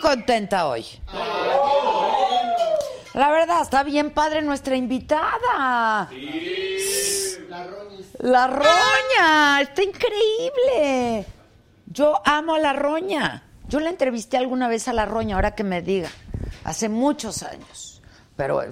[0.00, 0.84] Contenta hoy.
[3.14, 6.08] La verdad, está bien padre nuestra invitada.
[8.18, 11.26] La roña, está increíble.
[11.86, 13.44] Yo amo a la roña.
[13.68, 16.10] Yo la entrevisté alguna vez a la roña, ahora que me diga.
[16.64, 18.02] Hace muchos años.
[18.36, 18.62] Pero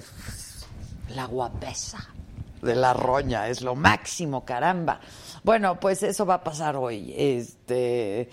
[1.09, 2.09] la guapesa
[2.61, 4.99] de la roña es lo máximo, caramba.
[5.43, 7.13] Bueno, pues eso va a pasar hoy.
[7.17, 8.29] Este.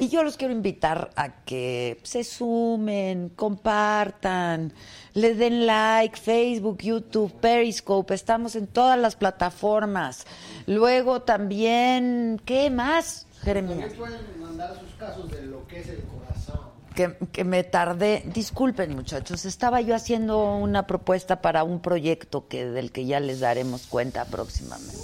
[0.00, 4.72] Y yo los quiero invitar a que se sumen, compartan,
[5.14, 10.24] le den like, Facebook, YouTube, Periscope, estamos en todas las plataformas.
[10.66, 13.78] Luego también, ¿qué más, Jeremías?
[13.78, 16.60] También pueden mandar sus casos de lo que es el corazón.
[16.94, 22.66] Que, que me tardé, disculpen muchachos, estaba yo haciendo una propuesta para un proyecto que
[22.66, 24.96] del que ya les daremos cuenta próximamente.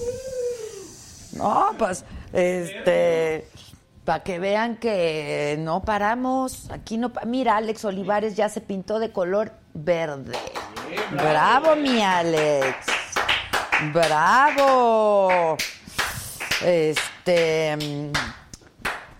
[1.37, 3.49] No, pues, este,
[4.05, 8.99] para que vean que no paramos, aquí no, pa- mira, Alex Olivares ya se pintó
[8.99, 10.37] de color verde.
[11.13, 12.77] Bravo, mi Alex.
[13.93, 15.57] Bravo.
[16.65, 18.13] Este, mm,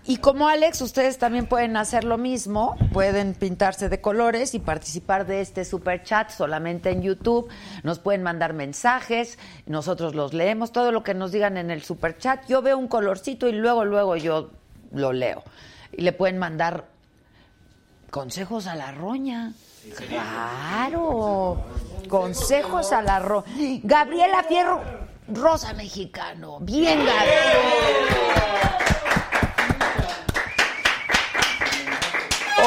[0.07, 5.25] y como Alex, ustedes también pueden hacer lo mismo, pueden pintarse de colores y participar
[5.25, 7.49] de este super chat solamente en YouTube.
[7.83, 12.17] Nos pueden mandar mensajes, nosotros los leemos, todo lo que nos digan en el super
[12.17, 12.45] chat.
[12.47, 14.51] Yo veo un colorcito y luego, luego yo
[14.91, 15.43] lo leo.
[15.91, 16.85] Y le pueden mandar
[18.09, 19.53] consejos a la roña.
[19.95, 21.63] Claro,
[22.09, 23.45] consejos a la roña.
[23.83, 24.81] Gabriela Fierro,
[25.27, 26.59] Rosa Mexicano.
[26.61, 28.75] Bien, Gabriela.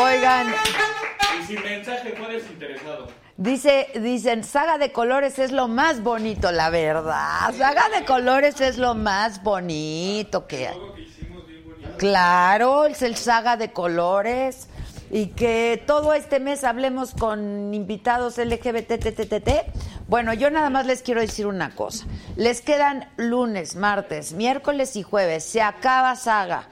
[0.00, 0.54] Oigan,
[1.40, 3.08] Y sin mensaje fue desinteresado.
[3.36, 7.52] dice, dicen, saga de colores es lo más bonito, la verdad.
[7.56, 11.07] Saga de colores es lo más bonito que hay.
[11.98, 14.68] Claro, es el saga de colores.
[15.10, 19.48] Y que todo este mes hablemos con invitados LGBTTTT.
[20.06, 22.06] Bueno, yo nada más les quiero decir una cosa.
[22.36, 25.44] Les quedan lunes, martes, miércoles y jueves.
[25.44, 26.68] Se acaba saga.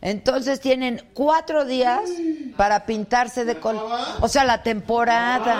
[0.00, 2.08] Entonces tienen cuatro días
[2.56, 3.90] para pintarse de color.
[4.20, 5.56] O sea, la temporada.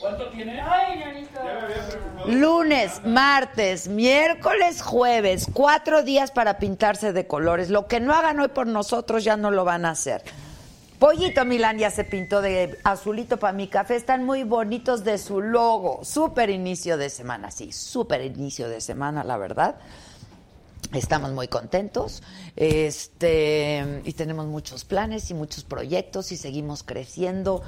[0.00, 0.62] ¿Cuánto tiene?
[2.28, 7.70] Lunes, martes, miércoles, jueves, cuatro días para pintarse de colores.
[7.70, 10.22] Lo que no hagan hoy por nosotros ya no lo van a hacer.
[10.98, 13.96] Pollito Milán ya se pintó de azulito para mi café.
[13.96, 16.04] Están muy bonitos de su logo.
[16.04, 19.76] Súper inicio de semana, sí, súper inicio de semana, la verdad.
[20.92, 22.22] Estamos muy contentos
[22.56, 27.62] este, y tenemos muchos planes y muchos proyectos y seguimos creciendo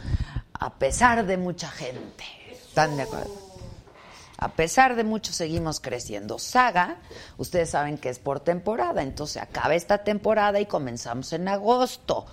[0.52, 2.24] a pesar de mucha gente.
[2.50, 3.49] ¿Están de acuerdo?
[4.40, 6.38] A pesar de mucho seguimos creciendo.
[6.38, 6.96] Saga,
[7.36, 12.24] ustedes saben que es por temporada, entonces acaba esta temporada y comenzamos en agosto.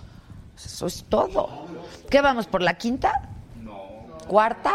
[0.56, 1.66] Eso es todo.
[2.08, 3.28] ¿Qué vamos por la quinta?
[3.62, 4.74] No, ¿Cuarta?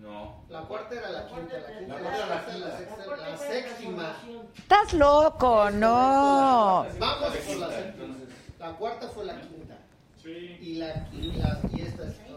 [0.00, 0.44] no.
[0.48, 4.16] La cuarta era la quinta, la quinta era la, sexta, la, sexta, la séptima.
[4.56, 5.70] ¿Estás loco?
[5.72, 6.86] No.
[6.98, 8.16] Vamos por la séptima.
[8.60, 9.74] La cuarta fue la quinta.
[10.24, 12.27] Y, la, y, es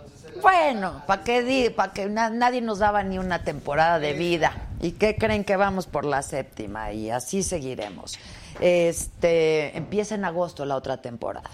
[0.42, 4.54] Bueno, para que, di- pa' que na- nadie nos daba ni una temporada de vida.
[4.80, 6.92] ¿Y qué creen que vamos por la séptima?
[6.94, 8.18] Y así seguiremos.
[8.60, 11.50] Este, empieza en agosto la otra temporada.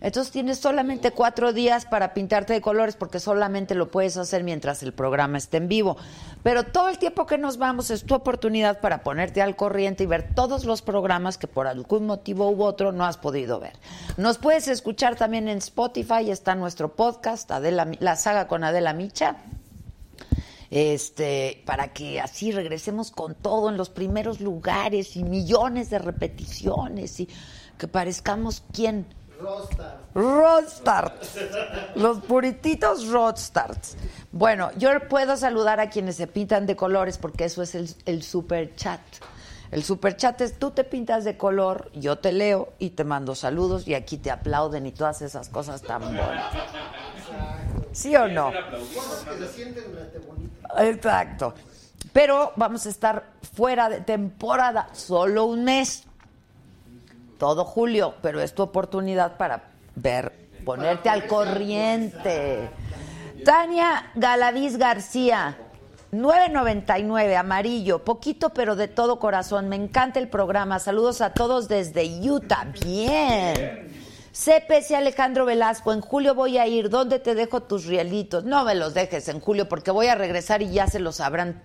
[0.00, 4.82] Entonces tienes solamente cuatro días para pintarte de colores porque solamente lo puedes hacer mientras
[4.82, 5.96] el programa esté en vivo.
[6.42, 10.06] Pero todo el tiempo que nos vamos es tu oportunidad para ponerte al corriente y
[10.06, 13.74] ver todos los programas que por algún motivo u otro no has podido ver.
[14.16, 19.36] Nos puedes escuchar también en Spotify, está nuestro podcast, Adela, La Saga con Adela Micha
[20.70, 27.20] este, para que así regresemos con todo en los primeros lugares y millones de repeticiones
[27.20, 27.28] y
[27.76, 29.06] que parezcamos quién.
[30.14, 31.38] Rodstarts.
[31.94, 33.96] Los purititos Rodstarts.
[34.32, 38.22] Bueno, yo puedo saludar a quienes se pintan de colores porque eso es el, el
[38.22, 39.00] super chat.
[39.70, 43.36] El super chat es tú te pintas de color, yo te leo y te mando
[43.36, 46.52] saludos y aquí te aplauden y todas esas cosas tan buenas.
[47.92, 48.52] ¿Sí o no?
[48.94, 50.72] Cosas que se sienten rete bonitas.
[50.80, 51.54] Exacto.
[52.12, 56.04] Pero vamos a estar fuera de temporada solo un mes.
[57.40, 60.30] Todo julio, pero es tu oportunidad para ver,
[60.62, 62.68] ponerte al corriente.
[63.46, 65.56] Tania Galaviz García,
[66.12, 69.70] 9.99, amarillo, poquito pero de todo corazón.
[69.70, 70.78] Me encanta el programa.
[70.80, 72.66] Saludos a todos desde Utah.
[72.84, 73.90] Bien.
[74.32, 76.90] CPC Alejandro Velasco, en julio voy a ir.
[76.90, 78.44] ¿Dónde te dejo tus rielitos?
[78.44, 81.62] No me los dejes en julio porque voy a regresar y ya se los sabrán.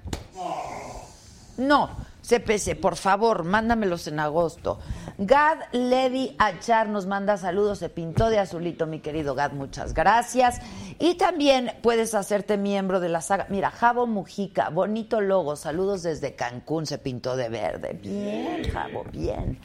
[1.57, 1.89] No,
[2.27, 4.79] CPC, por favor, mándamelos en agosto.
[5.17, 10.59] Gad Levi Achar nos manda saludos, se pintó de azulito, mi querido Gad, muchas gracias.
[10.99, 13.45] Y también puedes hacerte miembro de la saga.
[13.49, 17.99] Mira, Javo Mujica, bonito logo, saludos desde Cancún, se pintó de verde.
[18.01, 19.59] Bien, Javo, bien.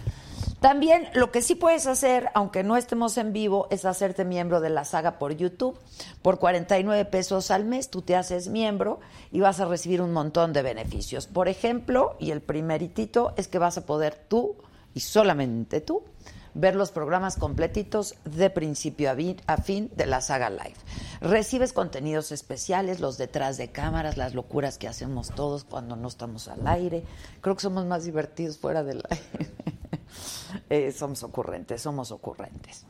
[0.60, 4.68] También lo que sí puedes hacer, aunque no estemos en vivo, es hacerte miembro de
[4.68, 5.78] la saga por YouTube.
[6.20, 9.00] Por 49 pesos al mes tú te haces miembro
[9.32, 11.26] y vas a recibir un montón de beneficios.
[11.26, 14.56] Por ejemplo, y el primeritito es que vas a poder tú
[14.92, 16.02] y solamente tú
[16.54, 19.10] ver los programas completitos de principio
[19.46, 20.74] a, fin de la saga live.
[21.20, 26.48] Recibes contenidos especiales, los detrás de cámaras, las locuras que hacemos todos cuando no estamos
[26.48, 27.04] al aire.
[27.40, 29.50] Creo que somos más divertidos fuera del aire.
[30.68, 32.84] Eh, somos ocurrentes, somos ocurrentes.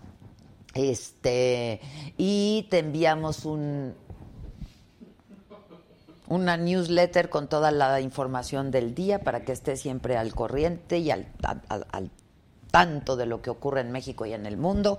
[0.74, 1.80] Este,
[2.16, 3.94] y te enviamos un
[6.28, 11.10] una newsletter con toda la información del día para que estés siempre al corriente y
[11.10, 11.26] al-
[11.68, 12.10] al
[12.70, 14.98] tanto de lo que ocurre en México y en el mundo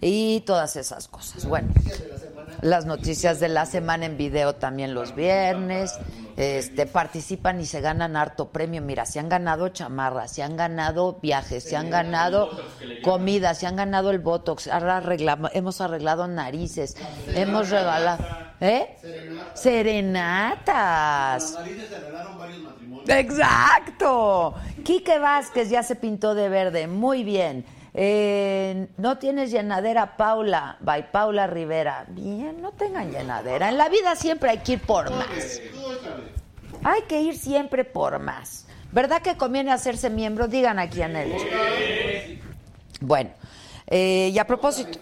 [0.00, 1.46] y todas esas cosas.
[1.46, 1.68] Bueno,
[2.60, 5.98] las noticias de la semana en video también los viernes.
[6.36, 8.80] Este, participan y se ganan harto premio.
[8.80, 12.50] Mira, se han ganado chamarras, se han ganado viajes, se han ganado
[13.02, 14.68] comida, se han ganado el botox,
[15.52, 16.96] hemos arreglado narices,
[17.34, 18.24] hemos regalado,
[18.60, 18.96] ¿eh?
[19.54, 21.58] Serenatas.
[23.06, 24.54] Exacto.
[24.84, 26.86] Quique Vázquez ya se pintó de verde.
[26.86, 27.64] Muy bien.
[27.94, 30.76] Eh, no tienes llenadera, Paula.
[30.80, 32.06] By Paula Rivera.
[32.08, 33.68] Bien, no tengan llenadera.
[33.68, 35.60] En la vida siempre hay que ir por más.
[36.84, 38.66] Hay que ir siempre por más.
[38.92, 40.48] ¿Verdad que conviene hacerse miembro?
[40.48, 42.40] Digan aquí en el.
[43.00, 43.30] Bueno,
[43.86, 44.98] eh, y a propósito.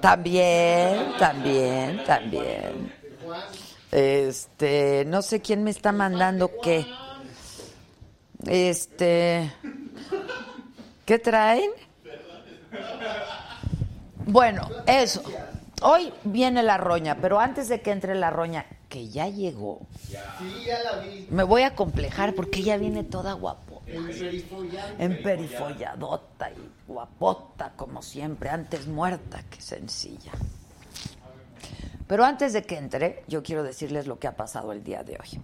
[0.00, 2.92] También, también, también.
[3.90, 6.86] Este, no sé quién me está mandando qué.
[8.46, 9.52] Este,
[11.08, 11.70] ¿qué traen?
[14.26, 15.22] Bueno, eso.
[15.80, 19.80] Hoy viene la roña, pero antes de que entre la roña, que ya llegó,
[21.30, 23.82] me voy a complejar porque ella viene toda guapo.
[24.98, 30.32] Emperifolladota y guapota, como siempre, antes muerta que sencilla.
[32.06, 35.14] Pero antes de que entre, yo quiero decirles lo que ha pasado el día de
[35.14, 35.40] hoy.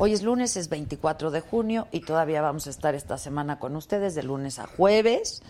[0.00, 3.74] Hoy es lunes, es 24 de junio y todavía vamos a estar esta semana con
[3.74, 5.42] ustedes de lunes a jueves.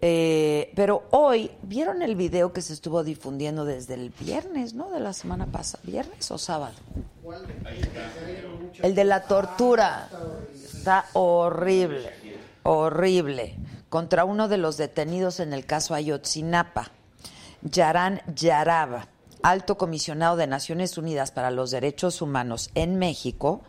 [0.00, 4.90] Eh, pero hoy, ¿vieron el video que se estuvo difundiendo desde el viernes, no?
[4.90, 6.74] De la semana pasada, ¿viernes o sábado?
[8.82, 10.08] El de la tortura.
[10.52, 12.10] Está horrible,
[12.64, 13.56] horrible.
[13.88, 16.90] Contra uno de los detenidos en el caso Ayotzinapa,
[17.62, 19.06] Yaran Yaraba,
[19.42, 23.62] alto comisionado de Naciones Unidas para los Derechos Humanos en México,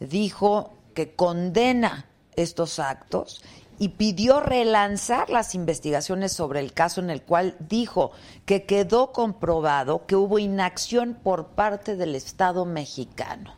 [0.00, 2.06] dijo que condena
[2.36, 3.42] estos actos
[3.78, 8.12] y pidió relanzar las investigaciones sobre el caso en el cual dijo
[8.46, 13.54] que quedó comprobado que hubo inacción por parte del Estado mexicano.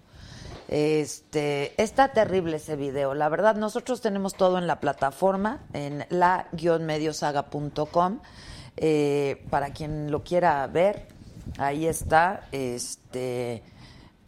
[0.68, 3.14] Este, está terrible ese video.
[3.14, 8.18] La verdad, nosotros tenemos todo en la plataforma, en la-mediosaga.com.
[8.80, 11.08] Eh, para quien lo quiera ver,
[11.56, 13.62] ahí está, este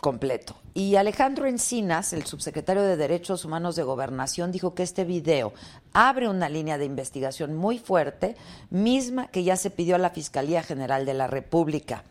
[0.00, 0.56] completo.
[0.72, 5.52] Y Alejandro Encinas, el subsecretario de Derechos Humanos de Gobernación, dijo que este video
[5.92, 8.36] abre una línea de investigación muy fuerte,
[8.70, 12.04] misma que ya se pidió a la Fiscalía General de la República.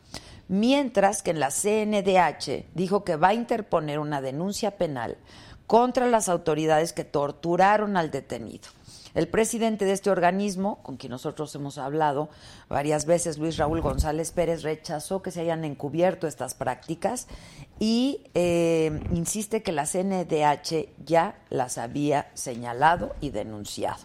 [0.50, 5.18] Mientras que en la CNDH dijo que va a interponer una denuncia penal
[5.68, 8.68] contra las autoridades que torturaron al detenido.
[9.20, 12.30] El presidente de este organismo, con quien nosotros hemos hablado
[12.70, 17.28] varias veces, Luis Raúl González Pérez, rechazó que se hayan encubierto estas prácticas
[17.80, 24.00] y eh, insiste que la CNDH ya las había señalado y denunciado.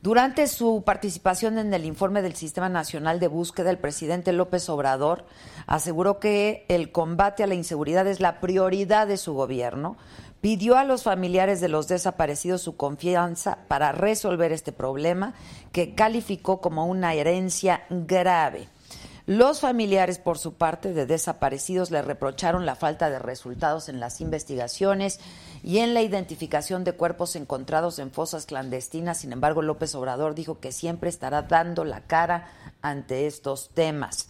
[0.00, 5.26] Durante su participación en el informe del Sistema Nacional de Búsqueda, el presidente López Obrador
[5.66, 9.98] aseguró que el combate a la inseguridad es la prioridad de su gobierno,
[10.42, 15.32] pidió a los familiares de los desaparecidos su confianza para resolver este problema
[15.70, 18.68] que calificó como una herencia grave.
[19.24, 24.20] Los familiares, por su parte, de desaparecidos le reprocharon la falta de resultados en las
[24.20, 25.20] investigaciones
[25.62, 29.18] y en la identificación de cuerpos encontrados en fosas clandestinas.
[29.18, 32.48] Sin embargo, López Obrador dijo que siempre estará dando la cara
[32.82, 34.26] ante estos temas.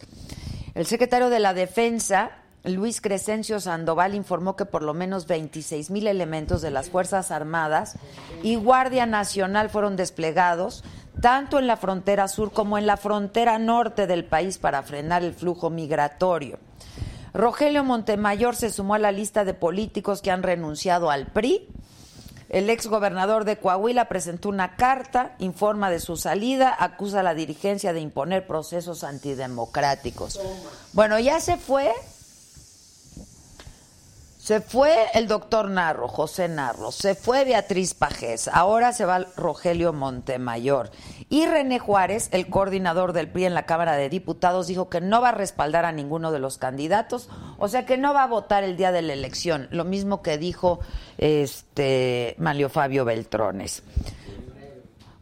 [0.75, 6.07] El secretario de la Defensa, Luis Crescencio Sandoval informó que por lo menos 26 mil
[6.07, 7.97] elementos de las Fuerzas Armadas
[8.41, 10.83] y Guardia Nacional fueron desplegados
[11.21, 15.33] tanto en la frontera sur como en la frontera norte del país para frenar el
[15.33, 16.57] flujo migratorio.
[17.33, 21.67] Rogelio Montemayor se sumó a la lista de políticos que han renunciado al PRI.
[22.47, 27.33] El ex gobernador de Coahuila presentó una carta, informa de su salida, acusa a la
[27.33, 30.39] dirigencia de imponer procesos antidemocráticos.
[30.93, 31.91] Bueno, ya se fue
[34.43, 39.93] se fue el doctor Narro, José Narro, se fue Beatriz Pajés, ahora se va Rogelio
[39.93, 40.91] Montemayor.
[41.29, 45.21] Y René Juárez, el coordinador del PRI en la Cámara de Diputados, dijo que no
[45.21, 48.65] va a respaldar a ninguno de los candidatos, o sea que no va a votar
[48.65, 50.81] el día de la elección, lo mismo que dijo
[51.17, 53.81] este Manlio Fabio Beltrones.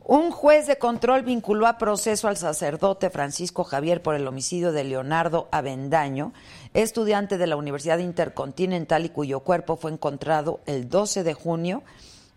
[0.04, 4.84] Un juez de control vinculó a proceso al sacerdote Francisco Javier por el homicidio de
[4.84, 6.34] Leonardo Avendaño
[6.74, 11.84] estudiante de la Universidad Intercontinental y cuyo cuerpo fue encontrado el 12 de junio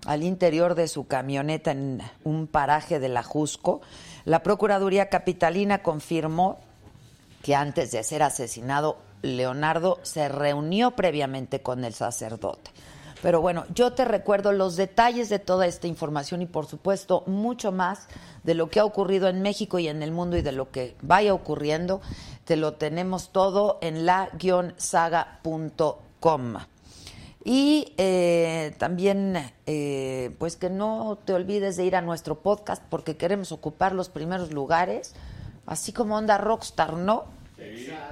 [0.06, 3.80] al interior de su camioneta en un paraje de la Jusco.
[4.24, 6.58] La Procuraduría Capitalina confirmó
[7.42, 12.70] que antes de ser asesinado, Leonardo se reunió previamente con el sacerdote.
[13.24, 17.72] Pero bueno, yo te recuerdo los detalles de toda esta información y por supuesto mucho
[17.72, 18.06] más
[18.42, 20.94] de lo que ha ocurrido en México y en el mundo y de lo que
[21.00, 22.02] vaya ocurriendo
[22.44, 24.76] te lo tenemos todo en la-saga.com.
[27.44, 33.16] Y eh, también, eh, pues que no te olvides de ir a nuestro podcast porque
[33.16, 35.14] queremos ocupar los primeros lugares,
[35.64, 37.24] así como Onda Rockstar, ¿no?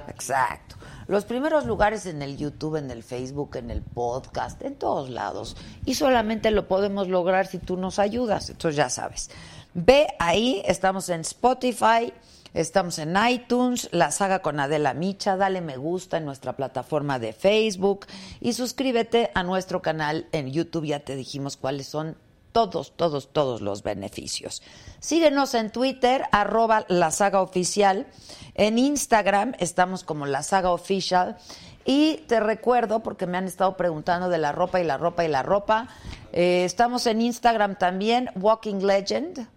[0.07, 0.75] Exacto.
[1.13, 5.55] Los primeros lugares en el YouTube, en el Facebook, en el podcast, en todos lados.
[5.85, 8.49] Y solamente lo podemos lograr si tú nos ayudas.
[8.49, 9.29] Entonces ya sabes.
[9.75, 12.11] Ve ahí, estamos en Spotify,
[12.55, 17.33] Estamos en iTunes, la saga con Adela Micha, dale me gusta en nuestra plataforma de
[17.33, 18.05] Facebook
[18.41, 22.15] y suscríbete a nuestro canal en YouTube, ya te dijimos cuáles son
[22.53, 24.61] todos, todos, todos los beneficios.
[24.99, 28.07] Síguenos en Twitter, arroba la saga oficial.
[28.53, 31.37] En Instagram estamos como la saga oficial.
[31.85, 35.27] Y te recuerdo, porque me han estado preguntando de la ropa y la ropa y
[35.27, 35.89] la ropa,
[36.31, 39.47] eh, estamos en Instagram también, Walking Legend,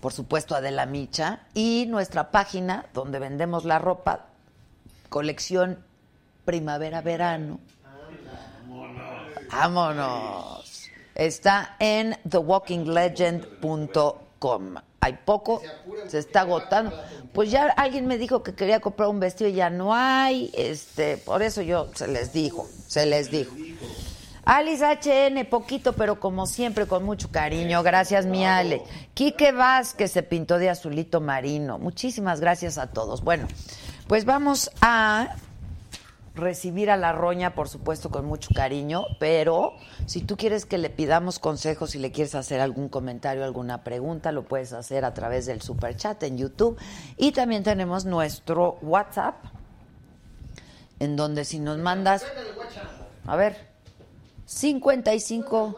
[0.00, 4.26] por supuesto Adela Micha, y nuestra página donde vendemos la ropa,
[5.08, 5.84] colección
[6.44, 7.58] primavera-verano.
[9.50, 10.63] Vámonos.
[11.14, 14.74] Está en thewalkinglegend.com.
[15.00, 15.62] Hay poco,
[16.08, 16.92] se está agotando.
[17.32, 20.50] Pues ya alguien me dijo que quería comprar un vestido y ya no hay.
[20.54, 23.54] Este, por eso yo se les dijo, se les dijo.
[24.46, 27.82] Alice HN, poquito, pero como siempre, con mucho cariño.
[27.82, 28.82] Gracias, mi Ale.
[29.14, 31.78] Quique Vázquez se pintó de azulito marino.
[31.78, 33.22] Muchísimas gracias a todos.
[33.22, 33.48] Bueno,
[34.06, 35.36] pues vamos a
[36.34, 39.74] recibir a la roña, por supuesto, con mucho cariño, pero
[40.06, 44.32] si tú quieres que le pidamos consejos, si le quieres hacer algún comentario, alguna pregunta,
[44.32, 46.76] lo puedes hacer a través del super chat en YouTube.
[47.16, 49.36] Y también tenemos nuestro WhatsApp,
[50.98, 52.24] en donde si nos mandas...
[53.26, 53.72] A ver.
[54.46, 55.76] 55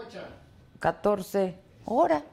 [0.80, 2.25] 14 hora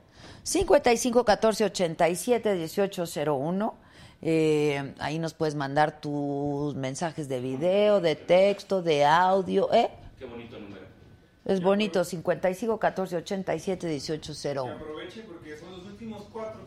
[0.42, 3.83] 55 14 87 18 01
[4.26, 9.90] eh, ahí nos puedes mandar tus mensajes de video, de texto, de audio, ¿eh?
[10.18, 10.86] Qué bonito número.
[11.44, 14.72] Es bonito, 55 14 87 18 01.
[14.72, 16.62] aproveche porque son los últimos cuatro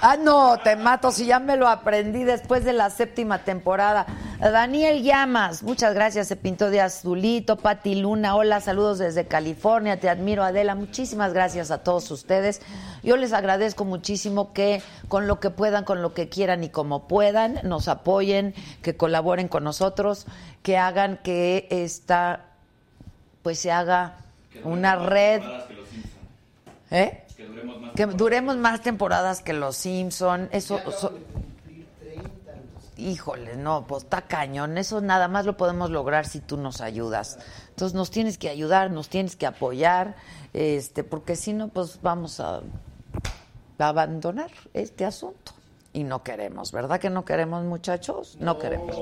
[0.00, 4.06] Ah, no, te mato si ya me lo aprendí después de la séptima temporada.
[4.38, 7.56] Daniel Llamas, muchas gracias, se pintó de azulito.
[7.56, 12.62] Pati Luna, hola, saludos desde California, te admiro Adela, muchísimas gracias a todos ustedes.
[13.02, 17.08] Yo les agradezco muchísimo que con lo que puedan, con lo que quieran y como
[17.08, 20.26] puedan, nos apoyen, que colaboren con nosotros,
[20.62, 22.44] que hagan que esta,
[23.42, 24.18] pues se haga
[24.62, 25.42] una red.
[26.90, 27.24] ¿Eh?
[27.38, 27.92] Que duremos más.
[27.94, 31.12] Que duremos más temporadas que los Simpson, eso, so-
[32.96, 37.38] híjole, no, pues está cañón, eso nada más lo podemos lograr si tú nos ayudas.
[37.68, 40.16] Entonces nos tienes que ayudar, nos tienes que apoyar,
[40.52, 42.56] este, porque si no, pues vamos a,
[43.78, 45.52] a abandonar este asunto.
[45.98, 48.36] Y no queremos, ¿verdad que no queremos, muchachos?
[48.38, 48.96] No queremos.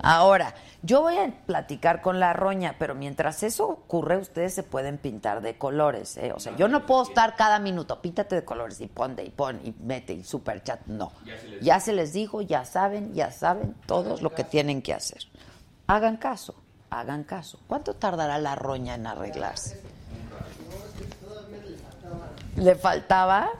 [0.00, 4.96] Ahora, yo voy a platicar con la roña, pero mientras eso ocurre, ustedes se pueden
[4.96, 6.16] pintar de colores.
[6.16, 6.32] ¿eh?
[6.34, 9.60] O sea, yo no puedo estar cada minuto, píntate de colores y ponte y pon
[9.62, 10.80] y mete y super chat.
[10.86, 11.12] No.
[11.60, 15.24] Ya se les dijo, ya saben, ya saben todos lo que tienen que hacer.
[15.86, 16.54] Hagan caso,
[16.88, 17.60] hagan caso.
[17.66, 19.82] ¿Cuánto tardará la roña en arreglarse?
[22.56, 23.50] ¿Le faltaba?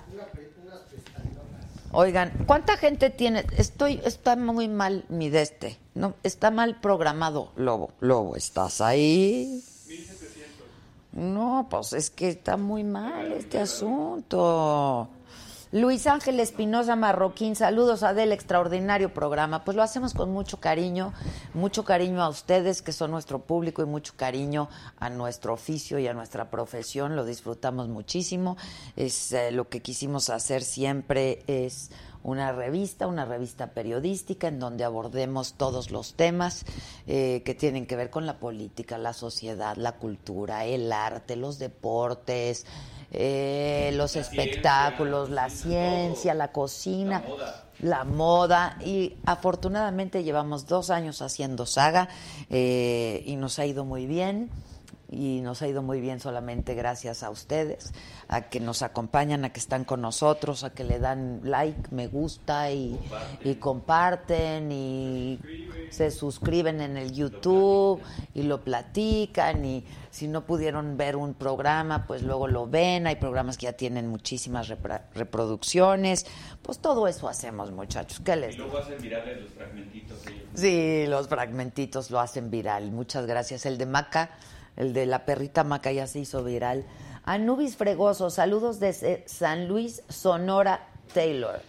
[1.92, 3.46] Oigan, ¿cuánta gente tiene?
[3.56, 5.78] Estoy, está muy mal mi de este.
[5.94, 7.92] No, está mal programado, Lobo.
[8.00, 9.64] Lobo, ¿estás ahí?
[11.12, 15.08] No, pues es que está muy mal este asunto.
[15.70, 19.64] Luis Ángel Espinosa Marroquín, saludos a del extraordinario programa.
[19.64, 21.12] Pues lo hacemos con mucho cariño,
[21.52, 26.06] mucho cariño a ustedes que son nuestro público y mucho cariño a nuestro oficio y
[26.06, 27.16] a nuestra profesión.
[27.16, 28.56] Lo disfrutamos muchísimo.
[28.96, 31.90] Es eh, lo que quisimos hacer siempre es
[32.28, 36.64] una revista, una revista periodística en donde abordemos todos los temas
[37.06, 41.58] eh, que tienen que ver con la política, la sociedad, la cultura, el arte, los
[41.58, 42.66] deportes,
[43.10, 47.22] eh, los espectáculos, la ciencia, la cocina,
[47.80, 48.76] la moda.
[48.84, 52.08] Y afortunadamente llevamos dos años haciendo saga
[52.50, 54.50] eh, y nos ha ido muy bien
[55.10, 57.92] y nos ha ido muy bien solamente gracias a ustedes,
[58.28, 62.08] a que nos acompañan, a que están con nosotros, a que le dan like, me
[62.08, 62.98] gusta y,
[63.42, 65.38] y comparten y
[65.90, 68.02] se suscriben en el YouTube
[68.34, 73.16] y lo platican y si no pudieron ver un programa, pues luego lo ven, hay
[73.16, 74.68] programas que ya tienen muchísimas
[75.14, 76.26] reproducciones,
[76.62, 80.48] pues todo eso hacemos muchachos, ¿qué les Y luego hacen virales los fragmentitos ellos.
[80.54, 82.90] Sí, los fragmentitos lo hacen viral.
[82.90, 83.66] Muchas gracias.
[83.66, 84.30] El de Maca,
[84.78, 86.86] el de la perrita Maca ya se hizo viral.
[87.24, 91.60] Anubis Fregoso, saludos desde San Luis, Sonora, Taylor.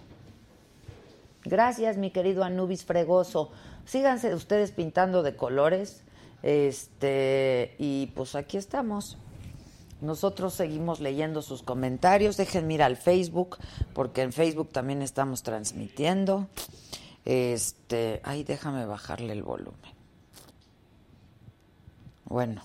[1.43, 3.51] Gracias, mi querido Anubis Fregoso.
[3.83, 6.03] Síganse ustedes pintando de colores.
[6.43, 9.17] Este, y pues aquí estamos.
[10.01, 12.37] Nosotros seguimos leyendo sus comentarios.
[12.37, 13.57] Déjenme ir al Facebook,
[13.93, 16.47] porque en Facebook también estamos transmitiendo.
[17.25, 19.97] Este, ay, déjame bajarle el volumen.
[22.25, 22.61] Bueno,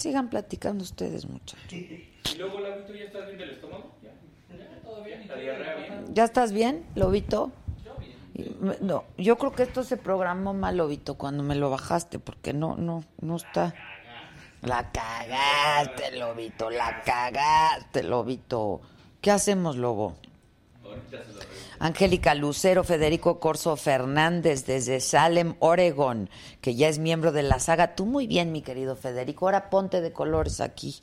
[0.00, 1.72] sigan platicando ustedes, muchachos.
[1.72, 2.08] Y
[2.38, 3.94] luego, Lavito, ¿ya estás bien del estómago?
[4.02, 4.10] Ya.
[4.56, 5.28] Ya, todo bien.
[5.28, 6.14] La diarrea bien.
[6.14, 7.52] ¿Ya estás bien, Lobito?
[8.34, 12.18] Y me- No, yo creo que esto se programó mal, Lobito, cuando me lo bajaste,
[12.18, 13.74] porque no, no, no está.
[14.62, 18.80] La cagaste, Lobito, la cagaste, Lobito.
[19.20, 20.16] ¿Qué hacemos, Lobo?
[20.16, 20.79] Ahorita se lo reviso.
[21.82, 26.28] Angélica Lucero, Federico Corso Fernández desde Salem, Oregón,
[26.60, 27.94] que ya es miembro de la saga.
[27.94, 29.46] Tú muy bien, mi querido Federico.
[29.46, 30.94] Ahora ponte de colores aquí.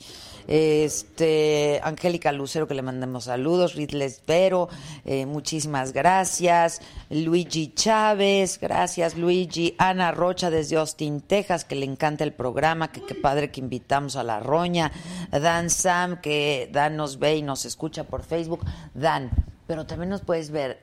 [0.46, 3.74] Este, Angélica Lucero, que le mandamos saludos.
[3.74, 4.68] Ridles Vero,
[5.04, 6.80] eh, muchísimas gracias.
[7.10, 9.74] Luigi Chávez, gracias Luigi.
[9.78, 12.92] Ana Rocha desde Austin, Texas, que le encanta el programa.
[12.92, 14.92] Que qué padre que invitamos a la roña.
[15.32, 18.64] Dan Sam, que Dan nos ve y nos escucha por Facebook.
[18.94, 19.32] Dan,
[19.68, 20.80] pero también nos puedes ver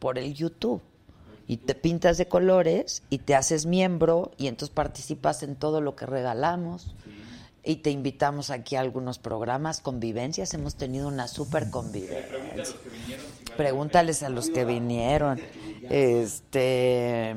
[0.00, 0.82] por el YouTube
[1.46, 5.94] y te pintas de colores y te haces miembro y entonces participas en todo lo
[5.94, 6.94] que regalamos
[7.62, 12.74] y te invitamos aquí a algunos programas, convivencias, hemos tenido una super convivencia.
[13.56, 15.40] Pregúntales a los que vinieron.
[15.88, 17.36] Este,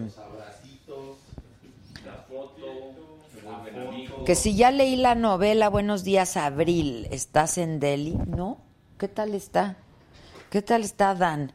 [4.26, 8.18] que si ya leí la novela Buenos días Abril, ¿estás en Delhi?
[8.26, 8.58] ¿No?
[8.98, 9.78] ¿Qué tal está?
[10.50, 11.52] ¿Qué tal está Dan?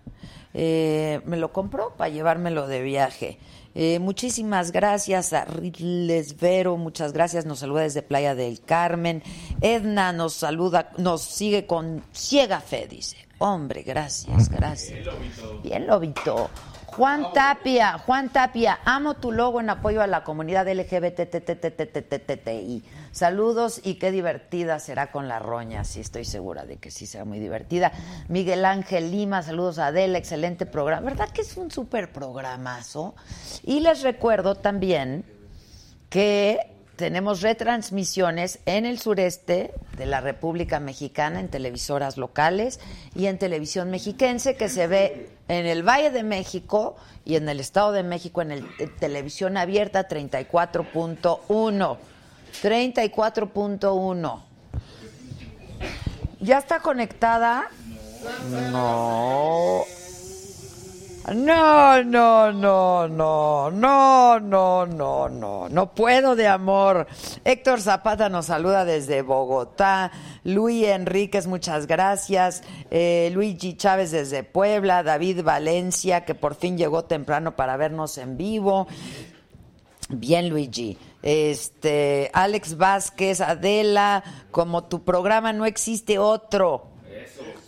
[0.54, 3.38] Eh, me lo compró para llevármelo de viaje.
[3.74, 9.22] Eh, muchísimas gracias a Ridles Vero, muchas gracias, nos saluda desde Playa del Carmen.
[9.62, 13.16] Edna nos saluda, nos sigue con ciega fe, dice.
[13.38, 14.98] Hombre, gracias, gracias.
[15.62, 16.50] Bien, Lobito.
[16.96, 21.24] Juan Tapia, Juan Tapia, amo tu logo en apoyo a la comunidad LGBTTTTTTI.
[23.12, 27.24] Saludos y qué divertida será con la roña, sí estoy segura de que sí será
[27.24, 27.92] muy divertida.
[28.28, 31.06] Miguel Ángel Lima, saludos a Adela, excelente programa.
[31.06, 33.14] ¿Verdad que es un súper programazo?
[33.62, 35.24] Y les recuerdo también
[36.10, 42.80] que tenemos retransmisiones en el sureste de la República Mexicana en televisoras locales
[43.14, 47.60] y en televisión mexiquense que se ve en el Valle de México y en el
[47.60, 48.66] Estado de México en el
[48.98, 51.96] televisión abierta 34.1.
[52.62, 54.42] 34.1.
[56.40, 57.70] ¿Ya está conectada?
[58.70, 59.84] No.
[61.30, 67.06] No, no, no, no, no, no, no, no, no puedo de amor.
[67.44, 70.10] Héctor Zapata nos saluda desde Bogotá.
[70.42, 72.64] Luis Enríquez, muchas gracias.
[72.90, 75.04] Eh, Luigi Chávez desde Puebla.
[75.04, 78.88] David Valencia, que por fin llegó temprano para vernos en vivo.
[80.08, 80.98] Bien, Luigi.
[81.22, 86.91] Este, Alex Vázquez, Adela, como tu programa no existe otro.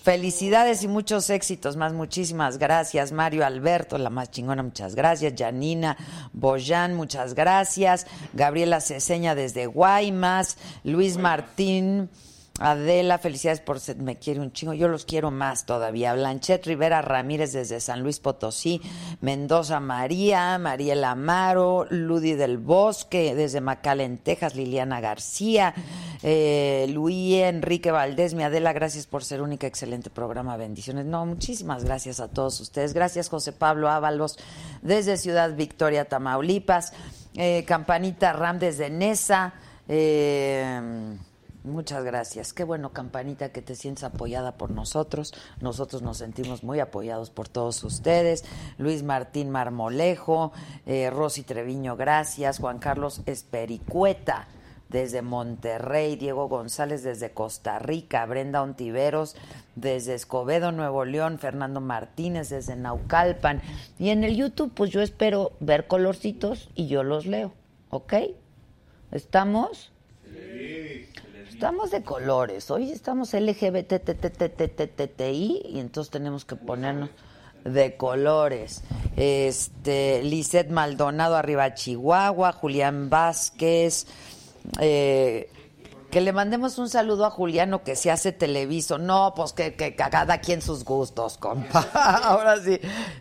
[0.05, 1.95] Felicidades y muchos éxitos más.
[1.95, 3.11] Muchísimas gracias.
[3.11, 5.33] Mario Alberto, la más chingona, muchas gracias.
[5.35, 5.97] Janina
[6.35, 8.07] Boyan, muchas gracias.
[8.35, 10.59] Gabriela Ceseña desde Guaymas.
[10.83, 12.11] Luis Martín.
[12.61, 16.15] Adela, felicidades por ser, me quiere un chingo, yo los quiero más todavía.
[16.15, 18.81] Blanchet Rivera Ramírez desde San Luis Potosí,
[19.21, 25.75] Mendoza María, Mariela Amaro, Ludi del Bosque desde McAllen, Texas, Liliana García,
[26.23, 31.07] eh, Luis Enrique Valdés, mi Adela, gracias por ser única, excelente programa, bendiciones.
[31.07, 32.95] No, muchísimas gracias a todos ustedes.
[32.95, 34.39] Gracias José Pablo Ábalos
[34.81, 36.93] desde Ciudad Victoria, Tamaulipas,
[37.35, 39.55] eh, Campanita Ram desde Nesa.
[39.89, 41.17] Eh,
[41.65, 42.53] Muchas gracias.
[42.53, 45.33] Qué bueno, Campanita, que te sientes apoyada por nosotros.
[45.63, 48.45] Nosotros nos sentimos muy apoyados por todos ustedes.
[48.77, 50.53] Luis Martín Marmolejo,
[50.85, 52.59] eh, Rosy Treviño, gracias.
[52.59, 54.47] Juan Carlos Espericueta,
[54.91, 56.17] desde Monterrey.
[56.17, 58.27] Diego González, desde Costa Rica.
[58.27, 59.35] Brenda Ontiveros,
[59.75, 61.39] desde Escobedo, Nuevo León.
[61.39, 63.63] Fernando Martínez, desde Naucalpan.
[63.99, 67.55] Y en el YouTube, pues yo espero ver colorcitos y yo los leo.
[67.89, 68.13] ¿Ok?
[69.13, 69.95] ¿Estamos?
[71.65, 72.71] Estamos de colores.
[72.71, 75.23] Hoy estamos LGBTTTTTTI
[75.65, 77.09] y entonces tenemos que ponernos
[77.65, 78.83] de colores.
[79.17, 84.07] Este, Lisette Maldonado arriba Chihuahua, Julián Vázquez,
[84.79, 85.49] eh,
[86.11, 88.99] que le mandemos un saludo a Juliano que se hace televiso.
[88.99, 91.81] No, pues que, que cada quien sus gustos, compa.
[92.25, 92.79] Ahora sí,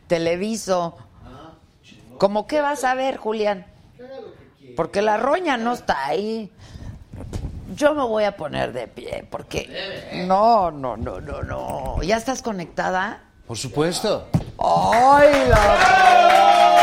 [0.07, 0.97] televiso.
[2.17, 3.65] ¿Cómo qué vas a ver, Julián?
[4.75, 6.51] Porque la roña no está ahí.
[7.75, 12.03] Yo me voy a poner de pie porque no, no, no, no, no.
[12.03, 13.21] ¿Ya estás conectada?
[13.47, 14.27] Por supuesto.
[14.59, 16.73] ¡Ay, la...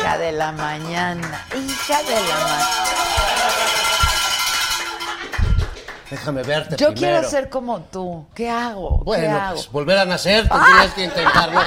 [0.00, 2.99] Hija de la mañana, hija de la mañana.
[6.10, 7.18] Déjame verte Yo primero.
[7.18, 8.26] quiero ser como tú.
[8.34, 8.98] ¿Qué hago?
[8.98, 9.54] ¿Qué Bueno, hago?
[9.54, 11.60] pues volver a nacer, tendrías que intentarlo.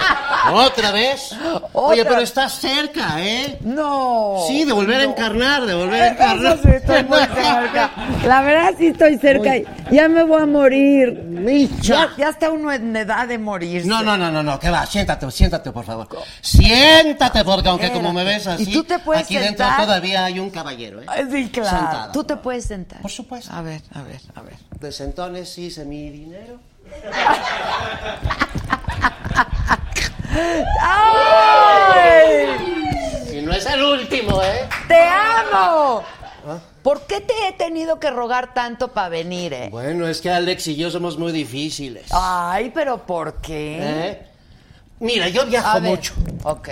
[0.54, 1.34] ¿Otra vez?
[1.72, 3.58] Oye, pero estás cerca, ¿eh?
[3.62, 4.44] No.
[4.48, 6.58] Sí, de volver a encarnar, de volver a encarnar.
[6.62, 7.92] sí, estoy muy cerca.
[8.26, 9.54] La verdad sí estoy cerca.
[9.92, 11.14] Ya me voy a morir.
[11.24, 11.82] Micha.
[11.82, 13.88] Ya, ya está uno en edad de morirse.
[13.88, 16.08] No, no, no, no, no, que va, siéntate, siéntate, por favor.
[16.42, 20.40] Siéntate, porque aunque como me ves así, ¿Y tú te puedes aquí dentro todavía hay
[20.40, 21.06] un caballero, ¿eh?
[21.32, 21.70] Sí, claro.
[21.78, 22.12] Sentada.
[22.12, 23.02] Tú te puedes sentar.
[23.02, 23.52] Por supuesto.
[23.54, 24.56] A ver, a ver, a ver.
[24.80, 26.60] De sentones hice mi dinero.
[32.04, 33.38] ¡Ay!
[33.38, 34.68] Y no es el último, ¿eh?
[34.88, 36.04] ¡Te amo!
[36.82, 39.70] ¿Por qué te he tenido que rogar tanto para venir, eh?
[39.72, 42.08] Bueno, es que Alex y yo somos muy difíciles.
[42.12, 43.78] Ay, pero ¿por qué?
[43.80, 44.28] ¿Eh?
[45.00, 46.14] Mira, yo viajo mucho.
[46.44, 46.70] Ok,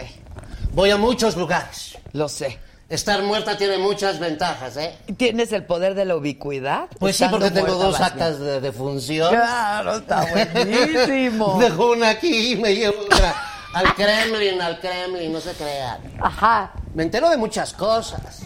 [0.73, 1.97] Voy a muchos lugares.
[2.13, 2.57] lo sé.
[2.91, 4.93] Estar muerta tiene muchas ventajas, ¿eh?
[5.15, 6.87] ¿Tienes el poder de la ubicuidad?
[6.99, 9.29] Pues sí, porque tengo dos actas de, de función.
[9.33, 11.57] Claro, está buenísimo.
[11.61, 13.33] Dejo una aquí y me llevo otra
[13.73, 15.99] al Kremlin, al Kremlin, no se crean.
[16.19, 16.73] Ajá.
[16.93, 18.41] Me entero de muchas cosas.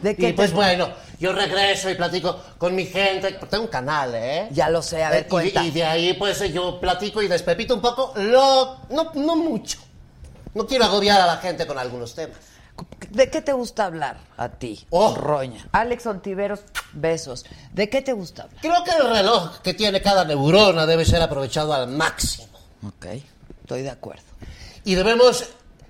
[0.00, 3.32] ¿De qué Y pues te- bueno, yo regreso y platico con mi gente.
[3.50, 4.48] Tengo un canal, ¿eh?
[4.50, 5.62] Ya lo sé, a ver, Eh, y- cuenta.
[5.64, 9.78] Y, de ahí pues yo platico y despepito un poco, lo, no, no mucho.
[10.54, 12.38] No quiero agobiar a la gente con algunos temas.
[13.10, 15.14] ¿De qué te gusta hablar a ti, Oh.
[15.14, 15.66] Roña?
[15.72, 16.60] Alex Ontiveros,
[16.92, 17.44] besos.
[17.72, 18.60] ¿De qué te gusta hablar?
[18.60, 22.48] Creo que el reloj que tiene cada neurona debe ser aprovechado al máximo.
[22.86, 23.06] Ok,
[23.62, 24.22] estoy de acuerdo.
[24.84, 25.44] Y debemos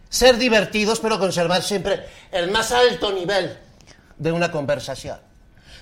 [0.09, 3.57] ser divertidos, pero conservar siempre el más alto nivel
[4.19, 5.19] de una conversación.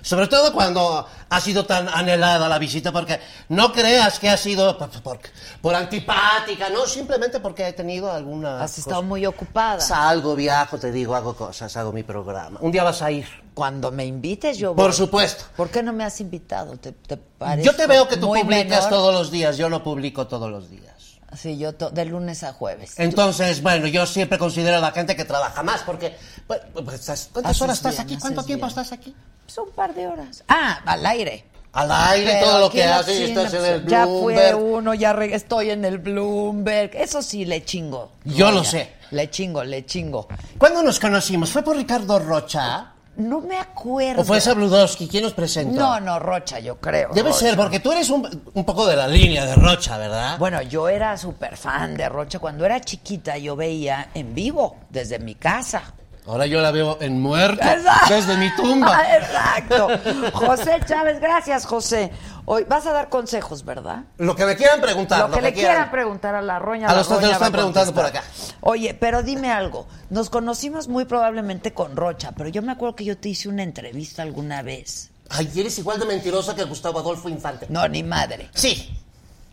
[0.02, 4.76] Sobre todo cuando ha sido tan anhelada la visita, porque no creas que ha sido
[4.78, 5.18] por, por-
[5.60, 8.62] por antipática, no, simplemente porque he tenido alguna...
[8.62, 9.80] Has estado muy ocupada.
[9.80, 12.58] Salgo, viajo, te digo, hago cosas, hago mi programa.
[12.62, 13.26] Un día vas a ir.
[13.54, 14.92] Cuando me invites, yo Por voy.
[14.94, 15.44] supuesto.
[15.56, 16.76] ¿Por qué no me has invitado?
[16.76, 17.18] ¿Te, te
[17.62, 18.88] Yo te veo que tú publicas menor?
[18.88, 20.94] todos los días, yo no publico todos los días.
[21.36, 22.94] Sí, yo to- de lunes a jueves.
[22.98, 26.16] Entonces, bueno, yo siempre considero a la gente que trabaja más, porque...
[26.46, 28.16] pues, pues, estás- ¿Cuántas Haces horas estás bien, aquí?
[28.18, 28.68] ¿Cuánto tiempo bien.
[28.78, 29.14] estás aquí?
[29.44, 30.42] Pues un par de horas.
[30.48, 31.44] Ah, al aire.
[31.72, 34.56] Al aire, Pero todo lo que haces, estás en el Ya fue Bloomberg.
[34.58, 36.96] uno, ya re- estoy en el Bloomberg.
[36.96, 38.12] Eso sí, le chingo.
[38.24, 38.94] Yo lo sé.
[39.10, 40.28] Le chingo, le chingo.
[40.56, 41.50] ¿Cuándo nos conocimos?
[41.50, 42.92] ¿Fue por Ricardo Rocha?
[43.18, 44.22] No me acuerdo.
[44.22, 45.08] ¿O fue Sabludowski?
[45.08, 45.78] ¿Quién nos presentó?
[45.80, 47.10] No, no, Rocha, yo creo.
[47.12, 47.40] Debe Rocha.
[47.40, 50.38] ser, porque tú eres un, un poco de la línea de Rocha, ¿verdad?
[50.38, 52.38] Bueno, yo era súper fan de Rocha.
[52.38, 55.82] Cuando era chiquita, yo veía en vivo, desde mi casa.
[56.28, 58.14] Ahora yo la veo en muerto, Exacto.
[58.14, 59.02] desde mi tumba.
[59.16, 59.88] Exacto.
[60.34, 62.12] José Chávez, gracias, José.
[62.44, 64.04] Hoy vas a dar consejos, ¿verdad?
[64.18, 66.86] Lo que me quieran preguntar, Lo que le quieran preguntar a la roña.
[66.86, 68.22] A la los que lo roña están preguntando por acá.
[68.60, 69.86] Oye, pero dime algo.
[70.10, 73.62] Nos conocimos muy probablemente con Rocha, pero yo me acuerdo que yo te hice una
[73.62, 75.10] entrevista alguna vez.
[75.30, 77.66] Ay, eres igual de mentirosa que Gustavo Adolfo Infante.
[77.70, 78.50] No, ni madre.
[78.52, 78.94] Sí.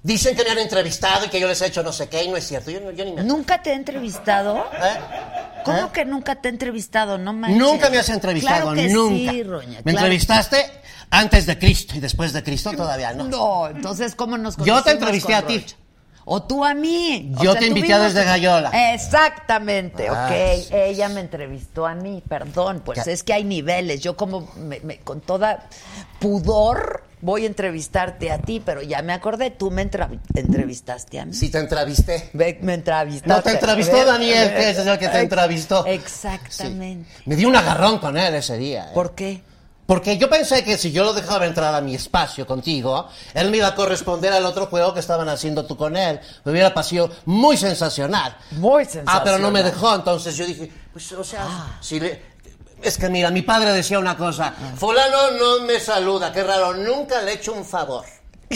[0.06, 2.28] Dicen que me han entrevistado y que yo les he hecho no sé qué y
[2.30, 2.70] no es cierto.
[2.70, 3.24] Yo, ni me...
[3.24, 4.58] ¿Nunca te he entrevistado?
[4.74, 5.62] ¿Eh?
[5.64, 5.90] ¿Cómo ¿Eh?
[5.92, 7.18] que nunca te he entrevistado?
[7.18, 7.58] No manches.
[7.58, 9.32] Nunca me has entrevistado, Claro que nunca.
[9.32, 9.78] sí, Roña.
[9.84, 9.98] me claro.
[9.98, 10.64] entrevistaste
[11.10, 13.24] antes de Cristo y después de Cristo todavía no.
[13.24, 15.58] No, entonces, ¿cómo nos Yo te conocimos entrevisté con a ti.
[15.60, 15.76] Rocha?
[16.28, 17.34] O tú a mí.
[17.38, 18.72] O Yo sea, te invité desde Gallola.
[18.94, 20.62] Exactamente, Ah, ok.
[20.62, 20.70] sí.
[20.76, 22.82] Ella me entrevistó a mí, perdón.
[22.86, 24.02] Pues es que hay niveles.
[24.02, 25.68] Yo como me- me- con toda
[26.20, 31.34] pudor voy a entrevistarte a ti, pero ya me acordé, tú me entrevistaste a mí.
[31.34, 32.30] Si te entrevisté.
[32.34, 33.30] Ve, me entrevistaste.
[33.30, 35.86] No te entrevistó Daniel, que es el que te entrevistó.
[35.86, 37.10] Exactamente.
[37.18, 37.24] Sí.
[37.26, 38.86] Me di un agarrón con él ese día.
[38.90, 38.94] ¿eh?
[38.94, 39.42] ¿Por qué?
[39.86, 43.58] Porque yo pensé que si yo lo dejaba entrar a mi espacio contigo, él me
[43.58, 46.20] iba a corresponder al otro juego que estaban haciendo tú con él.
[46.44, 48.36] Me hubiera parecido muy sensacional.
[48.52, 49.64] Muy Ah, pero no me sensacional.
[49.66, 52.35] dejó, entonces yo dije, pues, o sea, si le...
[52.86, 57.22] Es que mira, mi padre decía una cosa, fulano no me saluda, qué raro, nunca
[57.24, 58.06] le he hecho un favor.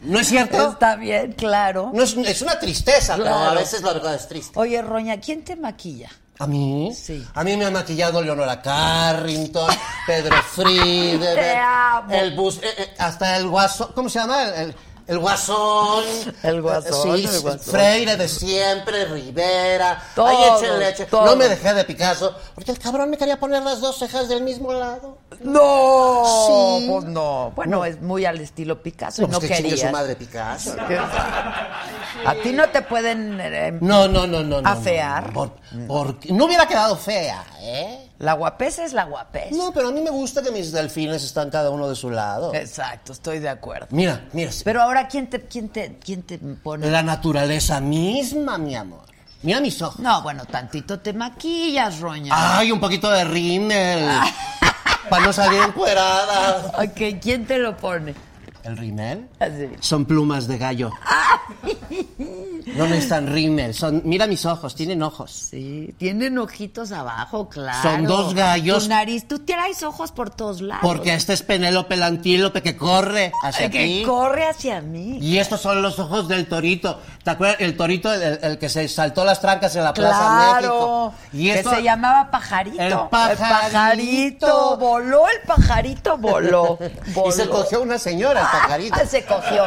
[0.00, 0.70] ¿No es cierto?
[0.70, 1.90] Está bien, claro.
[1.92, 3.60] No es, es una tristeza, pero a Claro.
[3.60, 4.58] veces la verdad es triste.
[4.58, 6.08] Oye, Roña, ¿quién te maquilla?
[6.38, 6.94] ¿A mí?
[6.94, 7.26] Sí.
[7.34, 9.68] A mí me ha maquillado Leonora Carrington,
[10.06, 12.12] Pedro Friede, Te amo.
[12.14, 14.44] el bus, eh, eh, hasta el guasón, ¿cómo se llama?
[14.44, 16.04] El, el- el guasón.
[16.42, 17.60] El guasón, Sí, el sí, guasón.
[17.60, 20.02] Freire de siempre, Rivera.
[20.16, 21.06] Ay, échenle leche.
[21.12, 24.42] No me dejé de Picasso, porque el cabrón me quería poner las dos cejas del
[24.42, 25.18] mismo lado.
[25.42, 26.86] No, Sí.
[26.88, 27.52] pues no.
[27.54, 30.74] Bueno, es muy al estilo Picasso y no pues que su madre Picasso.
[32.24, 34.60] A ti no te pueden eh, No, no, no, no.
[34.60, 35.28] no, ¿Afear?
[35.28, 35.52] No, por-
[35.86, 38.02] porque no hubiera quedado fea, ¿eh?
[38.18, 39.54] La guapesa es la guapesa.
[39.56, 42.54] No, pero a mí me gusta que mis delfines están cada uno de su lado.
[42.54, 43.88] Exacto, estoy de acuerdo.
[43.90, 44.50] Mira, mira.
[44.64, 49.02] Pero ahora quién te quién te quién te pone La naturaleza misma, mi amor.
[49.42, 50.00] Mira mis ojos.
[50.00, 52.32] No, bueno, tantito te maquillas, Roña.
[52.34, 54.08] Ay, un poquito de rímel.
[55.08, 56.72] para no salir encuerada.
[56.78, 58.14] Ok, ¿quién te lo pone?
[58.64, 59.28] ¿El rímel?
[59.38, 59.68] Así.
[59.78, 60.90] Son plumas de gallo.
[62.74, 63.74] No necesitan rímel.
[63.74, 65.30] Son, mira mis ojos, tienen ojos.
[65.30, 67.80] Sí, tienen ojitos abajo, claro.
[67.88, 68.82] Son dos gallos.
[68.84, 70.82] Tu nariz, tú traes ojos por todos lados.
[70.82, 74.02] Porque este es Penélope el antílope que corre hacia que aquí.
[74.02, 75.18] corre hacia mí.
[75.20, 77.00] Y estos son los ojos del torito.
[77.26, 77.56] ¿Te acuerdas?
[77.58, 81.12] El torito, el, el que se saltó las trancas en la Plaza México.
[81.32, 82.80] Y esto, que se llamaba pajarito.
[82.80, 83.42] El pajarito.
[83.42, 84.76] pajarito.
[84.76, 86.78] Voló, el pajarito voló.
[86.78, 87.26] voló.
[87.28, 88.96] Y se cogió una señora, el pajarito.
[89.02, 89.64] Ah, se cogió.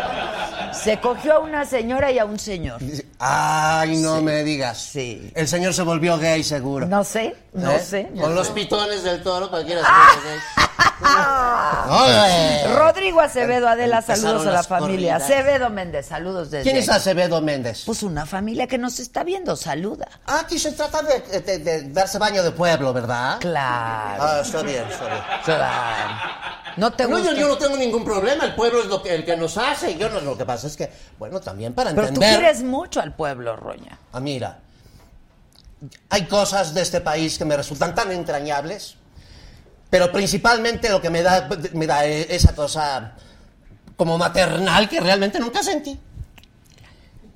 [0.71, 2.79] Se cogió a una señora y a un señor.
[3.19, 4.77] Ay, no me digas.
[4.77, 5.29] Sí.
[5.35, 6.85] El señor se volvió gay, seguro.
[6.87, 7.79] No sé, no ¿Eh?
[7.79, 8.09] sé.
[8.13, 8.35] no Con sé.
[8.35, 10.65] los pitones del toro, cualquiera se vuelve gay.
[11.89, 12.75] Ole.
[12.75, 15.13] Rodrigo Acevedo, Adela, saludos a la familia.
[15.15, 15.23] corridas.
[15.23, 16.89] Acevedo Méndez, saludos desde ¿Quién es.
[16.89, 17.83] Acevedo Méndez?
[17.85, 20.07] Pues una familia que nos está viendo, saluda.
[20.27, 23.37] Ah, aquí se trata de, de- de darse baño de pueblo, ¿verdad?
[23.39, 25.23] Claro, Ah, está bien, está bien.
[25.45, 26.15] claro.
[26.77, 29.25] ¿No te No, yo, yo no tengo ningún problema, el pueblo es lo que, el
[29.25, 29.97] que nos hace.
[29.97, 32.39] Yo no, lo que pasa es que, bueno, también para Pero tú entender.
[32.39, 33.97] quieres mucho al pueblo, Roña.
[34.13, 34.59] Ah, mira,
[36.09, 38.95] hay cosas de este país que me resultan tan entrañables,
[39.89, 43.13] pero principalmente lo que me da, me da esa cosa
[43.95, 45.99] como maternal que realmente nunca sentí.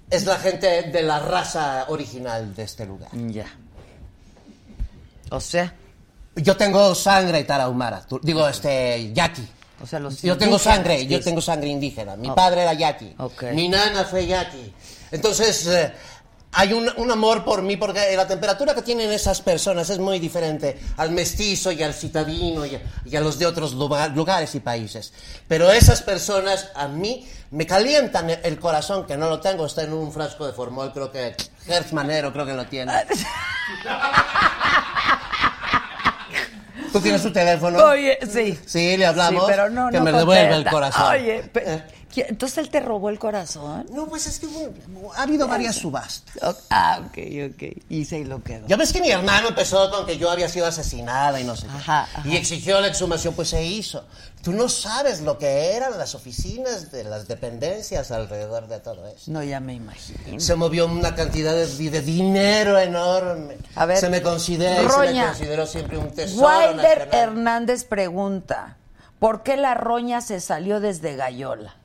[0.10, 3.10] Es la gente de la raza original de este lugar.
[3.14, 3.48] Ya.
[5.32, 5.74] O sea,
[6.36, 9.48] Yo tengo sangre tarahumara, digo, este, yaqui.
[9.82, 12.16] o sea, los Yo tengo sangre, yo tengo sangre indígena.
[12.16, 13.14] Mi padre era yaqui.
[13.18, 13.44] Ok.
[13.54, 14.74] Mi nana fue yaqui.
[15.12, 15.94] Entonces, eh,
[16.56, 20.20] hay un, un amor por mí, porque la temperatura que tienen esas personas es muy
[20.20, 24.54] diferente al mestizo y al citadino y a, y a los de otros lugar- lugares
[24.56, 25.14] y países.
[25.48, 29.94] Pero esas personas a mí me calientan el- corazón, que no lo tengo, está en
[29.94, 31.36] un frasco de formol, creo que
[31.68, 32.92] Hertz Manero creo que lo tiene.
[36.92, 37.84] ¿Tú tienes su teléfono?
[37.86, 38.60] Oye, sí.
[38.66, 39.46] Sí, le hablamos.
[39.46, 41.12] Sí, pero no, que no me devuelva el corazón.
[41.12, 41.84] Oye, pe- Eh.
[41.88, 43.86] ¿quién- entonces él te robó el corazón.
[43.92, 46.36] No, pues es que hubo- ha habido varias subastas.
[46.70, 47.18] Ah, ok,
[47.54, 47.64] ok.
[47.90, 48.68] Y se lo quedó.
[48.68, 51.68] Ya ves que mi hermano empezó con que yo había sido asesinada y no sé
[51.68, 51.74] qué.
[51.74, 52.22] Ajá, ajá.
[52.28, 54.06] Y exigió la exhumación, pues se hizo.
[54.44, 59.32] Tú no sabes lo que eran las oficinas de las dependencias alrededor de todo eso.
[59.32, 60.40] No, ya me imagino.
[60.40, 63.58] Se movió una cantidad de, de dinero enorme.
[63.76, 65.28] A ver, se me considera y se me Roña.
[65.28, 66.76] consideró siempre un tesoro Wilder
[67.08, 67.10] nacional.
[67.14, 68.76] Hernández pregunta,
[69.20, 71.78] ¿por qué la roña se salió desde Gallola?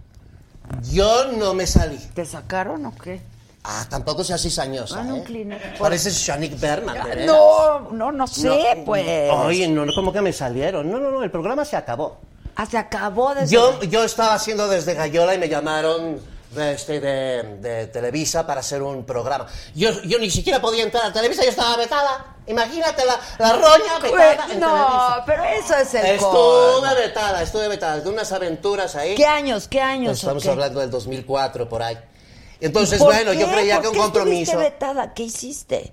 [0.90, 1.98] Yo no me salí.
[2.14, 3.20] ¿Te sacaron o qué?
[3.64, 5.22] Ah, tampoco seas cizañosa, Ah, no, ¿eh?
[5.24, 5.78] Kleenex.
[5.78, 7.26] Pareces Shanik Berman, de veras.
[7.26, 9.30] No, no, no sé, No, pues.
[9.32, 10.90] Oye, no, no, ¿cómo que me salieron?
[10.90, 12.18] No, no, no, el programa se acabó.
[12.56, 13.54] Ah, se acabó desde...
[13.54, 16.18] Yo, yo estaba haciendo desde Gallola y me llamaron
[16.50, 19.46] de, este, de, de Televisa para hacer un programa.
[19.74, 22.36] Yo, yo ni siquiera podía entrar a Televisa, yo estaba vetada.
[22.46, 25.22] Imagínate la, la roña vetada en no, Televisa.
[25.26, 29.14] pero eso es el Estuve vetada, estuve vetada, de unas aventuras ahí.
[29.14, 30.18] ¿Qué años, qué años?
[30.18, 30.50] Estamos o qué?
[30.52, 31.98] hablando del 2004, por ahí.
[32.60, 34.58] Entonces, ¿Por bueno, yo creía ¿Por que un qué compromiso...
[34.58, 35.12] vetada?
[35.14, 35.92] ¿Qué hiciste?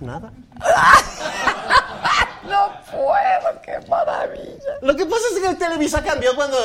[0.00, 0.32] Nada.
[2.48, 4.72] No puedo, qué maravilla.
[4.82, 6.56] Lo que pasa es que Televisa cambió cuando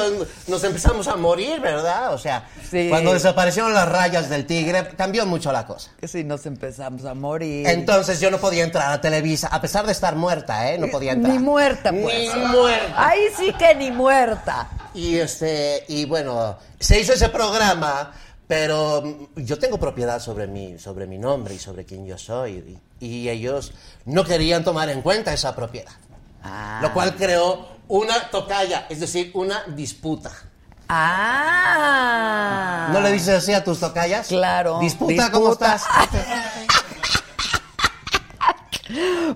[0.47, 2.13] nos empezamos a morir, ¿verdad?
[2.13, 2.87] O sea, Sí.
[2.89, 5.91] cuando desaparecieron las rayas del tigre, cambió mucho la cosa.
[5.99, 7.67] Que si nos empezamos a morir.
[7.67, 10.77] Entonces yo no podía entrar a Televisa, a pesar de estar muerta, ¿eh?
[10.77, 11.33] No podía entrar.
[11.33, 12.35] Ni muerta, pues.
[12.35, 13.07] Ni muerta.
[13.09, 14.67] Ahí sí que ni muerta.
[14.93, 18.11] Y este, y bueno, se hizo ese programa,
[18.51, 22.81] pero mm, yo tengo propiedad sobre mi, sobre mi nombre y sobre quién yo soy.
[22.99, 23.71] Y, y ellos
[24.03, 25.93] no querían tomar en cuenta esa propiedad.
[26.43, 26.79] Ah.
[26.81, 30.33] Lo cual creó una tocaya, es decir, una disputa.
[30.89, 32.09] Ah.
[32.91, 34.27] ¿No le dices así a tus tocayas?
[34.27, 34.79] Claro.
[34.81, 35.83] Disputa, ¿cómo estás?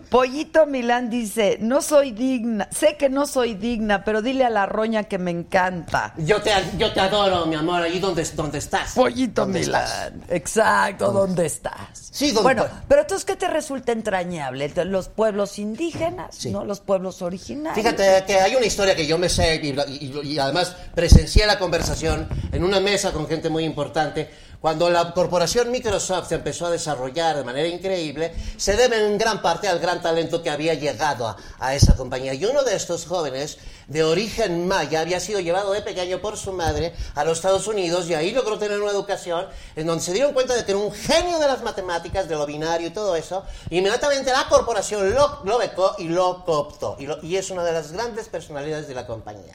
[0.09, 4.65] Pollito Milán dice, no soy digna, sé que no soy digna, pero dile a la
[4.65, 6.13] roña que me encanta.
[6.17, 8.93] Yo te, yo te adoro, mi amor, ahí donde, donde estás.
[8.93, 9.83] Pollito ¿Dónde Milán.
[9.83, 10.11] estás?
[10.29, 12.09] Exacto, ¿dónde estás?
[12.11, 12.79] Sí, ¿dónde Bueno, estoy?
[12.87, 14.71] pero entonces, ¿qué te resulta entrañable?
[14.85, 16.51] Los pueblos indígenas, Sí.
[16.51, 16.63] ¿no?
[16.65, 17.75] Los pueblos originarios.
[17.75, 19.69] Fíjate que hay una historia que yo me sé y,
[20.05, 24.29] y- y además presencié la conversación en una mesa con gente muy importante.
[24.65, 29.39] Cuando la corporación Microsoft se empezó a desarrollar de manera increíble, se debe en gran
[29.39, 32.33] parte al gran talento que había llegado a, a esa compañía.
[32.33, 36.51] Y uno de estos jóvenes, de origen maya, había sido llevado de pequeño por su
[36.51, 40.33] madre a los Estados Unidos y ahí logró tener una educación en donde se dieron
[40.33, 43.43] cuenta de que era un genio de las matemáticas, de lo binario y todo eso.
[43.69, 46.97] Inmediatamente la corporación lo, lo becó y lo cooptó.
[47.21, 49.53] Y, es una de las grandes personalidades de la compañía.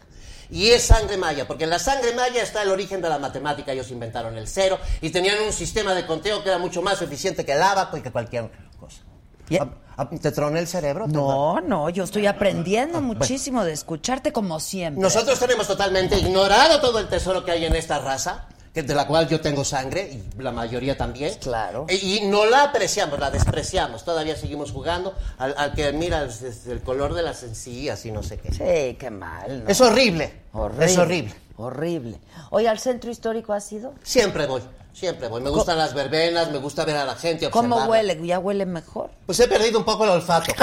[0.50, 3.72] Y es sangre maya, porque en la sangre maya está el origen de la matemática.
[3.72, 7.44] Ellos inventaron el cero y tenían un sistema de conteo que era mucho más eficiente
[7.44, 9.02] que el abaco y que cualquier cosa.
[9.48, 11.06] Y- ¿A- a- ¿Te troné el cerebro?
[11.06, 15.00] No, no, yo estoy aprendiendo muchísimo de escucharte como siempre.
[15.02, 19.06] Nosotros tenemos totalmente ignorado todo el tesoro que hay en esta raza, que de la
[19.06, 21.35] cual yo tengo sangre, y la mayoría también.
[21.40, 21.87] Claro.
[21.88, 24.04] E- Y, no la apreciamos, la despreciamos.
[24.04, 26.30] Todavía seguimos jugando al, al que mira el,
[26.70, 28.52] el color de las encías y no sé qué.
[28.52, 29.70] Sí, qué mal, ¿no?
[29.70, 30.33] Es horrible.
[30.52, 30.85] horrible.
[30.87, 31.35] Es horrible.
[31.56, 32.18] Horrible.
[32.50, 33.92] Oye, ¿al centro histórico has ido?
[34.02, 34.62] Siempre voy,
[34.94, 35.42] siempre voy.
[35.42, 37.50] Me gustan las verbenas, me gusta ver a la gente.
[37.50, 37.90] ¿Cómo observarla.
[38.14, 38.26] huele?
[38.26, 39.11] ¿Ya huele mejor?
[39.26, 40.52] Pues he perdido un poco el olfato.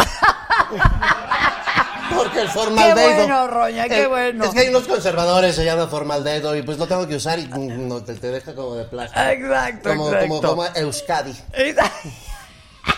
[2.16, 3.16] Porque el formaldehído.
[3.18, 4.46] bueno, Roña, qué Eh, bueno.
[4.46, 7.46] Es que hay unos conservadores, se llama formaldehído, y pues lo tengo que usar y
[7.48, 9.20] mm, no, te, te deja como de plástico.
[9.22, 10.28] Exacto, como, exacto.
[10.28, 11.36] Como, como Euskadi.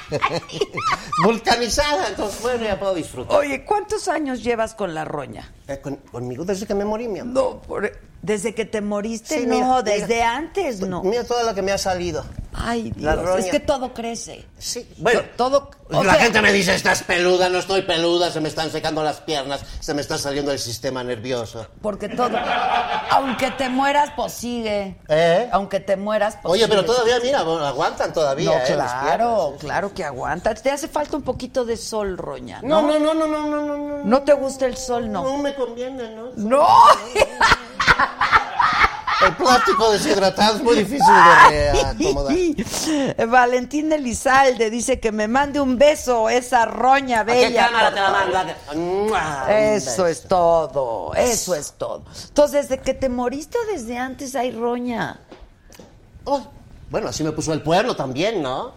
[1.23, 3.37] Vulcanizada, entonces bueno, ya puedo disfrutar.
[3.37, 5.51] Oye, ¿cuántos años llevas con la roña?
[5.69, 7.33] Eh, con- conmigo desde que me morí, mi amor.
[7.33, 10.35] No, por- desde que te moriste, Sí, no, mira, desde mira.
[10.35, 11.03] antes, no.
[11.03, 12.25] Mira todo lo que me ha salido.
[12.53, 14.43] Ay, Dios, es que todo crece.
[14.57, 15.21] Sí, bueno.
[15.37, 15.69] todo.
[15.89, 19.21] la sea, gente me dice, estás peluda, no estoy peluda, se me están secando las
[19.21, 21.67] piernas, se me está saliendo el sistema nervioso.
[21.81, 22.37] Porque todo.
[23.11, 24.97] Aunque te mueras, pues sigue.
[25.07, 25.47] ¿Eh?
[25.51, 28.63] Aunque te mueras, pues Oye, pero todavía, mira, aguantan todavía, No, ¿eh?
[28.67, 30.53] claro, claro que aguanta.
[30.55, 32.59] Te hace falta un poquito de sol, Roña.
[32.63, 34.03] No, No, no, no, no, no, no, no, no.
[34.03, 35.23] ¿No te gusta el sol, no.
[35.23, 36.31] No me conviene, ¿no?
[36.35, 36.67] ¡No!
[39.25, 41.13] El plástico deshidratado es muy difícil
[41.49, 42.35] de acomodar.
[43.27, 47.65] Valentín Elizalde dice que me mande un beso, esa roña ¿A qué bella.
[47.65, 47.99] cámara te
[48.31, 48.55] la.
[48.75, 49.11] Un
[49.49, 52.03] Eso es todo, eso es todo.
[52.27, 55.19] Entonces, desde que te moriste o desde antes hay roña.
[56.23, 56.41] Oh,
[56.89, 58.71] Bueno, así me puso el pueblo también, ¿no?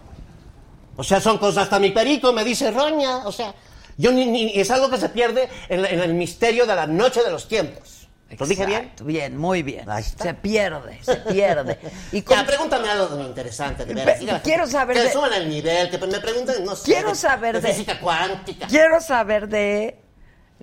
[0.97, 3.55] O sea, son cosas, hasta mi perico me dice roña, o sea,
[3.97, 6.87] yo ni, ni- es algo que se pierde en, la- en el misterio de la
[6.87, 7.99] noche de los tiempos.
[8.39, 8.91] ¿Lo dije bien?
[9.05, 9.91] Bien, muy bien.
[9.91, 10.25] Ahí está.
[10.25, 11.79] Se pierde, se pierde.
[12.13, 14.21] Y Ya, con- pregúntame algo interesante, de veras.
[14.21, 16.85] Pe- quiero saber Que de- suban el nivel, que me pregunten, no sé.
[16.85, 18.67] Quiero de- saber de- física cuántica.
[18.69, 19.99] quiero saber de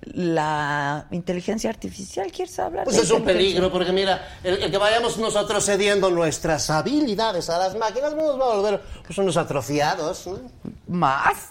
[0.02, 2.32] la inteligencia artificial.
[2.32, 6.10] ¿Quieres hablar Pues de es un peligro, porque mira, el, el que vayamos nosotros cediendo
[6.10, 10.26] nuestras habilidades a las máquinas nos va a volver pues, unos atrofiados.
[10.26, 10.40] ¿no?
[10.88, 11.50] ¿Más?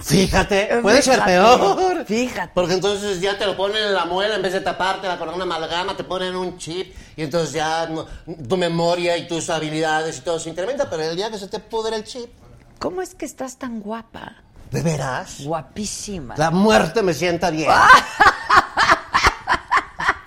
[0.00, 2.04] Fíjate, puede ser peor.
[2.06, 2.50] fíjate.
[2.54, 5.44] Porque entonces ya te lo ponen en la muela, en vez de tapártela con una
[5.44, 8.06] amalgama, te ponen un chip y entonces ya no-
[8.48, 11.58] tu memoria y tus habilidades y todo se incrementa, pero el día que se te
[11.60, 12.30] pudre el chip,
[12.78, 14.36] ¿Cómo es que estás tan guapa?
[14.72, 15.44] ¿de veras?
[15.44, 16.34] Guapísima.
[16.36, 17.70] La muerte me sienta bien.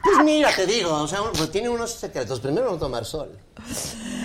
[0.06, 2.40] Pues mira, te digo, o sea, pues tiene unos secretos.
[2.40, 3.32] Primero no tomar sol.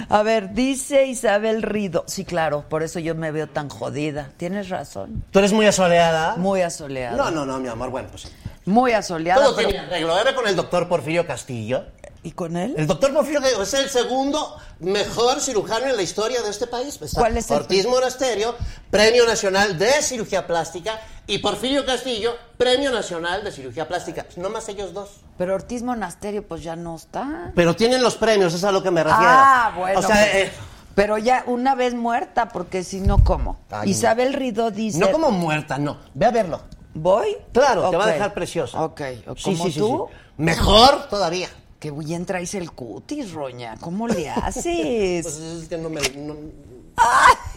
[0.09, 2.05] A ver, dice Isabel Rido.
[2.07, 4.31] Sí, claro, por eso yo me veo tan jodida.
[4.37, 5.25] Tienes razón.
[5.31, 6.37] ¿Tú eres muy asoleada?
[6.37, 7.17] Muy asoleada.
[7.17, 8.29] No, no, no, mi amor, bueno, pues
[8.67, 9.43] Muy asoleada.
[9.45, 10.19] todo pero- tiene arreglo.
[10.19, 11.85] Era con el doctor Porfirio Castillo.
[12.23, 12.75] ¿Y con él?
[12.77, 17.01] El doctor Porfirio que es el segundo mejor cirujano en la historia de este país.
[17.01, 18.55] Está ¿Cuál es el Ortiz Monasterio,
[18.91, 24.27] Premio Nacional de Cirugía Plástica, y Porfirio Castillo, Premio Nacional de Cirugía Plástica.
[24.37, 25.11] No más ellos dos.
[25.39, 27.53] Pero Ortiz Monasterio pues ya no está.
[27.55, 29.27] Pero tienen los premios, es a lo que me refiero.
[29.27, 30.01] Ah, bueno.
[30.01, 30.53] O sea, eh,
[30.95, 33.61] Pero ya una vez muerta, porque si no, ¿cómo?
[33.71, 34.99] Ay, Isabel Rido dice...
[34.99, 35.97] no como muerta, no.
[36.13, 36.61] Ve a verlo.
[36.93, 37.37] ¿Voy?
[37.53, 38.83] Claro, te va a dejar preciosa.
[38.83, 40.09] Ok, como sí, sí, tú.
[40.11, 40.17] sí.
[40.37, 41.49] Mejor todavía.
[41.81, 43.77] Que bien traes el cutis, Roña.
[43.81, 45.23] ¿Cómo le haces?
[45.25, 46.01] Pues es que no me.
[46.11, 46.37] No,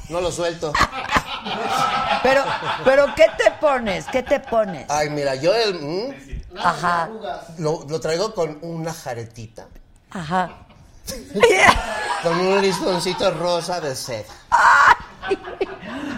[0.10, 0.72] no lo suelto.
[2.24, 2.42] pero,
[2.86, 4.06] pero, ¿qué te pones?
[4.08, 4.90] ¿Qué te pones?
[4.90, 5.76] Ay, mira, yo el.
[5.80, 7.10] mm, Ajá,
[7.58, 9.68] lo, lo traigo con una jaretita.
[10.12, 10.50] ajá.
[12.24, 14.24] Con un listoncito rosa de seda.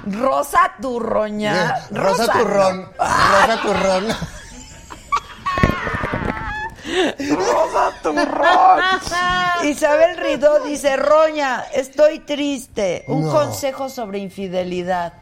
[0.06, 1.88] Rosa tu Roña.
[1.90, 2.92] Rosa turrón.
[3.00, 4.06] Rosa turrón.
[7.36, 8.82] Rosa turrón.
[9.64, 13.04] Isabel Ridó dice, Roña, estoy triste.
[13.08, 13.32] Un No.
[13.32, 15.14] consejo sobre infidelidad.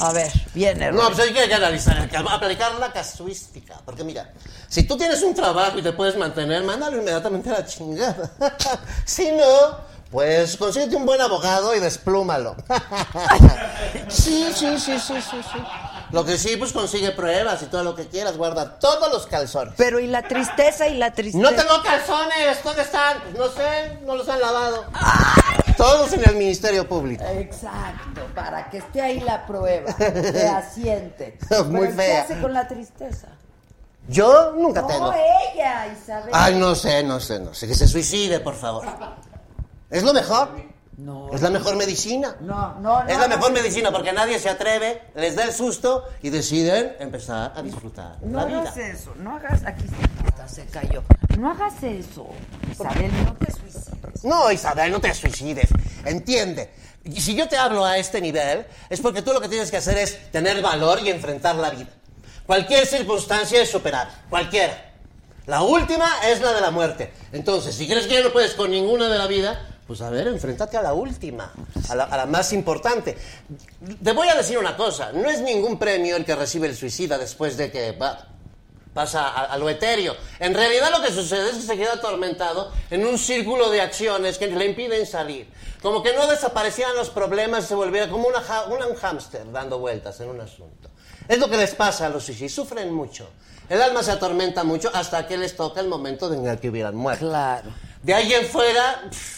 [0.00, 0.92] A ver, viene.
[0.92, 1.96] No, pues hay que analizar,
[2.30, 3.80] aplicar la casuística.
[3.84, 4.30] Porque mira,
[4.68, 8.30] si tú tienes un trabajo y te puedes mantener, mándalo inmediatamente a la chingada.
[9.06, 9.78] si no,
[10.10, 12.56] pues consíguete un buen abogado y desplúmalo.
[14.08, 15.58] sí, sí, sí, sí, sí, sí.
[16.12, 19.74] Lo que sí, pues consigue pruebas y todo lo que quieras, guarda todos los calzones.
[19.76, 21.42] Pero y la tristeza y la tristeza.
[21.42, 23.18] No tengo calzones, ¿dónde están?
[23.22, 24.84] Pues no sé, no los han lavado.
[25.76, 27.24] Todos en el Ministerio Público.
[27.24, 31.38] Exacto, para que esté ahí la prueba fehaciente.
[31.66, 32.26] Muy Pero, fea.
[32.26, 33.28] ¿Qué hace con la tristeza?
[34.08, 35.12] Yo nunca No, tengo.
[35.52, 36.30] ella, Isabel.
[36.32, 37.66] Ay, no sé, no sé, no sé.
[37.66, 38.84] Que se suicide, por favor.
[39.90, 40.50] ¿Es lo mejor?
[40.98, 41.30] No.
[41.32, 42.36] Es la mejor medicina.
[42.40, 43.08] No, no, no.
[43.08, 47.52] Es la mejor medicina porque nadie se atreve, les da el susto y deciden empezar
[47.54, 48.60] a disfrutar No la vida.
[48.60, 49.62] hagas eso, no hagas.
[49.66, 49.84] Aquí
[50.26, 51.02] está, se cayó.
[51.38, 52.26] No hagas eso.
[52.72, 54.24] Isabel, no te suicides.
[54.24, 55.68] No, Isabel, no te suicides.
[56.06, 56.70] Entiende.
[57.04, 59.76] Y si yo te hablo a este nivel, es porque tú lo que tienes que
[59.76, 61.88] hacer es tener valor y enfrentar la vida.
[62.46, 64.92] Cualquier circunstancia es superable, cualquiera.
[65.46, 67.12] La última es la de la muerte.
[67.32, 70.26] Entonces, si crees que ya no puedes con ninguna de la vida, pues a ver,
[70.28, 71.52] enfréntate a la última,
[71.88, 73.16] a la, a la más importante.
[74.02, 77.18] Te voy a decir una cosa, no es ningún premio el que recibe el suicida
[77.18, 78.28] después de que va,
[78.92, 80.16] pasa a, a lo etéreo.
[80.40, 84.38] En realidad lo que sucede es que se queda atormentado en un círculo de acciones
[84.38, 85.48] que le impiden salir.
[85.82, 90.18] Como que no desaparecieran los problemas y se volviera como una, un hámster dando vueltas
[90.20, 90.90] en un asunto.
[91.28, 93.28] Es lo que les pasa a los suicidas, sufren mucho.
[93.68, 96.96] El alma se atormenta mucho hasta que les toca el momento en el que hubieran
[96.96, 97.28] muerto.
[97.28, 97.70] Claro.
[98.02, 99.35] De ahí en fuera pff,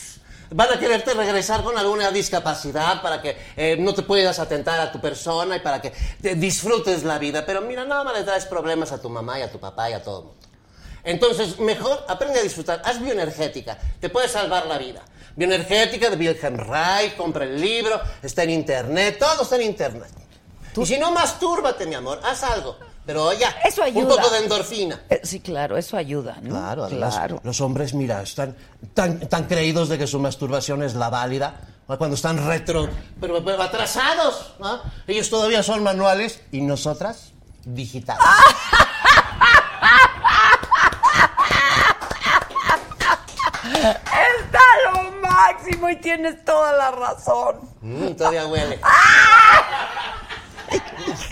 [0.51, 4.91] van a quererte regresar con alguna discapacidad para que eh, no te puedas atentar a
[4.91, 7.45] tu persona y para que te disfrutes la vida.
[7.45, 9.93] Pero mira, nada más le traes problemas a tu mamá y a tu papá y
[9.93, 10.49] a todo el mundo.
[11.05, 12.83] Entonces, mejor aprende a disfrutar.
[12.85, 13.79] Haz bioenergética.
[14.01, 15.03] Te puede salvar la vida.
[15.37, 20.11] Bioenergética de Wilhelm Reich, compra el libro, está en internet, todo está en internet.
[20.77, 22.77] Y si no, mastúrbate, mi amor, haz algo.
[23.09, 24.03] Pero ya, Eso ayuda.
[24.03, 25.01] un poco de endorfina.
[25.09, 26.51] Eh, sí, claro, eso ayuda, ¿no?
[26.51, 27.41] Claro, además, Claro.
[27.43, 28.55] los hombres, mira, están
[28.93, 31.55] tan, tan creídos de que su masturbación es la válida,
[31.87, 32.87] cuando están retro,
[33.19, 34.83] pero, pero atrasados, ¿no?
[35.07, 37.33] Ellos todavía son manuales y nosotras
[37.65, 38.23] digitales.
[43.73, 44.61] Está
[44.93, 47.57] lo máximo y tienes toda la razón.
[47.83, 48.81] Mm, todavía huele.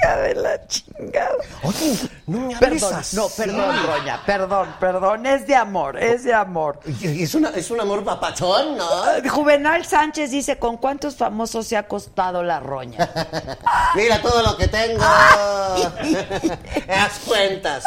[0.07, 1.35] Hija de la chingada.
[1.63, 3.17] Oye, No me hables Perdón, así.
[3.17, 6.81] no, perdón, Roña, perdón, perdón, es de amor, es de amor.
[7.03, 9.11] Es, una, es un amor papachón, ¿no?
[9.13, 12.99] Eh, Juvenal Sánchez dice, ¿con cuántos famosos se ha costado la roña?
[13.95, 15.03] Mira todo lo que tengo.
[16.89, 17.85] Haz cuentas.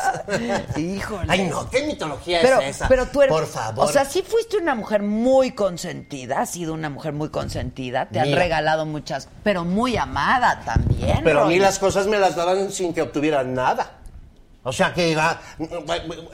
[0.78, 1.26] Híjole.
[1.28, 2.88] Ay, no, ¿qué mitología Pero, es esa?
[2.88, 3.86] pero tú eres, Por favor.
[3.86, 8.20] o sea, sí fuiste una mujer muy consentida, has sido una mujer muy consentida, te
[8.20, 11.22] han regalado muchas, pero muy amada también.
[11.24, 11.68] Pero a mí Roña.
[11.68, 13.96] las cosas me las daban sin que obtuvieran nada.
[14.64, 15.40] O sea que ah,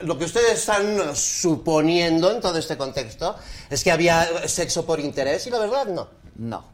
[0.02, 3.36] lo que ustedes están suponiendo en todo este contexto
[3.70, 6.08] es que había sexo por interés y la verdad no.
[6.36, 6.64] No.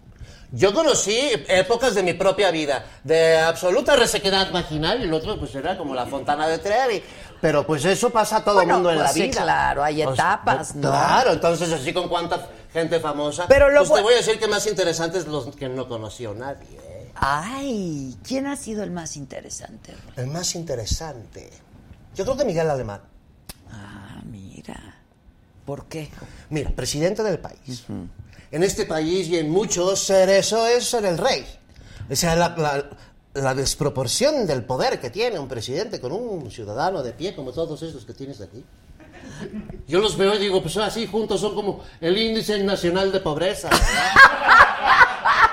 [0.51, 5.55] Yo conocí épocas de mi propia vida de absoluta resequedad vaginal y el otro pues
[5.55, 7.03] era como la fontana de Trevi.
[7.41, 9.43] Pero pues eso pasa a todo Bueno, mundo en pues la sí, vida.
[9.43, 10.91] claro, hay etapas, ¿no?
[10.91, 13.47] Claro, entonces así con cuánta gente famosa.
[13.49, 16.79] Pero lo pues te voy a decir que más interesantes los que no conoció nadie.
[17.15, 19.95] Ay, ¿quién ha sido el más interesante?
[20.17, 21.51] El más interesante.
[22.15, 23.01] Yo creo que Miguel Alemán.
[23.71, 24.97] Ah, mira.
[25.65, 26.11] ¿Por qué?
[26.51, 27.85] Mira, presidente del país.
[28.51, 31.45] En este país y en muchos, ser eso es ser el rey.
[32.11, 32.91] O sea, la, la-
[33.35, 37.81] la desproporción del poder que tiene un presidente con un ciudadano de pie como todos
[37.83, 38.63] estos que tienes aquí.
[39.89, 43.71] Yo los veo y digo, pues así juntos son como el índice nacional de pobreza.
[43.71, 43.87] ¿verdad?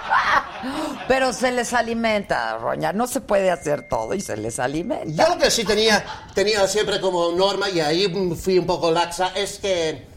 [1.07, 2.93] Pero se les alimenta, Roña.
[2.93, 5.05] No se puede hacer todo y se les alimenta.
[5.26, 6.03] Yo lo que sí tenía,
[6.34, 10.07] tenía siempre como norma, y ahí fui un poco laxa, es que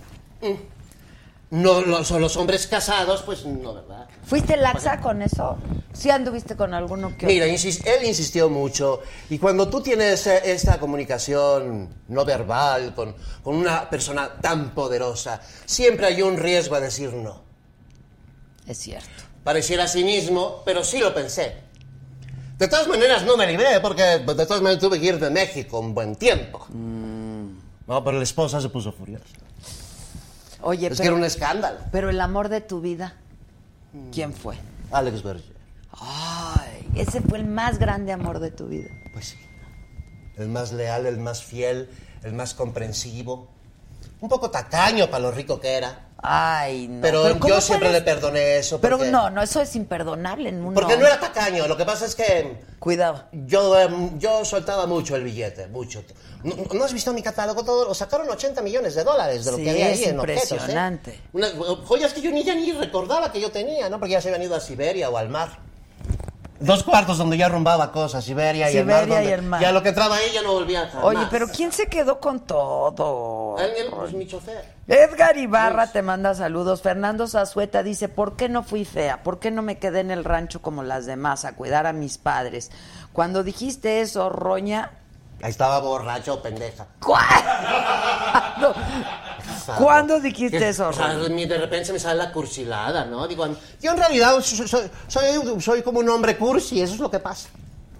[0.40, 4.08] mm, no los, los hombres casados, pues no, ¿verdad?
[4.24, 5.58] ¿Fuiste laxa con eso?
[5.92, 10.78] ¿Sí anduviste con alguno que Mira, él insistió mucho y cuando tú tienes eh, esta
[10.78, 17.12] comunicación no verbal con, con una persona tan poderosa, siempre hay un riesgo a decir
[17.12, 17.42] no.
[18.66, 19.21] Es cierto.
[19.44, 21.56] Pareciera cinismo, pero sí lo pensé.
[22.58, 25.80] De todas maneras no me libré porque de todas maneras tuve que ir de México
[25.80, 26.64] un buen tiempo.
[26.70, 29.24] No, pero la esposa se puso furiosa.
[30.60, 31.80] Oye, Es que era un escándalo.
[31.90, 33.14] pero el amor de tu vida,
[34.12, 34.54] ¿quién fue?
[34.92, 35.52] Alex Berger.
[35.98, 38.88] Ay, ese fue el más grande amor de tu vida.
[39.12, 39.36] Pues sí.
[40.36, 41.90] El más leal, el más fiel,
[42.22, 43.48] el más comprensivo.
[44.20, 46.06] Un poco tacaño para lo rico que era.
[46.24, 47.00] Ay, no.
[47.02, 48.80] Pero, ¿cómo yo siempre puedes- le perdoné eso.
[48.80, 51.66] Pero porque- no, no, eso es imperdonable en un Porque no era tacaño.
[51.66, 53.24] Lo que pasa es que Cuidado.
[53.32, 56.04] yo, em, yo soltaba mucho el billete, mucho.
[56.44, 57.64] ¿No, no has visto mi catálogo?
[57.64, 60.18] Todo, lo sacaron 80 millones de dólares de lo Sí, que había ahí es en
[60.20, 60.50] objetos.
[60.52, 60.54] ¿eh?
[60.54, 61.20] impresionante.
[61.86, 63.98] Joyas que yo ni, ya ni recordaba que yo tenía, ¿no?
[63.98, 65.58] Porque ya se habían ido a Siberia o al mar.
[66.60, 69.04] Dos cuartos donde ya rumbaba cosas, Siberia, y el mar.
[69.04, 69.60] Siberia y donde el mar.
[69.60, 71.04] Ya lo que entraba ahí ya no volvía jamás.
[71.04, 72.92] Oye, pero ¿quién se quedó con todo?
[73.58, 74.64] Alguien, pues mi chofer.
[74.88, 76.82] Edgar Ibarra te manda saludos.
[76.82, 79.22] Fernando Zazueta dice, ¿por qué no fui fea?
[79.22, 82.18] ¿Por qué no me quedé en el rancho como las demás a cuidar a mis
[82.18, 82.70] padres?
[83.12, 84.90] Cuando dijiste eso, Roña,
[85.42, 86.86] Ahí estaba borracho, pendeja.
[87.00, 88.74] ¿cuándo?
[89.78, 91.46] ¿Cuándo dijiste Que- eso, o sea, Roña?
[91.46, 93.26] de repente me sale la cursilada, ¿no?
[93.26, 93.46] Digo,
[93.80, 97.18] yo en realidad soy, soy, soy- soy como un hombre cursi, eso es lo que
[97.18, 97.48] pasa.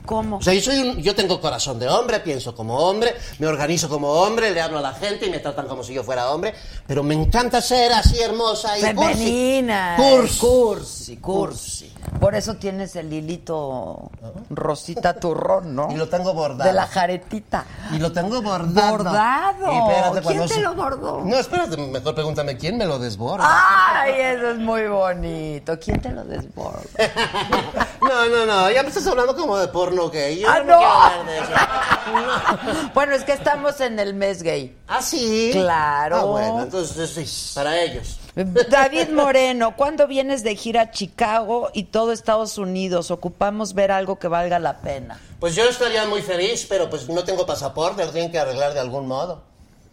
[0.06, 0.38] ¿Cómo?
[0.38, 3.88] O sea, yo, soy un- yo tengo corazón de hombre, pienso como hombre, me organizo
[3.88, 6.54] como hombre, le hablo a la gente y me tratan como si yo fuera hombre,
[6.86, 9.94] pero me encanta ser así hermosa y Femenina.
[9.96, 10.38] cursi.
[10.38, 11.92] Cursi, cursi.
[12.20, 14.10] Por eso tienes el hilito
[14.50, 15.88] rosita turrón, ¿no?
[15.92, 16.68] Y lo tengo bordado.
[16.68, 17.64] De la jaretita.
[17.92, 18.90] Y lo tengo bordado.
[18.98, 19.72] Bordado.
[19.72, 21.20] Y espérate, ¿Quién te lo bordó?
[21.24, 23.46] No, espérate, mejor pregúntame quién me lo desborda.
[23.48, 25.78] Ay, eso es muy bonito.
[25.78, 26.82] ¿Quién te lo desborda?
[28.02, 30.40] No, no, no, ya me estás hablando como de porno gay.
[30.40, 30.78] Yo ¡Ah, no, no!
[30.78, 31.52] quiero hablar de eso.
[32.94, 34.76] Bueno, es que estamos en el mes gay.
[34.88, 35.50] ¿Ah, sí?
[35.52, 36.16] Claro.
[36.16, 38.18] Ah, bueno, entonces sí, para ellos.
[38.34, 43.10] David Moreno, ¿cuándo vienes de gira a Chicago y todo Estados Unidos?
[43.10, 45.20] Ocupamos ver algo que valga la pena.
[45.40, 48.80] Pues yo estaría muy feliz, pero pues no tengo pasaporte, lo tienen que arreglar de
[48.80, 49.42] algún modo.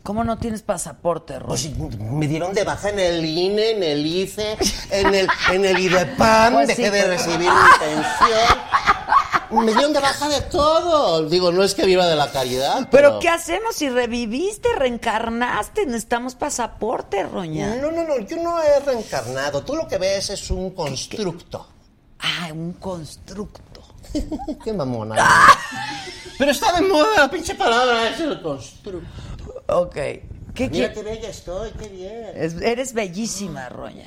[0.04, 1.50] ¿Cómo no tienes pasaporte, Ron?
[1.50, 4.58] Pues me dieron de baja en el INE, en el ICE,
[4.92, 8.58] en el, en el IDEPAM, Pues dejé sí, de recibir mi pensión.
[9.52, 11.28] Me dieron de baja de todo.
[11.28, 12.88] Digo, no es que viva de la caridad.
[12.92, 15.86] ¿Pero Pero, qué hacemos si reviviste, reencarnaste?
[15.86, 17.76] Necesitamos pasaporte, Roña.
[17.76, 19.64] No, no, no, yo no he reencarnado.
[19.64, 21.68] Tú lo que ves es un constructo.
[22.20, 23.82] Ay, un constructo.
[24.64, 25.16] Qué mamona.
[26.38, 29.64] Pero está de moda la pinche palabra, es el constructo.
[29.68, 29.98] Ok.
[30.54, 32.32] ¿Qué Mira qué bella estoy, qué bien.
[32.36, 34.06] Es- eres bellísima, Roña.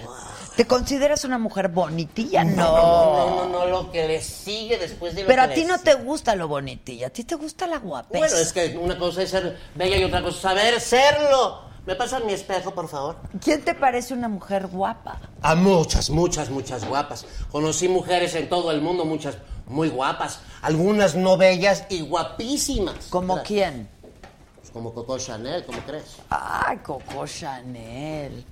[0.56, 2.44] ¿Te consideras una mujer bonitilla?
[2.44, 2.54] No.
[2.76, 5.78] No, no, no, lo que le sigue después de lo Pero que a ti no
[5.78, 5.92] sigue.
[5.96, 8.18] te gusta lo bonitilla, a ti te gusta la guapesa.
[8.18, 11.72] Bueno, es que una cosa es ser bella y otra cosa es saber serlo.
[11.86, 13.16] ¿Me pasas mi espejo, por favor?
[13.42, 15.20] ¿Quién te parece una mujer guapa?
[15.40, 17.24] A muchas, muchas, muchas guapas.
[17.50, 19.36] Conocí mujeres en todo el mundo, muchas
[19.66, 23.06] muy guapas, algunas no bellas y guapísimas.
[23.10, 23.88] ¿Como quién?
[24.72, 26.16] Como Coco Chanel, ¿cómo crees?
[26.30, 28.44] Ay, Coco Chanel.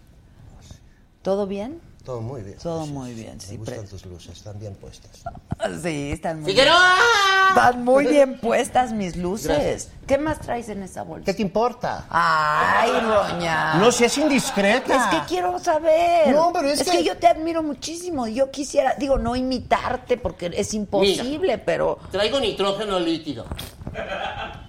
[1.23, 1.81] ¿Todo bien?
[2.11, 2.57] Todo muy bien.
[2.59, 5.11] Todo muy bien, Me sí, gustan pre- tus luces, están bien puestas.
[5.83, 6.97] Sí, están muy ¡Figueroa!
[7.51, 9.47] Están muy bien puestas mis luces.
[9.47, 9.89] Gracias.
[10.09, 11.25] ¿Qué más traes en esa bolsa?
[11.27, 12.07] ¿Qué te importa?
[12.11, 13.75] Ay, Roña.
[13.75, 14.97] No seas indiscreta.
[14.97, 16.35] Es que quiero saber.
[16.35, 16.91] No, pero es que...
[16.91, 18.27] que- yo te admiro muchísimo.
[18.27, 21.99] Yo quisiera, digo, no imitarte porque es imposible, pero.
[22.11, 23.45] Traigo nitrógeno líquido.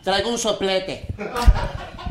[0.04, 1.08] Traigo un soplete.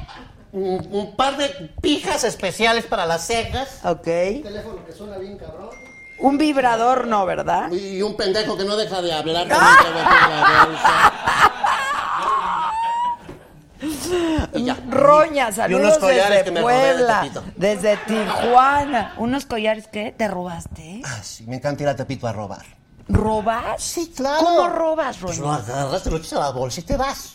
[0.52, 1.48] Un, un par de
[1.80, 3.80] pijas especiales para las cejas.
[3.84, 4.02] Ok.
[4.02, 5.70] teléfono que suena bien cabrón.
[6.18, 7.70] Un vibrador no, ¿verdad?
[7.72, 9.46] Y un pendejo que no deja de hablar.
[14.54, 14.76] Y ya.
[14.90, 17.44] Roña, Y saludos unos collares desde que me robé de Puebla, Tepito.
[17.56, 19.14] desde Tijuana.
[19.16, 20.12] ¿Unos collares qué?
[20.16, 21.00] ¿Te robaste?
[21.04, 22.66] Ah, sí, me encanta ir a Tepito a robar.
[23.12, 23.82] ¿Robas?
[23.82, 24.44] Sí, claro.
[24.44, 25.50] ¿Cómo robas, Pues Roña?
[25.50, 27.34] lo agarras, te lo echas a la bolsa y te vas.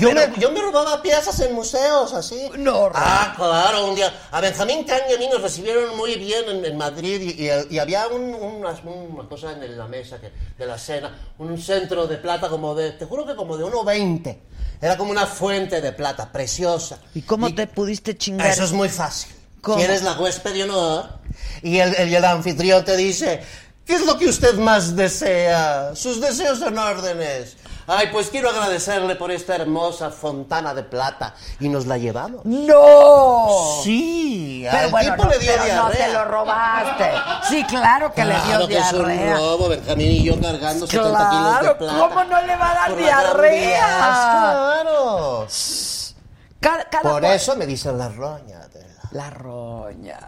[0.00, 2.48] Yo, me, yo me robaba piezas en museos, así.
[2.56, 4.12] No, Ah, claro, un día.
[4.30, 7.74] A Benjamín Caña y a mí nos recibieron muy bien en, en Madrid y, y-
[7.74, 12.06] y había un- una, una cosa en la mesa que, de la cena, un centro
[12.06, 14.38] de plata como de, te juro que como de 1,20.
[14.80, 16.98] Era como una fuente de plata, preciosa.
[17.14, 18.46] ¿Y cómo te pudiste chingar?
[18.48, 19.32] Eso es muy fácil.
[19.60, 19.78] ¿Cómo?
[19.78, 21.08] Tienes la huésped de honor
[21.62, 23.42] y el, el- el anfitrión te dice,
[23.86, 25.94] ¿qué es lo que usted más desea?
[25.94, 27.56] Sus deseos son órdenes.
[27.86, 31.34] Ay, pues quiero agradecerle por esta hermosa fontana de plata.
[31.60, 32.40] Y nos la llevamos.
[32.44, 33.80] ¡No!
[33.82, 36.06] Sí, Pero al bueno, tipo no, le dio pero no diarrea.
[36.06, 37.10] te lo robaste.
[37.50, 39.36] Sí, claro que le dio Claro que es un diarrea.
[39.36, 41.98] robo, Benjamín y yo cargando 70 kilos de Claro, plata.
[41.98, 43.66] ¿cómo no le va a dar diarrea?
[43.66, 44.18] Vías,
[44.84, 45.46] Claro.
[46.60, 48.60] Cada, cada Por cual- eso me dicen la roña.
[48.68, 50.18] de la- La roña.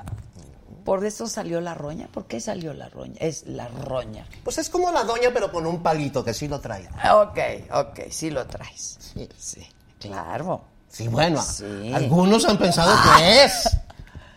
[0.86, 2.06] Por eso salió la roña.
[2.10, 3.16] ¿Por qué salió la roña?
[3.20, 4.26] Es la roña.
[4.44, 6.88] Pues es como la doña, pero con un palito, que sí lo trae.
[7.12, 7.38] Ok,
[7.72, 8.96] ok, sí lo traes.
[9.12, 9.66] Sí, sí,
[10.00, 10.64] claro.
[10.88, 11.92] Sí, bueno, Sí.
[11.92, 13.68] algunos han pensado que es.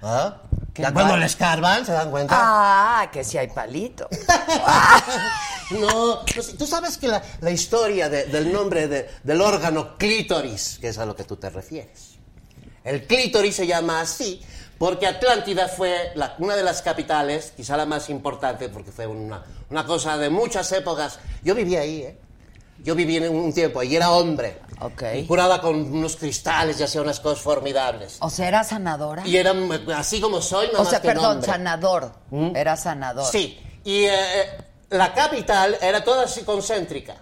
[0.02, 0.38] ¿Ah?
[0.76, 2.34] Ya cuando les escarban, se dan cuenta.
[2.38, 4.08] Ah, que sí hay palito.
[5.72, 6.26] No,
[6.58, 10.98] tú sabes que la, la historia de- del nombre de- del órgano clítoris, que es
[10.98, 12.16] a lo que tú te refieres.
[12.84, 14.42] El clítoris se llama así
[14.80, 19.44] porque Atlántida fue la- una de las capitales, quizá la más importante, porque fue una,
[19.70, 21.20] una cosa de muchas épocas.
[21.44, 22.18] Yo viví ahí, ¿eh?
[22.82, 24.60] Yo viví en un tiempo y era hombre.
[24.80, 25.04] Ok.
[25.16, 28.18] Y curaba con unos cristales y hacía unas cosas formidables.
[28.22, 29.28] O sea, era sanadora.
[29.28, 32.14] Y era mm, así como soy, nada O más sea, que perdón, sanador.
[32.56, 33.26] Era sanador.
[33.26, 34.50] Sí, y eh,
[34.92, 37.16] la capital era toda así concéntrica.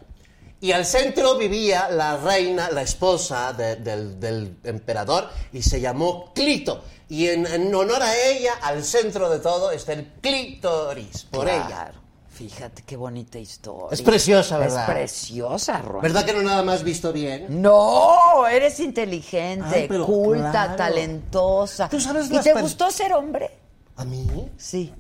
[0.60, 6.32] Y al centro vivía la reina, la esposa de- del, del emperador, y se llamó
[6.34, 6.84] Clito.
[7.10, 11.66] Y en, en honor a ella, al centro de todo, está el clítoris, por Claro.
[11.68, 11.92] ella.
[12.32, 13.88] Fíjate qué bonita historia.
[13.92, 14.84] Es preciosa, ¿verdad?
[14.88, 16.02] Es preciosa, Ron.
[16.02, 17.62] ¿Verdad que no nada más visto bien?
[17.62, 20.76] No, eres inteligente, Ay, culta, claro.
[20.76, 21.90] talentosa.
[21.90, 23.50] Tú sabes ¿Y te gustó ser hombre?
[23.96, 24.28] ¿A mí?
[24.58, 24.94] Sí.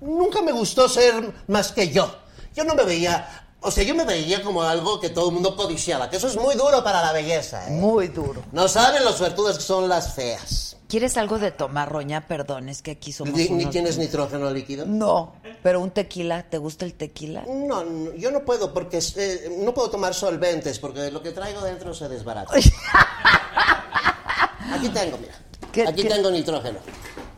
[0.00, 2.14] Nunca me gustó ser más que yo.
[2.54, 3.40] Yo no me veía...
[3.66, 6.36] O sea, yo me veía como algo que todo el mundo codiciaba, que eso es
[6.36, 7.70] muy duro para la belleza, ¿eh?
[7.70, 8.42] Muy duro.
[8.52, 10.76] No saben los suertudos que son las feas.
[10.86, 12.26] ¿Quieres algo de tomar, Roña?
[12.28, 14.84] Perdón, es que aquí somos Ni, unos- tienes nitrógeno líquido?
[14.84, 17.44] No, pero un tequila, ¿te gusta el tequila?
[17.48, 21.62] No, no, yo no puedo porque eh, no puedo tomar solventes porque lo que traigo
[21.62, 22.52] dentro se desbarata.
[24.74, 25.34] Aquí tengo, mira.
[25.72, 26.08] ¿Qué- Aquí qué?
[26.08, 26.78] tengo nitrógeno.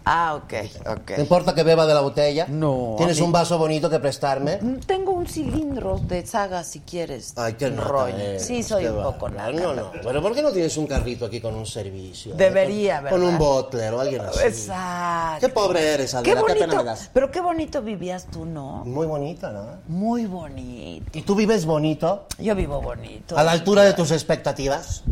[0.08, 0.52] Ah, ok,
[0.88, 1.04] ok.
[1.16, 2.46] ¿Te importa que beba de la botella?
[2.48, 4.58] No, ¿Tienes un vaso bonito que prestarme?
[4.62, 7.32] Mm, Tengo un cilindro de saga si quieres.
[7.34, 8.14] Ay, qué Roña.
[8.14, 9.50] eres, Sí, soy qué un poco nada.
[9.50, 12.34] No, no, pero ¿por qué no tienes un carrito aquí con un servicio?
[12.34, 12.36] eh?
[12.36, 13.32] Debería, Con- Con ¿verdad?
[13.32, 14.38] un butler o alguien así.
[14.44, 15.44] Exacto.
[15.44, 17.10] Qué pobre eres, Qué Adela, qué, pena bonito, me das.
[17.12, 18.84] pero qué bonito vivías tú, ¿no?
[18.84, 19.66] Muy bonita, ¿no?
[19.88, 21.18] Muy bonito.
[21.18, 22.26] ¿Y tú vives bonito?
[22.38, 23.36] Yo vivo bonito.
[23.36, 25.02] ¿A la altura de tus expectativas?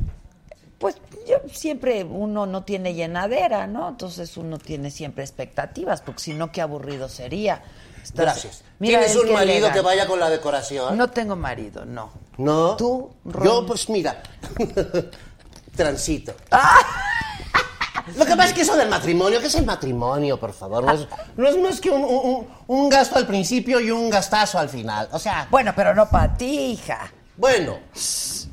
[0.78, 0.96] Pues
[1.26, 3.88] yo siempre uno no tiene llenadera, ¿no?
[3.88, 7.62] Entonces uno tiene siempre expectativas, porque si no, qué aburrido sería.
[8.02, 8.62] Estar- Gracias.
[8.78, 10.96] Mira ¿Tienes un marido que vaya con la decoración?
[10.96, 12.10] No tengo marido, no.
[12.36, 12.76] ¿No?
[12.76, 13.44] ¿Tú, Ron?
[13.44, 14.22] Yo, pues mira,
[15.76, 16.34] transito.
[16.50, 16.78] Ah.
[18.16, 20.84] Lo que pasa es que eso del matrimonio, ¿qué es el matrimonio, por favor?
[20.84, 21.06] No es,
[21.36, 25.08] no es más que un, un- un gasto al principio y un gastazo al final.
[25.12, 27.10] O sea, Bueno, pero no para ti, hija.
[27.36, 27.78] bueno,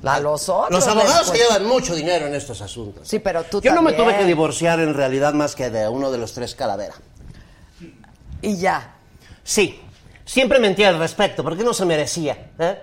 [0.03, 0.71] A los otros.
[0.71, 3.07] los abogados se llevan mucho dinero en estos asuntos.
[3.07, 6.11] Sí, pero tú Yo no me tuve que divorciar en realidad más que de uno
[6.11, 6.95] de los tres calavera.
[8.41, 8.95] Y ya.
[9.43, 9.79] Sí,
[10.25, 12.51] siempre mentía al respecto, porque no se merecía.
[12.57, 12.79] ¿eh?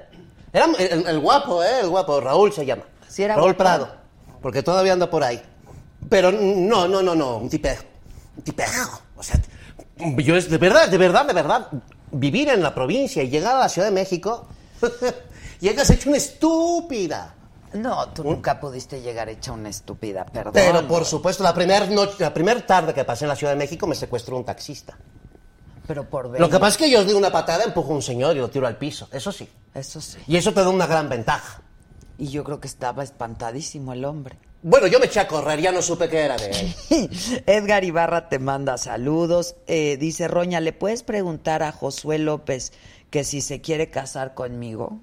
[0.52, 1.80] Era el, el guapo, ¿eh?
[1.82, 2.84] El guapo, Raúl se llama.
[3.08, 3.58] Sí, era Raúl guapo.
[3.58, 3.94] Prado,
[4.40, 5.42] porque todavía anda por ahí.
[6.08, 7.84] Pero no, no, no, no, un tipejo.
[8.36, 9.02] Un tipejo.
[9.16, 9.40] O sea,
[10.16, 11.68] yo es de verdad, de verdad, de verdad,
[12.12, 14.46] vivir en la provincia y llegar a la Ciudad de México
[15.60, 17.34] Llegas hecho una estúpida.
[17.74, 20.52] No, tú nunca pudiste llegar hecha una estúpida, perdón.
[20.54, 23.58] Pero por supuesto, la primera noche, la primera tarde que pasé en la Ciudad de
[23.58, 24.96] México me secuestró un taxista.
[25.86, 26.40] Pero por ver.
[26.40, 28.40] Lo que pasa es que yo os di una patada, empujo a un señor y
[28.40, 29.48] lo tiro al piso, eso sí.
[29.74, 30.18] Eso sí.
[30.26, 31.62] Y eso te da una gran ventaja.
[32.16, 34.38] Y yo creo que estaba espantadísimo el hombre.
[34.60, 37.10] Bueno, yo me eché a correr, ya no supe qué era de él.
[37.46, 39.54] Edgar Ibarra te manda saludos.
[39.66, 42.72] Eh, dice Roña, ¿le puedes preguntar a Josué López
[43.10, 44.98] que si se quiere casar conmigo?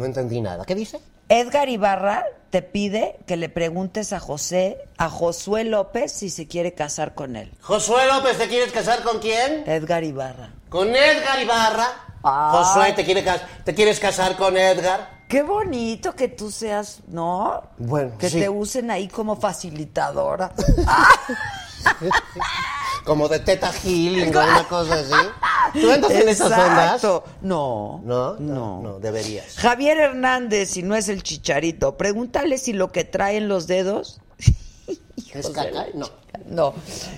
[0.00, 0.64] No entendí nada.
[0.64, 0.98] ¿Qué dice?
[1.28, 6.72] Edgar Ibarra te pide que le preguntes a José, a Josué López si se quiere
[6.72, 7.52] casar con él.
[7.60, 9.62] Josué López, ¿te quieres casar con quién?
[9.66, 10.54] Edgar Ibarra.
[10.70, 11.86] Con Edgar Ibarra.
[12.24, 12.50] Ah.
[12.52, 13.22] Josué, ¿te, quiere
[13.64, 15.20] ¿te quieres casar con Edgar?
[15.28, 17.62] Qué bonito que tú seas, ¿no?
[17.78, 18.40] Bueno, Que sí.
[18.40, 20.50] te usen ahí como facilitadora.
[23.04, 25.80] Como de teta healing o una cosa así.
[25.80, 27.02] ¿Tú andas en esas ondas?
[27.02, 29.56] No, No, no, no, deberías.
[29.56, 34.20] Javier Hernández, si no es el chicharito, pregúntale si lo que trae en los dedos.
[35.34, 35.86] ¿Es caca?
[35.94, 36.08] No.
[36.46, 36.74] No,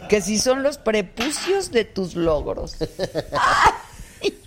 [0.09, 2.75] que si son los prepucios de tus logros.
[4.23, 4.39] Ay,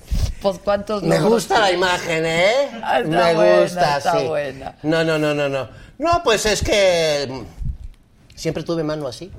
[0.41, 2.69] pues cuántos Me logros gusta la imagen, ¿eh?
[2.83, 4.27] Ah, está Me buena, gusta, está sí.
[4.27, 4.75] buena.
[4.83, 5.69] No, no, no, no, no.
[5.97, 7.45] No, pues es que
[8.35, 9.31] siempre tuve mano así.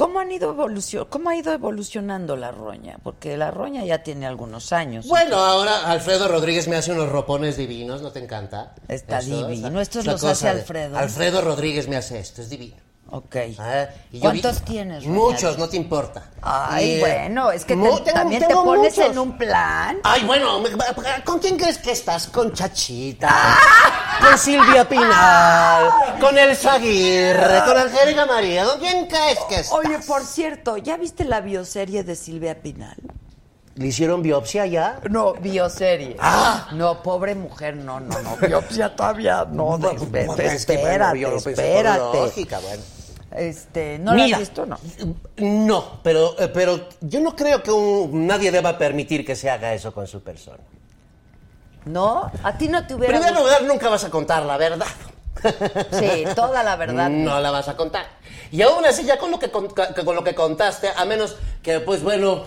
[0.00, 2.96] ¿Cómo han ido evolucion cómo ha ido evolucionando la roña?
[3.02, 5.06] Porque la roña ya tiene algunos años.
[5.06, 8.74] Bueno, ahora Alfredo Rodríguez me hace unos ropones divinos, ¿no te encanta?
[8.88, 9.68] Está divino.
[9.68, 10.96] esa- Estos los hace de- Alfredo.
[10.96, 12.76] Alfredo Rodríguez me hace esto, es divino.
[13.12, 13.36] Ok.
[13.58, 15.04] Ah, y ¿Cuántos vi- tienes?
[15.04, 15.14] Roña?
[15.16, 16.28] Muchos, no te importa.
[16.42, 19.10] Ay, eh, bueno, es que te- tengo- también te pones muchos.
[19.12, 19.98] en un plan.
[20.04, 20.62] Ay, bueno,
[21.24, 22.28] ¿con quién crees que estás?
[22.28, 23.56] Con Chachita, Ah.
[24.22, 25.90] con Silvia Pinal,
[26.20, 28.64] con Elsa Aguirre, con Angélica María.
[28.64, 29.72] ¿Con quién crees que estás?
[29.72, 32.96] Oye, por cierto, ¿ya viste la bioserie de Silvia Pinal?
[33.76, 35.00] ¿Le hicieron biopsia ya?
[35.08, 36.16] No, bioserie.
[36.20, 36.68] Ah.
[36.72, 38.36] No, pobre mujer, no, no, no.
[38.36, 39.78] Biopsia todavía no.
[39.78, 42.18] que, bueno, espérate, espérate.
[42.20, 42.82] lógica, bueno.
[43.36, 44.78] Este, ¿no Mira, has visto no?
[45.36, 49.72] No, pero, eh, pero yo no creo que un- nadie deba permitir que se haga
[49.72, 50.58] eso con su persona.
[51.84, 52.30] ¿No?
[52.42, 53.44] ¿A ti no te En hubiera primer gustado?
[53.58, 54.86] lugar, nunca vas a contar la verdad.
[55.92, 57.08] Sí, toda la verdad.
[57.10, 58.06] No la vas a contar.
[58.50, 61.80] Y aún así, ya con lo que, con, con lo que contaste, a menos que,
[61.80, 62.44] pues bueno,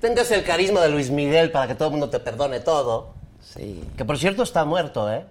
[0.00, 3.14] tengas el carisma de Luis Miguel para que todo el mundo te perdone todo.
[3.42, 3.82] Sí.
[3.96, 5.24] Que por cierto está muerto, ¿eh?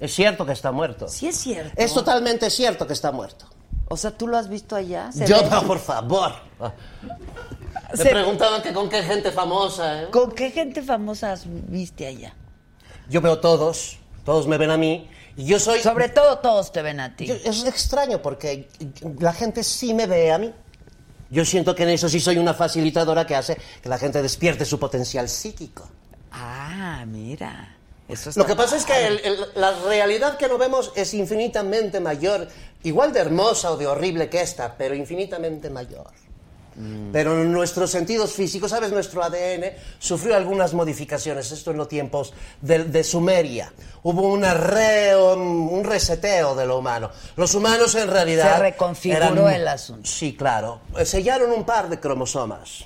[0.00, 1.06] Es cierto que está muerto.
[1.08, 1.72] Sí es cierto.
[1.76, 3.46] Es totalmente cierto que está muerto.
[3.88, 5.10] O sea, ¿tú lo has visto allá?
[5.12, 5.48] ¿Se Yo, ve?
[5.50, 6.32] no, por favor.
[7.94, 10.08] Se- preguntaban que con qué gente famosa, ¿eh?
[10.10, 12.34] ¿Con qué gente famosa has viste allá?
[13.08, 15.80] Yo veo todos, todos me ven a mí, y yo soy...
[15.80, 17.26] Sobre todo todos te ven a ti.
[17.26, 18.68] Yo- es extraño porque
[19.20, 20.52] la gente sí me ve a mí.
[21.30, 24.64] Yo siento que en eso sí soy una facilitadora que hace que la gente despierte
[24.64, 25.88] su potencial psíquico.
[26.32, 27.72] Ah, mira.
[28.08, 29.06] Eso Lo que pasa es que padre.
[29.08, 32.46] el- el- la realidad que no vemos es infinitamente mayor,
[32.88, 36.06] igual de hermosa o de horrible que esta, pero infinitamente mayor.
[37.10, 38.92] Pero nuestros sentidos físicos, ¿sabes?
[38.92, 39.64] Nuestro ADN
[39.98, 43.72] sufrió algunas modificaciones, esto en los tiempos de, de Sumeria.
[44.02, 47.10] Hubo una re- un reseteo de lo humano.
[47.36, 48.56] Los humanos en realidad...
[48.56, 50.06] Se reconfiguró el asunto.
[50.06, 50.80] Sí, claro.
[50.98, 52.84] Eh, Sellaron un par de cromosomas.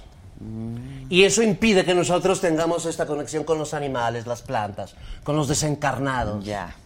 [1.11, 4.95] Y eso impide que nosotros tengamos esta conexión con los animales, las plantas,
[5.25, 6.45] con los desencarnados.
[6.45, 6.77] Ya.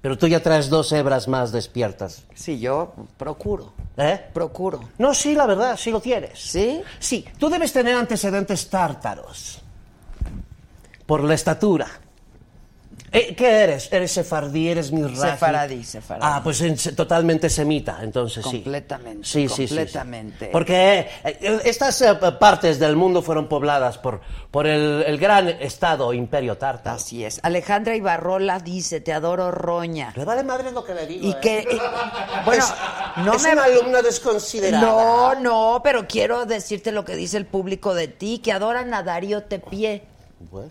[0.00, 2.24] Pero tú ya traes dos hebras más despiertas.
[2.34, 3.72] Sí, yo procuro.
[3.96, 4.18] ¿Eh?
[4.32, 4.80] Procuro.
[4.98, 6.38] No, sí, la verdad, sí lo tienes.
[6.38, 6.82] ¿Sí?
[6.98, 9.60] Sí, tú debes tener antecedentes tártaros.
[11.04, 11.86] Por la estatura.
[13.12, 13.92] Eh, ¿Qué eres?
[13.92, 14.68] ¿Eres sefardí?
[14.68, 15.16] ¿Eres mirraji?
[15.16, 16.24] Sefaradí, sefaradí.
[16.24, 18.60] Ah, pues en- totalmente semita, entonces sí.
[18.62, 19.74] Completamente, Sí, sí, sí, sí.
[19.74, 20.46] completamente.
[20.52, 24.20] Porque eh, estas eh, partes del mundo fueron pobladas por,
[24.52, 26.96] por el, el gran estado imperio tártaro.
[26.96, 27.40] Así es.
[27.42, 30.12] Alejandra Ibarrola dice, te adoro, Roña.
[30.14, 31.26] Le vale madre lo que le digo.
[31.28, 32.74] Y que, y- bueno, es,
[33.24, 33.52] no es me...
[33.54, 34.86] una alumna desconsiderada.
[34.86, 39.02] No, no, pero quiero decirte lo que dice el público de ti, que adoran a
[39.02, 40.04] Darío Tepié.
[40.50, 40.70] Bueno,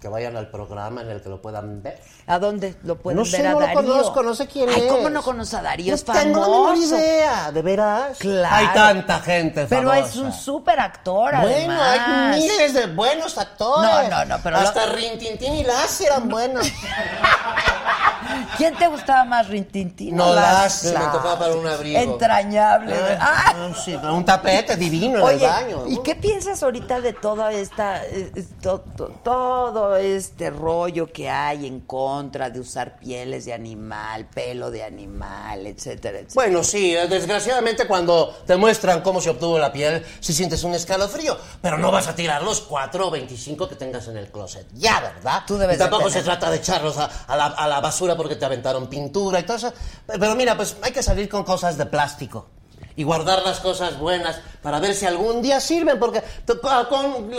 [0.00, 2.00] que vayan al programa en el que lo puedan ver.
[2.26, 3.82] ¿A dónde lo pueden No ver sé, a no lo Darío?
[3.82, 4.92] conozco, no sé quién Ay, es.
[4.92, 5.88] ¿cómo no conoce a Darío?
[5.90, 6.96] No es tengo la famoso.
[6.96, 8.18] idea, ¿de veras?
[8.18, 8.54] Claro.
[8.56, 10.08] Hay tanta gente Pero famosa.
[10.08, 11.98] es un súper actor, Bueno, además.
[12.32, 13.90] hay miles de buenos actores.
[14.08, 16.66] No, no, no, pero Hasta lo- Rintintín y Lass eran buenos.
[18.56, 20.14] ¿Quién te gustaba más, Rintintín?
[20.16, 21.98] No, las, se me tocaba para un abrigo.
[21.98, 22.94] Entrañable.
[23.18, 23.72] Ah, Ah.
[23.84, 25.84] sí, un tapete divino en el baño.
[25.88, 31.28] ¿y qué piensas ahorita de toda esta, eh, eh, to- to- todo este rollo que
[31.30, 36.34] hay en contra de usar pieles de animal, pelo de animal, etcétera, etcétera?
[36.34, 41.36] Bueno, sí, desgraciadamente cuando te muestran cómo se obtuvo la piel, si sientes un escalofrío,
[41.62, 44.66] pero no vas a tirar los 4 o 25 que tengas en el closet.
[44.74, 45.42] Ya, ¿verdad?
[45.46, 48.16] Tú debes y tampoco de se trata de echarlos a, a la, a la basura
[48.16, 49.72] porque te aventaron pintura y todo eso.
[50.06, 52.46] Pero mira, pues hay que salir con cosas de plástico.
[52.96, 57.30] Y guardar las cosas buenas para ver si algún día sirven, porque te, con-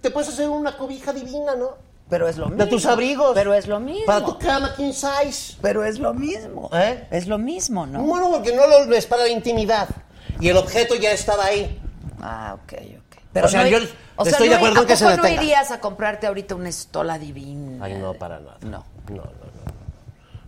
[0.00, 1.89] te puedes hacer una cobija divina, ¿no?
[2.10, 2.64] Pero es lo mismo.
[2.64, 3.32] De tus abrigos.
[3.34, 4.04] Pero es lo mismo.
[4.06, 5.56] Para tu cama king size.
[5.62, 6.68] Pero es lo mismo.
[6.72, 7.06] ¿Eh?
[7.10, 8.02] Es lo mismo, ¿no?
[8.02, 9.88] Bueno, porque no lo ves para la intimidad.
[10.40, 11.80] Y el objeto ya estaba ahí.
[12.20, 13.44] Ah, ok, ok.
[13.44, 13.78] O sea, yo
[14.16, 15.42] o sea, estoy de no- acuerdo en que ¿a se poco no detenga.
[15.44, 17.84] irías a comprarte ahorita una estola divina?
[17.84, 18.56] Ay, no, para nada.
[18.62, 18.84] No.
[19.08, 19.22] No, no,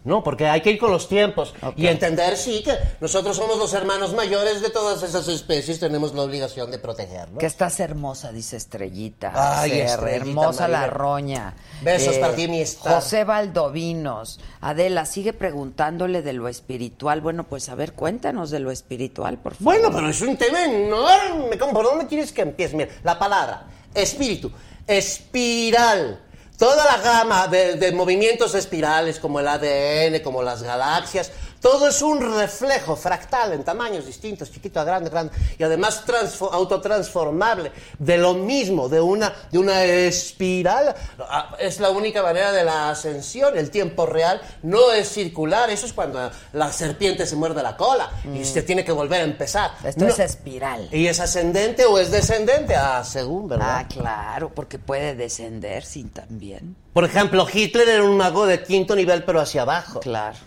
[0.05, 0.23] no.
[0.23, 4.15] Porque hay que ir con los tiempos y entender, sí, que nosotros somos los hermanos
[4.15, 7.39] mayores de todas esas especies, tenemos la obligación de protegerlos.
[7.39, 9.33] Que estás hermosa, dice Estrellita.
[9.35, 11.55] Ay, Ser, Estrellita, hermosa la roña.
[11.83, 12.95] Besos para ti, mi star.
[12.97, 14.41] José Valdovinos.
[14.61, 17.21] Adela, sigue preguntándole de lo espiritual.
[17.21, 19.65] Bueno, pues a ver, cuéntanos de lo espiritual, por favor.
[19.65, 21.59] Bueno, pero es un tema enorme.
[21.59, 22.77] ¿Cómo- ¿Por dónde quieres que empiece?
[22.77, 24.51] Mira, la palabra, espíritu,
[24.87, 26.21] espiral.
[26.63, 31.33] Toda la gama de, de movimientos espirales, como el ADN, como las galaxias,
[31.63, 36.51] todo es un reflejo fractal en tamaños distintos, chiquito a grande, grande, y además transfo-
[36.53, 40.95] autotransformable, de lo mismo, de una, de una espiral.
[41.21, 43.57] Ah, Es la única manera de la ascensión.
[43.57, 48.11] El tiempo real no es circular, eso es cuando la serpiente se muerde la cola
[48.35, 49.71] y se tiene que volver a empezar.
[49.85, 50.89] Esto No- es espiral.
[50.93, 52.75] ¿Y es ascendente o es descendente?
[52.75, 53.77] Ah, según, ¿verdad?
[53.79, 56.75] Ah, claro, porque puede descender sin también.
[56.93, 60.01] Por ejemplo, Hitler era un mago de quinto nivel, pero hacia abajo.
[60.01, 60.39] Claro,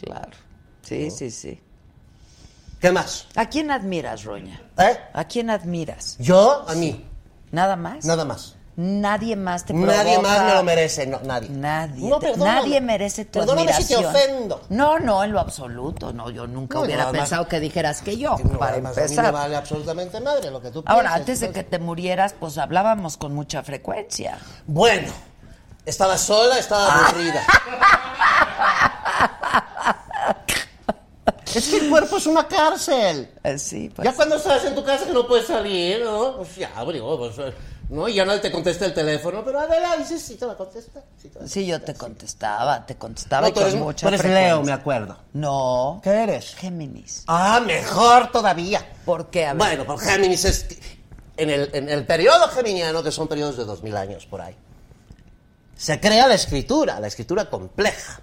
[0.00, 0.30] claro.
[0.90, 1.60] Sí, sí, sí.
[2.80, 3.28] ¿Qué más?
[3.36, 4.60] ¿A quién admiras, Roña?
[4.76, 4.98] ¿Eh?
[5.12, 6.16] ¿A quién admiras?
[6.18, 7.04] Yo, a mí,
[7.52, 8.04] ¿Nada más?
[8.04, 8.56] nada más.
[8.74, 11.48] Nadie más te Nadie provoca- más me lo merece, no, nadie.
[11.50, 12.08] Nadie.
[12.08, 12.60] No, perdóname.
[12.60, 14.04] nadie merece tu Perdóname si te admiración.
[14.32, 14.62] ofendo.
[14.70, 16.12] No, no, en lo absoluto.
[16.12, 19.00] No, yo nunca No, hubiera más- pensado que dijeras que yo, No, para además, a
[19.00, 19.24] mí empezar.
[19.26, 22.58] me vale absolutamente madre lo que tú Ahora, pienses, antes de que te murieras, pues
[22.58, 24.38] hablábamos con mucha frecuencia.
[24.66, 25.12] Bueno,
[25.86, 27.42] estaba sola, estaba aburrida.
[31.58, 33.30] es que el cuerpo es una cárcel.
[33.42, 34.06] Eh, sí, pues.
[34.06, 36.36] Ya cuando estás en tu casa que no puedes salir, ¿no?
[36.36, 37.54] Pues ya, digo, pues, eh,
[37.90, 38.08] ¿no?
[38.08, 41.02] Y ya no te contesta el teléfono, pero Adela dices, sí te va a contestar.
[41.20, 43.80] Sí, te va a Sí, yo te contestaba, te contestaba No, y tú con eres,
[43.80, 44.24] mucha tú eres.
[44.24, 45.16] Leo, me acuerdo.
[45.32, 46.00] No.
[46.02, 46.54] ¿Qué eres?
[46.54, 47.24] Géminis.
[47.26, 48.86] Ah, mejor todavía.
[49.04, 49.46] ¿Por qué?
[49.46, 49.58] A ver.
[49.58, 50.66] Bueno, por Géminis es...
[51.36, 54.54] En el, en el periodo geminiano, que son periodos de 2000 años por ahí,
[55.74, 58.20] se crea la escritura, la escritura compleja.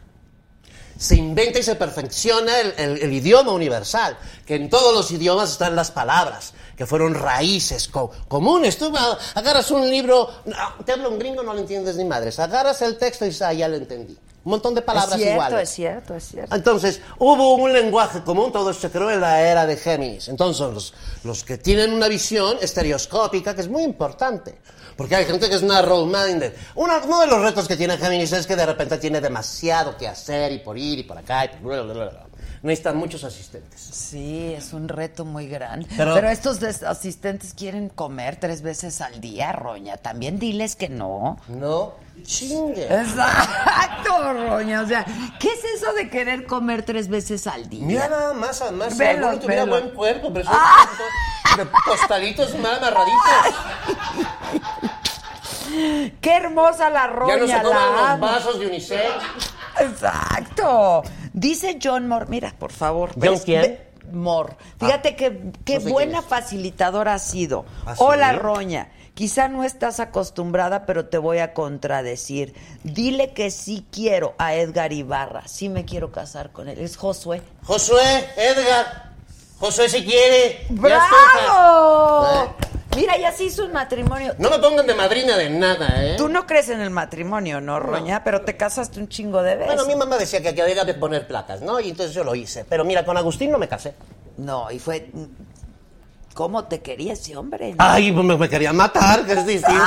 [0.97, 5.51] Se inventa y se perfecciona el, el- el idioma universal, que en todos los idiomas
[5.51, 8.77] están las palabras, que fueron raíces co- comunes.
[8.77, 12.39] Tú ah, agarras un libro, no, te habla un gringo, no lo entiendes ni madres.
[12.39, 14.17] Agarras el texto y dices, ah, ya lo entendí.
[14.45, 15.69] Un montón de palabras es cierto, iguales.
[15.69, 16.55] es cierto, es cierto.
[16.55, 20.29] Entonces, hubo un lenguaje común, todo se creó en la era de Géminis.
[20.29, 20.93] Entonces, los,
[21.25, 24.57] los que tienen una visión estereoscópica, que es muy importante,
[24.97, 26.53] porque hay gente que es narrow-minded.
[26.75, 30.07] Una- Uno de los retos que tiene Géminis es que de repente tiene demasiado que
[30.07, 31.59] hacer y por ir y por acá y por...
[31.61, 32.23] bla, bla, bla, bla.
[32.63, 33.79] Necesitan muchos asistentes.
[33.79, 35.87] Sí, es un reto muy grande.
[35.95, 39.97] Pero, Pero- estos asistentes quieren comer tres veces al día, Roña.
[39.97, 41.37] También diles que no.
[41.47, 41.93] No,
[42.23, 42.85] chingue.
[42.85, 44.81] Exacto, Roña.
[44.81, 45.05] O sea,
[45.39, 47.85] ¿qué es eso de querer comer tres veces al día?
[47.85, 49.81] Mira nada más, si Velos, tuviera velos.
[49.83, 50.89] buen cuerpo, pero Ah.
[51.57, 53.55] De tostaditos mal amarraditos.
[56.21, 57.35] ¡Qué hermosa la Roña!
[57.35, 58.25] Ya no se la coman los amo.
[58.25, 59.11] vasos de unicel.
[59.79, 61.03] Exacto.
[61.33, 63.09] Dice John Moore, mira, por favor.
[63.11, 63.41] ¿John ¿ves?
[63.43, 63.61] quién?
[63.61, 64.55] Ve- Moore.
[64.79, 67.65] Fíjate qué, qué no sé buena quién facilitadora has sido.
[67.85, 67.93] ¿Ah?
[67.97, 68.89] Hola, Roña.
[69.13, 72.53] Quizá no estás acostumbrada, pero te voy a contradecir.
[72.83, 75.47] Dile que sí quiero a Edgar Ibarra.
[75.47, 76.79] Sí me quiero casar con él.
[76.79, 77.41] Es Josué.
[77.65, 79.06] Josué, Edgar.
[79.59, 80.65] Josué si quiere.
[80.69, 82.27] ¡Bravo!
[82.27, 84.33] Eh, Mira, ya se hizo un matrimonio.
[84.39, 86.15] No me pongan de madrina de nada, ¿eh?
[86.17, 88.23] Tú no crees en el matrimonio, ¿no, Roña?
[88.23, 89.75] Pero te casaste un chingo de veces.
[89.75, 91.79] Bueno, mi mamá decía que había que poner placas, ¿no?
[91.79, 92.65] Y entonces yo lo hice.
[92.65, 93.93] Pero mira, con Agustín no me casé.
[94.37, 95.11] No, y fue...
[96.33, 97.69] ¿Cómo te quería ese hombre?
[97.71, 97.77] no?
[97.79, 99.83] Ay, pues me, querían matar, que es distinto.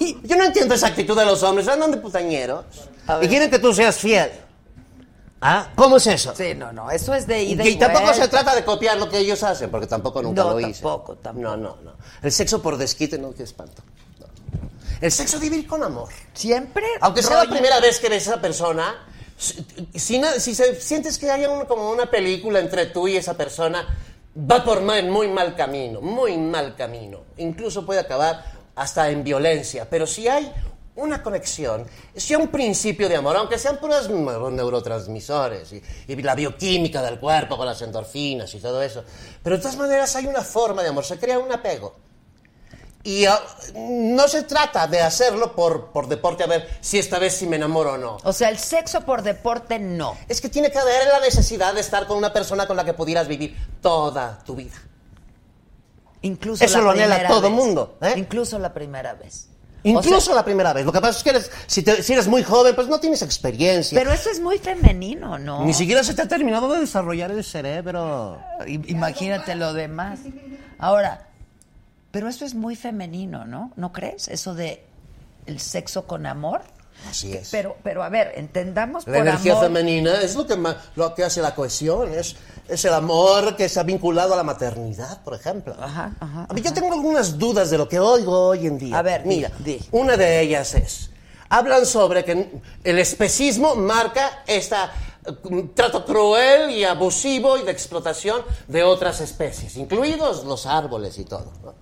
[0.00, 0.18] Ay.
[0.22, 1.68] Yo no entiendo esa actitud de los hombres.
[1.68, 2.64] Andan de putañeros.
[3.20, 4.30] Y quieren que tú seas fiel.
[5.48, 5.70] ¿Ah?
[5.76, 6.34] ¿Cómo es eso?
[6.34, 8.28] Sí, no, no, eso es de Y, ida y, tampoco se vuelta.
[8.42, 10.82] trata de copiar lo que ellos hacen, porque tampoco nunca No, lo hice.
[10.82, 11.46] tampoco, tampoco.
[11.46, 11.92] No, no, no.
[12.22, 13.82] El sexo por desquite, no, qué espanto.
[14.18, 14.26] No.
[15.00, 16.08] El sexo debe ir con amor.
[16.34, 16.84] Siempre.
[17.00, 19.06] Aunque sea la primera vez que ves a esa persona,
[19.38, 19.54] Si,
[19.94, 23.86] si si se- sientes que hay un- como una película entre tú y esa persona,
[24.34, 27.20] va por mal- muy mal camino, muy mal camino.
[27.36, 28.42] Incluso puede acabar
[28.74, 29.86] hasta en violencia.
[29.90, 30.50] Pero si hay
[30.96, 36.16] una conexión, si hay un principio de amor, aunque sean puros neuro- neurotransmisores y, y
[36.22, 39.04] la bioquímica del cuerpo con las endorfinas y todo eso,
[39.42, 41.94] pero de todas maneras hay una forma de amor, se crea un apego.
[43.04, 43.40] Y ah,
[43.76, 47.54] no se trata de hacerlo por, por deporte, a ver si esta vez si me
[47.54, 48.16] enamoro o no.
[48.24, 50.16] O sea, el sexo por deporte no.
[50.28, 52.94] Es que tiene que haber la necesidad de estar con una persona con la que
[52.94, 54.74] pudieras vivir toda tu vida.
[56.22, 57.50] Incluso Eso la lo anhela todo vez.
[57.52, 58.14] mundo, ¿eh?
[58.16, 59.50] Incluso la primera vez.
[59.90, 60.84] Incluso O sea, la primera vez.
[60.84, 63.22] Lo que pasa es que eres, si, te- si eres muy joven, pues no tienes
[63.22, 63.98] experiencia.
[63.98, 65.64] pero eso es muy femenino, ¿no?
[65.64, 68.38] Ni siquiera se te ha terminado de desarrollar el cerebro.
[68.66, 70.18] Imagínate lo demás.
[70.78, 71.28] Ahora,
[72.10, 73.72] pero eso es muy femenino, ¿no?
[73.76, 74.28] ¿No crees?
[74.28, 74.84] Eso de
[75.46, 76.62] el sexo con amor.
[77.08, 77.48] Así es.
[77.50, 79.64] Pero, pero a ver, entendamos La por energía amor.
[79.64, 80.56] femenina es lo que,
[80.96, 82.36] lo que hace la cohesión, es,
[82.68, 85.74] es el amor que está vinculado a la maternidad, por ejemplo.
[85.80, 88.98] Ajá, ajá, A mí yo tengo algunas dudas de lo que oigo hoy en día.
[88.98, 89.80] A ver, mira, di.
[89.92, 91.10] una de ellas es,
[91.48, 94.76] hablan sobre que el especismo marca este
[95.74, 101.52] trato cruel y abusivo y de explotación de otras especies, incluidos los árboles y todo,
[101.64, 101.74] ¿no?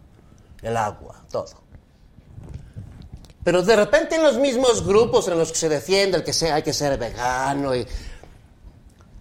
[0.62, 1.64] el agua, todo.
[3.45, 6.57] Pero de repente en los mismos grupos en los que se defiende el que sea,
[6.57, 7.87] hay que ser vegano y...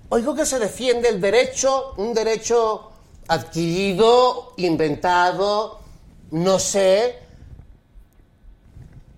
[0.10, 2.92] Oigo que se defiende el derecho, un derecho
[3.28, 5.80] adquirido, inventado,
[6.32, 7.20] no sé,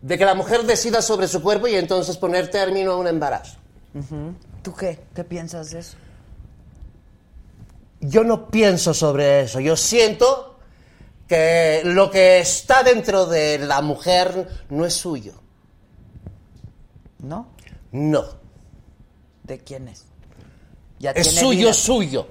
[0.02, 3.58] de que la mujer decida sobre su cuerpo y entonces poner término a un embarazo.
[4.62, 5.00] ¿Tú qué?
[5.14, 5.98] ¿Qué piensas de eso?
[8.00, 10.55] Yo no pienso sobre eso, yo siento
[11.28, 15.34] que lo que está dentro de la mujer no es suyo.
[17.20, 17.48] ¿No?
[17.92, 18.24] No.
[19.44, 20.06] ¿De quién es?
[21.00, 21.74] Ya Es tiene suyo, vida.
[21.74, 22.28] suyo.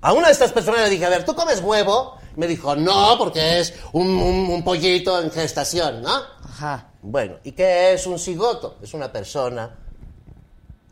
[0.00, 2.16] A una de estas personas le dije, a ver, ¿tú comes huevo?
[2.36, 6.14] Me dijo, no, porque es un, un- un pollito en gestación, ¿no?
[6.44, 6.88] Ajá.
[7.02, 8.78] Bueno, ¿y qué es un cigoto?
[8.82, 9.78] Es una persona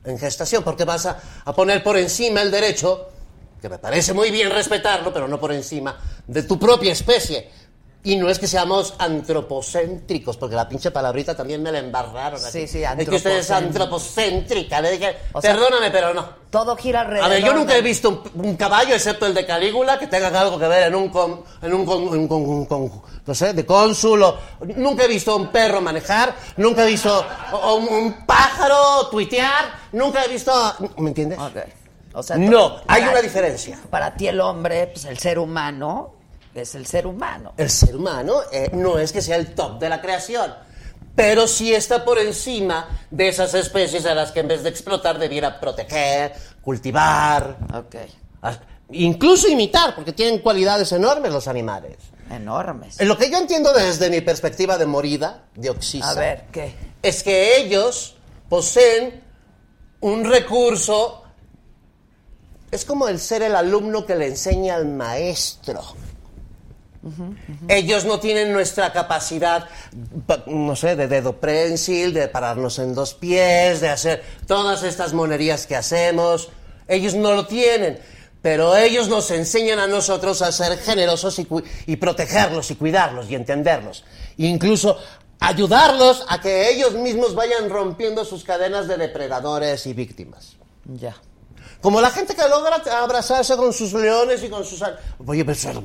[0.04, 3.08] en gestación, porque vas a, a poner por encima el derecho,
[3.60, 7.50] que me parece muy bien respetarlo, pero no por encima, de tu propia especie.
[8.02, 12.40] Y no es que seamos antropocéntricos, porque la pinche palabrita también me la embarraron.
[12.40, 12.66] Sí, aquí.
[12.66, 14.80] sí, Es que usted es antropocéntrica.
[14.80, 16.26] Le dije, O sea, perdóname, pero no.
[16.48, 17.26] Todo gira alrededor.
[17.26, 20.28] A ver, yo nunca he visto un, un caballo, excepto el de Calígula, que tenga
[20.40, 23.66] algo que ver en un, con, en un, con- un con- con- no sé, de
[23.66, 24.22] cónsul.
[24.22, 24.38] o-
[24.76, 27.22] nunca he visto un perro manejar, nunca he visto
[27.76, 30.52] un, un pájaro tuitear, nunca he visto...
[30.96, 31.38] ¿Me entiendes?
[31.38, 31.56] Ok.
[32.12, 33.78] O sea, No, hay una diferencia.
[33.90, 36.14] Para ti el hombre, pues el ser humano,
[36.54, 37.52] es el ser humano.
[37.56, 40.52] El ser humano eh, no es que sea el top de la creación,
[41.14, 45.18] pero sí está por encima de esas especies a las que en vez de explotar
[45.18, 46.32] debiera proteger,
[46.62, 47.94] cultivar, Ok.
[48.90, 51.96] incluso imitar, porque tienen cualidades enormes los animales.
[52.30, 52.98] Enormes.
[53.00, 56.74] En lo que yo entiendo desde mi perspectiva de morida, de Oxisa, A ver, ¿qué?
[57.02, 58.16] es que ellos
[58.48, 59.22] poseen
[60.00, 61.24] un recurso,
[62.70, 65.82] es como el ser el alumno que le enseña al maestro.
[67.68, 69.66] Ellos no tienen nuestra capacidad,
[70.26, 75.14] pa- no sé, de dedo prensil, de pararnos en dos pies, de hacer todas estas
[75.14, 76.50] monerías que hacemos.
[76.86, 77.98] Ellos no lo tienen,
[78.42, 81.48] pero ellos nos enseñan a nosotros a ser generosos y,
[81.86, 84.04] y protegerlos y cuidarlos y entenderlos.
[84.36, 84.98] Incluso
[85.38, 90.56] ayudarlos a que ellos mismos vayan rompiendo sus cadenas de depredadores y víctimas.
[90.84, 91.16] Ya.
[91.80, 94.82] Como la gente que logra abrazarse con sus leones y con sus...
[95.26, 95.82] Oye, pero...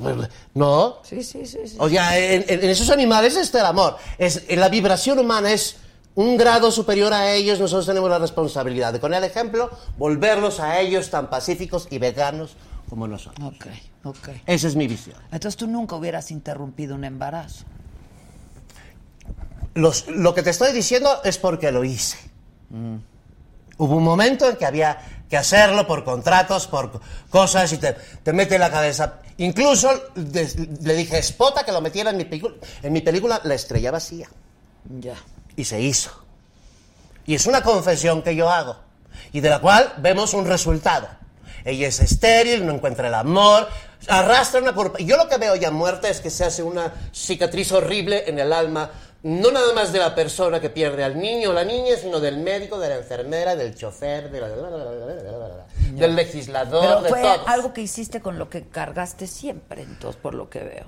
[0.54, 0.98] ¿No?
[1.02, 1.76] Sí, sí, sí, sí.
[1.78, 3.96] O sea, en, en- esos animales está el amor.
[4.18, 5.76] Es, en la vibración humana es
[6.14, 7.58] un grado superior a ellos.
[7.60, 12.56] Nosotros tenemos la responsabilidad de, con el ejemplo, volverlos a ellos tan pacíficos y veganos
[12.90, 13.46] como nosotros.
[13.54, 13.66] Ok,
[14.04, 14.28] ok.
[14.46, 15.16] Esa es mi visión.
[15.32, 17.64] Entonces tú nunca hubieras interrumpido un embarazo.
[19.74, 22.18] Los- lo que te estoy diciendo es porque lo hice.
[23.78, 27.00] Hubo un momento en que había que hacerlo por contratos, por co-
[27.30, 29.20] cosas y te, te mete en la cabeza.
[29.38, 33.54] Incluso le dije a Spota que lo metiera en mi, película- en mi película La
[33.54, 34.28] estrella vacía.
[35.00, 35.14] Ya.
[35.56, 36.10] Y se hizo.
[37.26, 38.76] Y es una confesión que yo hago.
[39.32, 41.08] Y de la cual vemos un resultado.
[41.64, 43.68] Ella es estéril, no encuentra el amor,
[44.06, 44.98] arrastra una culpa.
[45.00, 48.52] Yo lo que veo ya muerta es que se hace una cicatriz horrible en el
[48.52, 48.88] alma,
[49.26, 52.38] no nada más de la persona que pierde al niño o la niña, sino del
[52.38, 54.48] médico, de la enfermera, del chofer, de la-
[55.92, 57.40] del legislador, Pero de fue todos.
[57.46, 60.86] algo que hiciste con lo que cargaste siempre, entonces, por lo que veo.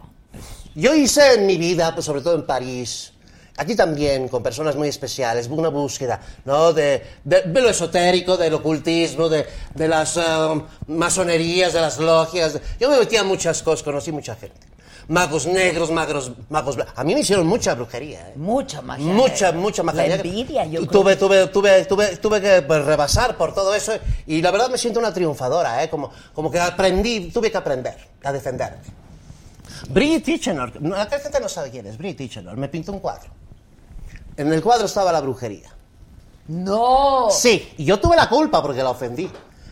[0.74, 3.12] Yo hice en mi vida, pues sobre todo en París,
[3.56, 6.72] aquí también, con personas muy especiales, una búsqueda, ¿no?
[6.72, 12.60] De, de- de lo esotérico, del ocultismo, de, de las um, masonerías, de las logias.
[12.78, 14.60] Yo me metí a muchas cosas, conocí mucha gente.
[15.08, 18.32] Magos negros, magos, magos bla- A mí me hicieron mucha brujería, ¿eh?
[18.36, 19.06] Mucha magia.
[19.06, 20.06] Mucha, mucha magia.
[20.06, 23.92] La envidia, yo tuve, tuve, tuve, tuve, tuve que pues, rebasar por todo eso
[24.26, 25.88] y la verdad me siento una triunfadora, ¿eh?
[25.88, 28.82] Como, como que aprendí, tuve que aprender a defenderme.
[29.88, 33.30] Brie Tichenor, no, la gente no sabe quién es, Brie Tichenor, me pintó un cuadro.
[34.36, 35.70] En el cuadro estaba la brujería.
[36.48, 37.28] No.
[37.30, 39.30] Sí, y yo tuve la culpa porque la ofendí,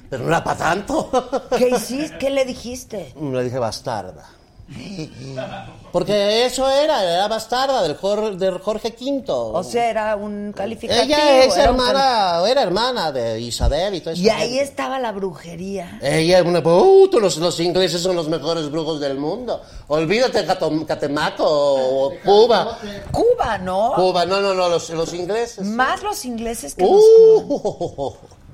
[0.08, 1.10] pero no era para tanto.
[1.58, 2.16] ¿Qué hiciste?
[2.18, 3.12] ¿Qué le dijiste?
[3.20, 4.30] Le dije bastarda.
[5.92, 9.24] Porque eso era, era bastarda del, Jor- del Jorge V.
[9.28, 11.04] O sea, era un calificativo.
[11.04, 14.22] Ella es era un hermana, era hermana de Isabel y todo eso.
[14.22, 15.98] Y ahí estaba la brujería.
[16.02, 16.58] Ella una...
[16.58, 19.62] Uh, los, los ingleses son los mejores brujos del mundo.
[19.88, 22.78] Olvídate Catemaco o Cuba.
[23.12, 23.92] Cuba, ¿no?
[23.94, 25.64] Cuba, no, no, no, los, los ingleses.
[25.64, 28.14] Más los ingleses que los Uh,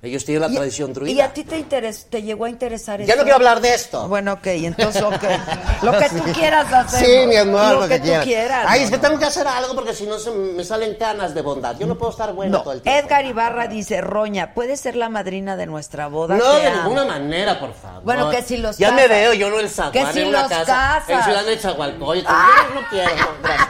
[0.00, 1.24] ellos tienen la Y- tradición ¿Y druida.
[1.24, 3.08] a ti te, interes, te llegó a interesar eso?
[3.08, 4.06] Ya no quiero hablar de esto.
[4.08, 5.38] Bueno, ok, entonces lo que,
[5.82, 7.04] lo que tú quieras hacer.
[7.04, 8.64] Sí, mi amor, lo, que, tú quieras.
[8.68, 9.02] Ay, no, es que no.
[9.02, 11.76] tengo que hacer algo porque si no se me salen canas de bondad.
[11.78, 13.00] Yo no puedo estar bueno No, todo el tiempo.
[13.06, 16.36] Edgar Ibarra dice, Roña, ¿puedes ser la madrina de nuestra boda?
[16.36, 16.82] No, de amo".
[16.82, 18.02] ninguna manera, por favor.
[18.04, 20.42] Bueno, que si los Ya me veo yo no el zaguán Que si en una
[20.42, 20.64] los casa.
[20.64, 21.08] casas.
[21.08, 22.24] En Ciudad de Chagualcoy.
[22.26, 22.46] Ah.
[22.68, 23.68] Yo no quiero, no, gracias.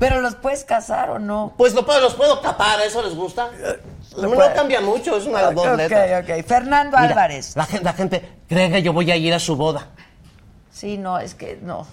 [0.00, 1.52] Pero los puedes casar o no.
[1.56, 3.50] Pues lo puedo- los puedo capar, ¿eso les gusta?
[4.16, 6.24] No, cambia mucho, es una de dos ok, letras.
[6.24, 6.44] ok.
[6.46, 7.54] Fernando Mira, Álvarez.
[7.56, 9.88] La gente, la gente cree que yo voy a ir a su boda.
[10.72, 11.86] Sí, no, es que no.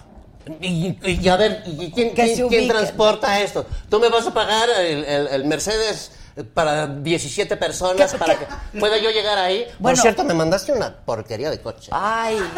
[0.60, 3.66] Y, y- y a ver, ¿y quién, quién- transporta esto?
[3.90, 6.12] ¿Tú me vas a pagar el, el- el Mercedes
[6.54, 8.46] para 17 personas ¿Qué- para qué?
[8.72, 9.66] que pueda yo llegar ahí?
[9.78, 9.96] Bueno.
[9.96, 11.90] Por cierto, me mandaste una porquería de coche.
[11.92, 12.38] Ay.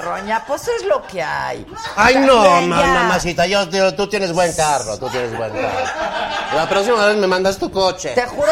[0.00, 1.66] Roña, pues es lo que hay.
[1.96, 5.78] Ay, no, ma- mamacita, yo, yo- tú tienes buen carro, tú tienes buen carro.
[6.54, 8.10] La próxima vez me mandas tu coche.
[8.14, 8.50] Te juro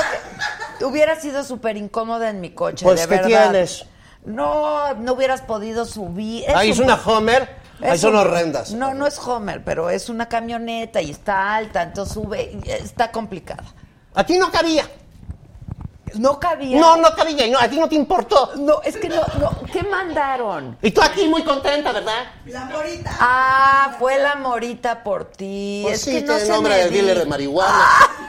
[0.79, 3.51] que hubiera sido súper incómoda en mi coche, Pues, de ¿qué verdad.
[3.51, 3.85] tienes?
[4.25, 6.45] No, no hubieras podido subir.
[6.55, 7.57] Ay, es un- una Homer.
[7.81, 8.71] Es son un- horrendas.
[8.73, 13.13] No, no es Homer, pero es una camioneta y está alta, entonces sube, y está
[13.13, 13.65] complicada.
[14.15, 14.85] A ti no cabía.
[16.15, 16.81] No cabía.
[16.81, 17.47] No, no cabía.
[17.47, 18.53] y No, a ti no te importó.
[18.57, 19.51] No, es que no, no.
[19.73, 20.79] ¿Qué mandaron?
[20.81, 22.27] Y tú aquí muy contenta, ¿verdad?
[23.21, 25.81] Ah, fue la morita por ti.
[25.83, 27.87] Pues es sí, que no se nombre me de dealer de marihuana.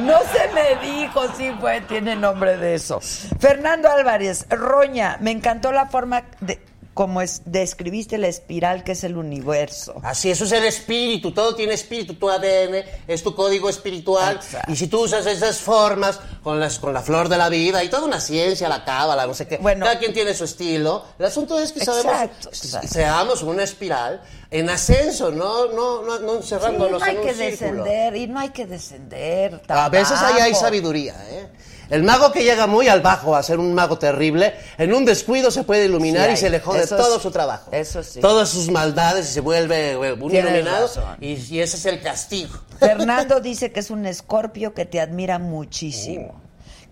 [0.00, 3.00] No se me dijo, sí fue, tiene nombre de eso.
[3.00, 6.62] Fernando Álvarez, Roña, me encantó la forma de
[7.00, 9.94] como es, describiste la espiral que es el universo.
[10.02, 14.36] Así, eso es el espíritu, todo tiene espíritu, tu ADN es tu código espiritual.
[14.36, 14.70] Exacto.
[14.70, 17.88] Y si tú usas esas formas con, las, con la flor de la vida y
[17.88, 19.86] toda una ciencia, la cábala, no sé qué, Bueno.
[19.86, 21.06] cada quien tiene su estilo.
[21.18, 22.88] El asunto es que sabemos, Exacto, exacto.
[22.88, 24.20] seamos una espiral
[24.50, 27.50] en ascenso, no, no, no, no Sí, encerrándonos no hay en un que círculo.
[27.84, 29.62] descender y no hay que descender.
[29.68, 31.48] A veces ahí hay sabiduría, ¿eh?
[31.90, 35.50] El mago que llega muy al bajo a ser un mago terrible, en un descuido
[35.50, 37.70] se puede iluminar Sí, y se le jode eso todo su trabajo.
[37.72, 38.20] eso sí.
[38.20, 40.86] Todas sus maldades y se vuelve eh, un Tienes iluminado.
[40.86, 41.16] razón.
[41.20, 42.54] Y, y ese es el castigo.
[42.78, 46.40] Fernando dice que es un escorpio que te admira muchísimo.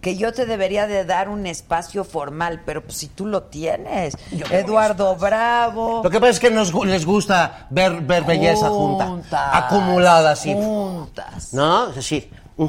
[0.01, 4.15] Que yo te debería de dar un espacio formal, pero pues, si tú lo tienes.
[4.51, 6.03] Eduardo Bravo.
[6.05, 10.55] Lo que pasa es que nos les gusta ver, ver belleza junta, Juntas, acumulada así.
[10.55, 11.53] Juntas.
[11.53, 11.93] ¿No?
[12.01, 12.31] Sí.
[12.57, 12.67] Mm.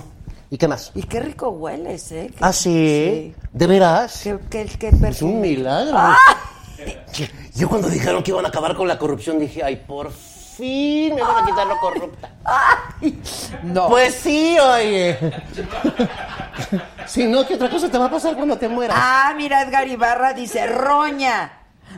[0.52, 0.92] ¿Y qué más?
[0.96, 2.32] Y qué rico hueles, ¿eh?
[2.40, 3.36] ¿Ah, sí?
[3.54, 4.22] ¿De veras?
[4.24, 5.96] Qué, qué, qué Es un milagro.
[5.96, 6.18] ¡Ah!
[7.56, 11.22] Yo cuando dijeron que iban a acabar con la corrupción dije, ay, por fin me
[11.22, 12.32] van a quitar lo corrupta.
[12.44, 13.22] ¡Ay!
[13.64, 13.90] No.
[13.90, 15.18] Pues sí, oye.
[17.06, 18.98] si no, ¿qué otra cosa te va a pasar cuando te mueras?
[19.00, 21.52] Ah, mira, Edgar Ibarra dice, Roña,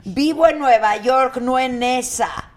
[0.03, 2.50] vivo en Nueva York, no en esa.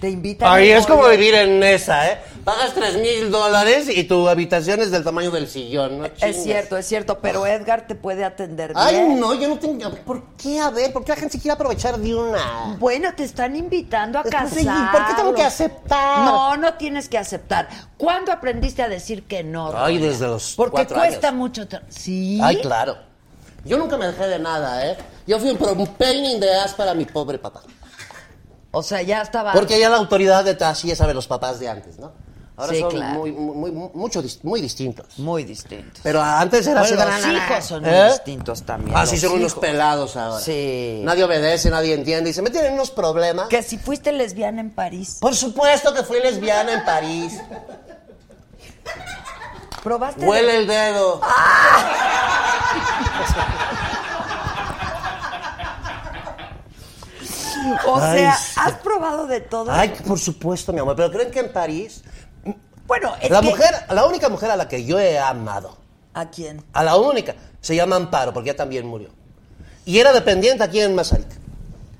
[0.00, 2.18] Te invitan Ay, al es como vivir en esa, ¿eh?
[2.44, 6.04] Pagas tres mil dólares y tu habitación es del tamaño del sillón, ¿no?
[6.20, 8.78] Es cierto, es cierto, pero Edgar te puede atender bien.
[8.86, 9.90] Ay, no, yo no tengo...
[10.04, 10.60] ¿Por qué?
[10.60, 12.76] A ver, ¿por qué la gente se quiere aprovechar de una?
[12.78, 14.58] Bueno, te están invitando a Pues, casar.
[14.58, 16.24] sí, ¿por qué tengo que aceptar?
[16.26, 17.68] No, no tienes que aceptar.
[17.96, 19.72] ¿Cuándo aprendiste a decir que no?
[19.74, 21.38] Ay, desde los Porque cuatro cuesta años.
[21.38, 21.62] mucho.
[21.88, 22.38] ¿Sí?
[22.42, 22.98] Ay, claro.
[23.64, 24.96] Yo nunca me dejé de nada, ¿eh?
[25.26, 27.62] Yo fui un, un pain in the ass para mi pobre papá.
[28.76, 29.52] O sea, ya estaba.
[29.52, 32.12] Porque ya la autoridad de así ya sabe los papás de antes, ¿no?
[32.58, 33.18] Ahora Sí, son claro.
[33.18, 35.18] muy, muy, muy, mucho muy distintos.
[35.18, 36.00] Muy distinto.
[36.02, 38.04] Pero antes era Bueno, los hijos son muy ¿Eh?
[38.12, 40.40] distintos también, Así los son unos pelados ahora.
[40.42, 41.02] Sí.
[41.04, 42.30] Nadie obedece, nadie entiende.
[42.30, 43.48] Y se meten en unos problemas.
[43.48, 45.18] Que si fuiste lesbiana en París.
[45.20, 47.38] Por supuesto que fui lesbiana en París.
[49.82, 50.20] ¿Probaste?
[50.22, 51.20] de- Huele el dedo.
[57.86, 58.60] O Ay, sea, sí.
[58.62, 59.70] ¿has probado de todo?
[59.70, 60.96] Ay, por supuesto, mi amor.
[60.96, 62.02] Pero creen que en París,
[62.86, 65.76] bueno, es la que- mujer, la única mujer a la que yo he amado,
[66.14, 66.64] ¿A quién?
[66.72, 69.10] a la única, se llama Amparo, porque ella también murió.
[69.84, 71.28] Y era dependiente aquí en Mazarik.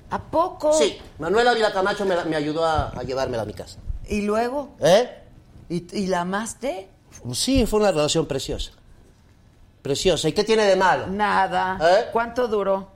[0.09, 0.71] ¿A poco?
[0.73, 3.77] Sí, Manuela Vila Camacho me ayudó a, a llevármela a mi casa.
[4.07, 4.69] ¿Y luego?
[4.79, 5.23] ¿Eh?
[5.69, 6.89] ¿Y, y la amaste?
[7.33, 8.71] Sí, fue una relación preciosa.
[9.81, 10.27] Preciosa.
[10.29, 11.07] ¿Y qué tiene de malo?
[11.07, 11.77] Nada.
[11.81, 12.05] ¿Eh?
[12.11, 12.89] ¿Cuánto duró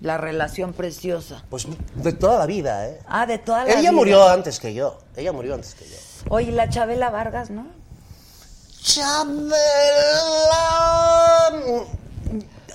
[0.00, 1.42] la relación preciosa?
[1.50, 3.00] Pues de toda la vida, ¿eh?
[3.08, 3.92] Ah, de toda la Ella vida.
[3.92, 4.98] murió antes que yo.
[5.16, 5.96] Ella murió antes que yo.
[6.30, 7.66] Oye, la Chabela Vargas, ¿no?
[10.64, 11.52] Chabela.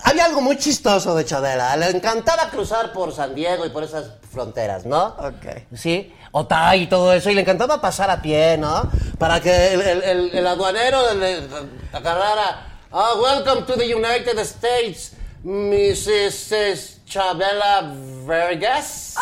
[0.04, 1.76] Había algo muy chistoso de Chabela.
[1.76, 5.08] Le encantaba cruzar por San Diego y por esas fronteras, ¿no?
[5.20, 5.46] Ok.
[5.76, 7.30] Sí, Otay y todo eso.
[7.30, 8.90] Y le encantaba pasar a pie, ¿no?
[9.18, 11.42] Para que el, el- el- el aduanero le
[11.92, 12.66] agarrara.
[12.92, 15.12] Ah, welcome to the United States,
[15.44, 17.06] Mrs.
[17.06, 17.94] Chabela
[18.26, 19.16] Vargas.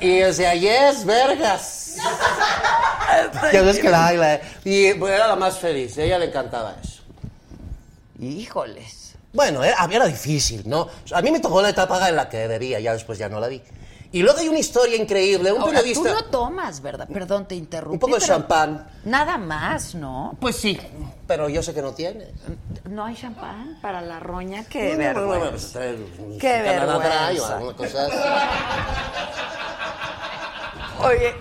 [0.00, 1.96] y decía, yes, Vergas.
[3.52, 4.40] Ya ves que la baila.
[4.64, 5.96] Y era la más feliz.
[5.98, 7.02] A ella le encantaba eso.
[8.18, 9.14] Híjoles.
[9.32, 10.88] Bueno, era, era difícil, ¿no?
[11.12, 13.48] A mí me tocó la etapa en la que debía, ya después ya no la
[13.48, 13.62] vi.
[14.12, 15.50] Y luego hay una historia increíble.
[15.52, 16.08] Un Ahora, periodista.
[16.10, 17.08] tú no tomas, ¿verdad?
[17.12, 17.94] Perdón, te interrumpí.
[17.94, 18.86] Un poco de champán.
[19.04, 20.36] Nada más, ¿no?
[20.38, 20.78] Pues sí,
[21.26, 22.26] pero yo sé que no tiene.
[22.90, 24.64] ¿No hay champán para la roña?
[24.68, 25.50] Qué No, no, no, no, vergüenza.
[25.50, 25.96] pues, trae
[26.38, 27.56] Qué o vergüenza.
[27.56, 28.16] alguna cosa así.
[31.04, 31.34] Oye.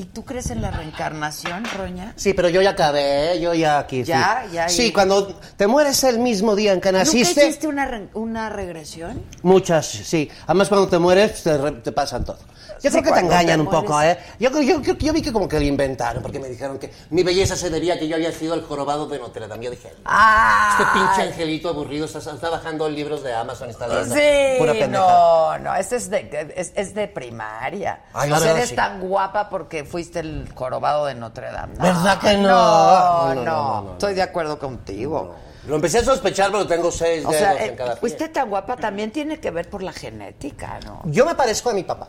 [0.00, 2.14] ¿Y tú crees en la reencarnación, roña?
[2.16, 3.40] Sí, pero yo ya acabé, ¿eh?
[3.42, 4.02] yo ya aquí.
[4.02, 4.54] Ya, sí.
[4.54, 5.26] ya, Sí, y- cuando
[5.58, 7.46] te mueres el mismo día en que ¿Nunca naciste.
[7.48, 9.22] hiciste una, re- una regresión?
[9.42, 10.30] Muchas, sí.
[10.46, 12.38] Además, cuando te mueres, te, te pasan todo.
[12.82, 14.00] Yo creo que te engañan un poco.
[14.02, 14.18] ¿eh?
[14.38, 17.22] Yo, yo, yo, yo vi que como que lo inventaron, porque me dijeron que mi
[17.22, 19.64] belleza se debía a que yo había sido el jorobado de Notre Dame.
[19.64, 20.78] Yo dije, ¡Ah!
[20.78, 24.14] este pinche angelito aburrido está, está bajando libros de Amazon, está leyendo.
[24.14, 28.00] Sí, Pura no, no, ese es de, es, es de primaria.
[28.12, 28.76] Ay, o sea, eres sí.
[28.76, 31.74] tan guapa porque fuiste el jorobado de Notre Dame.
[31.76, 33.34] No, ¿Verdad que no?
[33.34, 35.34] No, no, No, estoy de acuerdo contigo.
[35.66, 38.00] Lo empecé a sospechar, pero tengo seis O dedos sea, en eh, cada pie.
[38.00, 41.02] fuiste tan guapa también tiene que ver por la genética, ¿no?
[41.04, 42.08] Yo me parezco a mi papá.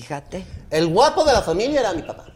[0.00, 0.44] Fíjate.
[0.70, 2.26] El guapo de la familia era mi papá.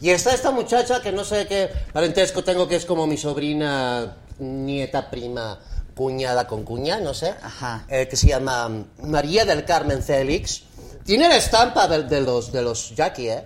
[0.00, 4.16] Y está esta muchacha que no sé qué parentesco tengo, que es como mi sobrina,
[4.38, 5.58] nieta, prima,
[5.96, 7.34] cuñada con cuña, no sé.
[7.42, 7.84] Ajá.
[7.88, 10.62] eh, que se llama María del Carmen Félix.
[11.04, 13.44] Tiene la estampa de, de los, de los Jackie, ¿eh?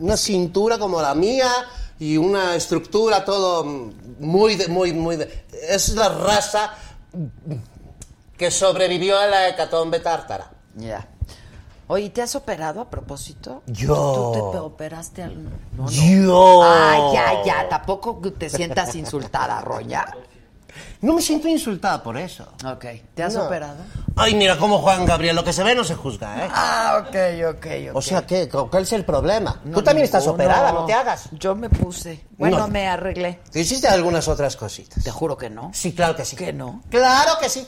[0.00, 1.50] Una cintura como la mía
[1.98, 3.64] y una estructura todo
[4.18, 5.16] muy, de- muy, muy...
[5.16, 6.74] de- es la raza
[8.36, 10.50] que sobrevivió a la hecatombe tártara.
[10.76, 11.06] Ya.
[11.92, 13.62] Oye, ¿te has operado a propósito?
[13.66, 14.32] Yo.
[14.32, 15.42] ¿Tú te operaste al.?
[15.42, 15.90] No, no.
[15.90, 16.60] Yo.
[16.62, 17.68] Ah, ya, ya.
[17.68, 20.06] Tampoco te sientas insultada, Roña.
[21.00, 22.44] No me siento insultada por eso.
[22.64, 22.84] Ok.
[23.12, 23.46] ¿Te has No.
[23.46, 23.78] operado?
[24.14, 26.48] Ay, mira cómo Juan Gabriel, lo que se ve no se juzga, ¿eh?
[26.52, 27.96] Ah, ok, ok, ok.
[27.96, 28.48] O sea, ¿qué?
[28.48, 29.60] ¿Cuál es el problema?
[29.64, 31.28] No, Tú también estás operada, no te hagas.
[31.32, 32.24] Yo me puse.
[32.38, 32.68] Bueno, No.
[32.68, 33.40] me arreglé.
[33.50, 35.02] Te hiciste algunas otras cositas.
[35.02, 35.72] Te juro que no.
[35.74, 36.36] Sí, claro que sí.
[36.36, 36.82] ¿Que no?
[36.88, 37.66] Claro que sí.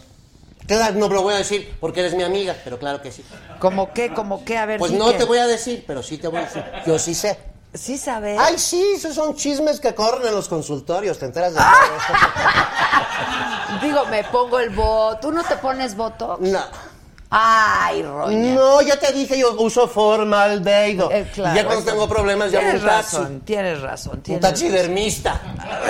[0.66, 3.24] Claro, no lo voy a decir porque eres mi amiga, pero claro que sí.
[3.58, 4.12] ¿Cómo qué?
[4.12, 4.58] ¿Cómo qué?
[4.58, 5.18] A ver, Pues no qué.
[5.18, 6.64] te voy a decir, pero sí te voy a decir.
[6.86, 7.38] Yo sí sé.
[7.74, 8.38] Sí sabes.
[8.38, 11.72] Ay, sí, esos son chismes que corren en los consultorios, te enteras de Ah.
[11.86, 13.86] todo eso?
[13.86, 15.18] Digo, me pongo el voto.
[15.20, 16.36] ¿Tú no te pones voto?
[16.40, 16.60] No.
[17.34, 18.54] Ay, Roña.
[18.54, 21.10] No, ya te dije, yo uso formaldehído.
[21.10, 23.16] Eh, claro, ya cuando tengo problemas Tienes un taxi.
[23.16, 24.12] razón, tienes razón.
[24.16, 24.52] Un Tienes razón.
[24.52, 25.40] taxidermista.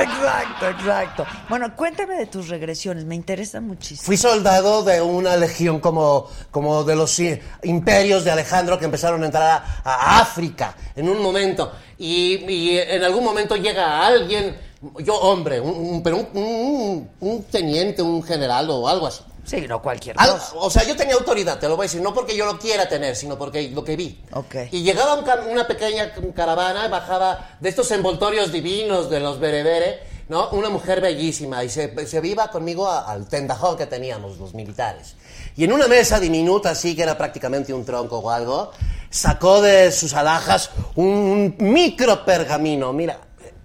[0.01, 1.27] Exacto, exacto.
[1.48, 4.06] Bueno, cuéntame de tus regresiones, me interesa muchísimo.
[4.06, 7.19] Fui soldado de una legión como, como de los
[7.64, 11.73] imperios de Alejandro que empezaron a entrar a, a África en un momento.
[11.98, 14.56] Y, y en algún momento llega alguien,
[14.98, 19.23] yo hombre, un- un teniente, un general o algo así.
[19.44, 22.14] Sí, no cualquier Al- o sea, yo tenía autoridad, te lo voy a decir, no
[22.14, 24.23] porque yo lo quiera tener, sino porque lo que vi.
[24.32, 24.55] Ok.
[24.70, 30.48] Y llegaba un una pequeña caravana, bajaba de estos envoltorios divinos de los berebere, ¿no?
[30.51, 35.16] Una mujer bellísima y se, se iba conmigo a- al tendajón que teníamos los militares.
[35.56, 38.70] Y en una mesa diminuta, así que era prácticamente un tronco o algo,
[39.10, 42.93] sacó de sus alhajas un micro pergamino.
[42.93, 43.19] Mira,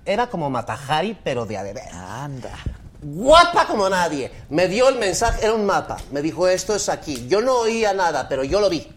[0.04, 2.52] era como Matajari, pero de adeveras Anda.
[3.02, 4.32] Guapa como nadie.
[4.49, 5.98] Me dio el mensaje, era un mapa.
[6.11, 7.28] Me dijo, esto es aquí.
[7.28, 8.88] Yo no oía nada, pero yo lo vi.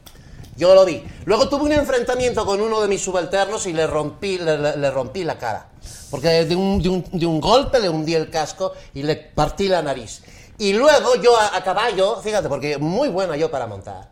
[0.56, 1.02] Yo lo vi.
[1.24, 4.90] Luego tuve un enfrentamiento con uno de mis subalternos y le rompí, le, le- le
[4.90, 5.68] rompí la cara.
[6.10, 9.68] Porque de un, de, un, de un golpe le hundí el casco y le partí
[9.68, 10.22] la nariz.
[10.58, 14.10] Y luego yo a, a caballo, fíjate, porque muy buena yo para montar.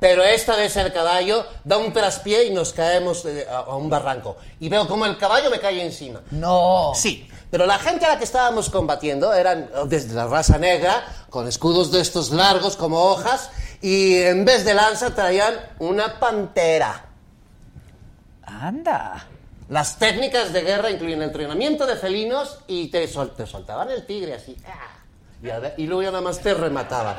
[0.00, 3.90] Pero esta vez el caballo da un traspié y nos caemos eh, a, a un
[3.90, 4.36] barranco.
[4.60, 6.22] Y veo como el caballo me cae encima.
[6.30, 6.92] No.
[6.94, 11.04] Sí, pero la gente a la que estábamos combatiendo eran oh, desde la raza negra,
[11.28, 13.50] con escudos de estos largos como hojas,
[13.82, 17.04] y en vez de lanza traían una pantera.
[18.44, 19.26] Anda.
[19.68, 24.34] Las técnicas de guerra incluyen entrenamiento de felinos y te, sol- te soltaban el tigre
[24.34, 24.56] así.
[24.66, 24.98] ¡ah!
[25.42, 27.16] Y, ver- y luego ya nada más te remataban.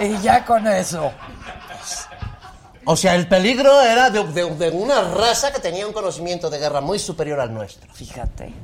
[0.00, 1.12] Y ya con eso.
[2.86, 6.58] O sea, el peligro era de, de- de una raza que tenía un conocimiento de
[6.58, 7.92] guerra muy superior al nuestro.
[7.92, 8.54] Fíjate.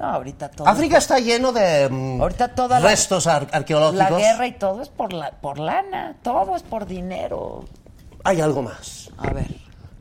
[0.00, 0.66] No, ahorita todo.
[0.66, 4.10] África está lleno de mm, Ahorita toda la- restos ar- arqueológicos.
[4.10, 7.66] La guerra y todo es por la por lana, todo es por dinero.
[8.24, 9.10] Hay algo más.
[9.18, 9.46] A ver.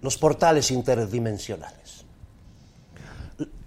[0.01, 2.05] los portales interdimensionales.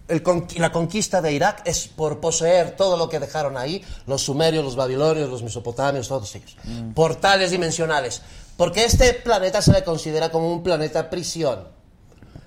[0.08, 0.22] El
[0.56, 4.76] la conquista de Irak es por poseer todo lo que dejaron ahí los sumerios, los
[4.76, 6.56] babilonios, los mesopotamios, todos ellos.
[6.94, 8.20] Portales dimensionales.
[8.56, 11.68] Porque este planeta se le considera como un planeta prisión.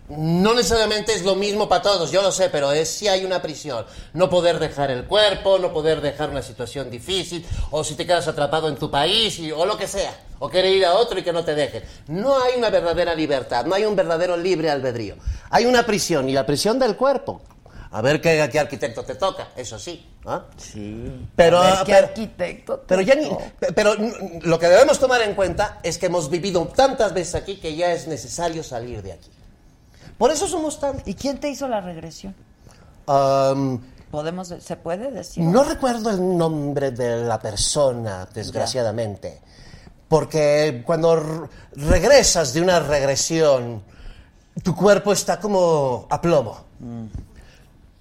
[0.08, 3.42] No necesariamente es lo mismo para todos, yo lo sé, pero es si hay una
[3.42, 3.86] prisión.
[4.14, 8.28] No poder dejar el cuerpo, no poder dejar una situación difícil, o si te quedas
[8.28, 11.24] atrapado en tu país, y- o lo que sea, o querer ir a otro y
[11.24, 11.84] que no te dejen.
[12.08, 15.16] No hay una verdadera libertad, no hay un verdadero libre albedrío.
[15.50, 17.42] Hay una prisión, y la prisión del cuerpo.
[17.90, 20.06] A ver qué, qué arquitecto te toca, eso sí.
[20.26, 20.44] ¿ah?
[20.58, 21.28] Sí.
[21.36, 22.78] Pero, ver, ¿qué pero- arquitecto?
[22.80, 23.32] te pero ya ni-
[23.74, 23.96] pero
[24.42, 27.92] lo que debemos tomar en cuenta es que hemos vivido tantas veces aquí que ya
[27.94, 29.32] es necesario salir de aquí.
[30.18, 31.02] Por eso somos tan...
[31.06, 32.36] ¿Y quién te hizo la regresión?
[34.12, 35.44] Podemos se puede decir.
[35.44, 39.42] no recuerdo el nombre de la persona, desgraciadamente,
[40.08, 43.84] porque cuando regresas de una regresión,
[44.64, 46.58] tu cuerpo está como a plomo.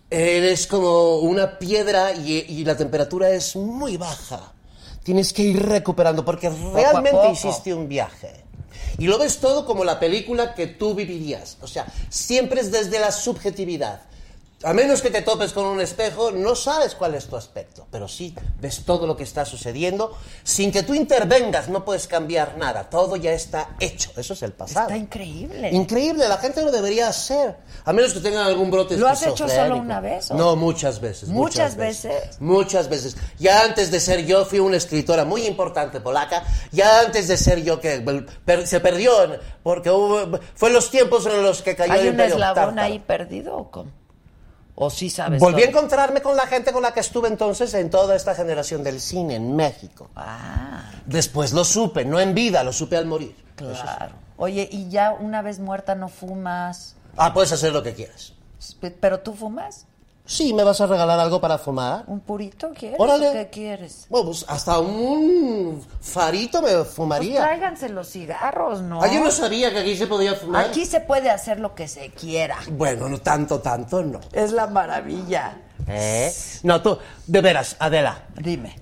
[0.09, 4.53] Eres como una piedra y, y la temperatura es muy baja.
[5.03, 7.33] Tienes que ir recuperando porque realmente poco.
[7.33, 8.44] hiciste un viaje.
[8.99, 11.57] Y lo ves todo como la película que tú vivirías.
[11.61, 14.03] O sea, siempre es desde la subjetividad.
[14.65, 18.09] A menos que te topes con un espejo, no sabes cuál es tu aspecto, pero
[18.09, 20.17] sí ves todo lo que está sucediendo.
[20.43, 22.89] Sin que tú intervengas, no puedes cambiar nada.
[22.89, 24.11] Todo ya está hecho.
[24.17, 24.87] Eso es el pasado.
[24.87, 25.71] Está increíble.
[25.71, 27.57] Increíble, la gente lo debería hacer.
[27.85, 30.35] A menos que tengan algún brote ¿Lo has hecho solo una vez, o?
[30.35, 31.29] No, muchas veces.
[31.29, 32.41] ¿Muchas veces?
[32.41, 33.17] Muchas veces.
[33.39, 36.43] Ya antes de ser yo, fui una escritora muy importante polaca.
[36.73, 38.01] Ya antes de ser yo, que
[38.45, 39.13] per- se perdió,
[39.63, 43.57] porque hubo- fue los tiempos en los que cayó el ¿Hay un eslabón ahí perdido
[43.57, 43.91] o cómo?
[44.77, 45.41] ¿O sí sabes?
[45.41, 48.83] Volví a encontrarme con la gente con la que estuve entonces en toda esta generación
[48.83, 50.11] del cine en México.
[50.17, 53.37] Ah, Después lo supe, no en vida, lo supe al morir.
[53.57, 54.25] claro.
[54.37, 56.97] Oye, ¿y ya una vez muerta no fumas?
[57.17, 58.33] Ah, puedes hacer lo que quieras.
[59.01, 59.87] ¿Pero tú fumas?
[60.27, 62.05] Sí, ¿me vas a regalar algo para fumar?
[62.07, 62.99] ¿Un purito quieres?
[62.99, 63.29] Órale.
[63.29, 64.07] ¿O ¿Qué quieres?
[64.09, 67.43] Bueno, pues hasta un farito me Pues fumaría.
[67.43, 69.03] tráiganse los cigarros, ¿no?
[69.03, 70.65] Ah, yo no sabía que aquí se podía fumar.
[70.67, 72.57] Aquí se puede hacer lo que se quiera.
[72.71, 74.21] Bueno, no tanto, tanto, no.
[74.33, 75.59] Es la maravilla.
[75.87, 76.33] ¿Eh?
[76.63, 76.97] No, tú,
[77.27, 78.79] de veras, Adela, Dime.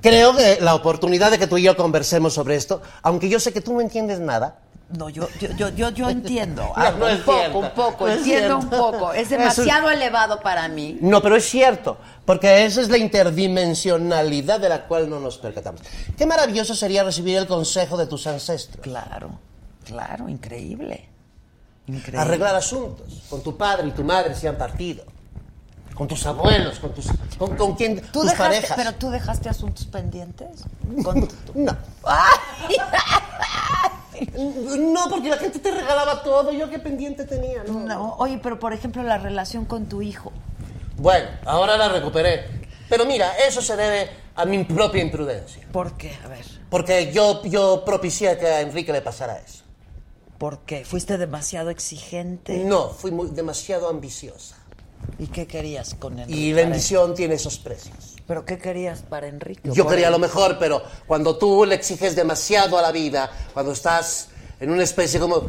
[0.00, 3.52] creo que la oportunidad de que tú y yo conversemos sobre esto, aunque yo sé
[3.52, 4.58] que tú no entiendes nada,
[4.90, 6.62] No, yo, yo, yo, yo, yo entiendo.
[6.76, 7.58] No, algo, no es un poco, cierto.
[7.58, 9.12] un poco, No entiendo un poco.
[9.12, 10.98] Es demasiado elevado para mí.
[11.00, 15.80] No, pero es cierto, porque esa es la interdimensionalidad de la cual no nos percatamos.
[16.16, 18.82] Qué maravilloso sería recibir el consejo de tus ancestros.
[18.82, 19.38] Claro,
[19.84, 21.08] claro, increíble.
[21.86, 22.18] Increíble.
[22.20, 25.04] Arreglar asuntos con tu padre y tu madre si han partido.
[25.94, 27.06] Con tus abuelos, con tus
[27.38, 28.76] con, con quien ¿Tú tus dejaste, parejas.
[28.76, 30.64] pero tú dejaste asuntos pendientes?
[31.04, 31.76] Con No.
[32.04, 32.76] ¡Ay!
[34.36, 37.80] No, porque la gente te regalaba todo, yo qué pendiente tenía, ¿no?
[37.80, 40.32] No, oye, pero por ejemplo la relación con tu hijo.
[40.96, 42.44] Bueno, ahora la recuperé.
[42.88, 45.66] Pero mira, eso se debe a mi propia imprudencia.
[45.72, 46.16] ¿Por qué?
[46.24, 49.64] A ver, Porque yo, yo propicié que a Enrique le pasara eso.
[50.44, 50.84] ¿por qué?
[50.84, 52.64] ¿Fuiste demasiado exigente?
[52.64, 54.56] No, fui muy, demasiado ambiciosa.
[55.18, 56.38] ¿Y qué querías con Enrique?
[56.38, 58.13] Y la ambición tiene esos precios.
[58.26, 59.70] ¿Pero qué querías para Enrique?
[59.72, 64.28] Yo quería lo mejor, pero cuando tú le exiges demasiado a la vida, cuando estás
[64.60, 65.46] en una especie como,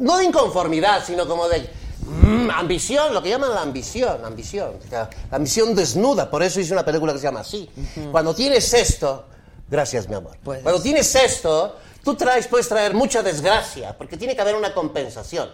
[0.00, 1.70] no de inconformidad, sino como de
[2.04, 6.84] mm, ambición, lo que llaman la ambición, ambición, la ambición desnuda, por eso hice una
[6.84, 7.70] película que se llama así.
[8.10, 9.26] Cuando tienes esto,
[9.68, 10.64] gracias mi amor, Puedes.
[10.64, 15.48] cuando tienes esto, tú traes, puedes traer mucha desgracia, porque tiene que haber una compensación.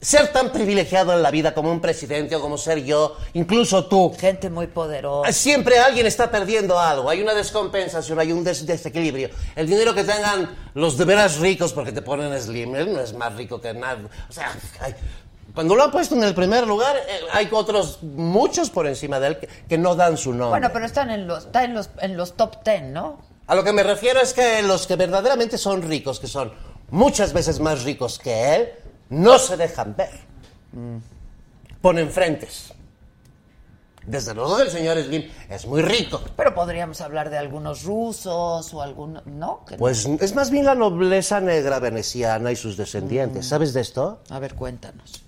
[0.00, 4.14] Ser tan privilegiado en la vida como un presidente o como ser yo, incluso tú,
[4.18, 5.32] Gente muy poderosa.
[5.32, 9.30] Siempre alguien está perdiendo algo, hay una descompensación, hay un des- desequilibrio.
[9.56, 13.14] El dinero que tengan los de veras ricos, porque te ponen slim, él no es
[13.14, 14.06] más rico que nadie.
[14.28, 14.94] O sea, hay-
[15.54, 19.28] cuando lo han puesto en el primer lugar, eh, hay otros, muchos por encima de
[19.28, 20.50] él, que, que no dan su nombre.
[20.60, 23.18] Bueno, pero están en los, está en los, en los top ten, ¿no?
[23.46, 26.52] A lo que me refiero es que los que verdaderamente son ricos, que son
[26.90, 28.68] muchas veces más ricos que él,
[29.10, 30.10] no se dejan ver.
[31.80, 32.72] Ponen frentes.
[34.06, 36.22] Desde luego el señor Slim es muy rico.
[36.36, 39.20] Pero podríamos hablar de algunos rusos o algún...
[39.26, 39.64] ¿No?
[39.78, 43.46] Pues es más bien la nobleza negra veneciana y sus descendientes.
[43.46, 44.20] ¿Sabes de esto?
[44.30, 45.24] A ver, cuéntanos.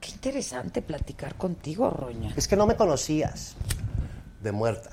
[0.00, 2.32] Qué interesante platicar contigo, Roña.
[2.36, 3.56] Es que no me conocías.
[4.40, 4.90] De muerta.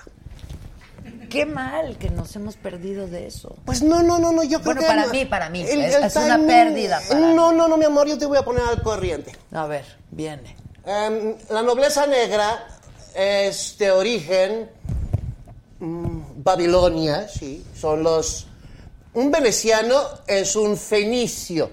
[1.30, 3.56] Qué mal que nos hemos perdido de eso.
[3.66, 4.88] Pues no, no, no, no, yo creo Bueno, que...
[4.88, 5.12] para no.
[5.12, 8.26] mí, para mí, es- es una pérdida para No, no, no, mi amor, yo te
[8.26, 9.34] voy a poner al corriente.
[9.52, 10.56] A ver, viene.
[10.86, 12.66] Em, la nobleza negra
[13.14, 14.70] es de origen
[15.80, 18.48] mm, Babilonia, sí, son los...
[19.14, 21.72] Un veneciano es un fenicio.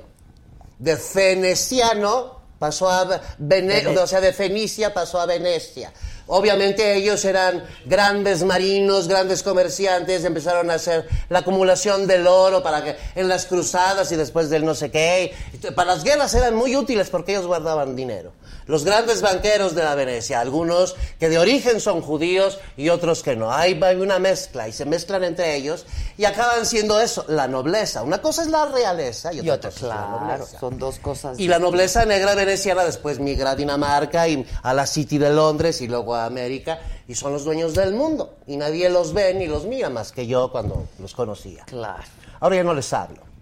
[0.78, 5.93] De veneciano pasó a Vene- o sea, de Fenicia pasó a Venecia.
[6.26, 12.82] Obviamente ellos eran grandes marinos, grandes comerciantes, empezaron a hacer la acumulación del oro para
[12.82, 15.34] que en las cruzadas y después del no sé qué.
[15.74, 18.32] Para las guerras eran muy útiles porque ellos guardaban dinero.
[18.66, 23.36] Los grandes banqueros de la Venecia, algunos que de origen son judíos y otros que
[23.36, 23.53] no.
[23.53, 25.85] Hay, hay una mezcla y se mezclan entre ellos
[26.16, 28.03] y acaban siendo eso, la nobleza.
[28.03, 30.59] Una cosa es la realeza y otra, Y otro, cosa es la nobleza.
[30.61, 31.39] son dos cosas.
[31.39, 35.81] Y la nobleza negra veneciana después migra a Dinamarca y a la City de Londres
[35.81, 38.35] y luego a América y son los dueños del mundo.
[38.47, 41.65] Y nadie los ve ni los mira más que yo cuando los conocía.
[41.66, 42.03] Claro.
[42.41, 43.34] Ahora ya no les hablo.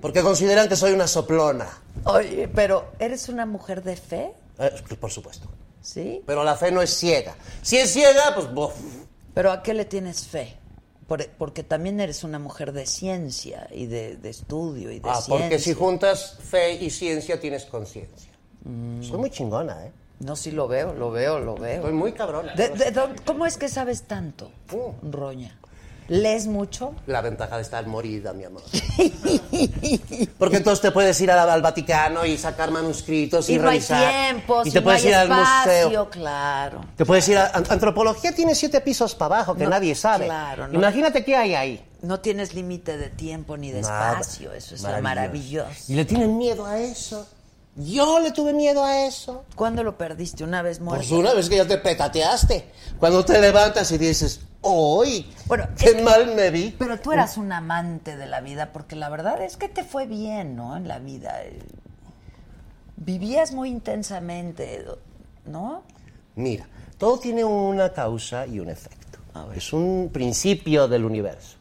[0.00, 1.66] Porque consideran que soy una soplona.
[2.04, 4.32] Oye, pero ¿eres una mujer de fe?
[4.58, 4.70] Eh,
[5.00, 5.48] por supuesto.
[5.82, 6.22] ¿Sí?
[6.26, 7.34] Pero la fe no es ciega.
[7.62, 8.52] Si es ciega, pues...
[8.52, 8.74] bof.
[9.34, 10.56] ¿Pero a qué le tienes fe?
[11.06, 15.14] Por- porque también eres una mujer de ciencia y de, de estudio y de Ah,
[15.14, 15.34] ciencia.
[15.36, 18.30] porque si juntas fe y ciencia tienes conciencia.
[18.62, 19.92] Soy muy chingona, ¿eh?
[20.20, 21.92] No, sí lo veo, lo veo, lo Soy veo.
[21.92, 22.54] muy cabrona.
[22.54, 22.92] De- de
[23.24, 25.10] ¿Cómo es que sabes tanto, Mm.
[25.10, 25.58] Roña?
[26.10, 26.92] ¿Lees mucho?
[27.06, 28.62] La ventaja de estar morida, mi amor.
[30.38, 33.78] Porque entonces te puedes ir al, al Vaticano y sacar manuscritos y, Y no hay
[33.80, 35.44] tiempo, y si te no puedes hay ir al museo.
[35.86, 36.80] espacio, claro.
[36.96, 40.24] Te puedes ir a an- antropología tiene siete pisos para abajo que No, nadie sabe.
[40.26, 40.74] claro, no.
[40.74, 41.84] Imagínate qué hay ahí.
[42.02, 44.12] No tienes límite de tiempo ni de Nada.
[44.20, 45.70] espacio, eso es maravilloso.
[45.86, 47.26] Y le tienen miedo a eso.
[47.76, 49.44] Yo le tuve miedo a eso.
[49.54, 50.42] ¿Cuándo lo perdiste?
[50.42, 51.06] ¿Una vez muerto?
[51.08, 52.64] Pues una vez que ya te petateaste.
[52.98, 55.26] Cuando te levantas y dices, ¡Uy!
[55.46, 56.74] Bueno, ¡Qué es mal me vi!
[56.78, 60.06] Pero tú eras un amante de la vida, porque la verdad es que te fue
[60.06, 60.76] bien, ¿no?
[60.76, 61.40] En la vida.
[62.96, 64.84] Vivías muy intensamente,
[65.46, 65.82] ¿no?
[66.34, 66.66] Mira,
[66.98, 69.18] todo tiene una causa y un efecto.
[69.54, 71.56] Es un principio del universo.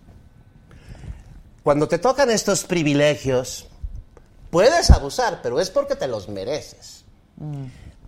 [1.63, 3.67] Cuando te tocan estos privilegios,
[4.49, 7.05] puedes abusar, pero es porque te los mereces.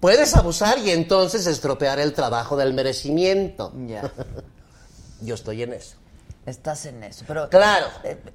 [0.02, 3.72] Puedes abusar y entonces estropear el trabajo del merecimiento.
[3.88, 4.12] Ya.
[5.22, 5.96] Yo estoy en eso.
[6.46, 7.24] Estás en eso.
[7.28, 7.86] Pero, Claro,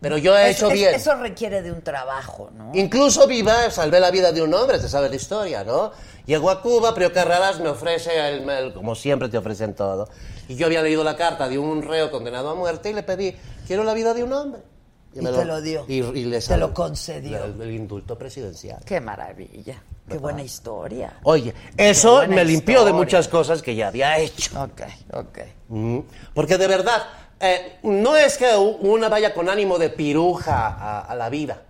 [0.00, 0.94] pero yo he hecho bien.
[0.94, 2.70] Eso requiere de un trabajo, ¿no?
[2.72, 5.90] Incluso viva, salvé la vida de un hombre, te sabes la historia, ¿no?
[6.24, 10.08] Llegó a Cuba, Prio Carreras me ofrece, el, el- como siempre te ofrecen todo.
[10.48, 13.34] Y yo había leído la carta de un reo condenado a muerte y le pedí,
[13.66, 14.60] quiero la vida de un hombre.
[15.12, 15.84] Y me te lo dio.
[15.88, 17.42] Y, y le Te lo concedió.
[17.44, 18.84] El, el indulto presidencial.
[18.84, 19.82] Qué maravilla.
[20.08, 21.14] Qué buena historia.
[21.24, 24.62] Oye, eso me limpió de muchas cosas que ya había hecho.
[24.62, 25.38] Ok, ok.
[25.68, 25.98] Mm,
[26.32, 27.02] Porque de verdad,
[27.40, 31.62] eh, no es que una vaya con ánimo de piruja a, a la vida.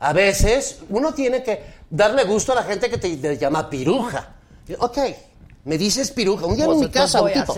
[0.00, 4.34] A veces uno tiene que darle gusto a la gente que te, te llama piruja.
[4.80, 4.98] Ok,
[5.64, 6.44] me dices piruja.
[6.46, 7.54] Un día en mi casa, un tipo,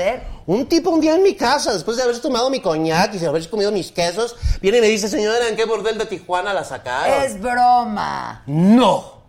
[0.47, 3.27] un tipo un día en mi casa, después de haber tomado mi coñac y de
[3.27, 6.65] haber comido mis quesos, viene y me dice, señora, ¿en qué bordel de Tijuana la
[6.65, 7.25] sacaron?
[7.25, 8.43] Es broma.
[8.47, 9.20] No.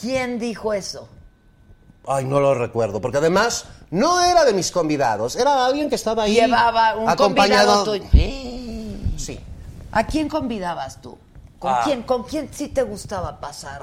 [0.00, 1.08] ¿Quién dijo eso?
[2.06, 6.24] Ay, no lo recuerdo, porque además no era de mis convidados, era alguien que estaba
[6.24, 6.34] ahí.
[6.34, 7.84] Llevaba un acompañado.
[7.84, 9.18] convidado tuyo.
[9.18, 9.40] Sí.
[9.92, 11.18] ¿A quién convidabas tú?
[11.58, 11.80] ¿Con Ah.
[11.84, 12.02] quién?
[12.02, 13.82] ¿Con quién sí te gustaba pasar?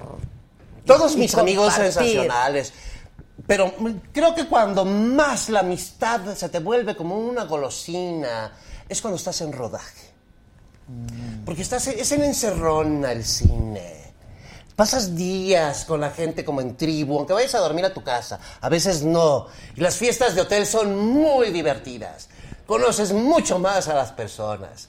[0.86, 2.72] Todos y mis amigos sensacionales.
[3.48, 8.52] Pero mm, creo que cuando más la amistad se te vuelve como una golosina
[8.88, 10.12] es cuando estás en rodaje.
[11.46, 14.03] Porque estás, es en encerrona el cine.
[14.76, 18.40] Pasas días con la gente como en tribu, aunque vayas a dormir a tu casa.
[18.60, 19.46] A veces no.
[19.76, 22.28] Y las fiestas de hotel son muy divertidas.
[22.66, 24.88] Conoces mucho más a las personas.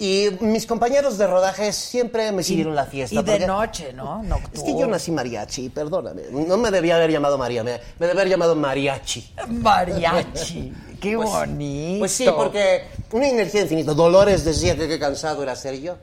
[0.00, 3.18] Y mis compañeros de rodaje siempre me siguieron la fiesta.
[3.18, 4.22] Y de noche, ¿no?
[4.52, 6.22] es que yo nací mariachi, perdóname.
[6.30, 9.34] No me debía haber llamado María, me, me debía haber llamado mariachi.
[9.48, 10.72] Mariachi.
[11.00, 11.98] Qué Pues- bonito.
[11.98, 13.92] Pues sí, porque una energía infinita.
[13.94, 15.96] Dolores decía que qué cansado era ser yo.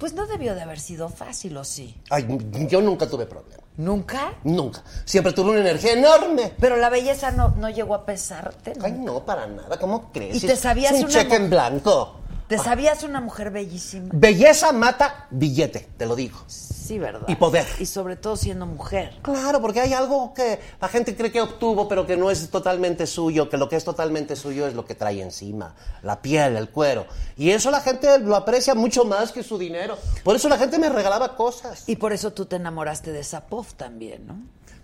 [0.00, 1.94] Pues no debió de haber sido fácil, ¿o sí?
[2.08, 2.26] Ay,
[2.70, 3.62] yo nunca tuve problema.
[3.76, 4.32] ¿Nunca?
[4.44, 4.82] Nunca.
[5.04, 6.54] Siempre tuve una energía enorme.
[6.58, 8.74] Pero la belleza no, no llegó a pesarte.
[8.76, 8.86] ¿no?
[8.86, 9.78] Ay, no, para nada.
[9.78, 10.42] ¿Cómo crees?
[10.42, 12.16] ¿Y te sabías es un una cheque en blanco.
[12.50, 14.08] ¿Te sabías una mujer bellísima?
[14.12, 16.36] Belleza mata billete, te lo digo.
[16.48, 17.28] Sí, ¿verdad?
[17.28, 17.64] Y poder.
[17.78, 19.18] Y sobre todo siendo mujer.
[19.22, 23.06] Claro, porque hay algo que la gente cree que obtuvo, pero que no es totalmente
[23.06, 26.70] suyo, que lo que es totalmente suyo es lo que trae encima, la piel, el
[26.70, 27.06] cuero.
[27.36, 29.96] Y eso la gente lo aprecia mucho más que su dinero.
[30.24, 31.84] Por eso la gente me regalaba cosas.
[31.86, 34.34] Y por eso tú te enamoraste de Sapov también, ¿no?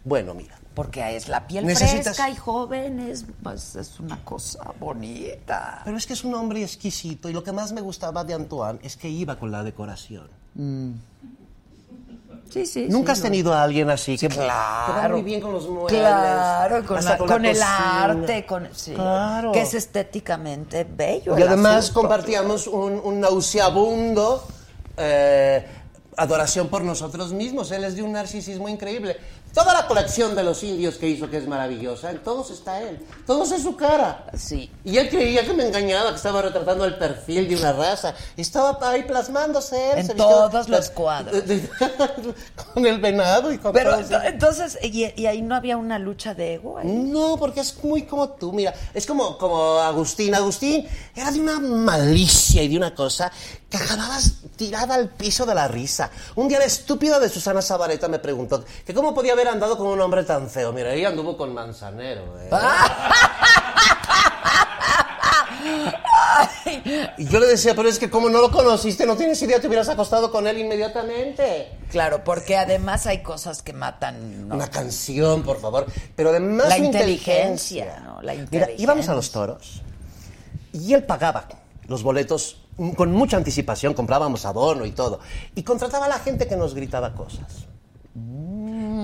[0.04, 4.72] Bueno, mira, Porque es la piel Necesitas- fresca y joven, es, pues, es una cosa
[4.78, 5.80] bonita.
[5.86, 8.78] pero es que es un hombre exquisito y lo que más me gustaba de Antoine
[8.82, 10.28] es que iba con la decoración.
[12.50, 12.86] Sí, sí.
[12.88, 15.14] Nunca sí, has tenido a alguien así que, Claro.
[15.14, 15.98] muy bien con los muebles.
[15.98, 19.52] Claro, con, la- la con el arte, con, sí, Claro.
[19.52, 21.38] que es estéticamente bello.
[21.38, 22.00] Y además asunto.
[22.02, 24.46] compartíamos un, un nauseabundo
[24.98, 25.66] eh,
[26.16, 27.70] adoración por nosotros mismos.
[27.72, 29.16] Él es de un narcisismo increíble.
[29.56, 32.98] Toda la colección de los indios que hizo, que es maravillosa, en todos está él.
[33.26, 34.26] Todos es su cara.
[34.36, 34.70] Sí.
[34.84, 38.14] Y él creía que me engañaba, que estaba retratando el perfil de una raza.
[38.36, 39.98] Estaba ahí plasmándose él.
[40.00, 41.42] En se vistió- todos los cuadros.
[42.74, 46.34] con el venado y con Pero todo entonces, y, y ahí no había una lucha
[46.34, 46.76] de ego?
[46.76, 46.86] ahí?
[46.88, 50.34] No, porque es muy como tú, mira, es como, como Agustín.
[50.34, 53.32] Agustín era de una malicia y de una cosa
[53.76, 56.10] que acababas tirada al piso de la risa.
[56.34, 59.86] Un día la estúpida de Susana Sabareta me preguntó que cómo podía haber andado con
[59.88, 60.72] un hombre tan feo.
[60.72, 62.22] Mira, ella anduvo con Manzanero.
[62.40, 62.50] ¿eh?
[67.18, 69.66] Y yo le decía, pero es que como no lo conociste, no tienes idea, te
[69.66, 71.70] hubieras acostado con él inmediatamente.
[71.90, 74.54] Claro, porque además hay cosas que matan, ¿no?
[74.54, 75.86] Una canción, por favor.
[76.14, 78.22] Pero además La su inteligencia, ¿no?
[78.22, 78.82] La Mira, inteligencia.
[78.82, 79.82] íbamos a los toros
[80.72, 81.48] y él pagaba
[81.86, 82.62] los boletos
[82.96, 85.20] con mucha anticipación, comprábamos abono y todo.
[85.54, 87.66] Y contrataba a la gente que nos gritaba cosas.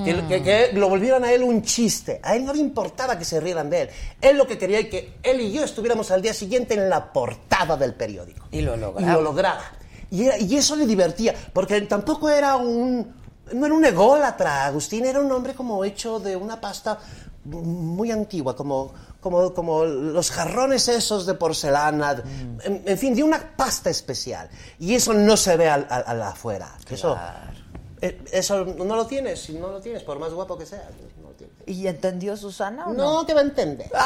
[0.04, 2.20] Que, que- que lo volvieran a él un chiste.
[2.24, 3.88] A él no le importaba que se rieran de él.
[4.20, 7.12] Él lo que quería es que él y yo estuviéramos al día siguiente en la
[7.12, 8.46] portada del periódico.
[8.50, 9.12] Y lo Y lograba.
[9.14, 9.62] lo lograba.
[10.10, 13.20] Y, era- y eso le divertía, porque tampoco era un...
[13.52, 16.98] No era un ególatra, Agustín era un hombre como hecho de una pasta
[17.44, 18.92] muy antigua, como,
[19.22, 22.22] como, como los jarrones esos de porcelana,
[22.64, 24.50] en, en fin, de una pasta especial.
[24.78, 26.74] Y eso no se ve al, al- al afuera.
[26.90, 27.16] Eso,
[28.00, 30.82] eh, eso no lo tienes, no lo tienes, por más guapo que seas.
[31.22, 31.54] No, lo tienes.
[31.66, 32.96] ¿Y entendió Susana o no?
[33.20, 33.88] no te va a entender.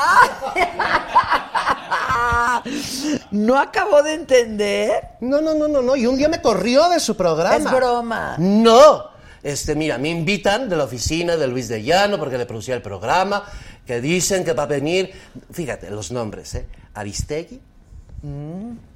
[3.31, 4.91] ¿No acabó de entender?
[5.21, 5.97] No, no, no, no, no.
[5.97, 7.57] Y un día me corrió de su programa.
[7.57, 8.35] Es broma.
[8.39, 9.15] No.
[9.43, 12.83] Este, mira, me invitan de la oficina de Luis de Llano porque le producía el
[12.83, 13.45] programa,
[13.87, 15.13] que dicen que va a venir,
[15.53, 16.67] fíjate los nombres, ¿eh?
[16.95, 17.61] Aristegui.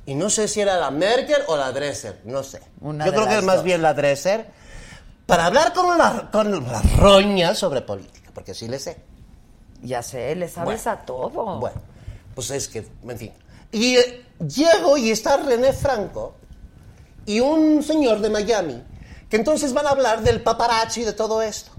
[0.07, 2.61] Y no sé si era la Merkel o la Dresser, no sé.
[2.81, 4.51] Una Yo creo que es más bien la Dresser,
[5.27, 8.97] para hablar con la, con la roña sobre política, porque sí le sé.
[9.83, 10.99] Ya sé, le sabes Bueno.
[11.01, 11.59] a todo.
[11.61, 11.81] Bueno,
[12.35, 13.33] pues es que, en fin.
[13.71, 16.35] Y eh, llego y está René Franco
[17.25, 18.83] y un señor de Miami,
[19.29, 21.71] que entonces van a hablar del paparazzi y de todo esto.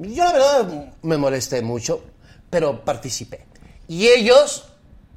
[0.00, 2.02] Yo la verdad me molesté mucho,
[2.48, 3.46] pero participé.
[3.88, 4.66] Y ellos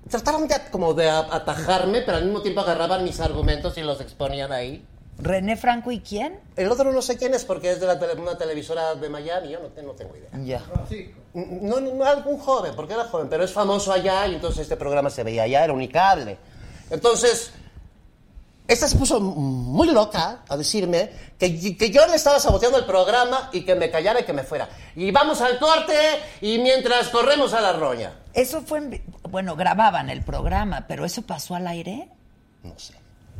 [0.10, 4.52] trataron de, como de atajarme, pero al mismo tiempo agarraban mis argumentos y los exponían
[4.52, 4.86] ahí.
[5.20, 6.40] ¿René Franco y quién?
[6.56, 9.50] El otro no sé quién es porque es de la tele- una televisora de Miami,
[9.50, 10.30] yo no, te- no tengo idea.
[10.44, 10.62] Ya.
[11.36, 14.76] No, no, no, algún joven, porque era joven, pero es famoso allá y entonces este
[14.76, 16.38] programa se veía allá, era unicable.
[16.90, 17.52] Entonces,
[18.68, 23.49] esta se puso muy loca a decirme que, que yo le estaba saboteando el programa
[23.52, 24.69] y que me callara y que me fuera.
[24.95, 25.94] Y vamos al corte
[26.41, 28.14] y mientras corremos a la roña.
[28.34, 32.07] Eso fue, en bueno, grababan el programa, pero eso pasó al aire.
[32.64, 32.94] No sé,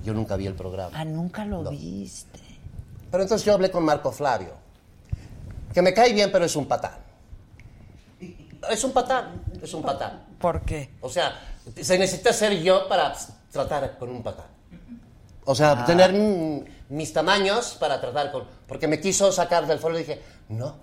[0.04, 0.92] yo nunca vi el programa.
[0.94, 2.40] Ah, nunca lo viste.
[3.10, 4.56] Pero entonces yo hablé con Marco Flavio,
[5.74, 6.98] que me cae bien, pero es un patán.
[8.70, 10.26] Es un patán, es un patán.
[10.40, 10.92] ¿Por qué?
[11.02, 11.40] O sea,
[11.82, 13.14] se necesita ser yo para
[13.52, 14.53] tratar con un patán.
[15.46, 18.46] O sea, tener mm, mis tamaños para tratar con...
[18.68, 20.76] Porque me quiso sacar del foro y dije, no,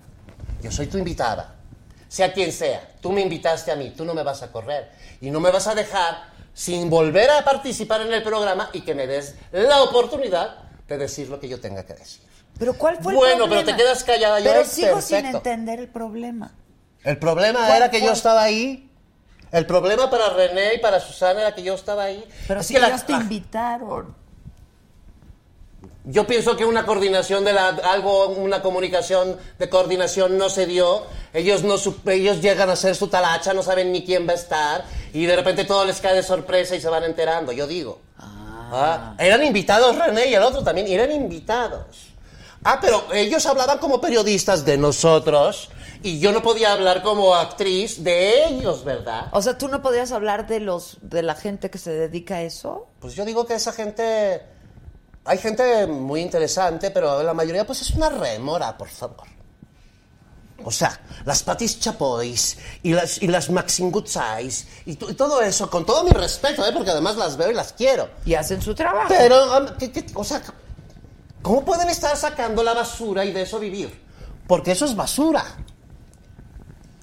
[0.62, 1.54] yo soy tu invitada.
[2.08, 4.90] Sea quien sea, tú me invitaste a mí, tú no me vas a correr.
[5.20, 8.94] Y no me vas a dejar sin volver a participar en el programa y que
[8.94, 10.56] me des la oportunidad
[10.88, 12.22] de decir lo que yo tenga que decir.
[12.58, 13.62] ¿Pero cuál fue el Bueno, problema?
[13.64, 15.36] pero te quedas callada, yo Pero es sigo sin perfecto.
[15.38, 16.52] entender el problema.
[17.04, 18.08] El problema ¿Cuál era que fue?
[18.08, 18.90] yo estaba ahí.
[19.52, 22.24] El problema para René y para Susana era que yo estaba ahí.
[22.46, 24.14] Pero Es si que la- ellos te la- invitaron.
[26.04, 31.02] Yo pienso que una coordinación de la, algo, una comunicación de coordinación no se dio.
[31.34, 31.76] Ellos no
[32.10, 35.36] ellos llegan a hacer su talacha, no saben ni quién va a estar y de
[35.36, 37.52] repente todo les cae de sorpresa y se van enterando.
[37.52, 38.00] Yo digo.
[38.72, 42.10] Ah, eran invitados René y el otro también, eran invitados.
[42.62, 45.70] Ah, pero ellos hablaban como periodistas de nosotros
[46.02, 49.28] y yo no podía hablar como actriz de ellos, ¿verdad?
[49.32, 52.42] O sea, ¿tú no podías hablar de los de la gente que se dedica a
[52.42, 52.86] eso?
[53.00, 54.42] Pues yo digo que esa gente...
[55.30, 59.28] Hay gente muy interesante, pero la mayoría pues es una remora, por favor.
[60.64, 63.92] O sea, las Patis Chapois y las, y las Maxine
[64.86, 66.72] y, to- y todo eso, con todo mi respeto, ¿eh?
[66.74, 68.08] porque además las veo y las quiero.
[68.26, 69.06] Y hacen su trabajo.
[69.08, 70.42] Pero, um, ¿qué- qué- o sea,
[71.42, 74.02] ¿cómo pueden estar sacando la basura y de eso vivir?
[74.48, 75.44] Porque eso es basura.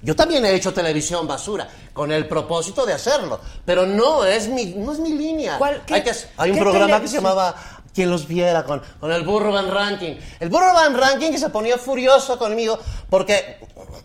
[0.04, 4.66] Yo también he hecho televisión basura, con el propósito de hacerlo, pero no es mi,
[4.66, 5.58] no es mi línea.
[5.58, 7.56] ¿Cuál- qué- hay, que- hay un programa que se llamaba
[7.98, 10.18] Quien los viera con, con el burro Van Ranking.
[10.40, 12.78] El burro Van Ranking que se ponía furioso conmigo
[13.10, 13.58] porque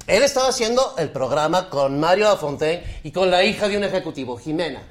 [0.07, 4.39] él estaba haciendo el programa con Mario Lafontaine y con la hija de un ejecutivo,
[4.39, 4.83] Jimena.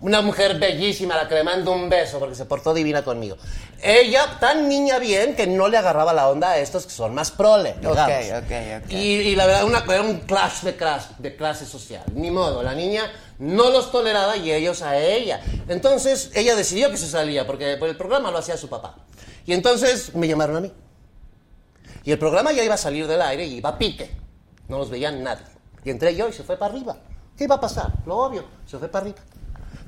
[0.00, 3.36] Una mujer bellísima, a la que le mando un beso porque se portó divina conmigo.
[3.80, 7.30] Ella, tan niña bien, que no le agarraba la onda a estos que son más
[7.30, 8.00] prole, digamos.
[8.00, 8.90] ok, ok.
[8.90, 12.02] Y, y la verdad, una, era un clash de, clase de clase social.
[12.14, 15.40] Ni modo, la niña no los toleraba y ellos a ella.
[15.66, 18.96] Entonces, ella decidió que se salía, porque el programa lo hacía su papá.
[19.46, 20.72] Y entonces me llamaron a mí.
[22.04, 24.10] Y el programa ya iba a salir del aire y iba a pique.
[24.68, 25.44] No los veía nadie.
[25.84, 26.96] Y entré yo y se fue para arriba.
[27.36, 27.92] ¿Qué iba a pasar?
[28.06, 29.22] Lo obvio, se fue para arriba.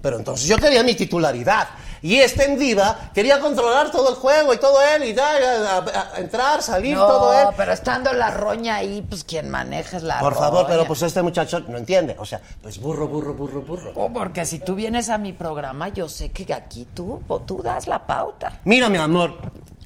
[0.02, 1.68] Pero entonces yo quería mi titularidad.
[2.04, 5.78] Y este en Diva quería controlar todo el juego y todo él y da, a-
[5.78, 7.46] a- a entrar, salir, no, todo él.
[7.56, 11.22] pero estando la roña ahí, pues quien maneja es la Por favor, pero pues este
[11.22, 12.16] muchacho no entiende.
[12.18, 13.92] O sea, pues burro, burro, burro, burro.
[13.94, 17.86] Oh, porque si tú vienes a mi programa, yo sé que aquí tú, tú das
[17.86, 18.58] la pauta.
[18.64, 19.36] Mira, mi amor,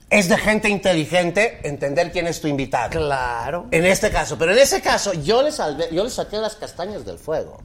[0.09, 2.89] es de gente inteligente entender quién es tu invitado.
[2.93, 3.67] Claro.
[3.71, 7.05] En este caso, pero en ese caso yo le salvé, yo le saqué las castañas
[7.05, 7.59] del fuego.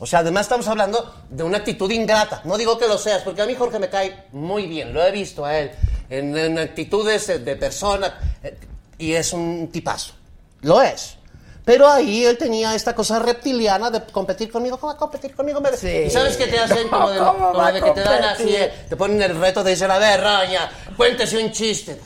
[0.00, 2.40] O sea, además estamos hablando de una actitud ingrata.
[2.44, 4.92] No digo que lo seas, porque a mí Jorge me cae muy bien.
[4.94, 5.72] Lo he visto a él
[6.08, 8.56] en, en actitudes eh, de persona eh,
[8.98, 10.14] y es un tipazo.
[10.62, 11.18] Lo es.
[11.64, 14.78] Pero ahí él tenía esta cosa reptiliana de competir conmigo.
[14.78, 15.60] ¿Cómo va a competir conmigo?
[15.76, 16.04] Sí.
[16.06, 16.88] ¿Y sabes qué te hacen?
[16.88, 19.72] Como de, ¿Cómo como de que te dan así, eh, te ponen el reto de
[19.72, 22.00] decir, a ver, Raña, cuéntese un chiste.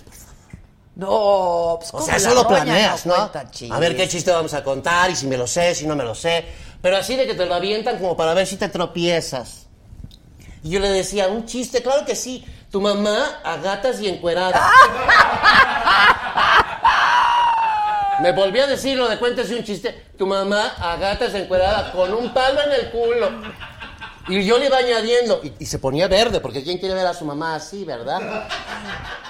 [0.97, 3.15] No, pues O sea, eso lo roña planeas, ¿no?
[3.15, 6.03] A ver qué chiste vamos a contar y si me lo sé, si no me
[6.03, 6.45] lo sé.
[6.83, 9.67] Pero así de que te lo avientan como para ver si te tropiezas.
[10.65, 12.45] Y yo le decía, un chiste, claro que sí.
[12.71, 13.59] Tu mamá a
[14.01, 14.71] y encuerada.
[18.21, 20.07] Me volví a decir lo de cuéntese un chiste.
[20.17, 23.31] Tu mamá a gatas encuerada con un palo en el culo.
[24.29, 25.41] Y yo le iba añadiendo.
[25.43, 28.21] Y, y se ponía verde, porque ¿quién quiere ver a su mamá así, verdad?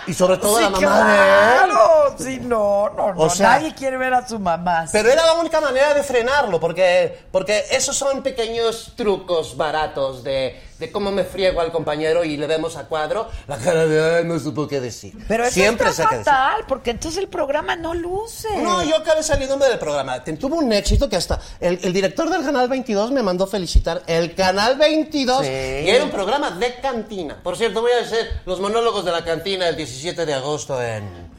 [0.07, 1.71] Y sobre todo Sí, la mamá de él.
[1.71, 2.15] claro.
[2.19, 3.21] Sí, no, no, no.
[3.23, 4.81] O sea- Nadie quiere ver a su mamá.
[4.81, 4.91] así.
[4.93, 10.61] Pero era la única manera de frenarlo, porque, porque esos son pequeños trucos baratos de,
[10.83, 14.25] de cómo me friego al compañero y le vemos a cuadro la cara de, ay,
[14.25, 15.15] no supo qué decir.
[15.29, 16.19] Pero eso Siempre está decir.
[16.25, 18.49] fatal, porque entonces el programa no luce.
[18.63, 20.23] No, yo acabé saliéndome del programa.
[20.25, 24.03] Tuvo un éxito que hasta el, el director del Canal 22 me mandó felicitar.
[24.09, 25.47] El Canal 22.
[25.47, 25.53] Sí.
[25.53, 27.39] Y era un programa de cantina.
[27.41, 31.31] Por cierto, voy a hacer los monólogos de la cantina el 17 de agosto en...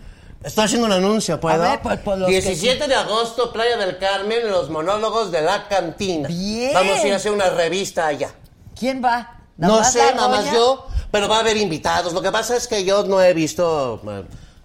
[0.44, 1.64] Estoy haciendo un anuncio, ¿puedo?
[1.64, 5.42] A ver, pues, pues, los que 17 de agosto, Playa del Carmen, los monólogos de
[5.42, 6.28] la cantina.
[6.28, 6.74] Bien.
[6.74, 8.30] Vamos a ir a hacer una revista allá.
[8.78, 9.33] ¿Quién va?
[9.58, 12.14] ¿Nada No sé, nada más yo, pero va a haber invitados.
[12.14, 14.02] Lo que pasa es que yo no he visto...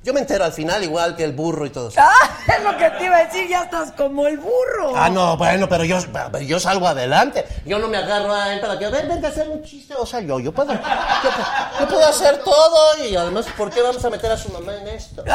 [0.04, 2.00] Yo me entero al final, igual que el burro y todo eso.
[2.00, 4.92] Ah, es lo que te iba a decir, ya estás como el burro.
[4.96, 5.98] Ah, no, bueno, pero yo,
[6.46, 7.44] yo salgo adelante.
[7.66, 9.94] Yo no me agarro a él para que, a ver, venga a hacer un chiste.
[9.96, 11.46] O sea, yo, yo puedo, yo, puedo-
[11.80, 13.04] yo puedo hacer todo.
[13.04, 15.22] Y además, ¿por qué vamos a meter a su mamá en esto?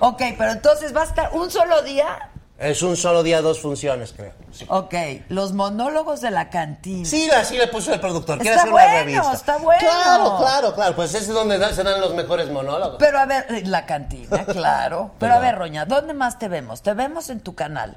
[0.00, 2.30] ok, pero entonces va a estar un solo día.
[2.60, 4.34] Es un solo día, dos funciones, creo.
[4.52, 4.94] Sí, Ok,
[5.30, 7.06] los monólogos de la cantina.
[7.08, 8.36] sí así le puso el productor.
[8.38, 9.32] Quiere Está hacer una revista.
[9.32, 9.80] está bueno.
[9.80, 10.94] Claro, claro, claro.
[10.94, 12.96] Pues ese es donde se dan los mejores monólogos.
[12.98, 15.12] Pero a ver, eh, la cantina, claro.
[15.18, 16.82] Pero a ver, Roña, ¿dónde más te vemos?
[16.82, 17.96] Te vemos en tu canal.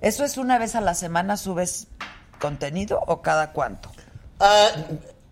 [0.00, 1.88] ¿Eso es una vez a la semana subes
[2.38, 3.90] contenido o cada cuánto?
[4.38, 4.68] Ah,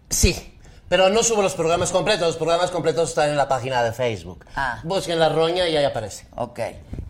[0.09, 0.59] sí,
[0.91, 2.27] pero no subo los programas completos.
[2.27, 4.45] Los programas completos están en la página de Facebook.
[4.57, 4.81] Ah.
[4.83, 6.27] Busquen La Roña y ahí aparece.
[6.35, 6.59] Ok.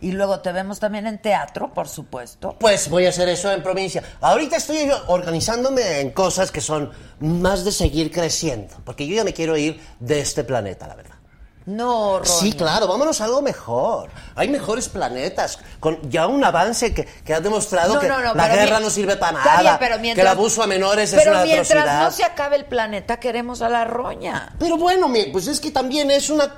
[0.01, 2.55] Y luego te vemos también en teatro, por supuesto.
[2.59, 4.03] Pues voy a hacer eso en provincia.
[4.21, 9.33] Ahorita estoy organizándome en cosas que son más de seguir creciendo, porque yo ya me
[9.33, 11.15] quiero ir de este planeta, la verdad.
[11.65, 12.21] No.
[12.23, 14.09] Sí, claro, vámonos a algo mejor.
[14.35, 18.33] Hay mejores planetas, con ya un avance que, que ha demostrado No, que no, no,
[18.33, 21.13] la guerra mi- no sirve para nada, bien, pero que mientras- el abuso a menores
[21.13, 22.03] es Pero una mientras atrocidad.
[22.03, 24.53] no se acabe el planeta, queremos a la Roña.
[24.59, 26.55] Pero bueno, pues es que también es una...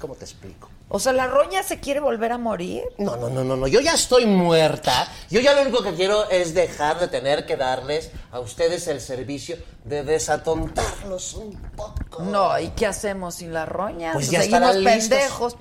[0.00, 0.68] ¿Cómo te explico?
[0.94, 2.82] O sea, la roña se quiere volver a morir.
[2.98, 3.66] No, no, no, no, no.
[3.66, 5.08] Yo ya estoy muerta.
[5.30, 9.00] Yo ya lo único que quiero es dejar de tener que darles a ustedes el
[9.00, 12.22] servicio de desatontarlos un poco.
[12.24, 14.12] No, ¿y qué hacemos sin la roña?
[14.12, 15.08] Pues ya Seguimos estarán listos.
[15.18, 15.56] pendejos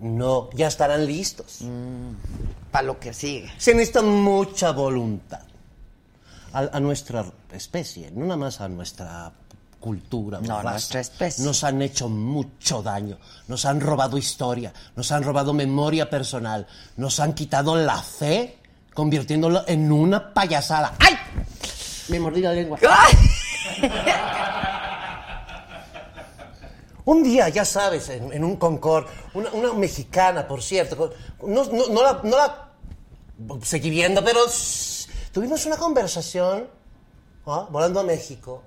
[0.00, 1.58] No, ya estarán listos.
[2.70, 3.50] para lo que sigue.
[3.56, 5.40] Se necesita mucha voluntad
[6.52, 9.32] a, a nuestra especie, no nada más a nuestra
[9.88, 10.40] cultura.
[10.40, 11.44] No, nuestra especie.
[11.44, 16.66] Nos han hecho mucho daño, nos han robado historia, nos han robado memoria personal,
[16.96, 18.56] nos han quitado la fe,
[18.94, 20.94] convirtiéndolo en una payasada.
[20.98, 21.14] ¡Ay!
[22.08, 22.78] Me mordí la lengua.
[27.06, 29.04] Un día, ya sabes, en, en un Concord,
[29.34, 31.12] una, una mexicana, por cierto,
[31.46, 32.68] no, no- no la, no la
[33.62, 34.40] seguí viendo, pero
[35.30, 36.66] tuvimos una conversación,
[37.46, 37.66] ¿ah?
[37.70, 38.62] volando a México,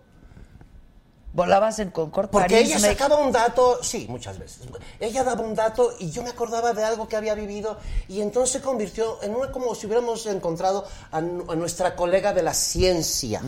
[1.38, 3.04] Volabas en Concord, porque París, ella México.
[3.04, 4.62] sacaba un dato, sí, muchas veces.
[5.00, 7.78] Ella daba un dato y yo me acordaba de algo que había vivido
[8.08, 12.42] y entonces se convirtió en una como si hubiéramos encontrado a, a nuestra colega de
[12.42, 13.42] la ciencia.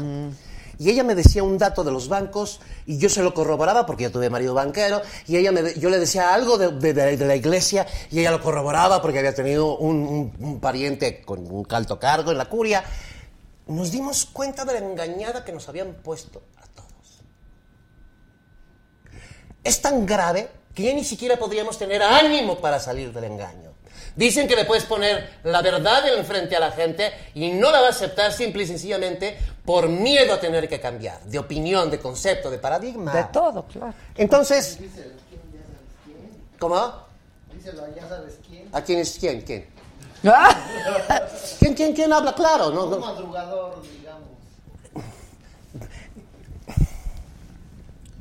[0.78, 4.04] Y ella me decía un dato de los bancos y yo se lo corroboraba porque
[4.04, 7.26] yo tuve marido banquero y ella me, yo le decía algo de, de- de- de
[7.26, 11.66] la iglesia y ella lo corroboraba porque había tenido un, un- un pariente con un
[11.72, 12.84] alto cargo en la curia.
[13.68, 17.24] Nos dimos cuenta de la engañada que nos habían puesto a todos
[19.64, 23.70] es tan grave que ya ni siquiera podríamos tener ánimo para salir del engaño.
[24.16, 27.80] Dicen que le puedes poner la verdad en frente a la gente y no la
[27.82, 32.00] va a aceptar simple y sencillamente por miedo a tener que cambiar de opinión, de
[32.00, 33.14] concepto, de paradigma.
[33.14, 33.94] De todo, claro.
[34.18, 34.78] Entonces,
[36.58, 36.94] ¿cómo?
[37.54, 38.68] Díselo, ya sabes quién.
[38.74, 39.42] ¿A quién es quién?
[39.42, 39.66] ¿Quién?
[40.26, 40.54] Ah,
[41.60, 42.72] ¿Quién, quién, quién habla claro?
[42.72, 43.82] No, Un madrugador,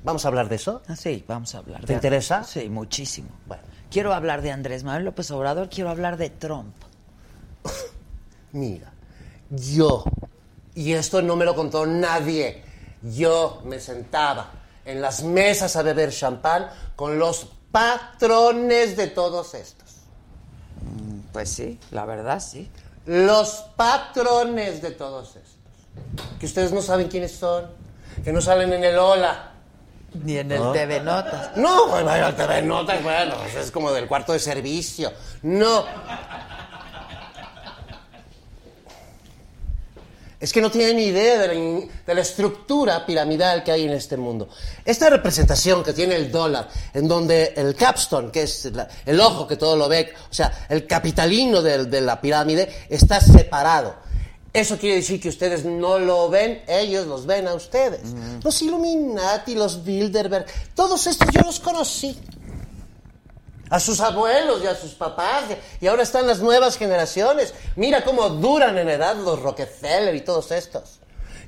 [0.05, 0.83] ¿Vamos a hablar de eso?
[0.89, 1.81] Ah, Sí, vamos a hablar.
[1.81, 2.45] ¿Te de- interesa?
[2.45, 3.29] Sí, muchísimo.
[3.47, 3.63] Bueno.
[3.91, 6.75] Quiero hablar de Andrés Manuel López Obrador, quiero hablar de Trump.
[8.53, 8.93] Mira,
[9.51, 10.05] yo,
[10.75, 12.63] y esto no me lo contó nadie,
[13.03, 14.51] yo me sentaba
[14.85, 19.97] en las mesas a beber champán con los patrones de todos estos.
[21.33, 22.71] Pues sí, la verdad sí.
[23.07, 25.57] Los patrones de todos estos.
[26.39, 27.67] Que ustedes no saben quiénes son,
[28.25, 29.53] que no salen en el hola.
[30.25, 31.57] Ni en el TV Notas.
[31.57, 35.13] No, bueno, el TV Notas, bueno, eso es como del cuarto de servicio.
[35.43, 35.85] No.
[40.41, 43.85] Es que no tienen ni idea de la, in- de la estructura piramidal que hay
[43.87, 44.49] en este mundo.
[44.85, 49.49] Esta representación que tiene el dólar, en donde el capstone, que es la- el ojo
[49.49, 53.97] que todo lo ve, o sea, el capitalino de, la pirámide, está separado.
[54.53, 58.01] Eso quiere decir que ustedes no lo ven, ellos los ven a ustedes.
[58.43, 62.19] Los Illuminati, los Bilderberg, todos estos yo los conocí
[63.71, 65.45] a sus abuelos y a sus papás,
[65.81, 67.53] y ahora están las nuevas generaciones.
[67.77, 71.01] Mira cómo duran en edad los Rockefeller y todos estos,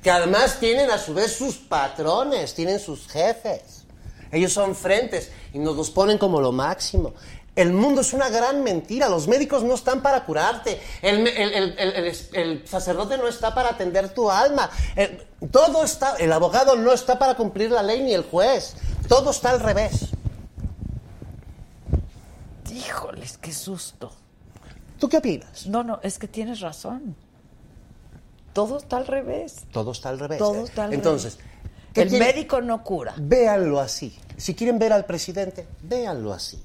[0.03, 3.81] que además tienen a su vez sus patrones, tienen sus jefes.
[4.31, 7.13] Ellos son frentes y nos los ponen como lo máximo.
[7.55, 9.09] El mundo es una gran mentira.
[9.09, 10.79] Los médicos no están para curarte.
[11.01, 14.69] El, sacerdote no está para atender tu alma.
[14.95, 16.15] El- todo está.
[16.15, 18.75] El abogado no está para cumplir la ley ni el juez.
[19.07, 20.07] Todo está al revés.
[22.73, 24.13] Híjoles, qué susto.
[24.97, 25.65] ¿Tú qué opinas?
[25.67, 27.15] No, no, es que tienes razón.
[28.53, 29.65] Todo está al revés.
[29.71, 30.39] Todo está al revés.
[30.39, 30.63] Todo ¿eh?
[30.63, 31.51] está al Entonces, revés.
[31.93, 33.13] ¿qué El médico no cura.
[33.17, 34.17] Véanlo así.
[34.37, 36.61] Si quieren ver al presidente, véanlo así.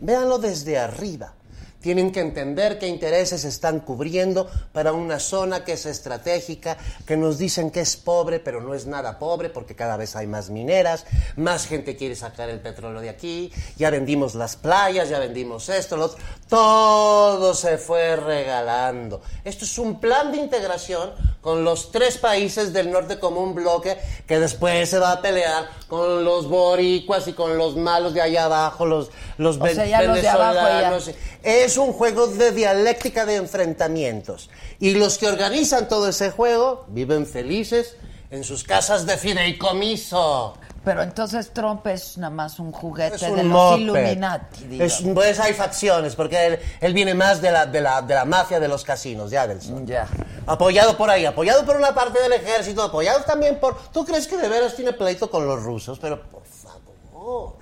[0.00, 1.37] Véanlo desde arriba.
[1.80, 6.76] Tienen que entender qué intereses están cubriendo para una zona que es estratégica,
[7.06, 10.26] que nos dicen que es pobre, pero no es nada pobre porque cada vez hay
[10.26, 11.06] más mineras,
[11.36, 15.96] más gente quiere sacar el petróleo de aquí, ya vendimos las playas, ya vendimos esto,
[15.96, 16.18] lo otro.
[16.48, 19.22] Todo se fue regalando.
[19.44, 23.96] Esto es un plan de integración con los tres países del norte como un bloque
[24.26, 28.44] que después se va a pelear con los boricuas y con los malos de allá
[28.46, 31.10] abajo, los, los O sea, ya los de abajo ya- venezolanos.
[31.42, 34.50] Es un juego de dialéctica de enfrentamientos.
[34.80, 37.96] Y los que organizan todo ese juego viven felices
[38.30, 40.54] en sus casas de fideicomiso.
[40.84, 43.80] Pero entonces Trump es nada más un juguete Es de un los moped.
[43.82, 44.80] Illuminati.
[44.82, 48.24] Es- pues hay facciones, porque él, él viene más de la, de, la, de la
[48.24, 49.84] mafia de los casinos, ya del sol.
[49.84, 50.06] Ya.
[50.46, 53.76] Apoyado por ahí, apoyado por una parte del ejército, apoyado también por...
[53.92, 55.98] ¿Tú crees que de veras tiene pleito con los rusos?
[55.98, 57.56] Pero por favor.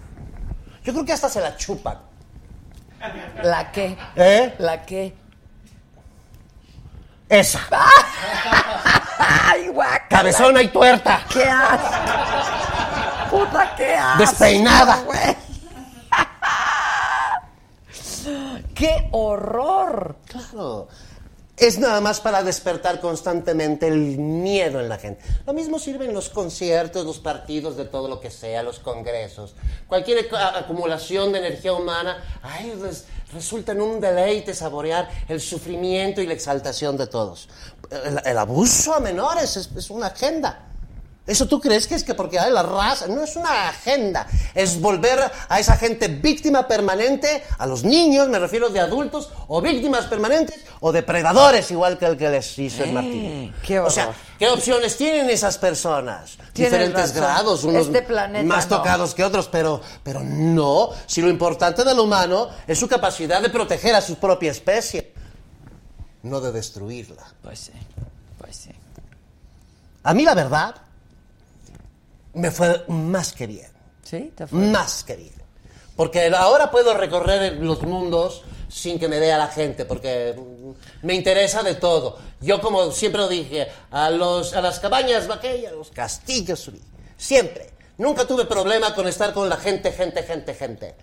[0.84, 1.98] Yo creo que hasta se la chupan.
[3.42, 3.96] ¿La qué?
[4.16, 4.54] ¿Eh?
[4.58, 5.14] ¿La qué?
[7.28, 7.60] Esa.
[9.18, 10.06] ¡Ay, guaca!
[10.08, 11.22] Cabezona y tuerta.
[11.32, 13.36] ¡Qué asco!
[13.36, 14.18] ¡Puta, qué asco!
[14.18, 14.96] Despeinada.
[15.02, 15.36] güey!
[18.74, 20.16] ¡Qué horror!
[20.26, 20.88] Claro.
[21.56, 25.22] Es nada más para despertar constantemente el miedo en la gente.
[25.46, 29.54] Lo mismo sirven los conciertos, los partidos, de todo lo que sea, los congresos.
[29.88, 36.20] Cualquier ac- acumulación de energía humana, ay, res- resulta en un deleite saborear el sufrimiento
[36.20, 37.48] y la exaltación de todos.
[38.24, 40.62] El, abuso a menores es, es una agenda.
[41.26, 43.08] ¿Eso tú crees que es que porque hay la raza?
[43.08, 44.28] No es una agenda.
[44.54, 49.60] Es volver a esa gente víctima permanente, a los niños, me refiero de adultos, o
[49.60, 53.52] víctimas permanentes, o depredadores, igual que el que les hizo el martillo.
[53.64, 54.12] qué o sea.
[54.38, 56.36] ¿qué opciones tienen esas personas?
[56.54, 57.16] Diferentes razón.
[57.16, 58.76] grados, unos Este planeta más no.
[58.76, 60.90] tocados que otros, pero, pero no.
[61.06, 65.12] Si lo importante del humano es su capacidad de proteger a su propia especie,
[66.22, 67.24] no de destruirla.
[67.42, 67.72] Pues sí,
[68.38, 68.70] pues sí.
[70.04, 70.74] A mí la verdad
[72.36, 73.70] me fue más que bien.
[74.02, 74.32] ¿Sí?
[74.36, 74.58] ¿Te fue?
[74.58, 75.34] Más que bien.
[75.96, 80.34] Porque ahora puedo recorrer los mundos sin que me vea la gente, porque
[81.02, 82.18] me interesa de todo.
[82.40, 86.82] Yo, como siempre lo dije, a, los, a las cabañas vaqueras, a los castillos subí.
[87.16, 87.70] Siempre.
[87.98, 90.96] Nunca tuve problema con estar con la gente, gente, gente, gente.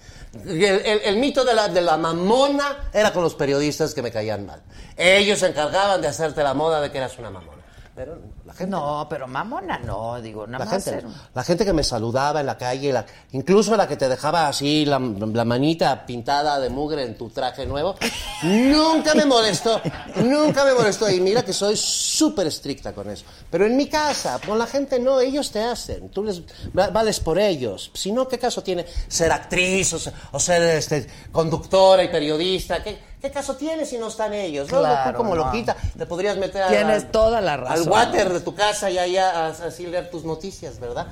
[0.45, 4.11] El, el- el mito de la, de la mamona era con los periodistas que me
[4.11, 4.61] caían mal.
[4.95, 7.62] Ellos se encargaban de hacerte la moda de que eras una mamona.
[7.95, 11.05] Pero la gente No, pero mamona no, digo, nada la más gente,
[11.35, 14.83] la gente que me saludaba en la calle, la- incluso la que te dejaba así
[14.83, 17.93] la, la manita pintada de mugre en tu traje nuevo,
[18.41, 19.79] nunca me molestó,
[20.15, 21.09] nunca me molestó.
[21.09, 23.25] Y mira que soy súper estricta con eso.
[23.51, 26.41] Pero en mi casa, con la gente no, ellos te hacen, tú les
[26.75, 27.91] va- vales por ellos.
[27.93, 32.81] Si no, ¿qué caso tiene ser actriz o ser, o ser, este, conductora y periodista?
[32.83, 34.69] ¿Qué, qué caso tiene si no están ellos?
[34.69, 35.45] No, Claro, tú como no.
[35.45, 37.87] loquita te podrías meter a- toda la al razón.
[37.89, 41.07] water de tu casa y allá a- así leer tus noticias, ¿verdad?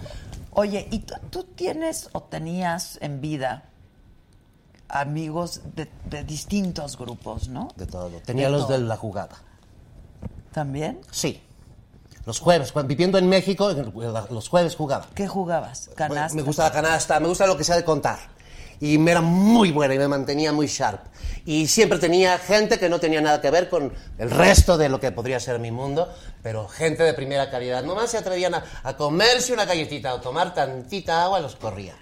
[0.52, 3.64] Oye, ¿y tú, tú tienes o tenías en vida
[4.90, 7.70] amigos de, de distintos grupos, no?
[7.78, 8.10] De todo.
[8.26, 8.74] Tenía De los todo.
[8.78, 9.38] de la jugada.
[10.52, 11.00] ¿También?
[11.12, 11.42] Sí.
[12.26, 15.08] Los jueves, cuando viviendo en México, los jueves jugaba.
[15.16, 15.90] ¿Qué jugabas?
[15.96, 16.36] ¿Canasta?
[16.36, 18.20] Me gusta la canasta, me gusta lo que sea de contar.
[18.82, 21.02] Y me era muy buena y me mantenía muy sharp.
[21.46, 25.00] Y siempre tenía gente que no tenía nada que ver con el resto de lo
[25.00, 26.12] que podría ser mi mundo,
[26.44, 27.84] pero gente de primera calidad.
[27.84, 31.94] Nomás se atrevían a, a comerse una galletita o tomar tantita agua, los corría.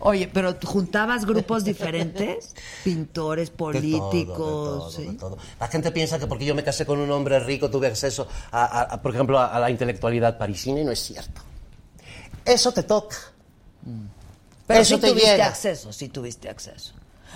[0.00, 2.54] Oye, pero ¿tú juntabas grupos diferentes?
[2.84, 5.04] Pintores, De políticos, todo, de todo, ¿sí?
[5.06, 5.38] de todo.
[5.58, 8.64] La gente piensa que porque yo me casé con un hombre rico tuve acceso, a,
[8.64, 11.40] a- a, por ejemplo, a, a la intelectualidad parisina y no es cierto.
[12.44, 13.16] Eso te toca.
[14.68, 15.46] Pero Eso sí te tuviste llega.
[15.48, 16.92] acceso, sí tuviste acceso.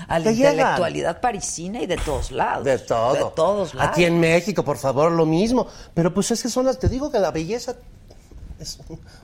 [0.08, 0.52] A la llegan.
[0.52, 2.64] intelectualidad parisina y de todos lados.
[2.64, 3.14] De todo.
[3.14, 3.90] De todos lados.
[3.90, 5.66] Aquí en México, por favor, lo mismo.
[5.94, 7.74] Pero pues es que son las, te digo que la belleza
[8.60, 8.78] es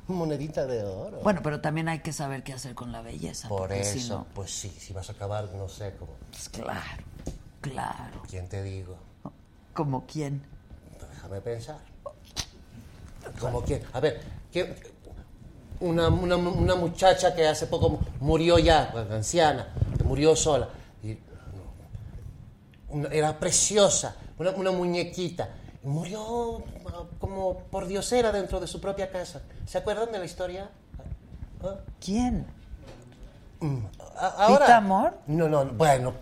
[0.09, 1.21] monedita de oro.
[1.23, 3.49] Bueno, pero también hay que saber qué hacer con la belleza.
[3.49, 7.03] por eso, si no, pues sí, si vas a acabar, no sé, como, pues claro,
[7.61, 8.23] claro.
[8.29, 8.97] ¿quién te digo?
[9.75, 10.43] ¿Como quién?
[11.15, 11.79] Déjame pensar.
[13.39, 14.21] Como quién, a ver,
[14.53, 14.75] ¿quién-
[15.81, 19.69] una, una, una muchacha que hace poco murió ya, bueno, anciana,
[20.05, 20.69] murió sola.
[21.03, 21.17] Y,
[22.89, 25.49] una- era preciosa, una, muñequita.
[25.83, 29.43] Murió ah, como por diosera dentro de su propia casa.
[29.67, 30.69] ¿Se acuerdan de la historia?
[31.63, 31.75] ¿Ah?
[32.05, 32.47] ¿Quién?
[34.17, 35.15] A- Ahora, ¿Pita Amor?
[35.27, 36.13] No, no, bueno.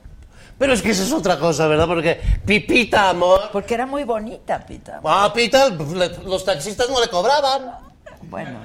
[0.58, 1.86] Pero es que eso es otra cosa, ¿verdad?
[1.86, 3.50] Porque Pipita Amor.
[3.52, 5.00] Porque era muy bonita, Pita.
[5.04, 7.78] Ah, Pita, le- los taxistas no le cobraban.
[8.22, 8.58] Bueno.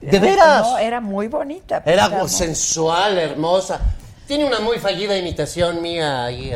[0.00, 0.62] ¿De era- veras?
[0.62, 1.80] No, era muy bonita.
[1.84, 3.80] Pita Era sensual, hermosa.
[4.26, 6.52] Tiene una muy fallida imitación mía ahí.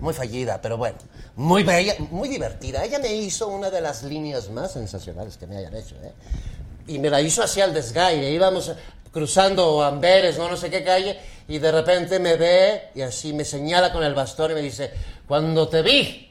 [0.00, 0.98] Muy fallida, pero bueno.
[1.36, 2.84] Muy bella, muy divertida.
[2.84, 6.12] Ella me hizo una de las líneas más sensacionales que me hayan hecho, ¿eh?
[6.86, 8.30] Y me la hizo hacia el desgaire.
[8.30, 8.70] Íbamos
[9.10, 11.18] cruzando Amberes, no, no sé qué calle,
[11.48, 14.90] y de repente me ve y así me señala con el bastón y me dice,
[15.26, 16.30] cuando te vi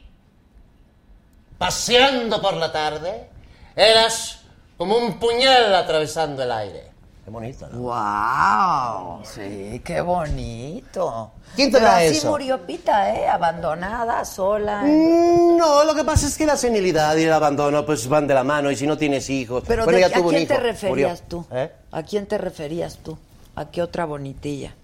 [1.58, 3.28] paseando por la tarde,
[3.76, 4.40] eras
[4.76, 6.92] como un puñal atravesando el aire.
[7.24, 7.78] Qué bonito, ¿no?
[7.78, 9.20] ¡Wow!
[9.24, 11.30] Sí, qué bonito.
[11.54, 12.30] ¿Quién te Pero da así eso?
[12.30, 13.28] murió Pita, ¿eh?
[13.28, 14.82] Abandonada, sola.
[14.82, 18.34] Mm, No, lo que pasa es que la senilidad y el abandono pues van de
[18.34, 19.62] la mano y si no tienes hijos...
[19.68, 21.28] Pero bueno, de- ya ¿a tuvo un quién te hijo, referías murió.
[21.28, 21.46] tú?
[21.52, 21.72] ¿Eh?
[21.92, 23.16] ¿A quién te referías tú?
[23.54, 24.74] ¿A qué otra bonitilla?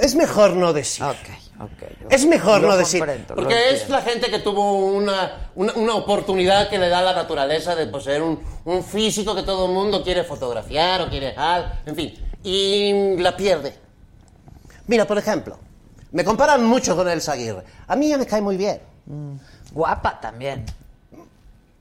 [0.00, 1.04] Es mejor no decir.
[1.04, 1.16] Ok,
[2.08, 3.04] Es mejor no decir.
[3.34, 3.94] Porque es entiendo.
[3.96, 8.22] la gente que tuvo una, una, una oportunidad que le da la naturaleza de poseer
[8.22, 12.14] un, un físico que todo el mundo quiere fotografiar o quiere dejar, en fin.
[12.44, 13.74] Y la pierde.
[14.86, 15.58] Mira, por ejemplo,
[16.12, 17.64] me comparan mucho con Elsa Aguirre.
[17.86, 18.80] A mí ella me cae muy bien.
[19.72, 20.64] Guapa también.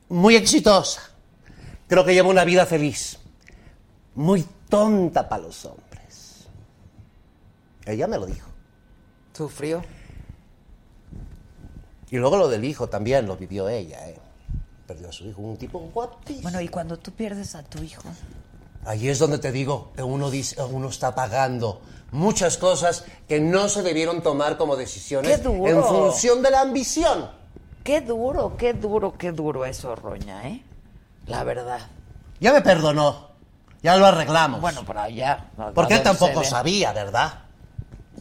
[0.09, 1.01] Muy exitosa.
[1.87, 3.19] Creo que lleva una vida feliz.
[4.15, 6.47] Muy tonta para los hombres.
[7.85, 8.47] Ella me lo dijo.
[9.37, 9.83] Sufrió.
[12.09, 14.17] Y luego lo del hijo también lo vivió ella, ¿eh?
[14.87, 16.41] Perdió a su hijo, un tipo guapísimo.
[16.41, 18.01] Bueno, y cuando tú pierdes a tu hijo.
[18.83, 21.81] Ahí es donde te digo que uno, dice, uno está pagando
[22.11, 25.67] muchas cosas que no se debieron tomar como decisiones ¡Qué duro!
[25.67, 27.29] en función de la ambición.
[27.83, 30.63] Qué duro, qué duro, qué duro eso, Roña, ¿eh?
[31.27, 31.81] La verdad.
[32.39, 33.29] Ya me perdonó,
[33.83, 34.61] ya lo arreglamos.
[34.61, 35.51] Bueno, por allá.
[35.75, 37.41] Porque él tampoco sabía, ¿verdad?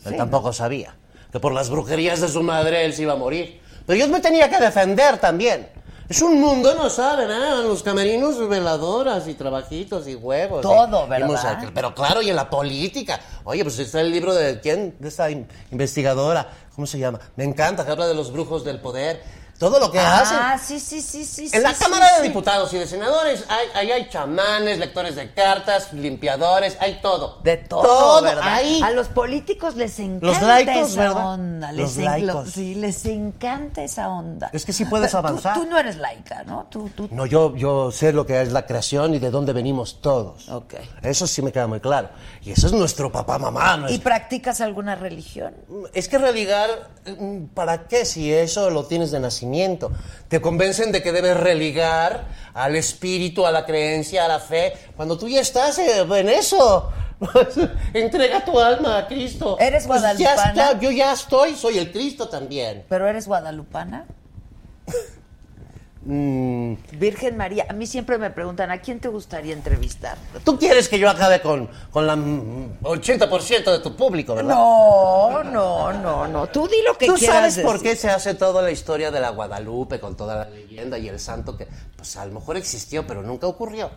[0.05, 0.95] Él Sí, tampoco sabía
[1.37, 3.61] que por las brujerías de su madre él se iba a morir.
[3.87, 5.69] Pero yo me tenía que defender también.
[6.09, 7.63] Es un mundo, no saben, ¿eh?
[7.63, 10.63] Los camerinos, veladoras y trabajitos y huevos.
[10.63, 11.27] Todo, y- y ¿verdad?
[11.27, 11.71] música.
[11.75, 13.21] pero claro, y en la política.
[13.45, 17.21] Oye, pues está el libro de quién, de esta in- investigadora, ¿cómo se llama?
[17.37, 19.21] Me encanta, que habla de los brujos del poder.
[19.59, 20.37] Todo lo que hacen.
[20.41, 21.49] Ah, sí, sí, sí, sí.
[21.53, 22.29] En la sí, Cámara sí, de.
[22.29, 27.39] Diputados y de Senadores hay, ahí hay chamanes, lectores de cartas, limpiadores, hay todo.
[27.43, 28.43] De todo, ¿verdad?
[28.45, 28.81] ahí.
[28.83, 31.27] A los políticos les encanta Los laicos, esa ¿verdad?
[31.35, 31.73] onda.
[31.73, 32.51] Los Les en- laicos.
[32.51, 34.51] Sí, les encanta esa onda.
[34.53, 35.55] Es que sí puedes Pero tú- avanzar.
[35.55, 36.67] Tú, no eres laica, ¿no?
[36.71, 37.09] Tú, tú...
[37.11, 40.49] No, yo, yo sé lo que es la creación y de dónde venimos todos.
[40.49, 40.75] Ok.
[41.03, 42.09] Eso sí me queda muy claro.
[42.47, 43.75] Y eso es nuestro papá, mamá.
[43.77, 45.53] ¿Y nuestro- practicas alguna religión?
[45.93, 46.71] Es que religar,
[47.55, 49.91] ¿para qué si eso lo tienes de nacimiento?
[50.29, 52.25] Te convencen de que debes religar
[52.55, 56.93] al espíritu, a la creencia, a la fe, cuando tú ya estás eh, en eso.
[57.95, 59.57] Entrega tu alma a Cristo.
[59.59, 60.51] ¿Eres Pues ya guadalupana?
[60.71, 62.85] está, yo ya estoy, soy el Cristo también.
[62.89, 64.05] ¿Pero eres guadalupana?
[66.09, 70.17] Mm, Virgen María, a mí siempre me preguntan, ¿a quién te gustaría entrevistar?
[70.45, 74.55] Tú quieres que yo acabe con, con la mm, 80% de tu público, ¿verdad?
[74.55, 76.47] No, no, no, no.
[76.47, 79.19] Tú di lo que ¿Tú quieras sabes por qué se hace toda la historia de
[79.19, 81.67] la Guadalupe con toda la leyenda y el santo que,
[81.97, 83.91] pues a lo mejor existió, pero nunca ocurrió?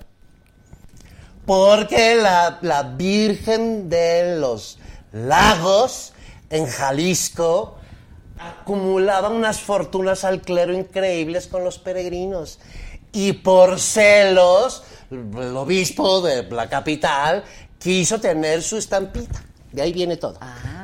[1.45, 4.79] Porque la, la Virgen de los
[5.11, 6.13] Lagos
[6.49, 7.78] en Jalisco
[8.39, 12.59] acumulaba unas fortunas al clero increíbles con los peregrinos.
[13.11, 17.43] Y por celos, el obispo de la capital
[17.77, 19.43] quiso tener su estampita.
[19.71, 20.39] De ahí viene todo.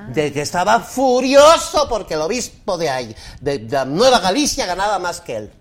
[0.09, 4.99] De que estaba furioso porque el obispo de ahí, de, de la Nueva Galicia, ganaba
[4.99, 5.51] más que él.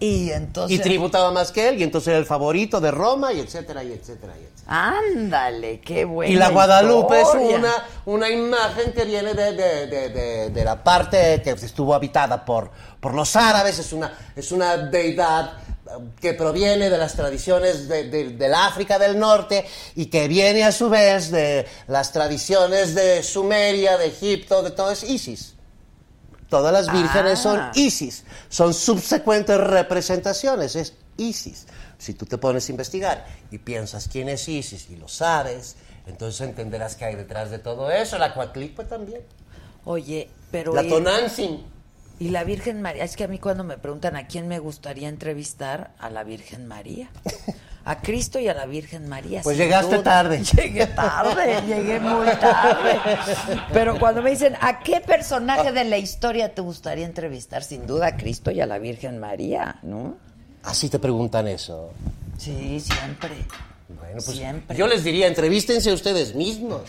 [0.00, 0.78] Y entonces...
[0.78, 3.92] Y tributaba más que él, y entonces era el favorito de Roma, y etcétera, y
[3.92, 4.50] etcétera, y etcétera.
[4.66, 6.32] Ándale, qué bueno.
[6.32, 7.28] Y la Guadalupe es
[7.58, 7.72] una,
[8.06, 12.70] una imagen que viene de, de- de- de- de la parte que estuvo habitada por,
[13.00, 15.52] por los árabes, es una, es una deidad
[15.86, 15.90] eh,
[16.20, 19.66] que proviene de las tradiciones de, de- del África del Norte
[19.96, 24.92] y que viene a su vez de las tradiciones de Sumeria, de Egipto, de todo
[24.92, 25.54] es Isis.
[26.50, 27.42] Todas las vírgenes Ah.
[27.42, 31.66] son Isis, son subsecuentes representaciones, es Isis.
[31.96, 36.40] Si tú te pones a investigar y piensas quién es Isis y lo sabes, entonces
[36.42, 38.18] entenderás que hay detrás de todo eso.
[38.18, 39.22] La Coatlicue también,
[39.84, 40.74] Oye, pero...
[40.74, 41.64] la Tonantzin.
[42.18, 45.08] Y la Virgen María, es que a mí cuando me preguntan a quién me gustaría
[45.08, 47.08] entrevistar, a la Virgen María.
[47.84, 49.40] A Cristo y a la Virgen María.
[49.42, 50.02] Pues llegaste duda.
[50.04, 50.42] tarde.
[50.56, 52.98] Llegué tarde, llegué muy tarde.
[53.72, 57.64] Pero cuando me dicen, ¿a qué personaje de la historia te gustaría entrevistar?
[57.64, 60.16] Sin duda a Cristo y a la Virgen María, ¿no?
[60.62, 61.90] Así te preguntan eso.
[62.38, 63.30] Sí, siempre.
[63.88, 64.76] Bueno, pues Siempre.
[64.76, 66.82] yo les diría, entrevístense ustedes mismos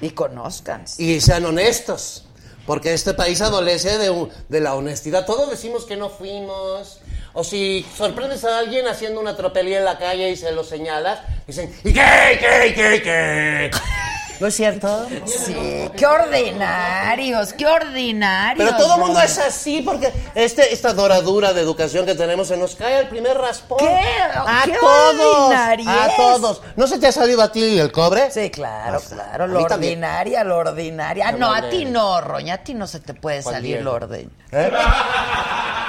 [0.00, 0.84] Y conozcan.
[0.96, 2.22] y sean honestos.
[2.66, 5.24] Porque este país adolece de, de la honestidad.
[5.26, 7.00] Todos decimos que no fuimos.
[7.36, 11.20] O si sorprendes a alguien haciendo una tropelía en la calle y se lo señalas,
[11.46, 13.70] dicen, ¿y qué, qué, qué, qué?
[14.40, 15.06] ¿No es cierto?
[15.26, 18.70] Sí, qué ordinarios, qué ordinarios.
[18.70, 22.56] Pero todo el mundo es así porque este, esta doradura de educación que tenemos se
[22.56, 23.78] nos cae al primer raspón.
[23.78, 24.02] ¿Qué?
[24.34, 25.54] A ¿Qué todos.
[25.54, 26.62] A todos.
[26.74, 28.30] ¿No se te ha salido a ti el cobre?
[28.30, 31.28] Sí, claro, claro, lo ordinaria, lo ordinaria.
[31.28, 34.30] Ah, no, a ti no, Roña, a ti no se te puede salir lo orden.
[34.52, 34.70] ¿Eh?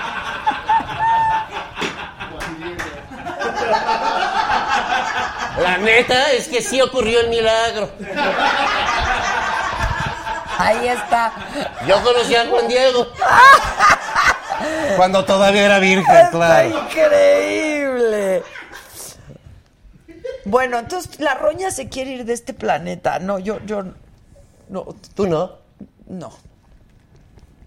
[5.62, 7.90] La neta es que sí ocurrió el milagro.
[10.58, 11.34] Ahí está.
[11.88, 13.08] Yo conocí a Juan Diego.
[14.96, 18.44] Cuando todavía era virgen, Está increíble.
[20.46, 23.20] Bueno, entonces la Roña se quiere ir de este planeta.
[23.20, 23.84] No, yo, yo,
[24.70, 25.58] no, ¿Tú no?
[26.08, 26.32] no.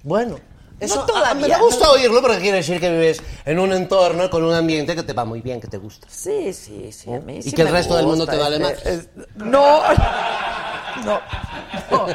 [0.03, 0.39] Bueno.
[0.81, 1.91] Eso, todavía, a- me da no.
[1.93, 5.25] oírlo porque quiere decir que vives en un entorno con un ambiente que te va
[5.25, 6.07] muy bien, que te gusta.
[6.11, 7.13] Sí, sí, sí.
[7.13, 8.87] A mí Y sí que el resto del mundo gusta te vale este- más.
[8.87, 9.81] es- no,
[11.05, 11.21] no,
[11.91, 12.07] no.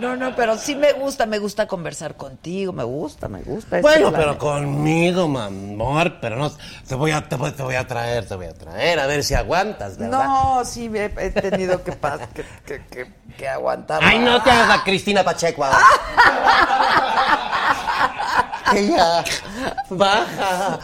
[0.00, 3.80] No, no, pero sí me gusta, me gusta conversar contigo, me gusta, me gusta.
[3.80, 6.50] Bueno, pero conmigo, mi amor, pero no,
[6.86, 9.22] te voy a, te voy, te voy a traer, te voy a traer, a ver
[9.22, 10.24] si aguantas, ¿verdad?
[10.24, 14.00] No, sí, he, he tenido que, pas- que, que, que, que aguantar.
[14.02, 15.78] Ay, no te hagas la Cristina Pacheco ahora.
[18.74, 19.24] ya,
[19.90, 20.78] baja.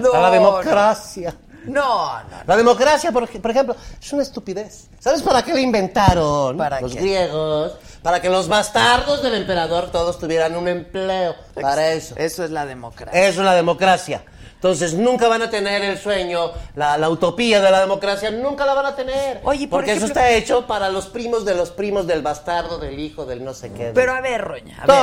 [0.00, 1.34] No, a la democracia.
[1.64, 2.36] No, no.
[2.46, 4.88] La democracia, por, ej- por ejemplo, es una estupidez.
[5.00, 6.56] ¿Sabes para qué la inventaron?
[6.56, 7.00] ¿Para los qué?
[7.00, 7.72] griegos.
[8.02, 11.34] Para que los bastardos del emperador todos tuvieran un empleo.
[11.60, 12.14] Para eso.
[12.18, 13.28] Eso es la democracia.
[13.28, 14.22] Eso es la democracia.
[14.54, 18.72] Entonces nunca van a tener el sueño, la, la utopía de la democracia, nunca la
[18.72, 19.40] van a tener.
[19.44, 22.78] Oye, por porque eso ejemplo- está hecho para los primos de los primos del bastardo,
[22.78, 23.90] del hijo, del no sé qué.
[23.94, 24.96] Pero a ver, Roña, a ver.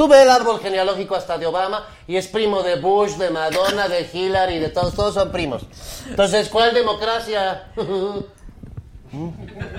[0.00, 3.86] Tú ve el árbol genealógico hasta de Obama y es primo de Bush, de Madonna,
[3.86, 5.66] de Hillary, de todos, todos son primos.
[6.08, 7.64] Entonces, ¿cuál democracia?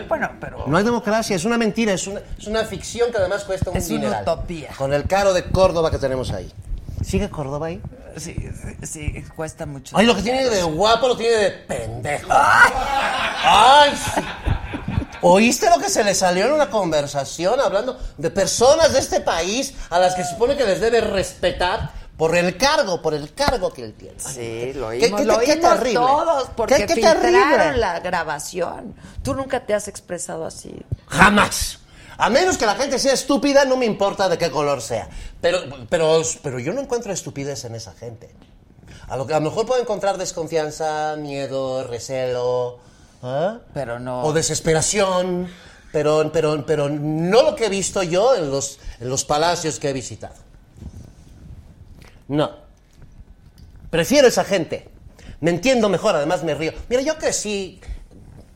[0.07, 0.65] Bueno, pero...
[0.67, 3.77] No hay democracia, es una mentira, es una, es una ficción que además cuesta un
[3.77, 4.21] Es una dineral.
[4.21, 4.69] utopía.
[4.77, 6.51] Con el caro de Córdoba que tenemos ahí.
[7.03, 7.81] ¿Sigue Córdoba ahí?
[8.17, 9.97] Sí, sí, sí, cuesta mucho.
[9.97, 12.27] Ay, lo que tiene de guapo lo tiene de pendejo.
[12.29, 14.21] Ay, sí.
[15.21, 19.73] ¿Oíste lo que se le salió en una conversación hablando de personas de este país
[19.89, 23.71] a las que se supone que les debe respetar por el cargo, por el cargo
[23.71, 24.19] que él tiene?
[24.19, 25.93] Sí, lo ¿Qué- oímos, qué- lo qué oímos terrible?
[25.99, 28.95] todos, porque ¿Qué- qué filtraron la grabación.
[29.23, 30.73] Tú nunca te has expresado así.
[31.07, 31.77] Jamás.
[32.17, 35.09] A menos que la gente sea estúpida, no me importa de qué color sea.
[35.39, 38.29] Pero, pero, pero yo no encuentro estupidez en esa gente.
[39.07, 42.79] A lo que a lo mejor puedo encontrar desconfianza, miedo, recelo,
[43.21, 43.59] ¿ah?
[43.73, 44.23] Pero no...
[44.23, 45.47] o desesperación,
[45.91, 49.89] pero, pero, pero no lo que he visto yo en los, en los palacios que
[49.89, 50.35] he visitado.
[52.27, 52.51] No.
[53.89, 54.89] Prefiero esa gente.
[55.41, 56.71] Me entiendo mejor, además me río.
[56.87, 57.81] Mira, yo crecí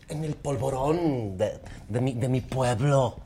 [0.07, 1.59] en el polvorón de,
[1.89, 3.17] de mi, de mi pueblo.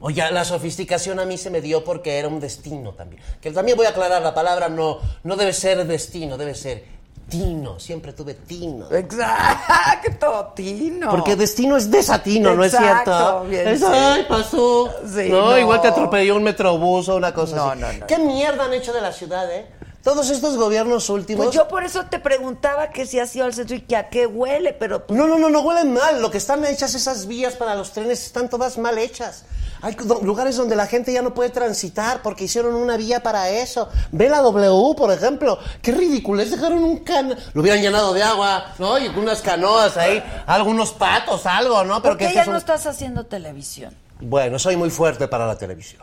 [0.00, 3.22] Oye, la sofisticación a mí se me dio porque era un destino también.
[3.40, 6.84] Que también voy a aclarar, la palabra no, no debe ser destino, debe ser
[7.30, 7.78] tino.
[7.78, 8.86] Siempre tuve tino.
[8.90, 11.10] Exacto, Tino.
[11.10, 13.44] Porque destino es desatino, ¿no es cierto?
[13.48, 14.90] bien, Es, ay, pasó.
[15.06, 15.58] Sí, no, no.
[15.58, 17.80] igual te atropelló un metrobús o una cosa No, así.
[17.80, 18.06] no, no.
[18.06, 19.66] ¿Qué mierda han hecho de la ciudad, eh?
[20.02, 21.44] Todos estos gobiernos últimos.
[21.46, 24.08] Pues yo por eso te preguntaba que si has ido al centro y que a
[24.08, 26.22] qué huele, pero pues, No, no, no, no huelen mal.
[26.22, 29.44] Lo que están hechas esas vías para los trenes están todas mal hechas.
[29.82, 33.88] Hay lugares donde la gente ya no puede transitar porque hicieron una vía para eso.
[34.12, 35.58] Ve la W, por ejemplo.
[35.82, 36.42] Qué ridículo.
[36.42, 37.34] Es dejaron un can...
[37.54, 38.98] Lo hubieran llenado de agua, ¿no?
[38.98, 40.22] Y unas canoas ahí.
[40.46, 42.02] Algunos patos, algo, ¿no?
[42.02, 43.94] ¿por qué ya estos no son- estás haciendo televisión?
[44.20, 46.02] Bueno, soy muy fuerte para la televisión.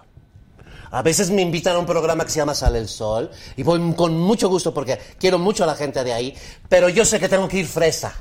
[0.92, 3.94] A veces me invitan a un programa que se llama Sale el Sol y voy
[3.94, 6.36] con mucho gusto porque quiero mucho a la gente de ahí,
[6.70, 8.14] pero yo sé que tengo que ir fresa.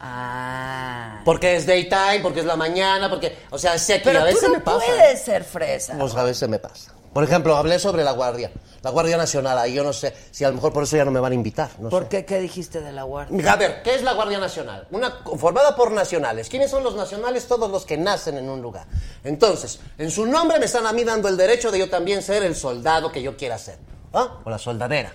[0.00, 1.20] Ah.
[1.24, 4.40] Porque es daytime, porque es la mañana, porque, o sea, sé que Pero a veces
[4.40, 4.84] tú no me pasa.
[4.86, 5.96] puedes ser fresa.
[5.98, 6.93] Pues a veces me pasa.
[7.14, 8.50] Por ejemplo, hablé sobre la Guardia,
[8.82, 11.12] la Guardia Nacional, ahí yo no sé si a lo mejor por eso ya no
[11.12, 11.70] me van a invitar.
[11.78, 12.08] No ¿Por sé.
[12.08, 12.24] qué?
[12.24, 13.52] ¿Qué dijiste de la guardia?
[13.52, 14.88] A ver, ¿qué es la Guardia Nacional?
[14.90, 16.48] Una formada por nacionales.
[16.48, 17.46] ¿Quiénes son los nacionales?
[17.46, 18.86] Todos los que nacen en un lugar.
[19.22, 22.42] Entonces, en su nombre me están a mí dando el derecho de yo también ser
[22.42, 23.78] el soldado que yo quiera ser.
[24.12, 24.40] ¿Ah?
[24.44, 25.14] O la soldadera.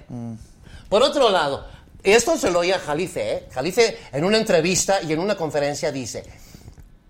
[0.87, 1.65] Por otro lado,
[2.01, 3.47] esto se lo oía a Jalife, ¿eh?
[3.51, 6.23] Jalife en una entrevista y en una conferencia dice,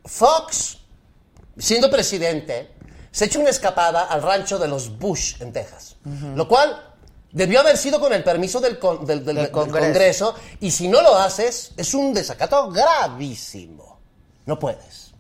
[0.04, 0.80] Fox,
[1.58, 2.72] siendo presidente,
[3.12, 5.96] se echa una escapada al rancho de los Bush en Texas,
[6.36, 6.86] lo cual
[7.32, 9.86] debió haber sido con el permiso del, con- del- del- Del del Congreso.
[10.32, 14.00] Congreso, y si no lo haces, es un desacato gravísimo.
[14.46, 15.12] No puedes.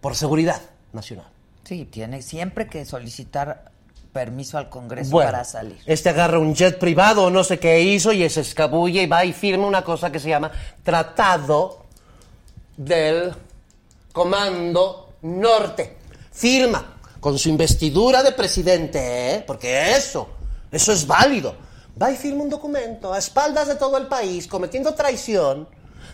[0.00, 0.60] Por seguridad
[0.92, 1.26] nacional.
[1.64, 3.72] Sí, tiene siempre que solicitar
[4.12, 5.80] permiso al Congreso Bueno, para salir.
[5.86, 9.32] Este agarra un jet privado, no sé qué hizo, y se escabulle y va y
[9.32, 10.52] firma una cosa que se llama
[10.84, 11.84] Tratado
[12.76, 13.32] del
[14.12, 15.96] Comando Norte.
[16.34, 18.98] Firma con su investidura de presidente,
[19.34, 19.44] ¿eh?
[19.46, 20.28] porque eso,
[20.70, 21.54] eso es válido.
[22.00, 25.68] Va y firma un documento a espaldas de todo el país, cometiendo traición,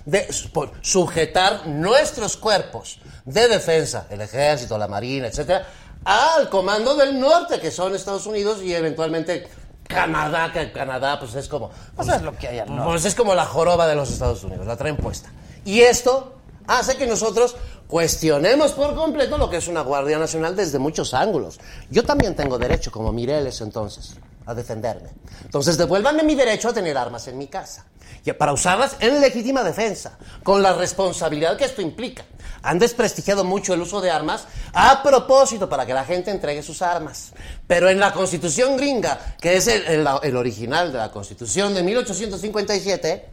[0.05, 5.67] de por sujetar nuestros cuerpos de defensa, el ejército, la marina, etcétera,
[6.05, 9.49] al comando del norte, que son Estados Unidos y eventualmente
[9.87, 11.71] Canadá, que Canadá pues es como...
[11.97, 12.85] Pues es lo que hay al norte.
[12.85, 15.31] Pues es como la joroba de los Estados Unidos, la traen puesta.
[15.65, 16.35] Y esto
[16.67, 17.57] hace que nosotros
[17.91, 21.59] cuestionemos por completo lo que es una Guardia Nacional desde muchos ángulos.
[21.91, 24.15] Yo también tengo derecho, como Mireles entonces,
[24.47, 25.11] a defenderme.
[25.45, 27.85] Entonces devuélvanme mi derecho a tener armas en mi casa.
[28.25, 32.25] Y para usarlas en legítima defensa, con la responsabilidad que esto implica.
[32.63, 34.45] Han desprestigiado mucho el uso de armas
[34.75, 37.33] a propósito para que la gente entregue sus armas.
[37.67, 41.83] Pero en la constitución gringa, que es el, el- el original de la constitución de
[41.83, 43.29] 1857,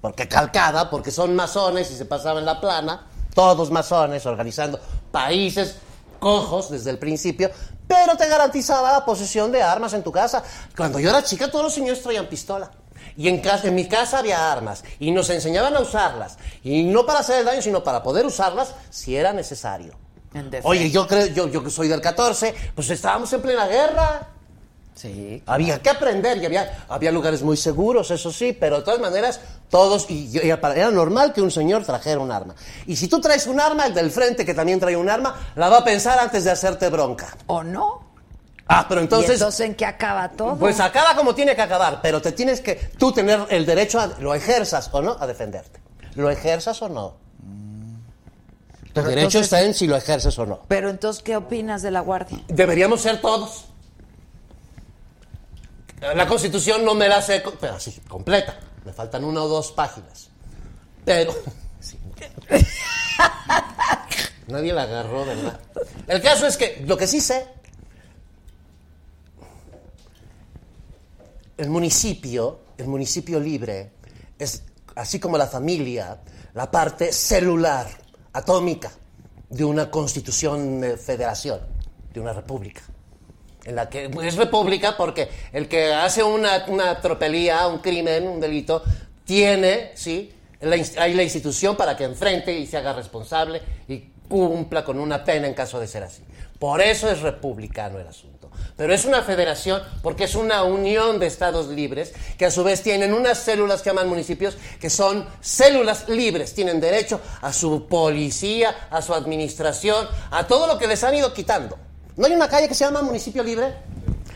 [0.00, 3.06] porque calcada, porque son masones y se pasaban la plana,
[3.36, 4.80] todos masones organizando
[5.12, 5.76] países
[6.18, 7.50] cojos desde el principio,
[7.86, 10.42] pero te garantizaba la posesión de armas en tu casa.
[10.74, 12.70] Cuando yo era chica, todos los señores traían pistola.
[13.14, 14.82] Y en, casa, en mi casa había armas.
[14.98, 16.38] Y nos enseñaban a usarlas.
[16.64, 19.98] Y no para hacer el daño, sino para poder usarlas si era necesario.
[20.62, 24.28] Oye, yo creo, yo, yo que soy del 14, pues estábamos en plena guerra.
[24.96, 25.42] Sí.
[25.44, 29.40] Había que aprender y había, había lugares muy seguros, eso sí, pero de todas maneras,
[29.68, 32.54] todos, y, y era, normal que un señor trajera un arma.
[32.86, 35.68] Y si tú traes un arma, el del frente que también trae un arma, la
[35.68, 37.36] va a pensar antes de hacerte bronca.
[37.46, 38.06] ¿O no?
[38.68, 40.56] Ah, pero ¿Y entonces, entonces en qué acaba todo?
[40.56, 44.06] pues acaba como tiene que acabar, pero te tienes que, tú tener el derecho a,
[44.18, 45.78] lo ejerzas o no, a defenderte.
[46.14, 47.14] ¿Lo ejerzas o no?
[48.82, 50.60] El Pero derecho entonces- está en si lo ejerces o no.
[50.68, 52.40] Pero entonces, ¿qué opinas de la Guardia?
[52.48, 53.66] Deberíamos ser todos.
[56.14, 58.58] La constitución no me la sé, pero así, completa.
[58.84, 60.28] Me faltan una o dos páginas.
[61.04, 61.34] Pero.
[61.80, 61.98] sí.
[64.48, 65.58] Nadie la agarró, ¿verdad?
[66.06, 67.48] El caso es que lo que sí sé.
[71.56, 73.92] El municipio, el municipio libre,
[74.38, 74.62] es
[74.94, 76.20] así como la familia,
[76.54, 77.88] la parte celular,
[78.34, 78.92] atómica,
[79.48, 81.60] de una constitución de federación,
[82.12, 82.82] de una república
[83.66, 88.40] en la que es república porque el que hace una, una tropelía, un crimen, un
[88.40, 88.82] delito,
[89.24, 90.32] tiene, ¿sí?
[90.60, 93.98] La hay la institución para que enfrente y se haga responsable y
[94.28, 96.22] cumpla con una pena en caso de ser así.
[96.58, 98.50] Por eso es republicano el asunto.
[98.76, 102.82] Pero es una federación porque es una unión de estados libres que a su vez
[102.82, 108.88] tienen unas células que llaman municipios que son células libres, tienen derecho a su policía,
[108.90, 111.78] a su administración, a todo lo que les han ido quitando.
[112.16, 113.74] ¿No hay una calle que se llama Municipio Libre?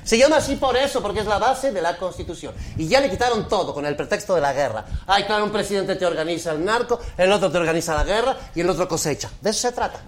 [0.05, 2.55] Se llama así por eso, porque es la base de la Constitución.
[2.77, 4.85] Y ya le quitaron todo con el pretexto de la guerra.
[5.07, 8.61] Ay, claro, un presidente te organiza el narco, el otro te organiza la guerra y
[8.61, 9.31] el otro cosecha.
[9.41, 10.01] De eso se trata.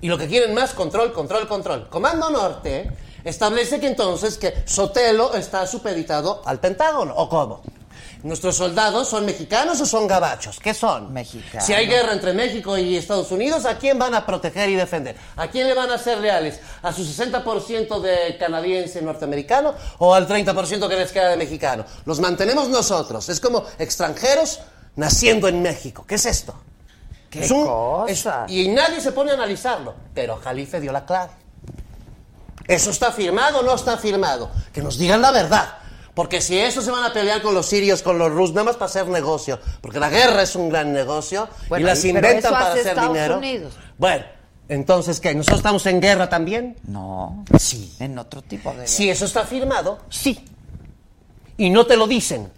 [0.00, 1.88] Y lo que quieren más, control, control, control.
[1.88, 2.90] Comando Norte
[3.22, 7.62] establece que entonces que Sotelo está supeditado al Pentágono, ¿o cómo?
[8.22, 10.60] ¿Nuestros soldados son mexicanos o son gabachos?
[10.60, 11.12] ¿Qué son?
[11.12, 11.66] Mexicanos.
[11.66, 15.16] Si hay guerra entre México y Estados Unidos, ¿a quién van a proteger y defender?
[15.36, 16.60] ¿A quién le van a ser leales?
[16.82, 21.84] ¿A su 60% de canadiense norteamericano o al 30% que les queda de mexicano?
[22.04, 23.28] Los mantenemos nosotros.
[23.28, 24.60] Es como extranjeros
[24.94, 26.04] naciendo en México.
[26.06, 26.54] ¿Qué es esto?
[27.28, 28.44] ¿Qué Es un- cosa?
[28.46, 31.32] es- y nadie se pone a analizarlo, pero Jalife dio la clave.
[32.68, 34.50] ¿Eso está firmado o no está firmado?
[34.72, 35.78] Que nos digan la verdad.
[36.14, 38.74] Porque si eso se van a pelear con los sirios, con los rusos, nada más
[38.76, 42.38] para hacer negocio, porque la guerra es un gran negocio Bueno, y las pero inventan
[42.38, 43.38] eso para hace hacer Estados dinero.
[43.38, 43.72] Unidos.
[43.96, 44.24] Bueno,
[44.68, 45.34] entonces, ¿qué?
[45.34, 46.76] ¿Nosotros estamos en guerra también?
[46.86, 47.44] No.
[47.58, 47.94] Sí.
[47.98, 48.86] En otro tipo de...
[48.86, 50.44] Si eso está firmado, sí.
[51.56, 52.50] Y no te lo dicen.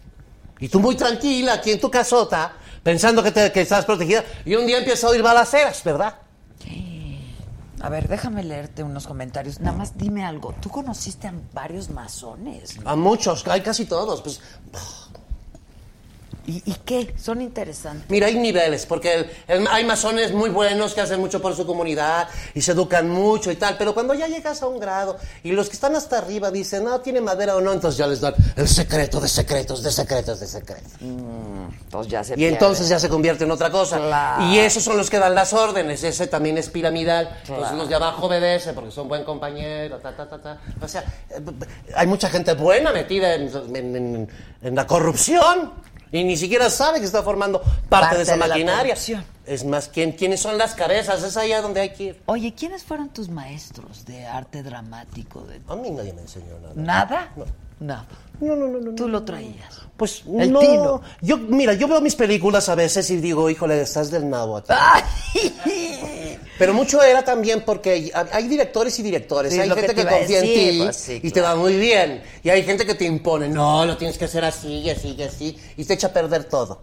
[0.59, 2.53] Y tú muy tranquila aquí en tu casota,
[2.83, 6.15] pensando que, te- que estás protegida, y un día empieza a oír balaceras, ¿verdad?
[7.85, 9.61] A ver, déjame leerte unos comentarios.
[9.61, 10.55] Nada más dime algo.
[10.59, 12.79] Tú conociste a varios masones.
[12.83, 14.23] A muchos, hay casi todos.
[14.23, 14.41] Pues,
[16.47, 17.15] ¿Y, y qué?
[17.19, 18.11] Son interesantes.
[18.11, 21.65] Mira, hay niveles, porque el- el- hay masones muy buenos que hacen mucho por su
[21.67, 25.53] comunidad y se educan mucho y tal, pero cuando ya llegas a un grado y
[25.53, 28.35] los que están hasta arriba dicen, no, tiene madera o no, entonces ya les dan
[28.57, 30.93] el secreto de secretos, de secretos, de secretos.
[31.01, 33.97] Entonces ya se Y entonces ya se convierte en otra cosa.
[33.99, 34.45] Claro.
[34.47, 37.29] Y esos son los que dan las órdenes, ese también es piramidal.
[37.49, 40.59] Entonces los de abajo obedecen porque son buen compañero, ta, ta, ta, ta.
[40.81, 41.41] O sea, eh,
[41.97, 44.29] hay mucha gente buena metida en, en- en-
[44.63, 45.73] en la corrupción
[46.15, 48.97] y ni siquiera sabe que está formando parte, Parte de esa de maquinaria.
[49.47, 51.23] Es más, ¿quién, ¿quiénes son las cabezas?
[51.23, 52.23] Es allá donde hay que ir.
[52.27, 55.43] Oye, ¿quiénes fueron tus maestros de arte dramático?
[55.43, 55.61] De...
[55.69, 56.75] A mí nadie me enseñó nada.
[56.75, 57.33] ¿Nada?
[57.37, 57.45] No.
[57.81, 58.07] Nada.
[58.41, 58.95] No, no, no, no.
[58.95, 59.81] Tú lo traías.
[59.97, 60.59] Pues El no.
[60.61, 61.03] tino.
[61.21, 64.73] Yo, mira, yo veo mis películas a veces y digo, híjole, estás del nabo aquí.
[66.59, 69.53] Pero mucho era también porque hay- directores y directores.
[69.53, 71.77] Sí, hay que gente te que, confía en ti pues sí, y te va muy
[71.77, 72.23] bien.
[72.43, 75.23] Y hay gente que te impone, no, lo tienes que hacer así y así y
[75.23, 75.59] así.
[75.77, 76.81] Y te echa a perder todo.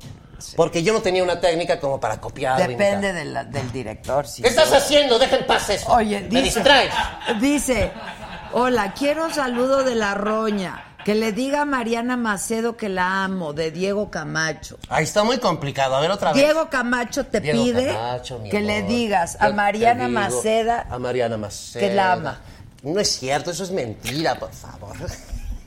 [0.56, 2.58] Porque yo no tenía una técnica como para copiar.
[2.58, 3.14] Depende imitar.
[3.14, 4.26] de la- del director.
[4.42, 5.18] ¿Qué estás haciendo?
[5.20, 5.92] Deja en paz eso.
[5.92, 6.94] Oye, Me dice, distraes.
[7.40, 7.92] dice,
[8.54, 10.86] hola, quiero un saludo de la roña.
[11.04, 14.78] Que le diga a Mariana Macedo que la amo, de Diego Camacho.
[14.88, 15.96] Ahí está muy complicado.
[15.96, 16.44] A ver otra vez.
[16.44, 18.68] Diego Camacho te Diego pide Camacho, que amor.
[18.68, 21.80] le digas a Mariana digo, Maceda A Mariana Maceda.
[21.88, 22.40] que la ama.
[22.84, 24.96] No es cierto, eso es mentira, por favor.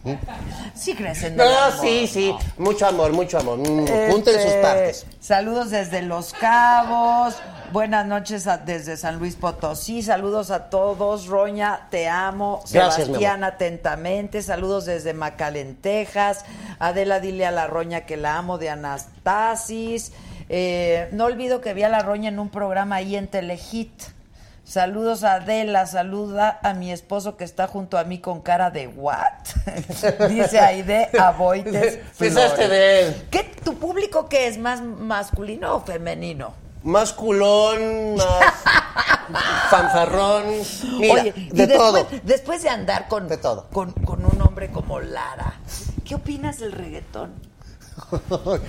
[0.74, 2.34] Sí crees en el No, amor, sí, sí.
[2.58, 3.58] Mucho amor, mucho amor.
[3.58, 5.06] Mm, Este, Junten sus partes.
[5.20, 7.36] Saludos desde Los Cabos.
[7.72, 10.02] Buenas noches a- desde San Luis Potosí.
[10.02, 11.26] Saludos a todos.
[11.26, 12.62] Roña, te amo.
[12.70, 14.42] Gracias, Sebastián, atentamente.
[14.42, 16.44] Saludos desde Macalen, Texas.
[16.78, 20.12] Adela, dile a la Roña que la amo de Anastasis.
[20.48, 24.02] Eh, no olvido que vi a la Roña en un programa ahí en Telehit.
[24.64, 28.88] Saludos a Adela, saluda a mi esposo que está junto a mí con cara de
[28.88, 29.44] what?
[30.28, 31.98] Dice Aide Aboites.
[32.18, 33.26] Pensaste de él.
[33.30, 34.56] ¿Qué, ¿Tu público qué es?
[34.56, 36.54] ¿Más masculino o femenino?
[36.82, 38.26] Más culón, más
[39.70, 40.44] fanfarrón.
[40.98, 42.06] Mira, Oye, y de después, todo.
[42.22, 43.68] después de andar con, De todo.
[43.70, 45.54] Con, con un hombre como Lara,
[46.06, 47.32] ¿qué opinas del reggaetón?
[48.44, 48.64] bueno,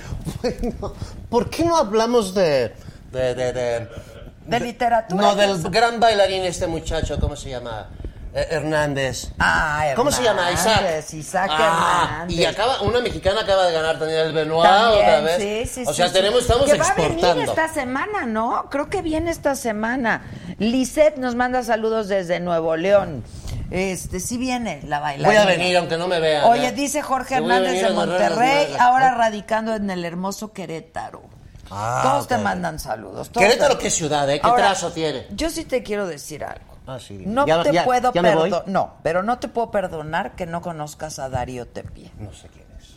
[1.30, 2.74] ¿por qué no hablamos de.
[3.12, 3.34] de.
[3.34, 3.54] de.
[3.54, 4.15] de,
[4.46, 5.22] ¿De literatura?
[5.22, 7.90] No, del gran bailarín este muchacho, ¿cómo se llama?
[8.34, 9.30] Eh, Hernández.
[9.40, 10.52] Ah, ¿Cómo se llama?
[10.52, 10.82] Isaac.
[10.82, 12.38] Hernández, Isaac Ah, Hernández.
[12.38, 15.42] Y acaba, una mexicana acaba de ganar también el Benoit También, otra vez.
[15.42, 16.14] sí, sí, o sea, sí.
[16.14, 17.28] tenemos, estamos que va a exportando.
[17.36, 18.68] venir esta semana, ¿no?
[18.70, 20.24] Creo que viene esta semana.
[20.60, 23.24] Lisette nos manda saludos desde Nuevo León.
[23.72, 25.28] Este, sí viene la bailarina.
[25.28, 26.44] Voy a venir, aunque no me vean.
[26.44, 26.72] Oye, ¿eh?
[26.72, 31.24] dice Jorge Hernández de Monterrey, ahora radicando en el hermoso Querétaro.
[31.72, 33.30] Ah, todos te mandan saludos.
[33.30, 34.40] Querétaro, te- ¿qué ciudad, eh?
[34.40, 35.28] ¿Qué Ahora, trazo tiene?
[35.32, 36.76] Yo sí te quiero decir algo.
[36.88, 37.24] Ah, sí.
[37.26, 38.64] No Ya- te ya- puedo perdonar.
[38.68, 42.12] No, pero no te puedo perdonar que no conozcas a Darío Tepié.
[42.20, 42.96] No sé quién es.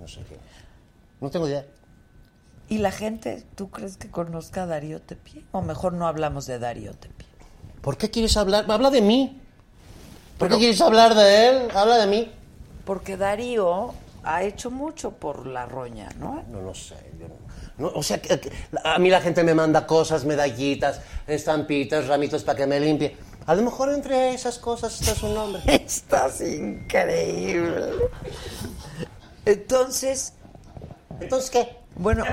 [0.00, 0.64] No sé quién es.
[1.20, 1.64] No tengo idea.
[2.68, 5.44] ¿Y la gente, tú crees que conozca a Darío Tepié?
[5.52, 7.28] O mejor no hablamos de Darío Tepié.
[7.82, 8.64] ¿Por qué quieres hablar?
[8.68, 9.40] Habla de mí.
[10.38, 11.68] ¿Por qué quieres hablar de él?
[11.74, 12.32] Habla de mí.
[12.84, 13.94] Porque Darío
[14.24, 16.42] ha hecho mucho por la roña, ¿no?
[16.50, 16.96] No lo sé.
[17.20, 17.34] yo no-
[17.78, 18.20] no, o sea,
[18.84, 23.16] a mí la gente me manda cosas, medallitas, estampitas, ramitos para que me limpie.
[23.46, 25.62] A lo mejor entre esas cosas está su nombre.
[25.66, 27.92] Estás increíble.
[29.44, 30.32] Entonces,
[31.20, 31.76] Entonces, ¿qué?
[31.96, 32.24] bueno,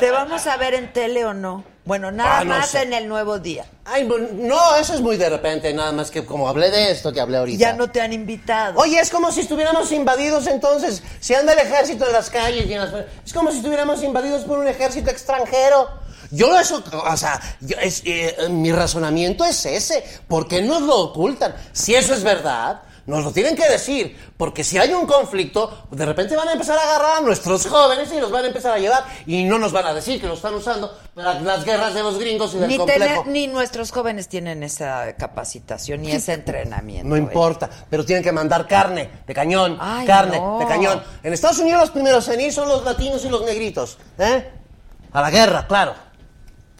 [0.00, 1.64] ¿te vamos a ver en tele o no?
[1.84, 2.82] Bueno, nada Ah, no más sé.
[2.82, 3.66] en el nuevo día.
[3.84, 7.20] Ay, no, eso es muy de repente, nada más que como hablé de esto que
[7.20, 7.58] hablé ahorita.
[7.58, 8.80] Ya no te han invitado.
[8.80, 11.02] Oye, es como si estuviéramos invadidos entonces.
[11.20, 12.90] Si anda el ejército en las calles y en las...
[13.26, 15.90] Es como si estuviéramos invadidos por un ejército extranjero.
[16.30, 20.02] Yo eso, o sea, yo- es, eh, mi razonamiento es ese.
[20.26, 21.54] ¿Por qué nos lo ocultan?
[21.72, 24.16] Si eso es verdad, nos lo tienen que decir.
[24.36, 28.10] Porque si hay un conflicto, de repente van a empezar a agarrar a nuestros jóvenes
[28.12, 29.04] y los van a empezar a llevar.
[29.26, 32.18] Y no nos van a decir que lo están usando para las guerras de los
[32.18, 33.00] gringos y del Ni, complejo.
[33.22, 37.08] tener- ni nuestros jóvenes tienen esa capacitación ni ese entrenamiento.
[37.08, 37.20] No ¿eh?
[37.20, 40.58] importa, pero tienen que mandar carne de cañón, Ay, carne no.
[40.58, 41.02] de cañón.
[41.22, 44.50] En Estados Unidos los primeros en ir son los latinos y los negritos, ¿eh?
[45.12, 45.94] A la guerra, claro.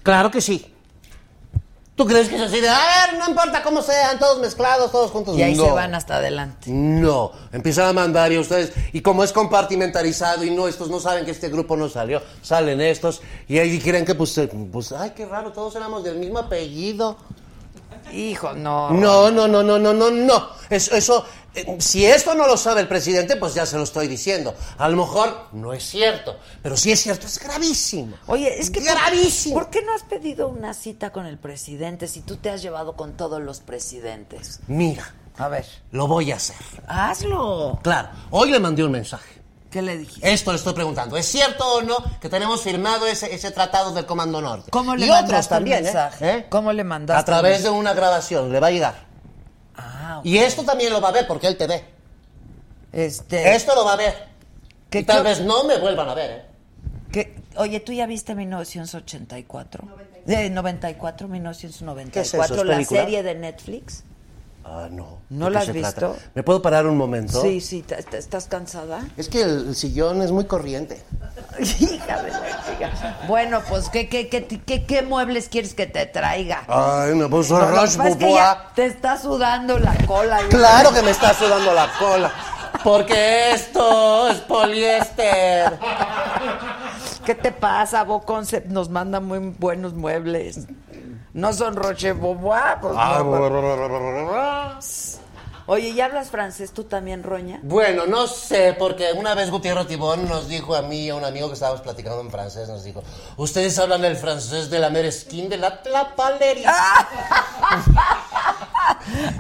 [0.02, 0.73] Claro que sí.
[1.96, 5.12] ¿Tú crees que es así de, a ver, no importa cómo sean, todos mezclados, todos
[5.12, 5.38] juntos?
[5.38, 5.66] Y ahí no.
[5.66, 6.68] se van hasta adelante.
[6.68, 11.24] No, empiezan a mandar y ustedes, y como es compartimentalizado y no, estos no saben
[11.24, 15.12] que este grupo no salió, salen estos y ahí creen que pues, eh, pues, ay,
[15.14, 17.16] qué raro, todos éramos del mismo apellido.
[18.12, 18.90] Hijo, no.
[18.90, 20.48] No, no, no, no, no, no, no.
[20.70, 21.24] Eso, eso,
[21.54, 24.54] eh, si esto no lo sabe el presidente, pues ya se lo estoy diciendo.
[24.78, 28.16] A lo mejor no es cierto, pero si es cierto, es gravísimo.
[28.26, 29.54] Oye, es que ¿por- gravísimo.
[29.54, 32.94] ¿Por qué no has pedido una cita con el presidente si tú te has llevado
[32.96, 34.60] con todos los presidentes?
[34.68, 36.56] Mira, A ver, lo voy a hacer.
[36.86, 37.78] hazlo.
[37.82, 39.42] Claro, hoy le mandé un mensaje.
[39.74, 40.32] ¿Qué le dijiste?
[40.32, 41.16] Esto le estoy preguntando.
[41.16, 44.70] ¿Es cierto o no que tenemos firmado ese, ese tratado del Comando Norte?
[44.70, 45.82] ¿Cómo le y mandaste otros el también, ¿eh?
[45.82, 46.30] mensaje?
[46.30, 46.46] ¿Eh?
[46.48, 48.94] ¿Cómo le mandaste A través el de una grabación, le va a llegar.
[49.76, 50.20] Ah.
[50.22, 51.84] Y esto también lo va a ver porque él te ve.
[52.92, 53.56] este.
[53.56, 54.14] Esto lo va a ver.
[54.90, 56.44] ¿Qué y tal qué- vez no me vuelvan a ver, ¿eh?
[57.10, 59.88] qué- oye, ¿tú ya viste 1984?
[60.24, 62.12] De 94, 1994.
[62.12, 62.44] ¿Qué es eso?
[62.44, 63.00] ¿Es la película?
[63.00, 64.04] serie de Netflix.
[64.66, 65.20] Ah, no.
[65.28, 66.16] ¿No ¿De la has visto?
[66.34, 67.40] ¿Me puedo parar un momento?
[67.42, 69.04] Sí, sí, ¿te- te- ¿estás cansada?
[69.16, 71.02] Es que el, sillón es muy corriente.
[71.58, 73.18] Hija de la chica.
[73.28, 76.64] Bueno, pues, ¿qué, qué, qué, qué, qué muebles quieres que te traiga?
[76.66, 78.42] Ay, me puso No, Roche pasa es que Bobois.
[78.42, 80.38] ya te está sudando la cola.
[80.48, 82.32] Claro que me está sudando la cola.
[82.82, 85.78] Porque esto es poliéster.
[87.24, 88.02] ¿Qué te pasa?
[88.04, 90.66] Bo Concept nos manda muy buenos muebles.
[91.34, 93.30] No son Roche Bobois, pues Ah, no.
[95.66, 97.58] Oye, ¿y hablas francés tú también, Roña?
[97.62, 101.24] Bueno, no sé, porque una vez Gutiérrez Tibón nos dijo a mí y a un
[101.24, 103.02] amigo que estábamos platicando en francés, nos dijo,
[103.38, 106.70] ustedes hablan el francés de la meresquín de la tlapalería.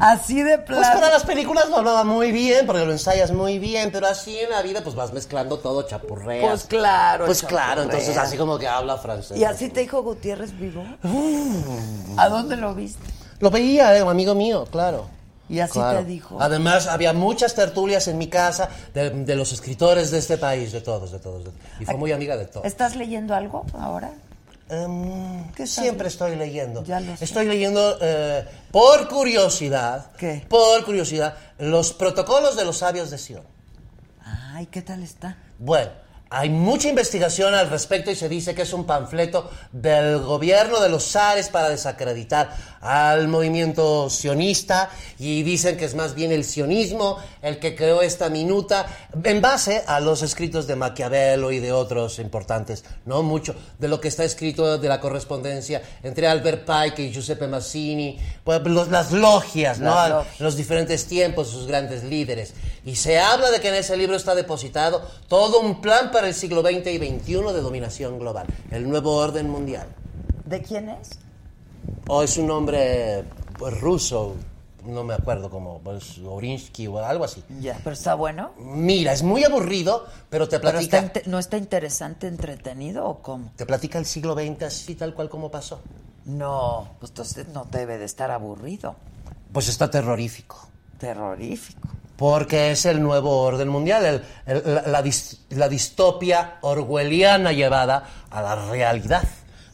[0.00, 1.00] Así de Pues plano.
[1.00, 4.50] para las películas lo hablaba muy bien, porque lo ensayas muy bien, pero así en
[4.50, 6.46] la vida pues vas mezclando todo, chapurreas.
[6.48, 9.36] Pues claro, Pues claro, entonces así como que habla francés.
[9.38, 10.84] ¿Y así te dijo Gutiérrez vivo?
[12.16, 13.04] ¿A dónde lo viste?
[13.40, 15.06] Lo veía, eh, un amigo mío, claro.
[15.48, 15.98] Y así Claro.
[16.00, 16.38] te dijo.
[16.40, 20.80] Además, había muchas tertulias en mi casa de, de los escritores de este país, de
[20.80, 21.44] todos, de todos.
[21.44, 21.50] de-
[21.80, 22.64] y fue muy amiga de todos.
[22.66, 24.12] ¿Estás leyendo algo ahora?
[24.70, 26.82] Em, ¿Qué siempre estoy leyendo.
[26.84, 27.24] Ya lo sé.
[27.26, 30.46] Estoy leyendo, eh, por curiosidad, ¿Qué?
[30.48, 33.42] por curiosidad, los protocolos de los sabios de Sion.
[34.54, 35.36] Ay, ¿qué tal está?
[35.58, 35.90] Bueno,
[36.36, 40.88] Hay mucha investigación al respecto y se dice que es un panfleto del gobierno de
[40.88, 42.50] los zares para desacreditar
[42.80, 48.30] al movimiento sionista y dicen que es más bien el sionismo el que creó esta
[48.30, 48.84] minuta
[49.22, 54.00] en base a los escritos de Maquiavelo y de otros importantes, no mucho de lo
[54.00, 59.12] que está escrito de la correspondencia entre Albert Pike y Giuseppe Mazzini, pues, los- las
[59.12, 59.94] logias, ¿no?
[59.94, 62.54] Las los diferentes tiempos, sus grandes líderes.
[62.84, 66.34] Y se habla de que en ese libro está depositado todo un plan para el
[66.34, 69.86] siglo XX y XXI de dominación global, el nuevo orden mundial.
[70.44, 71.10] ¿De quién es?
[72.08, 73.24] O es un nombre
[73.58, 74.34] pues, ruso,
[74.84, 77.42] no me acuerdo cómo, pues, Orinsky o algo así.
[77.60, 78.50] Ya, pero está bueno.
[78.58, 83.22] Mira, es muy aburrido, pero te Pero platica, está inte- ¿No está interesante, entretenido o
[83.22, 83.52] cómo?
[83.56, 85.80] te platica el siglo XX así tal cual como pasó.
[86.26, 88.96] No, pues entonces no debe de estar aburrido.
[89.52, 90.68] Pues está terrorífico.
[90.98, 91.88] Terrorífico.
[92.16, 98.08] Porque es el nuevo orden mundial, el- el- la, la dis- la distopia orwelliana llevada
[98.30, 99.24] a la realidad.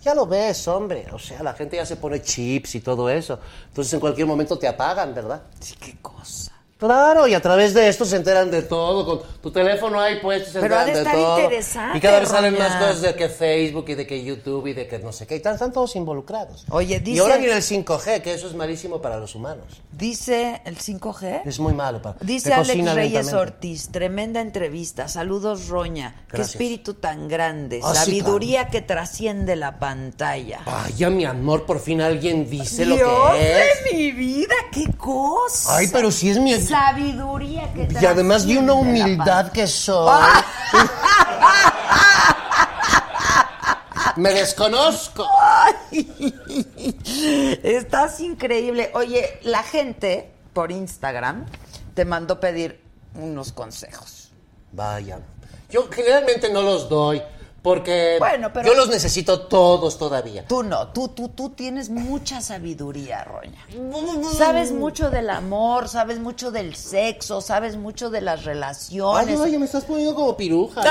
[0.03, 1.07] Ya lo ves, hombre.
[1.13, 3.39] O sea, la gente ya se pone chips y todo eso.
[3.69, 5.43] Entonces en cualquier momento te apagan, ¿verdad?
[5.61, 6.50] Sí, qué cosa.
[6.81, 9.05] Claro, y a través de esto se enteran de todo.
[9.05, 11.39] Con tu teléfono ahí puesto se Pero enteran de de estar todo.
[11.41, 12.69] interesante, y cada vez salen Roña.
[12.69, 15.35] más cosas de que Facebook y de que YouTube y de que no sé qué.
[15.35, 16.65] Y están, están todos involucrados.
[16.71, 19.67] Oye, Y dice- ahora viene el 5G, que eso es malísimo para los humanos.
[19.93, 21.43] Dice el 5G.
[21.45, 22.95] Es muy malo para Dice Alex Reyes
[23.27, 23.35] lentamente.
[23.37, 25.07] Ortiz, tremenda entrevista.
[25.09, 26.25] Saludos, Roña.
[26.33, 27.81] Qué espíritu tan grande.
[27.85, 30.61] Ah, sí, Sabiduría que trasciende la pantalla.
[30.65, 33.85] Vaya, mi amor, por fin alguien dice lo que es.
[33.85, 35.77] de mi vida, qué cosa.
[35.77, 36.55] Ay, pero si es mi...
[36.71, 40.23] Sabiduría que Y además de una humildad que soy.
[44.17, 45.27] Me desconozco.
[47.63, 48.91] Estás increíble.
[48.95, 51.47] Oye, la gente por Instagram
[51.95, 52.83] te mandó pedir
[53.15, 54.33] unos consejos.
[54.73, 55.21] Vaya.
[55.71, 57.23] Yo generalmente no los doy
[57.63, 60.45] porque Bueno, pero- yo los necesito todos todavía.
[60.47, 63.67] Tú no, tú, tú, tú tienes mucha sabiduría, Roña.
[64.37, 69.39] Sabes mucho del amor, sabes mucho del sexo, sabes mucho de las Ay, relaciones.
[69.39, 70.83] oye, me estás poniendo como piruja.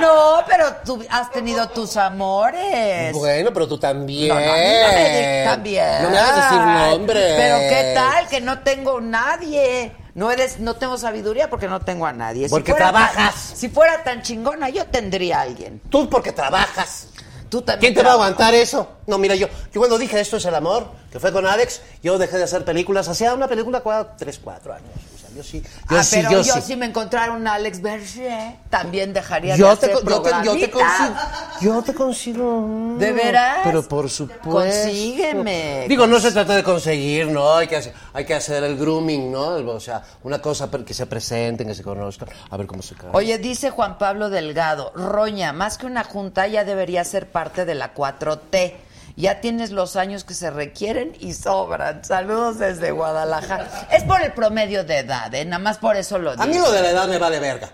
[0.00, 3.12] No, pero tú has tenido tus amores.
[3.12, 4.28] Bueno, pero tú también.
[4.28, 6.02] No, no, a mí no me también.
[6.02, 7.34] No me hagas decir nombres.
[7.36, 9.92] Pero qué tal que no tengo nadie.
[10.20, 12.46] No eres, no tengo sabiduría porque no tengo a nadie.
[12.50, 13.34] Porque fuera trabajas.
[13.56, 15.80] si fuera tan chingona, yo tendría a alguien.
[15.88, 17.06] Tú porque trabajas.
[17.48, 17.94] Tú también.
[17.94, 18.86] ¿Quién te va a aguantar eso?
[19.06, 22.18] No, mira, yo, yo cuando dije esto es el amor, que fue con Alex, yo
[22.18, 23.08] dejé de hacer películas.
[23.08, 24.90] Hacía una película cada 3, 4 años.
[25.36, 25.62] Yo sí.
[25.88, 26.60] Yo Ah, sí, pero yo, yo, sí.
[26.62, 30.22] si me encontrara un Alex Berger, también dejaría Yo de te, hacer yo, te, yo
[30.22, 30.70] te programita.
[30.70, 31.14] consigo.
[31.60, 32.96] Yo te consigo.
[32.98, 33.58] ¿De veras?
[33.64, 34.50] Pero por supuesto.
[34.50, 35.86] Consígueme.
[35.88, 37.54] Digo, no se trata de conseguir, ¿no?
[37.56, 39.48] Hay que hacer, hay que hacer el grooming, ¿no?
[39.56, 43.10] O sea, una cosa que se presenten, que se conozcan, a ver cómo se cae.
[43.12, 47.74] Oye, dice Juan Pablo Delgado, Roña, más que una junta ya debería ser parte de
[47.74, 48.74] la 4T.
[49.20, 52.04] Ya tienes los años que se requieren y sobran.
[52.04, 53.88] Saludos desde Guadalajara.
[53.92, 55.44] Es por el promedio de edad, ¿eh?
[55.44, 56.42] Nada más por eso lo digo.
[56.42, 57.70] A mí lo de la edad me vale verga,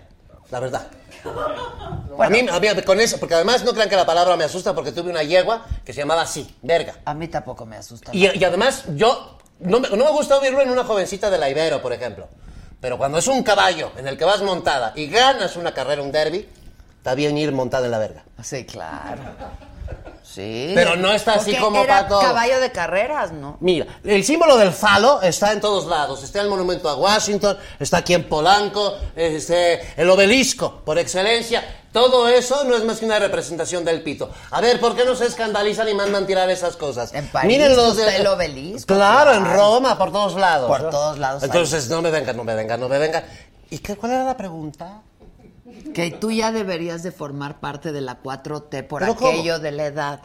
[0.51, 0.86] la verdad.
[2.18, 4.74] a, mí, a mí con eso, porque además no crean que la palabra me asusta
[4.74, 6.94] porque tuve una yegua que se llamaba así, verga.
[7.05, 8.10] A mí tampoco me asusta.
[8.12, 11.48] Y, y además yo, no me, no me gusta oírlo en una jovencita de la
[11.48, 12.28] Ibero, por ejemplo.
[12.81, 16.12] Pero cuando es un caballo en el que vas montada y ganas una carrera, un
[16.12, 16.48] derby,
[16.98, 18.24] está bien ir montada en la verga.
[18.43, 19.23] Sí, claro.
[20.22, 20.72] Sí.
[20.74, 22.20] Pero no está así Porque como era pa' todo.
[22.20, 23.56] caballo de carreras, ¿no?
[23.60, 26.22] Mira, el símbolo del falo está en todos lados.
[26.24, 31.64] Está el monumento a Washington, está aquí en Polanco, este, el obelisco, por excelencia.
[31.90, 34.30] Todo eso no es más que una representación del pito.
[34.50, 37.14] A ver, ¿por qué no se escandalizan y mandan tirar esas cosas?
[37.14, 39.44] En París está el obelisco, Claro, en.
[39.46, 40.68] Roma, por todos lados.
[40.68, 40.90] Por ¿no?
[40.90, 41.42] todos lados.
[41.44, 43.24] Entonces, no me vengan, no me vengan, no me vengan.
[43.70, 45.00] ¿Y qué, cuál era la pregunta?
[45.94, 49.30] Que tú ya deberías de formar parte de la 4T por ¿Pero cómo?
[49.30, 50.20] aquello de la edad.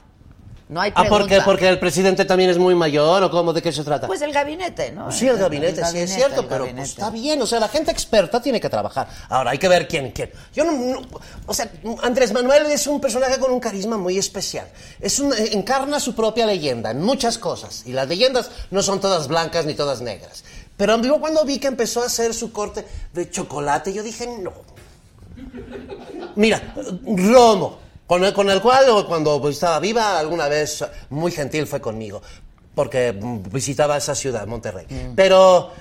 [0.70, 1.20] No hay Ah, pregunta.
[1.20, 1.42] ¿por qué?
[1.42, 3.52] ¿Porque el presidente también es muy mayor o cómo?
[3.52, 4.08] ¿De qué se trata?
[4.08, 5.12] Pues el gabinete, ¿no?
[5.12, 7.68] Sí, el gabinete, sí gabinete, es cierto, el pero pues, está bien, o sea, la
[7.68, 9.06] gente experta tiene que trabajar.
[9.28, 10.32] Ahora, hay que ver quién, quién.
[10.54, 11.02] Yo no, no-
[11.46, 11.70] o sea,
[12.04, 14.66] Andrés Manuel es un personaje con un carisma muy especial.
[15.02, 19.02] Es un, eh, encarna su propia leyenda en muchas cosas, y las leyendas no son
[19.02, 20.46] todas blancas ni todas negras.
[20.78, 24.54] Pero yo cuando vi que empezó a hacer su corte de chocolate, yo dije, no.
[26.36, 26.74] Mira,
[27.06, 32.22] Romo, con el, con el cual cuando estaba viva alguna vez muy gentil fue conmigo,
[32.76, 34.86] porque mm, visitaba esa ciudad, Monterrey.
[35.16, 35.72] Pero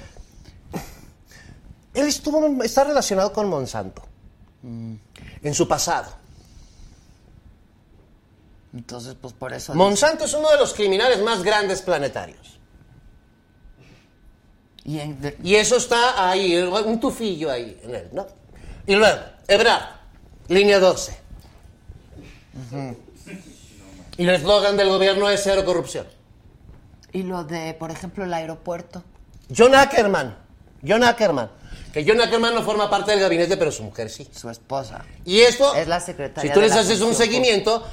[1.95, 4.03] él estuvo, está relacionado con Monsanto
[4.63, 6.19] en su pasado.
[8.73, 9.75] Entonces, pues por eso.
[9.75, 12.59] Monsanto es uno de los criminales más grandes planetarios.
[14.85, 18.27] Y en- Y eso está ahí, un tufillo ahí en él, ¿no?
[18.87, 19.19] Y luego,
[19.51, 19.83] Ebrard,
[20.47, 21.13] línea 12.
[24.17, 26.07] Y el eslogan del gobierno es cero corrupción.
[27.13, 29.03] Y lo de, por ejemplo, el aeropuerto.
[29.55, 30.37] John Ackerman,
[30.87, 31.51] John Ackerman,
[31.93, 34.29] que John Ackerman no forma parte del gabinete, pero su mujer sí.
[34.33, 35.05] Su esposa.
[35.25, 37.85] Y esto, Es la secretaria si tú les haces un seguimiento,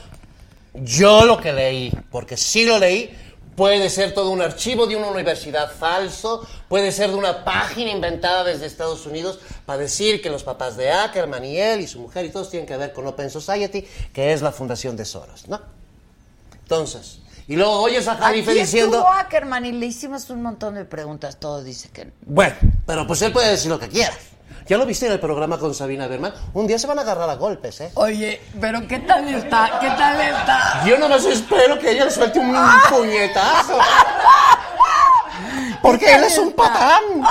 [0.76, 3.18] yo lo que leí, porque sí lo leí,
[3.58, 8.44] puede ser todo un archivo de una universidad falso, puede ser de una página inventada
[8.44, 12.24] desde Estados Unidos para decir que los papás de Ackerman y él y su mujer
[12.26, 15.60] y todos tienen que ver con Open Society, que es la fundación de Soros, ¿no?
[16.54, 17.18] Entonces,
[17.48, 18.98] y luego oyes a Aquí diciendo...
[18.98, 21.40] estuvo Ackerman y le hicimos un montón de preguntas.
[21.40, 22.12] Todo dice que no.
[22.28, 22.56] Bueno,
[22.86, 24.14] pero pues él puede decir lo que quiera.
[24.68, 26.34] ¿Ya lo viste en el programa con Sabina Berman?
[26.54, 27.92] Un día se van a agarrar a golpes, ¿eh?
[27.94, 29.80] Oye, pero ¿qué tal está?
[29.80, 30.84] ¿Qué tal está?
[30.86, 32.54] Yo nomás espero que ella le suelte un
[32.90, 33.80] puñetazo.
[35.82, 37.02] Porque él es un patán.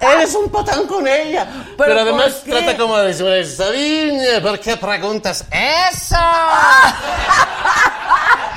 [0.00, 1.46] Él es un patán con ella.
[1.78, 6.16] Pero, además trata como de decir, Sabina, ¿por qué preguntas eso?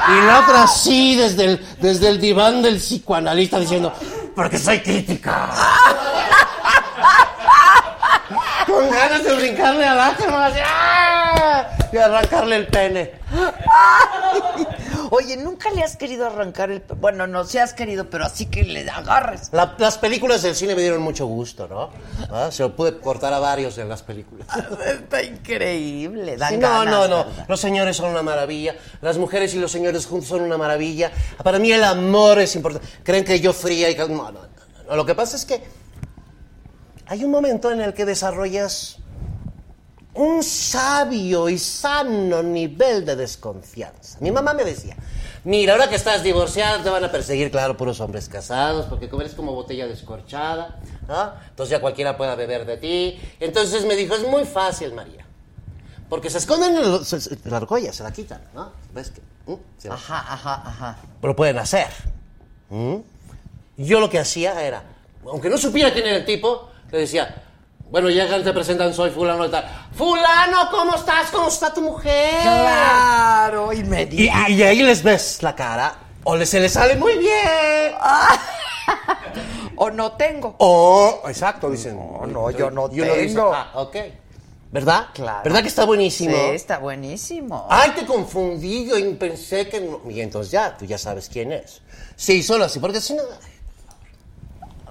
[0.08, 3.92] Y la otra sí, desde el, desde el diván del psicoanalista diciendo,
[4.36, 5.50] porque soy crítica.
[8.66, 11.68] Con ganas de brincarle al Ackerman así, ¡ah!
[11.92, 13.12] y arrancarle el pene.
[15.12, 16.82] Oye, nunca le has querido arrancar el...
[16.82, 19.50] pe- Bueno, no, si has querido, pero así que le agarres.
[19.52, 21.92] La- las películas del cine me dieron mucho gusto, ¿no?
[22.32, 24.48] Ah, Se lo pude cortar a varios de las películas.
[24.86, 26.38] Está increíble.
[26.38, 27.26] Dan Sí, no, ganas, no, no.
[27.26, 27.46] ¿verdad?
[27.48, 28.76] Los señores son una maravilla.
[29.02, 31.12] Las mujeres y los señores juntos son una maravilla.
[31.44, 32.88] Para mí el amor es importante.
[33.04, 33.96] Creen que yo fría y...
[33.96, 34.96] no, no, no.
[34.96, 35.64] Lo que pasa es que
[37.08, 38.98] hay un momento en el que desarrollas
[40.14, 44.18] un sabio y sano nivel de desconfianza.
[44.22, 44.96] Mi mamá me decía,
[45.44, 49.24] mira, ahora que estás divorciada te van a perseguir, claro, puros hombres casados, porque como
[49.24, 51.34] eres como botella descorchada, ¿no?
[51.50, 53.20] Entonces ya cualquiera pueda beber de ti.
[53.42, 55.26] Entonces me dijo, es muy fácil, María.
[56.10, 58.72] Porque se esconden en el- se- se- la argolla, se la quitan, ¿no?
[58.94, 59.22] ¿Ves que?
[59.52, 59.56] ¿Mm?
[59.78, 59.90] Se.
[59.90, 60.98] Ajá, ajá, ajá.
[61.22, 61.88] Lo pueden hacer.
[62.70, 62.96] ¿Mm?
[63.78, 64.82] Yo lo que hacía era,
[65.30, 67.44] aunque no supiera quién era el tipo, le decía,
[67.90, 69.66] bueno, llegan, te presentan, soy fulano y tal.
[69.96, 71.30] Fulano, ¿cómo estás?
[71.32, 72.42] ¿Cómo está tu mujer?
[72.42, 74.52] Claro, Y, inmediato.
[74.52, 77.94] y ahí les ves la cara, o le- se les sale muy bien.
[79.78, 80.56] O no tengo.
[80.60, 81.98] O, exacto, dicen.
[81.98, 83.52] No, no, yo no y uno dice, tengo.
[83.54, 83.96] ah, ok.
[84.72, 85.08] ¿Verdad?
[85.14, 85.42] Claro.
[85.44, 86.34] ¿Verdad que está buenísimo?
[86.36, 87.68] Sí, está buenísimo.
[87.70, 90.00] Ay, te confundí, yo pensé que no.
[90.10, 91.82] Y entonces ya, tú ya sabes quién es.
[92.16, 93.24] Sí, solo así, porque si no.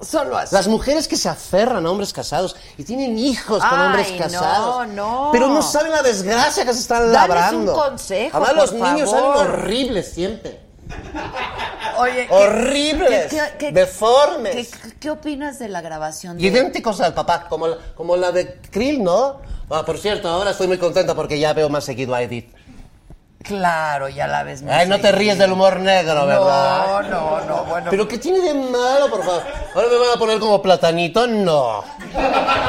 [0.02, 0.54] Solo así.
[0.54, 4.18] Las mujeres que se aferran a hombres casados y tienen hijos con Ay, hombres no,
[4.18, 4.88] casados.
[4.88, 5.28] no.
[5.32, 7.72] Pero no saben la desgracia que se están Dales labrando.
[7.74, 10.60] un consejo, Además, los niños salen horribles siempre.
[11.98, 14.70] Oye, ¿qué- Horribles, qué- qué- qué- deformes.
[14.74, 16.44] ¿qué, qué opinas de la grabación de...
[16.44, 19.40] Idénticos al papá, como la, como la de Krill, ¿no?
[19.70, 22.52] Ah, por cierto, ahora estoy muy contenta porque ya veo más seguido a Edith.
[23.44, 27.02] Claro, ya la ves Ay, no te ríes del humor negro, ¿verdad?
[27.02, 27.90] No, no, no, bueno.
[27.90, 29.42] ¿Pero qué tiene de malo, por favor?
[29.74, 31.26] ¿Ahora me van a poner como platanito?
[31.26, 31.84] No.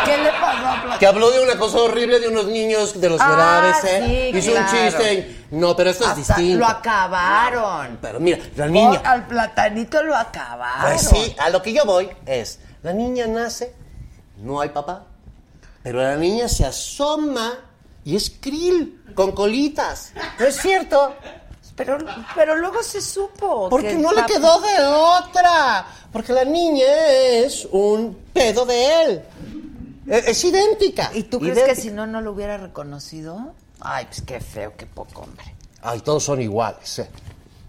[0.03, 0.99] ¿Qué le pasó a Platón?
[0.99, 4.30] Que habló de una cosa horrible de unos niños de los Ah, graves, ¿eh?
[4.34, 4.68] sí, Hizo claro.
[4.69, 5.45] un chiste.
[5.52, 6.60] No, pero esto es Hasta distinto.
[6.60, 7.97] Lo acabaron.
[8.02, 8.99] Pero mira, la niña.
[8.99, 10.81] Por- al platanito lo acabaron.
[10.91, 13.73] Pues sí, a lo que yo voy es, la niña nace,
[14.39, 15.03] no hay papá,
[15.84, 17.53] pero la niña se asoma
[18.06, 20.14] y es krill, con colitas.
[20.40, 21.14] ¿No es cierto?
[21.76, 21.98] Pero,
[22.36, 23.68] pero luego se supo.
[23.69, 25.86] Porque que no le quedó de otra.
[26.14, 29.22] Porque la niña es un pedo de él.
[30.07, 31.11] E- Es idéntica.
[31.14, 31.76] ¿Y tú crees idéntica.
[31.76, 33.53] que si no, no lo hubiera reconocido?
[33.82, 35.53] Ay, pues qué feo, qué poco hombre.
[35.82, 37.10] Ay, todos son iguales, ¿eh?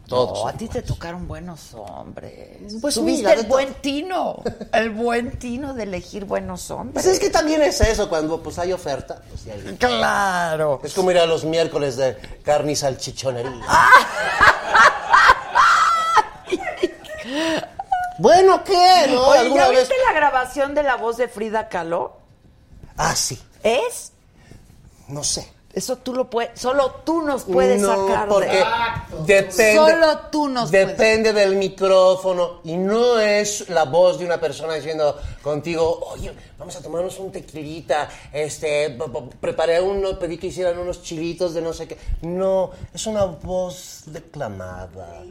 [0.07, 0.39] Todos.
[0.45, 2.75] No, a ti te tocaron buenos hombres.
[2.81, 4.41] Pues Tuviste mira, el buen tino.
[4.73, 6.93] El buen tino de elegir buenos hombres.
[7.05, 9.21] Pues es que también es eso, cuando pues hay oferta.
[9.29, 10.81] Pues, hay- Claro.
[10.85, 13.51] Es como ir a los miércoles de carne y salchichonería.
[18.19, 19.07] bueno, ¿qué?
[19.11, 19.27] ¿No?
[19.29, 19.79] Oye, ¿Alguna ¿ya vez?
[19.81, 22.17] viste la grabación de la voz de Frida Kahlo?
[22.97, 23.41] Ah, sí.
[23.63, 24.13] ¿Es?
[25.09, 25.53] No sé.
[25.77, 28.65] Eso tú lo puedes, solo tú nos puedes no, sacar porque de...
[29.27, 29.75] depende.
[29.77, 35.15] Solo tú nos Depende del micrófono y no es la voz de una persona diciendo
[35.43, 38.97] contigo, oye, vamos a tomarnos un tequilita, este,
[39.39, 41.99] preparé uno, pedí que hicieran unos chilitos de no sé qué.
[42.23, 45.25] No, es una voz declamada.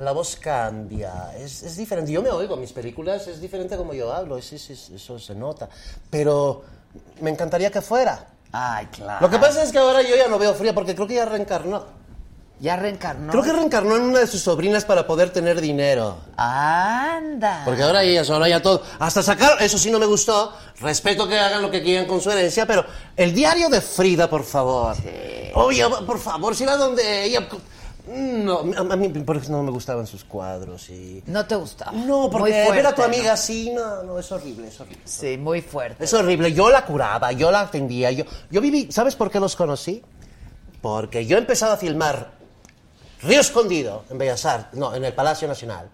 [0.00, 2.10] La voz cambia, es, es diferente.
[2.10, 5.16] Yo me oigo en mis películas, es diferente como yo hablo, es- es- es- eso
[5.20, 5.68] se nota.
[6.10, 6.64] Pero
[7.20, 8.26] me encantaría que fuera.
[8.52, 9.18] Ay, claro.
[9.20, 11.24] Lo que pasa es que ahora yo ya no veo fría porque creo que ya
[11.24, 12.02] reencarnó.
[12.60, 13.32] Ya reencarnó.
[13.32, 16.18] Creo que reencarnó en una de sus sobrinas para poder tener dinero.
[16.36, 17.62] Anda.
[17.64, 18.84] Porque ahora ella ahora ya todo.
[19.00, 20.52] Hasta sacar, eso sí no me gustó.
[20.78, 22.84] Respeto que hagan lo que quieran con su herencia, pero
[23.16, 24.94] el diario de Frida, por favor.
[25.54, 27.48] Oye, por favor, si era donde ella.
[28.06, 31.22] No, a mí por eso no me gustaban sus cuadros y.
[31.26, 31.92] ¿No te gustaba?
[31.92, 33.32] No, Muy porque ver a tu amiga ¿no?
[33.32, 35.02] así, no, no, es horrible, es horrible.
[35.04, 36.02] Sí, muy fuerte.
[36.02, 36.52] Es horrible.
[36.52, 38.10] Yo la curaba, yo la atendía.
[38.10, 38.90] Yo, yo viví.
[38.90, 40.02] ¿Sabes por qué los conocí?
[40.80, 42.32] Porque yo he empezado a filmar
[43.22, 45.88] Río Escondido en Bellas Artes, no, en el Palacio Nacional.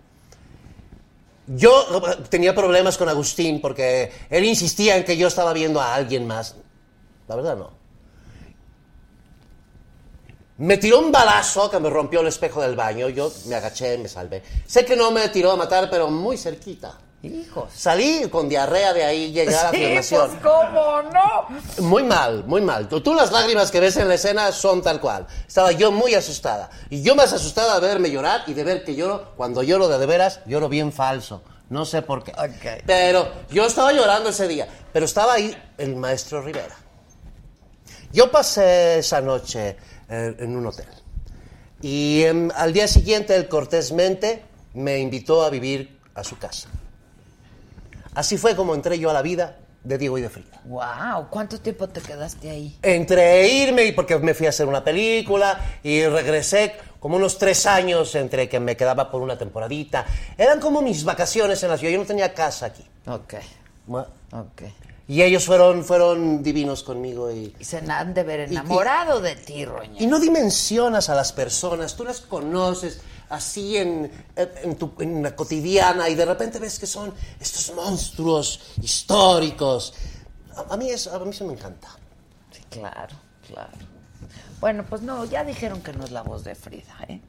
[1.46, 5.94] Yo eh, tenía problemas con Agustín porque él insistía en que yo estaba viendo a
[5.94, 6.56] alguien más.
[7.26, 7.77] La verdad no.
[10.58, 13.08] Me tiró un balazo que me rompió el espejo del baño.
[13.08, 14.42] Yo me agaché, me salvé.
[14.66, 16.98] Sé que no me tiró a matar, pero muy cerquita.
[17.22, 17.70] Hijos.
[17.74, 20.30] Salí con diarrea de ahí, llegué a la Sí, filmación.
[20.30, 21.84] pues cómo no.
[21.86, 22.88] Muy mal, muy mal.
[22.88, 25.26] Tú, tú las lágrimas que ves en la escena son tal cual.
[25.46, 26.70] Estaba yo muy asustada.
[26.90, 29.98] Y yo más asustada de verme llorar y de ver que lloro, cuando lloro de
[29.98, 31.42] de veras, lloro bien falso.
[31.70, 32.30] No sé por qué.
[32.32, 32.82] Ok.
[32.86, 34.68] Pero yo estaba llorando ese día.
[34.92, 36.76] Pero estaba ahí el maestro Rivera.
[38.12, 39.76] Yo pasé esa noche
[40.08, 40.86] eh, en un hotel.
[41.80, 44.42] Y em, al día siguiente, él cortésmente
[44.74, 46.68] me invitó a vivir a su casa.
[48.14, 50.60] Así fue como entré yo a la vida de Diego y de Frida.
[50.64, 52.76] Wow, ¿cuánto tiempo te quedaste ahí?
[52.82, 57.64] Entre irme y porque me fui a hacer una película y regresé como unos tres
[57.66, 60.04] años entre que me quedaba por una temporadita.
[60.36, 61.92] Eran como mis vacaciones en la ciudad.
[61.92, 62.84] Yo no tenía casa aquí.
[63.06, 63.34] Ok,
[63.86, 64.62] Ma- ok.
[65.08, 67.54] Y ellos fueron, fueron divinos conmigo y...
[67.58, 69.98] Y se han de ver enamorado de ti, Roña.
[69.98, 75.34] Y no dimensionas a las personas, tú las conoces así en, en, tu, en la
[75.34, 79.94] cotidiana y de repente ves que son estos monstruos históricos.
[80.54, 81.88] A, a mí, eso, a mí eso me encanta.
[82.50, 83.16] Sí, claro,
[83.46, 83.72] claro.
[84.60, 87.20] Bueno, pues no, ya dijeron que no es la voz de Frida, ¿eh?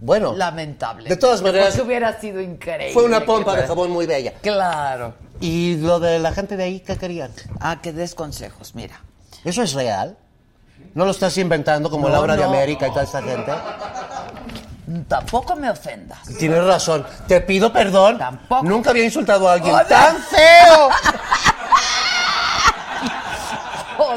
[0.00, 1.08] Bueno, Lamentable.
[1.08, 2.92] De todas maneras, Porque hubiera sido increíble.
[2.94, 4.32] fue una pompa de jabón muy bella.
[4.42, 5.14] Claro.
[5.40, 7.30] ¿Y lo de la gente de ahí qué querían?
[7.60, 9.00] Ah, que des consejos, mira.
[9.44, 10.16] ¿Eso es real?
[10.94, 12.48] ¿No lo estás inventando como No, Laura de no.
[12.48, 13.52] América y toda esta gente?
[15.06, 16.18] Tampoco me ofendas.
[16.38, 17.06] Tienes razón.
[17.28, 18.18] Te pido perdón.
[18.18, 18.64] Tampoco.
[18.64, 20.88] Nunca había insultado a alguien tan feo.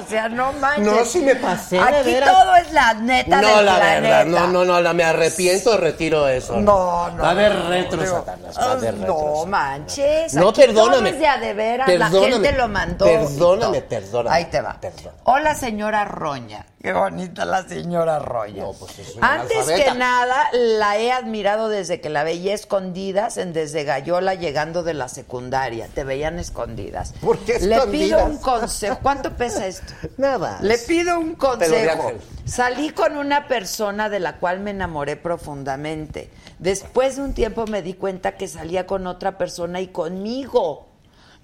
[0.05, 0.85] O sea, no manches.
[0.85, 2.31] No, si me pasé, de Aquí veras.
[2.31, 4.01] todo es la neta No, del la planeta.
[4.01, 6.53] verdad, no, no, no, la, me arrepiento, retiro eso.
[6.59, 7.21] No, no.
[7.23, 9.47] Va a haber no, retro, Satanás, va a haber retro, No Satanás.
[9.47, 10.33] manches.
[10.33, 10.97] No, aquí perdóname.
[10.97, 13.05] Todo es de a de veras, la gente lo mandó.
[13.05, 14.77] Perdóname, perdóname, Ahí te va.
[14.79, 15.17] perdóname.
[15.23, 16.65] Hola, señora Roña.
[16.83, 18.63] Qué bonita la señora Roña.
[18.63, 23.37] No, pues es una Antes que nada, la he admirado desde que la veía escondidas
[23.37, 25.87] en Desde Gallola llegando de la secundaria.
[25.87, 27.13] Te veían escondidas.
[27.21, 28.29] ¿Por qué Le pido escondidas?
[28.29, 28.99] un consejo.
[29.01, 29.93] ¿Cuánto pesa esto?
[30.17, 30.57] Nada.
[30.61, 32.11] Le pido un consejo.
[32.43, 36.29] Salí con una persona de la cual me enamoré profundamente.
[36.59, 40.89] Después de un tiempo me di cuenta que salía con otra persona y conmigo.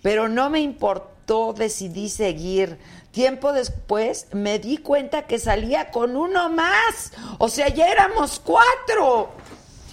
[0.01, 1.11] Pero no me importó,
[1.56, 2.80] decidí seguir.
[3.11, 7.14] Tiempo después me di cuenta que salía con uno más.
[7.38, 9.30] O sea, ya éramos cuatro.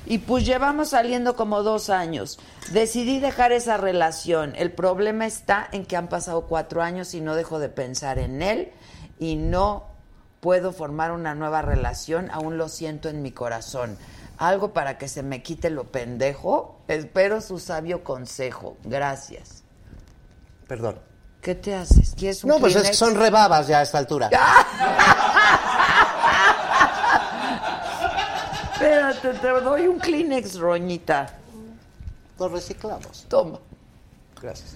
[0.06, 2.38] Y pues llevamos saliendo como dos años.
[2.72, 4.54] Decidí dejar esa relación.
[4.56, 8.40] El problema está en que han pasado cuatro años y no dejo de pensar en
[8.40, 8.72] él
[9.18, 9.84] y no
[10.40, 12.30] puedo formar una nueva relación.
[12.30, 13.98] Aún lo siento en mi corazón.
[14.38, 16.80] Algo para que se me quite lo pendejo.
[16.88, 18.76] Espero su sabio consejo.
[18.84, 19.64] Gracias.
[20.68, 21.15] Perdón.
[21.46, 22.12] ¿Qué te haces?
[22.16, 24.26] ¿Quieres un No, pues es que son rebabas ya a esta altura.
[28.72, 31.34] Espérate, te doy un Kleenex, Roñita.
[32.36, 33.26] Los reciclamos.
[33.28, 33.60] Toma.
[34.42, 34.74] Gracias.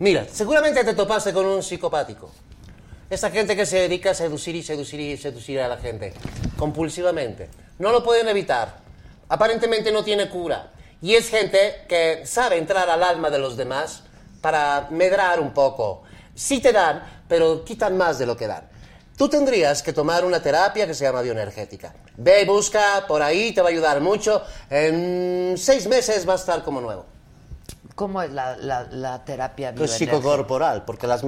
[0.00, 2.32] Mira, seguramente te topaste con un psicopático.
[3.08, 6.12] Esa gente que se dedica a seducir y seducir y seducir a la gente
[6.58, 7.48] compulsivamente.
[7.78, 8.78] No lo pueden evitar.
[9.28, 10.72] Aparentemente no tiene cura.
[11.00, 14.02] Y es gente que sabe entrar al alma de los demás
[14.40, 16.02] para medrar un poco.
[16.34, 18.68] Sí te dan, pero quitan más de lo que dan.
[19.16, 21.92] Tú tendrías que tomar una terapia que se llama bioenergética.
[22.16, 24.42] Ve y busca por ahí, te va a ayudar mucho.
[24.70, 27.04] En seis meses va a estar como nuevo.
[27.94, 30.16] ¿Cómo es la, la, la terapia Pues bioenergética?
[30.16, 31.22] psicocorporal, porque las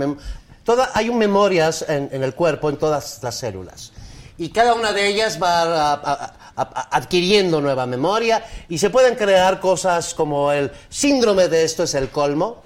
[0.64, 3.92] toda, hay un memorias en, en el cuerpo, en todas las células.
[4.38, 8.88] Y cada una de ellas va a- a- a- a- adquiriendo nueva memoria y se
[8.88, 12.62] pueden crear cosas como el síndrome de esto es el colmo.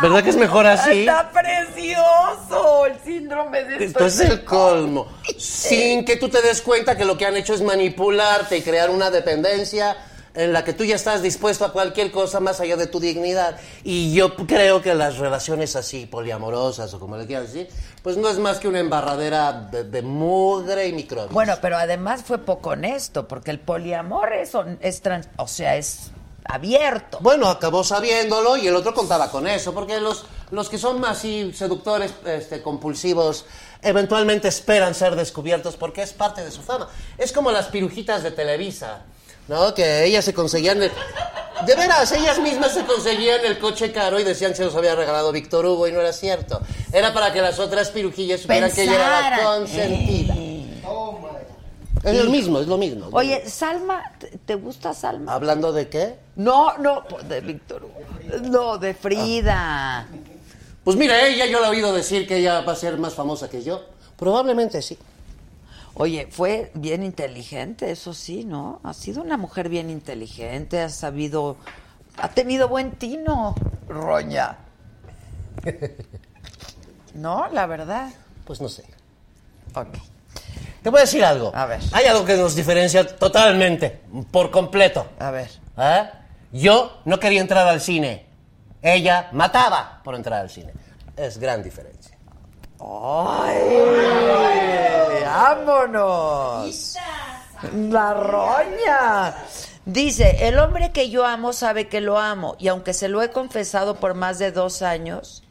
[0.00, 1.00] ¿Verdad que es mejor así?
[1.00, 5.08] Está precioso el síndrome de Esto es el colmo.
[5.36, 8.90] Sin que tú te des cuenta que lo que han hecho es manipularte y crear
[8.90, 9.96] una dependencia
[10.34, 13.58] en la que tú ya estás dispuesto a cualquier cosa más allá de tu dignidad.
[13.82, 17.68] Y yo creo que las relaciones así, poliamorosas o como le quieras decir,
[18.04, 21.32] pues no es más que una embarradera de, de mugre y microbios.
[21.32, 26.12] Bueno, pero además fue poco honesto, porque el poliamor es trans- o sea, es
[26.48, 27.18] abierto.
[27.20, 31.52] Bueno, acabó sabiéndolo y el otro contaba con eso, porque los, los que son así
[31.54, 33.44] seductores este, compulsivos
[33.82, 36.88] eventualmente esperan ser descubiertos porque es parte de su fama.
[37.16, 39.02] Es como las pirujitas de Televisa,
[39.46, 39.72] ¿no?
[39.74, 40.82] Que ellas se conseguían...
[40.82, 40.92] el-
[41.66, 44.94] De veras, ellas mismas se conseguían el coche caro y decían que se los había
[44.94, 46.60] regalado Víctor Hugo y no era cierto.
[46.92, 50.34] Era para que las otras pirujillas supieran que ella era la consentida.
[50.36, 50.57] Eh.
[52.04, 53.08] Es lo mismo, es lo mismo.
[53.08, 53.50] es Oye, mismo.
[53.50, 55.34] Salma, ¿te- ¿te gusta Salma?
[55.34, 56.16] ¿Hablando de qué?
[56.36, 58.40] No, no, pues, de Víctor Hugo.
[58.48, 60.06] No, de Frida.
[60.84, 63.48] Pues mira, ella yo la he oído decir que ella va a ser más famosa
[63.50, 63.84] que yo.
[64.16, 64.96] Probablemente sí.
[65.94, 68.80] Oye, fue bien inteligente, eso sí, ¿no?
[68.84, 71.56] Ha sido una mujer bien inteligente, ha sabido,
[72.16, 73.54] ha tenido buen tino,
[73.88, 74.58] Roña.
[77.14, 77.48] ¿No?
[77.48, 78.10] La verdad.
[78.44, 78.84] Pues no sé.
[79.74, 79.88] Ok.
[80.82, 81.52] Te voy a decir algo.
[81.54, 81.80] A ver.
[81.92, 84.00] Hay algo que nos diferencia totalmente,
[84.30, 85.06] por completo.
[85.18, 85.50] A ver.
[85.76, 86.10] ¿Eh?
[86.52, 88.26] Yo no quería entrar al cine.
[88.80, 90.72] Ella mataba por entrar al cine.
[91.16, 92.16] Es gran diferencia.
[92.80, 93.58] ¡Ay!
[95.24, 96.96] ¡Vámonos!
[97.74, 99.34] La roña.
[99.84, 103.30] Dice, el hombre que yo amo sabe que lo amo y aunque se lo he
[103.30, 105.42] confesado por más de dos años,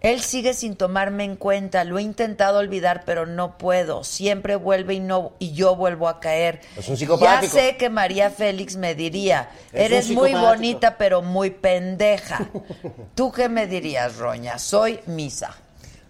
[0.00, 1.84] él sigue sin tomarme en cuenta.
[1.84, 4.02] Lo he intentado olvidar, pero no puedo.
[4.02, 6.60] Siempre vuelve y no y yo vuelvo a caer.
[6.76, 11.50] Es un ya sé que María Félix me diría, Es eres muy bonita, pero muy
[11.50, 12.48] pendeja.
[13.14, 14.58] ¿Tú qué me dirías, Roña?
[14.58, 15.54] Soy misa.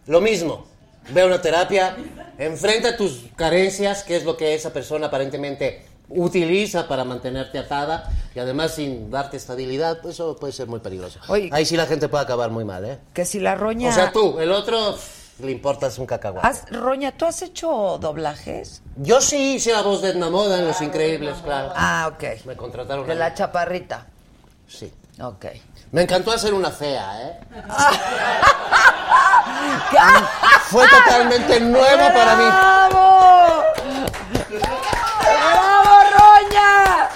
[0.06, 0.66] Lo mismo.
[1.12, 1.96] Ve a una terapia,
[2.38, 8.38] enfrenta tus carencias, que es lo que esa persona aparentemente utiliza para mantenerte atada y
[8.38, 11.18] además sin darte estabilidad, pues eso puede ser muy peligroso.
[11.28, 11.48] Oye.
[11.52, 12.98] Ahí sí la gente puede acabar muy mal, ¿eh?
[13.14, 13.90] Que si la Roña...
[13.90, 14.96] O sea, tú, el otro
[15.40, 16.46] le importas un cacahuate.
[16.46, 18.82] Has- Roña, ¿tú has hecho doblajes?
[18.96, 21.72] Yo sí hice la voz de Edna Moda en Los Increíbles, claro.
[21.74, 22.44] Ah, ok.
[22.44, 24.06] Me contrataron De la chaparrita.
[24.68, 24.92] Sí.
[25.20, 25.46] Ok.
[25.92, 27.40] Me encantó hacer una fea, ¿eh?
[30.68, 32.44] Fue totalmente nuevo para mí.
[32.44, 33.64] ¡Bravo!
[35.20, 37.08] ¡Bravo, Roña!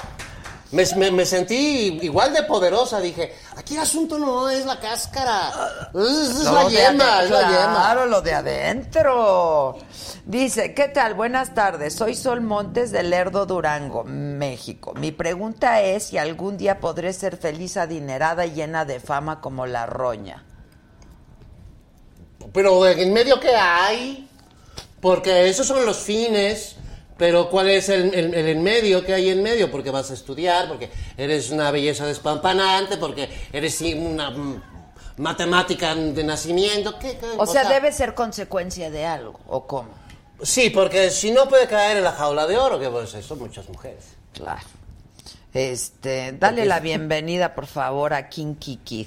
[0.74, 3.00] Me, me- me sentí igual de poderosa.
[3.00, 5.52] Dije, aquí el asunto no es la cáscara.
[5.94, 7.74] Es, es la yema, es la yema.
[7.74, 9.76] Claro, lo de adentro.
[10.26, 11.14] Dice, ¿qué tal?
[11.14, 11.94] Buenas tardes.
[11.94, 14.94] Soy Sol Montes de Lerdo, Durango, México.
[14.94, 19.66] Mi pregunta es si algún día podré ser feliz, adinerada y llena de fama como
[19.66, 20.44] la Roña.
[22.52, 24.28] Pero en medio, ¿qué hay?
[25.00, 26.76] Porque esos son los fines.
[27.24, 29.02] Pero ¿cuál es el, el- el en medio?
[29.02, 29.70] ¿Qué hay en medio?
[29.70, 34.30] Porque vas a estudiar, porque eres una belleza despampanante, porque eres una
[35.16, 36.98] matemática de nacimiento.
[36.98, 37.26] ¿Qué, qué?
[37.38, 39.88] O sea, debe ser consecuencia de algo, ¿o cómo?
[40.42, 43.66] Sí, porque si no puede caer en la jaula de oro, que pues son muchas
[43.70, 44.04] mujeres.
[44.34, 44.60] Claro.
[45.54, 49.06] Este, dale la bienvenida, por favor, a Kinky Kid.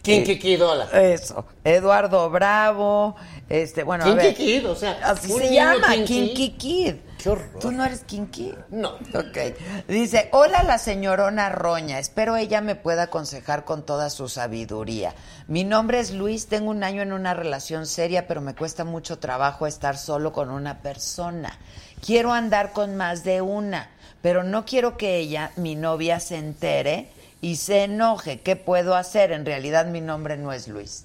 [0.00, 0.88] Kinky Kid, hola.
[0.94, 1.44] Eso.
[1.64, 3.14] Eduardo Bravo,
[3.50, 4.34] este, bueno, a Kinky ver.
[4.34, 5.92] Kid, o sea, Así se llama.
[6.06, 6.94] Kinky Kid.
[7.22, 7.60] Qué horror.
[7.60, 8.52] ¿Tú no eres Kinky?
[8.70, 8.94] No.
[9.14, 9.86] Ok.
[9.86, 15.14] Dice, hola la señorona Roña, espero ella me pueda aconsejar con toda su sabiduría.
[15.46, 19.20] Mi nombre es Luis, tengo un año en una relación seria, pero me cuesta mucho
[19.20, 21.56] trabajo estar solo con una persona.
[22.04, 23.88] Quiero andar con más de una,
[24.20, 28.40] pero no quiero que ella, mi novia, se entere y se enoje.
[28.40, 29.30] ¿Qué puedo hacer?
[29.30, 31.04] En realidad mi nombre no es Luis.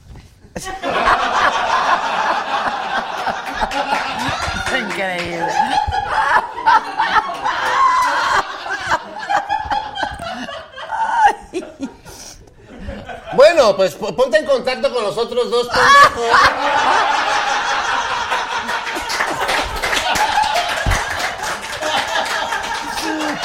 [4.78, 5.48] Increíble.
[13.34, 16.38] Bueno, pues po- ponte en contacto con los otros dos pendejos.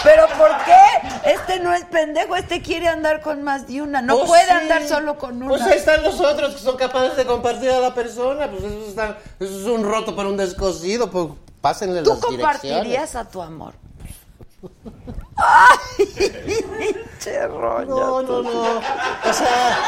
[0.04, 1.30] ¿Pero por qué?
[1.30, 4.02] Este no es pendejo, este quiere andar con más de una.
[4.02, 4.50] No Pues puede sí.
[4.50, 5.48] andar solo con una.
[5.48, 8.50] Pues ahí están los otros que son capaces de compartir a la persona.
[8.50, 11.10] Pues eso, está- eso es un roto para un descosido.
[11.10, 11.26] Pues
[11.60, 13.74] pásenle ¿Tú las compartirías a tu amor?
[15.36, 16.06] ¡Ay!
[17.18, 17.86] Che roña.
[17.86, 18.78] No, no, no.
[18.78, 19.78] O sea,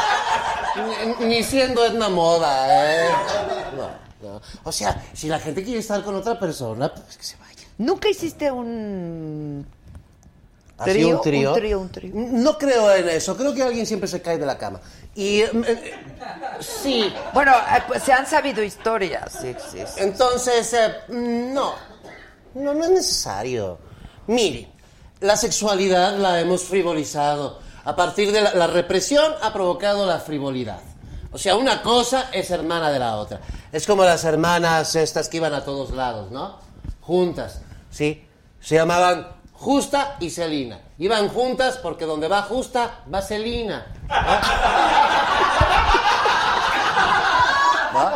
[1.19, 2.65] ni, ni siendo Edna Moda,
[3.05, 3.09] ¿eh?
[3.75, 3.89] No,
[4.29, 4.41] no.
[4.63, 7.67] O sea, si la gente quiere estar con otra persona, pues que se vaya.
[7.77, 9.65] ¿Nunca hiciste un
[10.77, 11.49] ¿Así Trío, un trío?
[11.51, 12.11] un trío, un trío.
[12.13, 13.37] No creo en eso.
[13.37, 14.81] Creo que alguien siempre se cae de la cama.
[15.15, 15.93] Y eh, eh,
[16.59, 19.31] sí, Bueno, eh, pues se han sabido historias.
[19.41, 19.93] Sí, sí, sí.
[19.97, 21.73] entonces, eh, no.
[22.55, 23.77] No, no es necesario.
[24.27, 24.69] Mire,
[25.21, 27.59] la sexualidad la hemos frivolizado.
[27.85, 30.79] A partir de la, la represión ha provocado la frivolidad.
[31.31, 33.39] O sea, una cosa es hermana de la otra.
[33.71, 36.57] Es como las hermanas estas que iban a todos lados, ¿no?
[37.01, 38.25] Juntas, ¿sí?
[38.59, 39.34] Se llamaban
[39.65, 40.79] Justa y Celina.
[40.99, 43.87] Iban juntas porque donde va Justa, va Celina.
[47.91, 48.11] ¿No?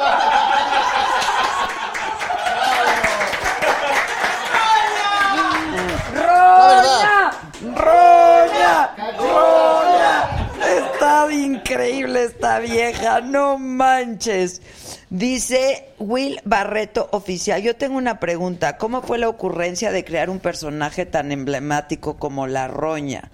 [6.14, 7.32] ¡Roña!
[7.76, 8.96] ¡Roña!
[9.18, 10.30] ¡Roña!
[10.68, 14.62] Está increíble esta vieja, no manches.
[15.10, 18.78] Dice Will Barreto Oficial, yo tengo una pregunta.
[18.78, 23.32] ¿Cómo fue la ocurrencia de crear un personaje tan emblemático como la Roña?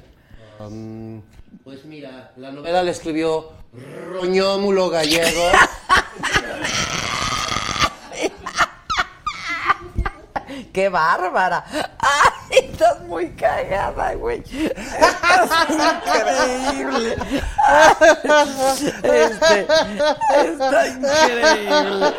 [0.60, 1.22] Um,
[1.66, 5.52] pues mira, la novela la escribió Roñómulo Gallego.
[10.72, 11.66] ¡Qué bárbara!
[12.00, 12.25] ¡Ay,
[12.76, 14.44] estás muy cagada, güey!
[14.52, 17.16] Estás increíble.
[19.04, 19.68] Este,
[20.52, 22.14] está increíble.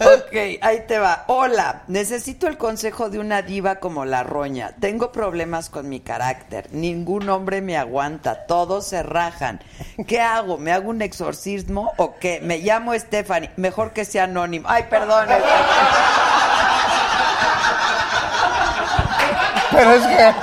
[0.00, 1.24] Ok, ahí te va.
[1.28, 4.74] Hola, necesito el consejo de una diva como la Roña.
[4.80, 6.68] Tengo problemas con mi carácter.
[6.72, 8.46] Ningún hombre me aguanta.
[8.46, 9.60] Todos se rajan.
[10.08, 10.58] ¿Qué hago?
[10.58, 12.40] ¿Me hago un exorcismo o qué?
[12.42, 13.50] Me llamo Stephanie.
[13.56, 14.68] Mejor que sea anónimo.
[14.68, 15.28] Ay, perdón.
[19.72, 20.34] Pero es que.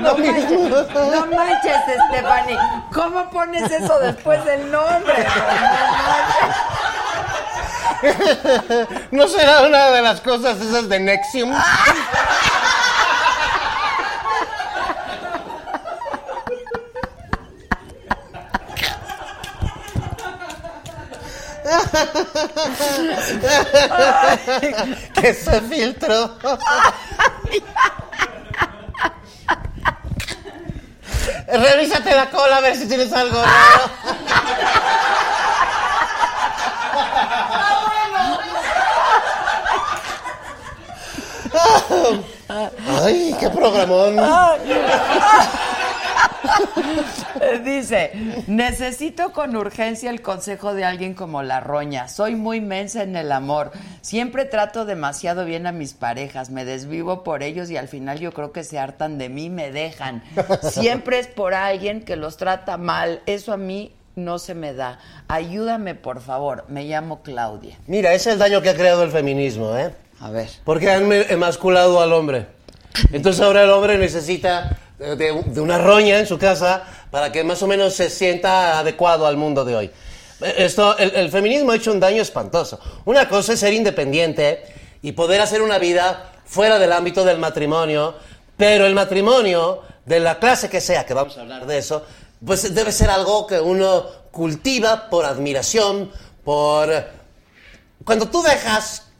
[0.00, 1.76] No manches, no manches,
[2.08, 2.58] Stephanie.
[2.92, 5.14] ¿Cómo pones eso después del nombre?
[5.14, 5.46] No
[6.08, 6.72] manches.
[9.12, 11.52] ¿No será una de las cosas esas de Nexium?
[25.14, 26.36] que se filtró.
[31.46, 33.90] Revísate la cola a ver si tienes algo raro.
[43.02, 44.16] Ay, qué programón.
[47.64, 48.12] Dice,
[48.46, 52.08] necesito con urgencia el consejo de alguien como la roña.
[52.08, 53.72] Soy muy mensa en el amor.
[54.00, 56.50] Siempre trato demasiado bien a mis parejas.
[56.50, 59.50] Me desvivo por ellos y al final yo creo que se hartan de mí y
[59.50, 60.22] me dejan.
[60.62, 63.20] Siempre es por alguien que los trata mal.
[63.26, 64.98] Eso a mí no se me da.
[65.28, 66.64] Ayúdame, por favor.
[66.68, 67.78] Me llamo Claudia.
[67.86, 69.94] Mira, ese es el daño que ha creado el feminismo, ¿eh?
[70.20, 70.48] A ver.
[70.64, 72.46] Porque han emasculado al hombre.
[73.12, 77.62] Entonces ahora el hombre necesita eh, de, una roña en su casa para que más
[77.62, 79.90] o menos se sienta adecuado al mundo de hoy.
[80.40, 82.78] Eh, Esto, el, el feminismo ha hecho un daño espantoso.
[83.04, 84.62] Una cosa es ser independiente
[85.02, 88.14] y poder hacer una vida fuera del ámbito del matrimonio,
[88.56, 92.04] pero el matrimonio, de la clase que sea, que vamos a hablar de eso,
[92.44, 96.10] pues debe ser algo que uno cultiva por admiración,
[96.44, 96.90] por...
[98.04, 99.11] Cuando tú dejas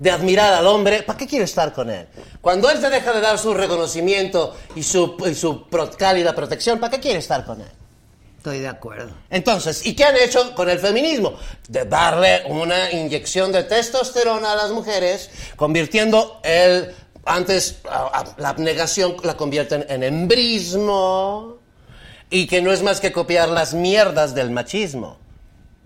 [0.00, 2.08] de admirar al hombre, ¿para qué quieres estar con él?
[2.40, 6.80] Cuando él te deja de dar su reconocimiento y su, y su pro- cálida protección,
[6.80, 7.68] ¿para qué quieres estar con él?
[8.38, 9.12] Estoy de acuerdo.
[9.28, 11.34] Entonces, ¿y qué han hecho con el feminismo?
[11.68, 16.94] De darle una inyección de testosterona a las mujeres, convirtiendo el
[17.26, 17.80] antes
[18.38, 21.58] la abnegación la convierten en embrismo
[22.30, 25.18] y que no es más que copiar las mierdas del machismo.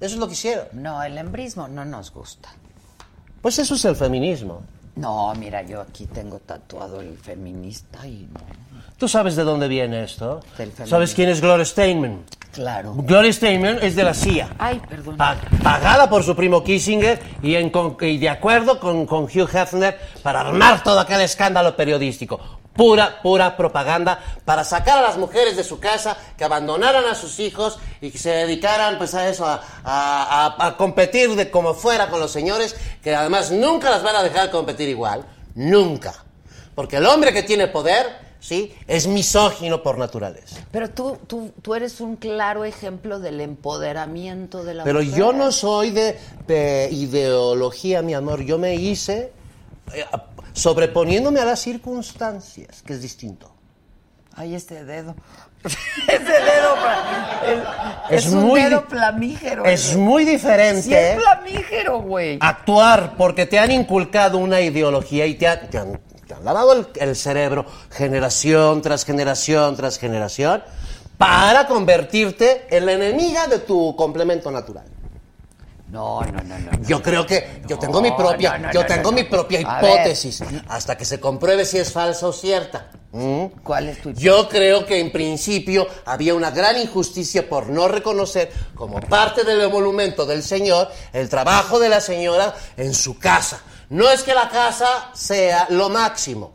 [0.00, 0.68] Eso es lo que hicieron.
[0.72, 2.50] No, el embrismo no nos gusta.
[3.44, 4.62] Pues eso es el feminismo.
[4.96, 8.40] No, mira, yo aquí tengo tatuado el feminista y no.
[8.96, 10.40] ¿Tú sabes de dónde viene esto?
[10.86, 12.20] ¿Sabes quién es Gloria Steinem?
[12.54, 12.94] Claro.
[12.96, 14.48] Gloria Steinem es de la CIA.
[14.58, 15.16] Ay, perdón.
[15.16, 19.48] Pa- pagada por su primo Kissinger y, en con- y de acuerdo con, con Hugh
[19.52, 22.40] Hefner para armar todo aquel escándalo periodístico.
[22.74, 27.38] Pura, pura propaganda para sacar a las mujeres de su casa, que abandonaran a sus
[27.38, 31.74] hijos y que se dedicaran pues a eso, a, a- a- a competir de como
[31.74, 35.24] fuera con los señores, que además nunca las van a dejar competir igual.
[35.54, 36.14] Nunca.
[36.74, 38.74] Porque el hombre que tiene poder, ¿sí?
[38.86, 40.56] Es misógino por naturaleza.
[40.70, 45.18] Pero tú, tú, tú eres un claro ejemplo del empoderamiento de la Pero mujer.
[45.18, 48.42] yo no soy de, de ideología, mi amor.
[48.42, 49.32] Yo me hice
[49.94, 50.04] eh,
[50.52, 53.50] sobreponiéndome a las circunstancias, que es distinto.
[54.36, 55.14] Ay, este dedo.
[55.64, 56.74] Ese dedo.
[58.10, 59.64] Es, Es es un muy dedo plamígero.
[59.64, 59.96] Es ese.
[59.96, 62.36] muy diferente Sí, es plamígero, güey.
[62.42, 66.72] actuar porque te han inculcado una ideología y te, han- te han, te han lavado
[66.72, 70.62] el, el cerebro generación tras generación tras generación
[71.18, 74.84] para convertirte en la enemiga de tu complemento natural.
[75.94, 76.88] No, no, no, no.
[76.88, 80.42] Yo creo que yo tengo mi propia, no, no, yo tengo no, mi propia hipótesis
[80.66, 82.90] hasta que se compruebe si es falsa o cierta.
[83.12, 83.44] ¿Mm?
[83.62, 84.24] ¿Cuál es tu hipótesis?
[84.24, 89.60] Yo creo que en principio había una gran injusticia por no reconocer como parte del
[89.60, 93.62] emolumento del señor el trabajo de la señora en su casa.
[93.94, 96.52] No es que la casa sea lo máximo,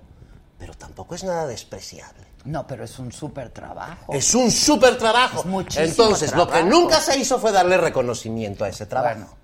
[0.58, 2.28] pero tampoco es nada despreciable.
[2.44, 4.12] No, pero es un súper trabajo.
[4.14, 5.40] Es un súper trabajo.
[5.40, 9.38] Es muchísimo Entonces, lo que nunca se hizo fue darle reconocimiento a ese trabajo.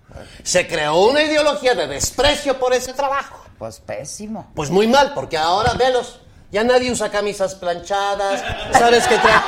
[0.43, 3.37] Se creó una ideología de desprecio por ese trabajo.
[3.57, 4.51] Pues pésimo.
[4.55, 6.19] Pues muy mal, porque ahora, velos,
[6.51, 8.43] ya nadie usa camisas planchadas,
[8.73, 9.41] ¿sabes qué trae?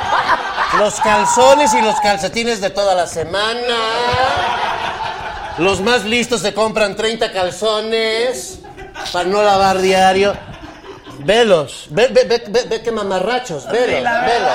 [0.78, 4.57] Los calzones y los calcetines de toda la semana.
[5.58, 8.60] Los más listos se compran 30 calzones
[9.12, 10.34] para no lavar diario.
[11.20, 14.52] Velos, ve, ve, ve, ve, ve qué mamarrachos, velos, velos.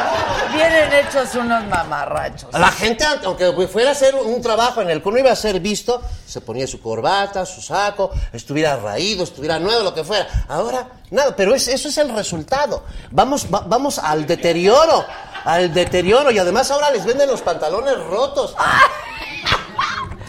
[0.54, 2.54] Vienen hechos unos mamarrachos.
[2.54, 5.60] La gente, aunque fuera a hacer un trabajo en el que no iba a ser
[5.60, 10.26] visto, se ponía su corbata, su saco, estuviera raído, estuviera nuevo, lo que fuera.
[10.48, 12.86] Ahora, nada, pero es- eso es el resultado.
[13.12, 15.06] Vamos, va- vamos al deterioro,
[15.44, 16.32] al deterioro.
[16.32, 18.56] Y además ahora les venden los pantalones rotos.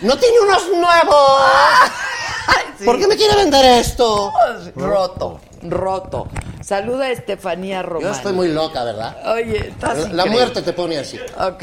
[0.03, 1.43] No tiene unos nuevos.
[2.85, 4.33] ¿Por qué me quiere vender esto?
[4.77, 6.29] Roto, roto.
[6.63, 8.11] Saluda a Estefanía Yo Román.
[8.13, 9.17] estoy muy loca, ¿verdad?
[9.33, 11.19] Oye, estás La muerte te pone así.
[11.39, 11.63] Ok,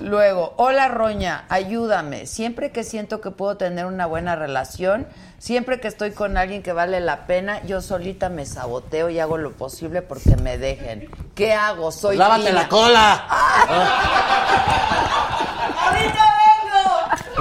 [0.00, 2.26] luego, hola Roña, ayúdame.
[2.26, 5.06] Siempre que siento que puedo tener una buena relación,
[5.38, 9.36] siempre que estoy con alguien que vale la pena, yo solita me saboteo y hago
[9.38, 11.10] lo posible porque me dejen.
[11.34, 11.92] ¿Qué hago?
[11.92, 12.62] Soy Lávate Tina.
[12.62, 13.12] la cola.
[13.28, 15.09] ¡Ahorita vengo!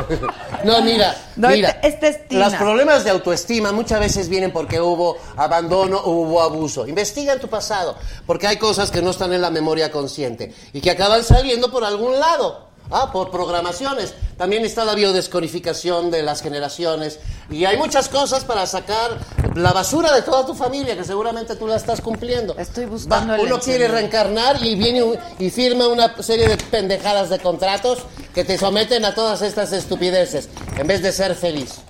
[0.64, 1.80] No, mira, No, mira.
[1.84, 2.32] este- este es.
[2.32, 6.88] Los problemas de autoestima muchas veces vienen porque hubo abandono o hubo abuso.
[6.88, 10.82] Investiga en tu pasado, porque hay cosas que no están en la memoria consciente y
[10.82, 12.69] que acaban saliendo por algún lado.
[12.92, 14.16] Ah, por programaciones.
[14.38, 17.20] También está la biodescodificación de las generaciones.
[17.50, 19.18] Y hay muchas cosas para sacar
[19.56, 22.56] la basura de toda tu familia, que seguramente tú la estás cumpliendo.
[22.58, 27.40] Estoy buscando el Uno quiere reencarnar y viene y firma una serie de pendejadas de
[27.40, 28.00] contratos
[28.34, 31.82] que te someten a todas estas estupideces, en vez de ser feliz.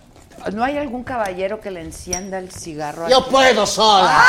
[0.53, 3.09] ¿No hay algún caballero que le encienda el cigarro?
[3.09, 4.23] Yo puedo sola.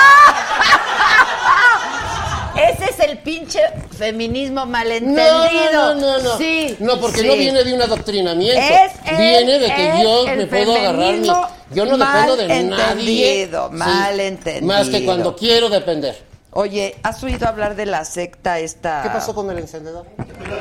[2.69, 3.61] Ese es el pinche
[3.97, 5.95] feminismo No, malentendido.
[5.95, 6.39] no, no, no.
[6.39, 6.77] Sí.
[6.79, 7.27] No, porque sí.
[7.27, 8.61] no viene de un adoctrinamiento.
[8.61, 11.29] Es el- viene de que yo me puedo agarrar mi.
[11.73, 12.67] Yo no dependo de nadie.
[12.77, 14.67] malentendido, malentendido.
[14.67, 16.30] Más que cuando quiero depender.
[16.53, 19.03] Oye, ¿has oído hablar de la secta esta?
[19.03, 20.05] ¿Qué pasó con el encendedor?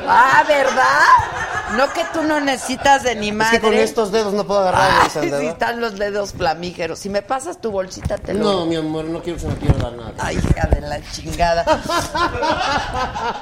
[0.06, 1.76] Ah, ¿verdad?
[1.76, 3.58] No que tú no necesitas de ni Es madre.
[3.60, 5.40] que con estos dedos no puedo agarrar el encendedor.
[5.40, 7.00] sí están los dedos flamígeros.
[7.00, 8.44] Si me pasas tu bolsita, te lo...
[8.44, 10.12] No, mi amor, no quiero que se me pierda nada.
[10.18, 11.62] Ay, hija de la chingada.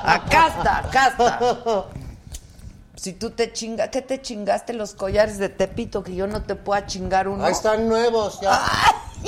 [0.05, 1.85] Acá está, acá está.
[2.97, 6.55] Si tú te chingas, ¿qué te chingaste los collares de Tepito que yo no te
[6.55, 7.45] pueda chingar uno?
[7.45, 8.59] Ahí están nuevos ya.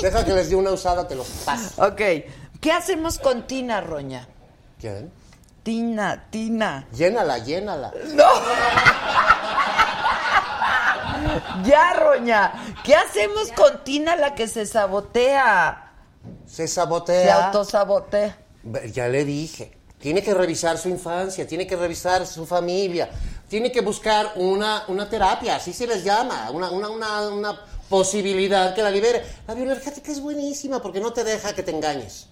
[0.01, 1.85] Deja que les dé una usada, te los paso.
[1.85, 2.01] Ok.
[2.61, 4.27] ¿Qué hacemos con Tina, Roña?
[4.79, 5.11] ¿Quién?
[5.63, 6.87] Tina, Tina.
[6.93, 7.91] Llénala, llénala.
[11.63, 12.51] Ya, Roña.
[12.83, 15.91] ¿Qué hacemos con Tina la que se sabotea?
[16.45, 17.45] Se Se sabotea.
[17.45, 18.37] autosabotea.
[18.63, 19.77] Ve, Ya le dije.
[19.99, 23.07] Tiene que revisar su infancia, tiene que revisar su familia,
[23.47, 28.73] tiene que buscar una, una terapia, así se les llama, una, una, una, una posibilidad
[28.73, 29.23] que la libere.
[29.47, 32.29] La bioenergética es buenísima porque no te deja que te engañes.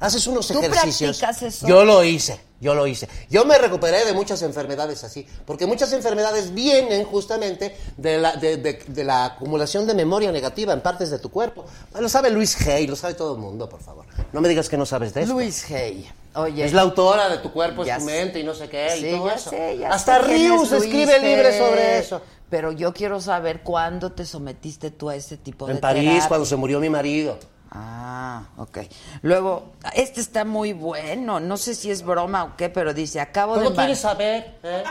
[0.00, 1.18] Haces unos ¿Tú ejercicios.
[1.18, 1.66] practicas eso?
[1.66, 3.08] Yo lo hice, yo lo hice.
[3.30, 8.58] Yo me recuperé de muchas enfermedades así, porque muchas enfermedades vienen justamente de la, de,
[8.58, 11.64] de- de la acumulación de memoria negativa en partes de tu cuerpo.
[11.98, 14.04] Lo sabe Luis Hay, lo sabe todo el mundo, por favor.
[14.32, 15.32] No me digas que no sabes de esto.
[15.34, 16.06] Luis Hay.
[16.34, 16.66] Oye.
[16.66, 18.06] Es la autora de Tu cuerpo es tu sé.
[18.06, 19.50] mente y no sé qué Sí, y todo ya eso.
[19.50, 21.58] sé, ya Hasta sé Rius es escribe libres Hay.
[21.60, 22.20] sobre eso.
[22.50, 26.28] Pero yo quiero saber cuándo te sometiste tú a ese tipo de En París, terapia.
[26.28, 27.38] cuando se murió mi marido.
[27.78, 28.78] Ah, ok.
[29.22, 31.40] Luego, este está muy bueno.
[31.40, 33.64] No sé si es broma o qué, pero dice, acabo de...
[33.64, 34.82] Todo embar- quieres saber, ¿eh?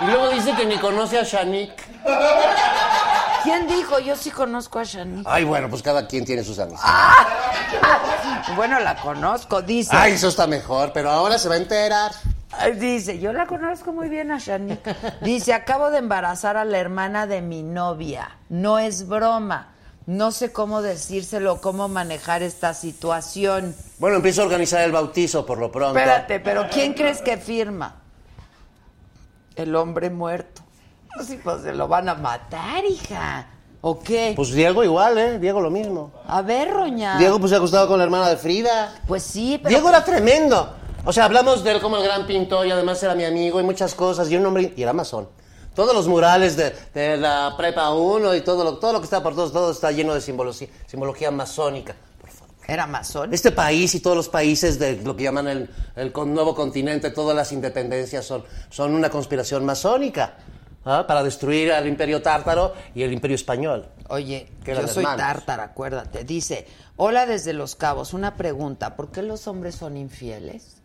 [0.00, 1.72] Y, y luego dice que ni conoce a Shanik.
[3.44, 3.98] ¿Quién dijo?
[4.00, 5.22] Yo sí conozco a Shani.
[5.26, 6.92] Ay, bueno, pues cada quien tiene sus amistades.
[8.56, 9.94] Bueno, la conozco, dice.
[9.96, 12.12] Ay, eso está mejor, pero ahora se va a enterar.
[12.76, 14.78] Dice, yo la conozco muy bien a Shani.
[15.22, 18.36] Dice, acabo de embarazar a la hermana de mi novia.
[18.48, 19.68] No es broma.
[20.06, 23.74] No sé cómo decírselo, cómo manejar esta situación.
[23.98, 25.96] Bueno, empiezo a organizar el bautizo por lo pronto.
[25.96, 27.96] Espérate, pero ¿quién crees que firma?
[29.54, 30.62] El hombre muerto.
[31.16, 33.46] Los hijos se lo van a matar, hija.
[33.80, 34.32] ¿O qué?
[34.34, 35.38] Pues Diego igual, ¿eh?
[35.38, 36.12] Diego lo mismo.
[36.26, 37.18] a ver, Roña.
[37.18, 38.94] Diego pues se ha acostado con la hermana de Frida.
[39.06, 39.68] Pues sí, pero...
[39.68, 40.74] Diego era tremendo.
[41.04, 43.64] O sea, hablamos de él como el gran pintor y además era mi amigo y
[43.64, 44.30] muchas cosas.
[44.30, 45.28] Y un hombre, y era masón.
[45.74, 49.22] Todos los murales de, de la Prepa 1 y todo lo, todo lo que está
[49.22, 51.94] por todos, todo está lleno de simbología, simbología masónica.
[52.20, 52.54] Por favor.
[52.66, 53.32] Era masón.
[53.32, 57.34] Este país y todos los países de lo que llaman el, el nuevo continente, todas
[57.34, 60.36] las independencias son, son una conspiración masónica
[60.84, 61.04] ¿ah?
[61.06, 63.88] para destruir al imperio tártaro y el imperio español.
[64.08, 66.24] Oye, Que yo soy tártara, acuérdate.
[66.24, 70.76] Dice, hola desde Los Cabos, una pregunta, ¿por qué los hombres son infieles?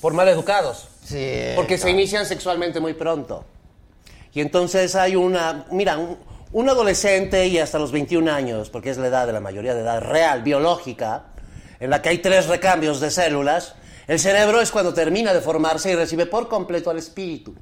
[0.00, 0.88] Por mal educados.
[1.08, 1.52] Sí.
[1.56, 3.44] Porque se inician sexualmente muy pronto.
[4.34, 6.18] Y entonces hay una, mira, un,
[6.52, 9.80] un adolescente y hasta los 21 años, porque es la edad de la mayoría de
[9.80, 11.24] edad real, biológica,
[11.80, 13.74] en la que hay tres recambios de células,
[14.06, 17.54] el cerebro es cuando termina de formarse y recibe por completo al espíritu.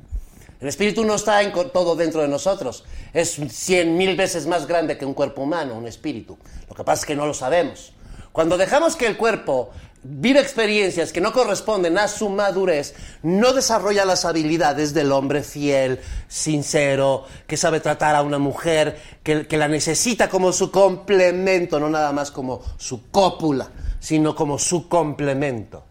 [0.60, 2.84] El espíritu no está en todo dentro de nosotros.
[3.12, 6.39] Es cien mil veces más grande que un cuerpo humano, un espíritu.
[6.68, 7.92] Lo que pasa es que no lo sabemos.
[8.33, 9.70] Cuando dejamos que el cuerpo
[10.09, 16.01] viva experiencias que no corresponden a su madurez, no desarrolla las habilidades del hombre fiel,
[16.28, 21.91] sincero, que sabe tratar a una mujer, que, que la necesita como su complemento, no
[21.91, 25.85] nada más como su cópula, sino como su complemento.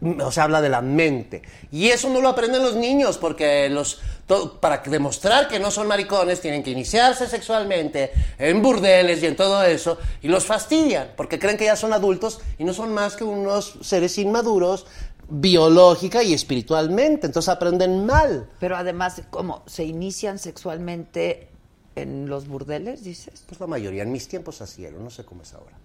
[0.00, 1.42] O sea, habla de la mente.
[1.72, 5.88] Y eso no lo aprenden los niños, porque los, to- para demostrar que no son
[5.88, 11.40] maricones tienen que iniciarse sexualmente en burdeles y en todo eso, y los fastidian, porque
[11.40, 14.86] creen que ya son adultos y no son más que unos seres inmaduros
[15.28, 17.26] biológica y espiritualmente.
[17.26, 18.48] Entonces aprenden mal.
[18.60, 19.62] Pero además, ¿cómo?
[19.66, 21.48] ¿Se inician sexualmente
[21.96, 23.42] en los burdeles, dices?
[23.46, 25.76] Pues la mayoría, en mis tiempos así era, no sé cómo es ahora.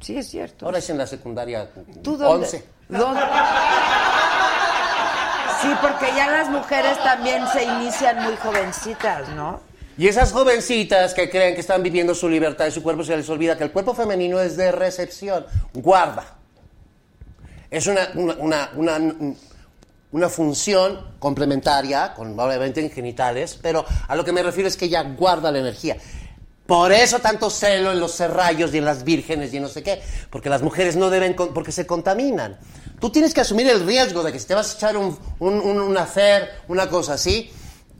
[0.00, 0.66] Sí, es cierto.
[0.66, 1.70] Ahora es en la secundaria
[2.02, 2.46] ¿Tú dónde?
[2.46, 2.56] 11.
[2.58, 2.81] ¿Dónde?
[5.62, 9.60] Sí, porque ya las mujeres también se inician muy jovencitas, ¿no?
[9.96, 13.28] Y esas jovencitas que creen que están viviendo su libertad y su cuerpo se les
[13.28, 16.24] olvida que el cuerpo femenino es de recepción, guarda.
[17.70, 19.34] Es una, una, una, una,
[20.12, 24.86] una función complementaria, con, obviamente en genitales, pero a lo que me refiero es que
[24.86, 25.96] ella guarda la energía.
[26.72, 29.82] Por eso tanto celo en los serrallos y en las vírgenes y en no sé
[29.82, 32.58] qué, porque las mujeres no deben, porque se contaminan.
[32.98, 35.60] Tú tienes que asumir el riesgo de que si te vas a echar un, un,
[35.60, 37.52] un, un affair, una cosa así,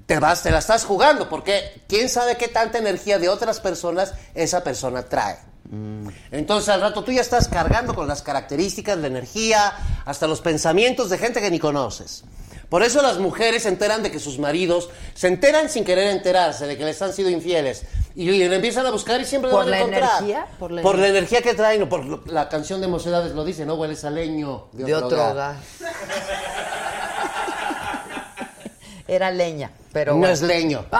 [0.06, 4.14] te vas, te la estás jugando, porque quién sabe qué tanta energía de otras personas
[4.34, 5.36] esa persona trae.
[6.30, 9.74] Entonces al rato tú ya estás cargando con las características, la energía,
[10.06, 12.24] hasta los pensamientos de gente que ni conoces.
[12.72, 16.66] Por eso las mujeres se enteran de que sus maridos se enteran sin querer enterarse
[16.66, 17.82] de que les han sido infieles
[18.14, 20.10] y, le empiezan a buscar y siempre lo ¿Por van a encontrar.
[20.22, 20.46] energía?
[20.58, 23.66] Por la Por la energía que traen, por lo- la canción de Mocedades lo dice,
[23.66, 25.56] no hueles a leño de, De otro, otro hogar.
[29.06, 30.32] Era leña, pero no bueno.
[30.32, 30.86] es leño.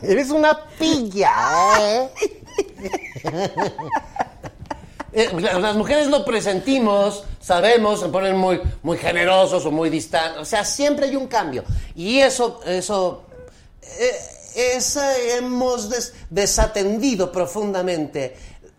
[0.00, 1.30] Eres una pilla,
[1.78, 2.08] ¿eh?
[5.14, 10.40] Eh, la- Las mujeres lo presentimos, sabemos, se ponen muy, muy generosos o muy distantes.
[10.40, 11.62] O sea, siempre hay un cambio.
[11.94, 13.22] Y eso, eso,
[13.82, 14.78] eh,
[15.38, 18.36] hemos des- desatendido profundamente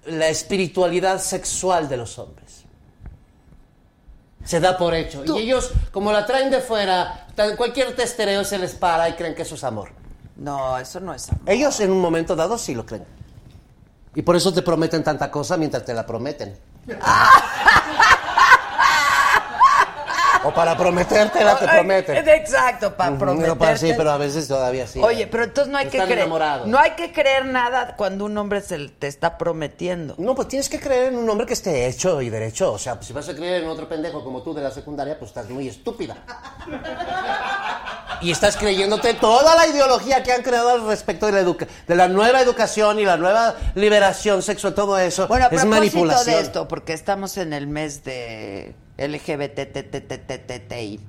[0.07, 2.63] la espiritualidad sexual de los hombres.
[4.43, 5.23] Se da por hecho.
[5.25, 9.41] Y ellos, como la traen de fuera, cualquier testereo se les para y creen que
[9.41, 9.89] eso es amor.
[10.35, 11.41] No, eso no es amor.
[11.47, 13.05] Ellos en un momento dado sí lo creen.
[14.15, 16.57] Y por eso te prometen tanta cosa mientras te la prometen.
[20.45, 22.27] o para prometértela te prometen.
[22.27, 23.55] Exacto, para prometerte.
[23.57, 24.99] para- sí, pero a veces todavía sí.
[25.01, 26.19] Oye, pero entonces no hay que creer.
[26.19, 26.67] enamorados.
[26.67, 30.15] No hay que creer nada cuando un hombre se te está prometiendo.
[30.17, 32.71] No, pues tienes que creer en un hombre que esté hecho y derecho.
[32.73, 35.17] O sea, pues, si vas a creer en otro pendejo como tú de la secundaria,
[35.17, 36.15] pues estás muy estúpida.
[38.21, 41.95] Y estás creyéndote toda la ideología que han creado al respecto de la, educa- de
[41.95, 45.27] la nueva educación y la nueva liberación sexual, todo eso.
[45.27, 46.35] Bueno, a es manipulación.
[46.35, 50.99] de esto, porque estamos en el mes de LGBTTTTTI.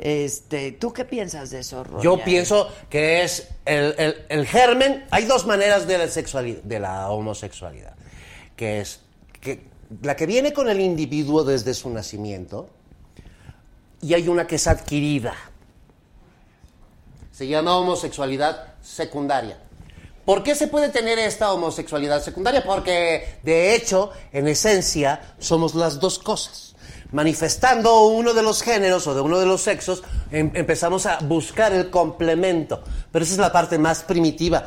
[0.00, 2.02] Este, ¿tú qué piensas de eso, Roña?
[2.02, 5.06] Yo pienso que es el, el- el germen.
[5.10, 7.94] Hay dos maneras de la sexualidad, de la homosexualidad,
[8.56, 9.00] que es
[9.40, 9.68] que
[10.02, 12.68] la que viene con el individuo desde su nacimiento
[14.02, 15.34] y hay una que es adquirida.
[17.32, 19.58] Se llama homosexualidad secundaria.
[20.24, 22.62] ¿Por qué se puede tener esta homosexualidad secundaria?
[22.62, 26.69] Porque, de hecho, en esencia, somos las dos cosas.
[27.12, 31.72] Manifestando uno de los géneros o de uno de los sexos, em- empezamos a buscar
[31.72, 32.82] el complemento.
[33.10, 34.64] Pero esa es la parte más primitiva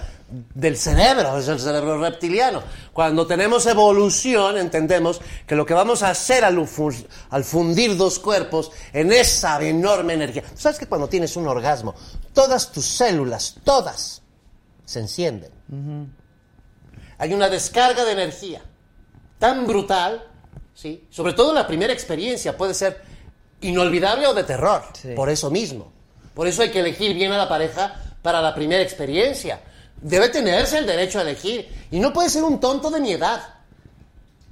[0.55, 2.61] del cerebro, es el cerebro reptiliano.
[2.91, 6.91] Cuando tenemos evolución, entendemos que lo que vamos a hacer al, fu-
[7.29, 10.41] al fundir dos cuerpos en esa enorme energía.
[10.41, 11.93] ¿Tú ¿Sabes que cuando tienes un orgasmo,
[12.33, 14.21] todas tus células, todas,
[14.85, 15.51] se encienden?
[17.19, 18.61] Hay una descarga de energía
[19.39, 20.27] tan brutal
[20.73, 21.05] ¿sí?
[21.09, 23.01] Sobre todo la primera experiencia puede ser
[23.61, 25.09] inolvidable o de terror, Sí.
[25.15, 25.91] por eso mismo.
[26.33, 29.59] Por eso hay que elegir bien a la pareja para la primera experiencia.
[30.01, 31.67] Debe tenerse el derecho a elegir.
[31.91, 33.41] Y no puede ser un tonto de mi edad.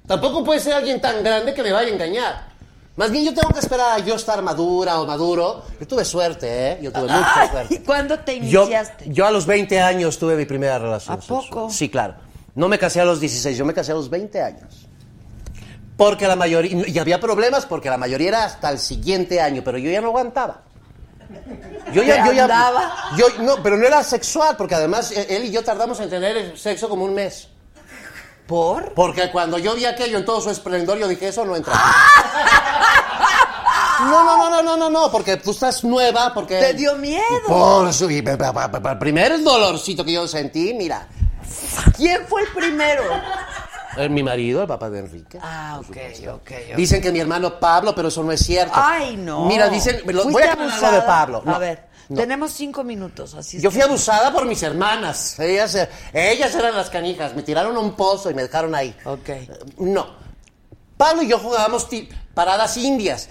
[0.07, 2.51] Tampoco puede ser alguien tan grande que me vaya a engañar.
[2.97, 5.63] Más bien yo tengo que esperar a yo estar madura o maduro.
[5.79, 6.79] Yo tuve suerte, ¿eh?
[6.81, 7.83] Yo tuve mucha suerte.
[7.83, 9.05] ¿Cuándo te Yo, iniciaste?
[9.09, 11.17] yo a los 20 años tuve mi primera relación.
[11.17, 11.43] ¿A sexual.
[11.49, 11.69] poco?
[11.69, 12.15] Sí, claro.
[12.55, 14.87] No me casé a los 16, yo me casé a los 20 años.
[16.01, 19.77] Porque la mayoría, y había problemas porque la mayoría era hasta el siguiente año, pero
[19.77, 20.61] yo ya no aguantaba.
[21.93, 23.11] Yo ya, ¿Te yo ya, andaba?
[23.15, 26.57] yo, no, pero no era sexual, porque además eh, él y yo tardamos en tener
[26.57, 27.49] sexo como un mes.
[28.47, 28.95] ¿Por?
[28.95, 31.75] Porque cuando yo vi aquello en todo su esplendor, yo dije, eso no entra.
[34.01, 36.57] No, no, no, no, no, no, no, porque tú estás nueva, porque...
[36.57, 37.21] Te dio miedo.
[37.47, 41.07] Por eso, y el primer dolorcito que yo sentí, mira,
[41.95, 43.03] ¿Quién fue el primero?
[43.97, 45.39] Es mi marido, el papá de Enrique.
[45.41, 45.97] Ah, ok,
[46.27, 46.33] ok.
[46.35, 46.51] ok.
[46.75, 48.73] Dicen que mi hermano Pablo, pero eso no es cierto.
[48.75, 49.45] Ay, no.
[49.45, 50.95] Mira, dicen, lo- voy ¿Fuiste a lo abusada?
[50.95, 51.41] de Pablo.
[51.45, 52.19] No, a ver, no.
[52.19, 55.39] tenemos cinco minutos, así Yo fui abusada por mis hermanas.
[55.39, 57.35] Ellas, eh, ellas eran las canijas.
[57.35, 58.95] Me tiraron a un pozo y me dejaron ahí.
[59.05, 59.29] Ok.
[59.29, 60.19] Eh, No.
[60.97, 61.87] Pablo y yo jugábamos
[62.33, 63.29] paradas indias.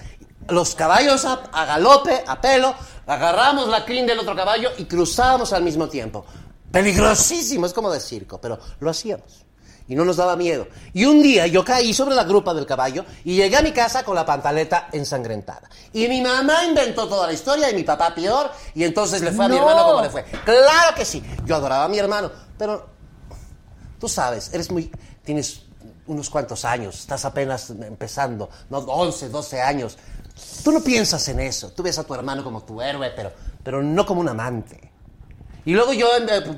[0.48, 2.74] Los caballos a, a galope, a pelo,
[3.06, 6.24] agarramos la crin del otro caballo y cruzábamos al mismo tiempo.
[6.72, 9.44] Peligrosísimo, es como de circo, pero lo hacíamos.
[9.88, 10.68] Y no nos daba miedo.
[10.92, 14.04] Y un día yo caí sobre la grupa del caballo y llegué a mi casa
[14.04, 15.68] con la pantaleta ensangrentada.
[15.92, 18.50] Y mi mamá inventó toda la historia y mi papá peor.
[18.74, 19.62] Y entonces le fue a mi No.
[19.68, 20.22] hermano como le fue.
[20.24, 21.22] Claro que sí.
[21.44, 22.30] Yo adoraba a mi hermano.
[22.56, 22.88] Pero
[23.98, 24.90] tú sabes, eres muy.
[25.24, 25.62] Tienes
[26.06, 29.96] unos cuantos años, estás apenas empezando, no 11, 12 años.
[30.64, 31.70] Tú no piensas en eso.
[31.70, 34.89] Tú ves a tu hermano como tu héroe, pero, pero no como un amante.
[35.64, 36.08] Y luego yo,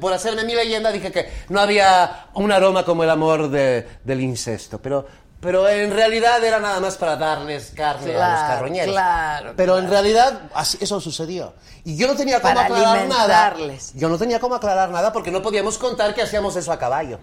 [0.00, 4.20] por hacerme mi leyenda, dije que no había un aroma como el amor de- del
[4.20, 4.80] incesto.
[4.80, 5.06] Pero,
[5.40, 8.92] pero en realidad era nada más para darles carne a los carroñeros.
[8.94, 11.54] claro, Pero en realidad así- eso sucedió.
[11.84, 13.54] Y yo no tenía cómo Para aclarar nada.
[13.94, 17.18] Yo no tenía cómo aclarar nada porque no podíamos contar que hacíamos eso a caballo.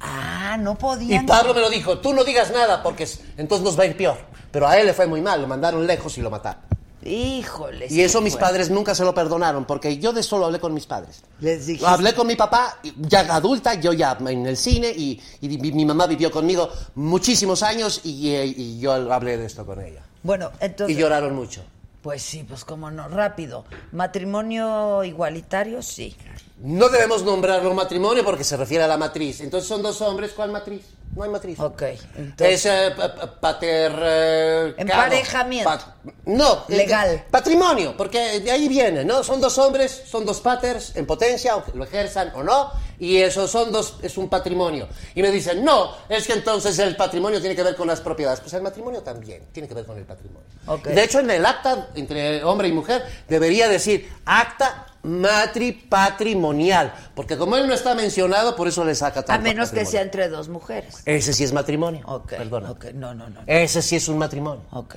[0.00, 1.26] Ah, no Y podían.
[1.26, 3.96] Pablo me lo dijo, tú no digas nada porque es- entonces nos va a ir
[3.96, 4.18] peor.
[4.50, 6.62] Pero a él le fue muy mal, lo mandaron lejos y lo mataron.
[7.02, 7.86] Híjole.
[7.88, 8.46] Y eso mis fuerte.
[8.46, 11.22] padres nunca se lo perdonaron, porque yo de solo hablé con mis padres.
[11.40, 11.88] Les dijiste.
[11.88, 15.84] Hablé con mi papá, ya adulta, yo ya en el cine, y, y mi, mi
[15.84, 20.02] mamá vivió conmigo muchísimos años, y, y yo hablé de esto con ella.
[20.22, 20.96] Bueno, entonces.
[20.96, 21.62] Y lloraron mucho.
[22.02, 23.64] Pues sí, pues cómo no, rápido.
[23.92, 26.16] Matrimonio igualitario, sí.
[26.62, 29.40] No debemos nombrarlo matrimonio porque se refiere a la matriz.
[29.40, 30.82] Entonces son dos hombres, ¿cuál matriz?
[31.16, 31.58] No hay matriz.
[31.58, 31.82] Ok,
[32.16, 32.64] entonces.
[32.64, 33.92] Es eh, pa- pa- pater...
[34.00, 35.68] eh, Emparejamiento.
[35.68, 35.94] pat-
[36.26, 36.64] no.
[36.68, 37.24] eh, Legal.
[37.30, 39.24] patrimonio, porque de ahí viene, ¿no?
[39.24, 43.48] Son dos hombres, son dos paters en potencia, aunque lo ejerzan o no, y eso
[43.48, 44.86] son dos, es un patrimonio.
[45.16, 48.38] Y me dicen, no, es que entonces el patrimonio tiene que ver con las propiedades.
[48.40, 50.46] Pues el matrimonio también tiene que ver con el patrimonio.
[50.66, 50.86] Ok.
[50.88, 57.56] De hecho, en el acta entre hombre y mujer debería decir acta matri-patrimonial, porque como
[57.56, 60.48] él no está mencionado, por eso le saca tanto A menos que sea entre dos
[60.48, 61.02] mujeres.
[61.04, 62.02] Ese sí es matrimonio.
[62.06, 62.34] Ok.
[62.34, 62.70] Perdona.
[62.70, 63.40] Ok, no, no, no.
[63.46, 64.62] Ese sí es un matrimonio.
[64.70, 64.96] Ok.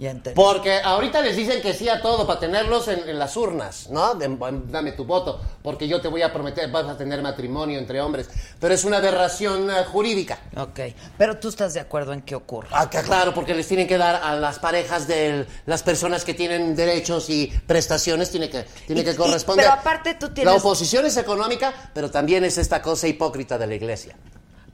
[0.00, 0.34] Ya entendí.
[0.34, 4.14] Porque ahorita les dicen que sí a todo para tenerlos en, en las urnas, ¿no?
[4.14, 4.34] De-
[4.68, 8.30] dame tu voto, porque yo te voy a prometer, vas a tener matrimonio entre hombres.
[8.58, 10.38] Pero es una aberración eh, jurídica.
[10.56, 10.80] Ok.
[11.18, 12.70] Pero tú estás de acuerdo en que ocurra.
[12.72, 16.74] Ah, claro, porque les tienen que dar a las parejas de las personas que tienen
[16.74, 19.66] derechos y prestaciones, tiene que, tiene Y- que y- corresponder.
[19.66, 23.66] pero aparte tú tienes- La oposición es económica, pero también es esta cosa hipócrita de
[23.66, 24.16] la iglesia.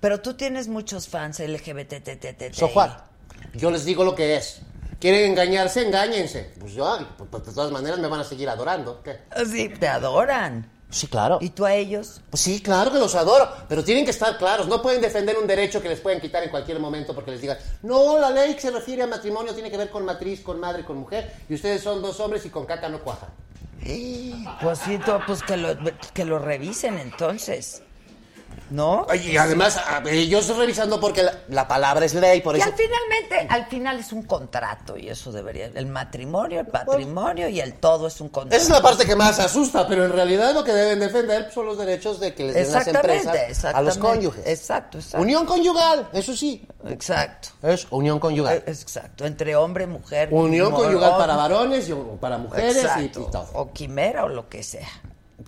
[0.00, 2.52] Pero tú tienes muchos fans LGBT.
[2.54, 2.90] So what?
[3.54, 4.60] Yo les digo lo que es.
[5.00, 5.86] ¿Quieren engañarse?
[5.86, 6.52] Engáñense.
[6.58, 9.02] Pues yo, pues, pues, de todas maneras, me van a seguir adorando.
[9.02, 9.18] ¿Qué?
[9.44, 10.70] Sí, te adoran.
[10.88, 11.38] Sí, claro.
[11.40, 12.20] ¿Y tú a ellos?
[12.30, 14.68] Pues sí, claro que los adoro, pero tienen que estar claros.
[14.68, 17.58] No pueden defender un derecho que les pueden quitar en cualquier momento porque les digan,
[17.82, 20.84] no, la ley que se refiere a matrimonio tiene que ver con matriz, con madre,
[20.84, 23.28] con mujer, y ustedes son dos hombres y con caca no cuajan.
[24.62, 25.76] Pues sí, pues que lo,
[26.12, 27.82] que lo revisen entonces.
[28.70, 29.06] ¿No?
[29.14, 32.68] Y además, a- ellos revisando porque la, la palabra es ley, por Y eso...
[32.68, 37.60] al finalmente, al final es un contrato y eso debería, el matrimonio, el patrimonio y
[37.60, 38.56] el todo es un contrato.
[38.56, 41.66] Esa es la parte que más asusta, pero en realidad lo que deben defender son
[41.66, 44.46] los derechos de que les den las empresas a los cónyuges.
[44.46, 45.22] Exacto, exacto.
[45.22, 46.66] Unión conyugal, eso sí.
[46.88, 47.50] Exacto.
[47.62, 48.64] Es unión conyugal.
[48.66, 50.28] Exacto, entre hombre, mujer.
[50.32, 53.48] Unión conyugal para varones y para mujeres y- y, todo.
[53.54, 54.88] O quimera o lo que sea.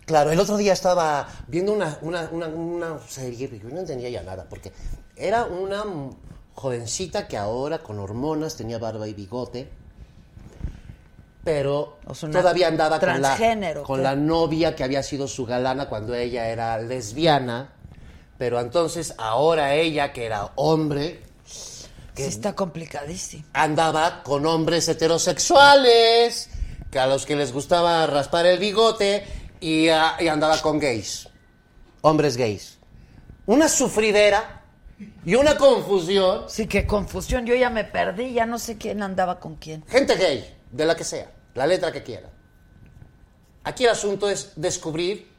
[0.05, 4.09] Claro, el otro día estaba viendo una, una, una, una serie que yo no entendía
[4.11, 4.73] ya nada, porque
[5.17, 5.85] era una
[6.55, 9.69] jovencita que ahora con hormonas tenía barba y bigote,
[11.45, 15.47] pero O sea, una todavía andaba con la, con la novia que había sido su
[15.47, 17.73] galana cuando ella era lesbiana,
[18.37, 23.45] pero entonces ahora ella, que era hombre, Sí, está complicadísimo.
[23.53, 26.51] andaba con hombres heterosexuales,
[26.91, 29.25] que a los que les gustaba raspar el bigote,
[29.61, 31.29] y, y andaba con gays,
[32.03, 32.79] hombres gays.
[33.47, 34.63] Una sufridera
[35.25, 36.45] y una confusión.
[36.49, 37.47] Sí, qué confusión.
[37.47, 39.85] Yo ya me perdí, ya no sé quién andaba con quién.
[39.87, 42.29] Gente gay, de la que sea, la letra que quiera.
[43.65, 45.31] Aquí el asunto es descubrir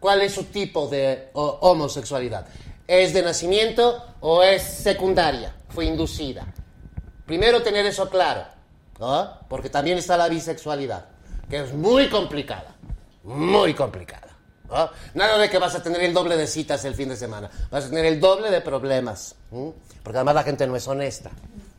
[0.00, 2.46] cuál es su tipo de homosexualidad.
[2.86, 5.54] ¿Es de nacimiento o es secundaria?
[5.68, 6.52] Fue inducida.
[7.26, 8.44] Primero tener eso claro,
[8.98, 9.38] ¿no?
[9.48, 11.06] porque también está la bisexualidad,
[11.48, 12.74] que es muy complicada,
[13.24, 14.28] muy complicada.
[14.68, 14.90] ¿no?
[15.14, 17.84] Nada de que vas a tener el doble de citas el fin de semana, vas
[17.84, 19.34] a tener el doble de problemas,
[20.02, 21.30] porque además la gente no es honesta.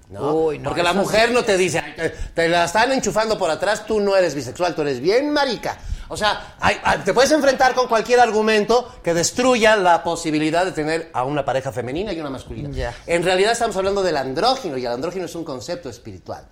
[0.09, 0.31] ¿no?
[0.35, 1.33] Uy, no, porque la mujer sí.
[1.33, 4.75] no te dice, "Ay, te, te la están enchufando por atrás, tú no eres bisexual,
[4.75, 5.79] tú eres bien marica.
[6.09, 10.71] O sea, hay- hay- te puedes enfrentar con cualquier argumento que destruya la posibilidad de
[10.71, 12.69] tener a una pareja femenina y una masculina.
[12.71, 12.93] Ya.
[13.07, 16.45] En realidad estamos hablando del andrógino y el andrógino es un concepto espiritual.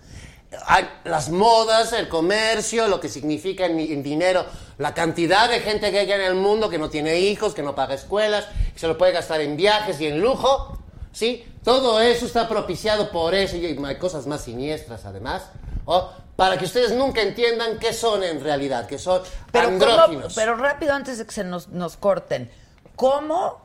[0.65, 4.45] Hay las modas, el comercio, lo que significa en, en dinero,
[4.77, 7.73] la cantidad de gente que hay en el mundo que no tiene hijos, que no
[7.73, 10.77] paga escuelas, que se lo puede gastar en viajes y en lujo,
[11.13, 11.45] ¿sí?
[11.63, 15.43] Todo eso está propiciado por eso y hay cosas más siniestras además,
[15.85, 16.11] ¿o?
[16.35, 19.21] para que ustedes nunca entiendan qué son en realidad, que son
[19.51, 20.33] Pero, ¿cómo- andróginos.
[20.33, 22.51] pero rápido, antes de que se nos, nos corten,
[22.95, 23.61] ¿cómo?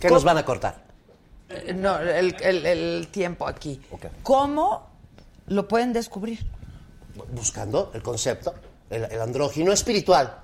[0.00, 0.89] que nos van a cortar.
[1.50, 3.80] Eh, No, el, el- el tiempo aquí.
[4.22, 4.86] ¿Cómo
[5.48, 6.40] lo pueden descubrir?
[7.32, 8.54] buscando el concepto,
[8.88, 10.38] el, el andrógino espiritual.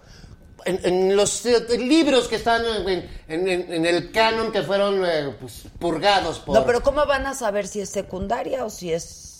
[0.64, 5.02] En, en los eh, libros que están en, en- en- en el canon que fueron
[5.06, 6.54] eh, pues, purgados por...
[6.56, 9.35] No, pero ¿cómo van a saber si es secundaria o si es...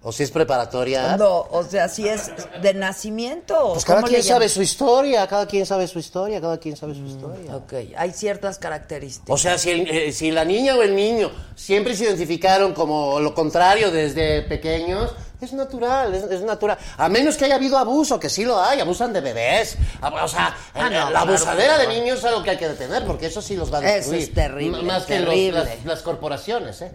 [0.00, 1.16] O si es preparatoria.
[1.16, 2.30] No, o sea, si es
[2.62, 6.58] de nacimiento Pues cada ¿cómo quien sabe su historia, cada quien sabe su historia, cada
[6.58, 7.56] quien sabe su historia.
[7.56, 9.28] Ok, hay ciertas características.
[9.34, 13.18] O sea, si, el- eh, si la niña o el niño siempre se identificaron como
[13.18, 15.10] lo contrario desde pequeños,
[15.40, 16.78] es natural, es, es natural.
[16.96, 19.76] A menos que haya habido abuso, que sí lo hay, abusan de bebés.
[20.00, 21.90] A- O sea, Ah, no, la claro, abusadera claro.
[21.90, 24.12] de niños es algo que hay que detener, porque eso sí los va a Eso
[24.12, 24.22] destruir.
[24.22, 26.92] es terrible, M- Más que los- las, las corporaciones, ¿eh?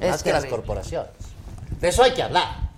[0.00, 1.10] Es Más que las corporaciones.
[1.80, 2.68] De eso hay que hablar.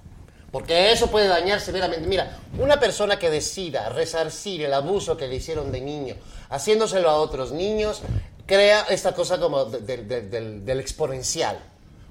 [0.52, 2.08] Porque eso puede dañar severamente.
[2.08, 6.16] Mira, una persona que decida resarcir el abuso que le hicieron de niño,
[6.48, 8.00] haciéndoselo a otros niños,
[8.46, 11.56] crea esta cosa como de- de- de- del, del exponencial.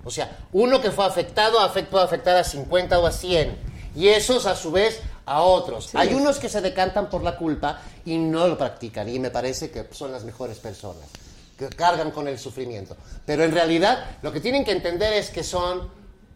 [0.05, 3.57] O sea, uno que fue afectado afect- puede afectar a 50 o a 100.
[3.95, 5.93] Y esos a su vez a otros.
[5.95, 9.09] Hay unos que se decantan por la culpa y no lo practican.
[9.09, 11.03] Y me parece que son las mejores personas
[11.57, 12.95] que cargan con el sufrimiento.
[13.25, 15.89] Pero en realidad lo que tienen que entender es que son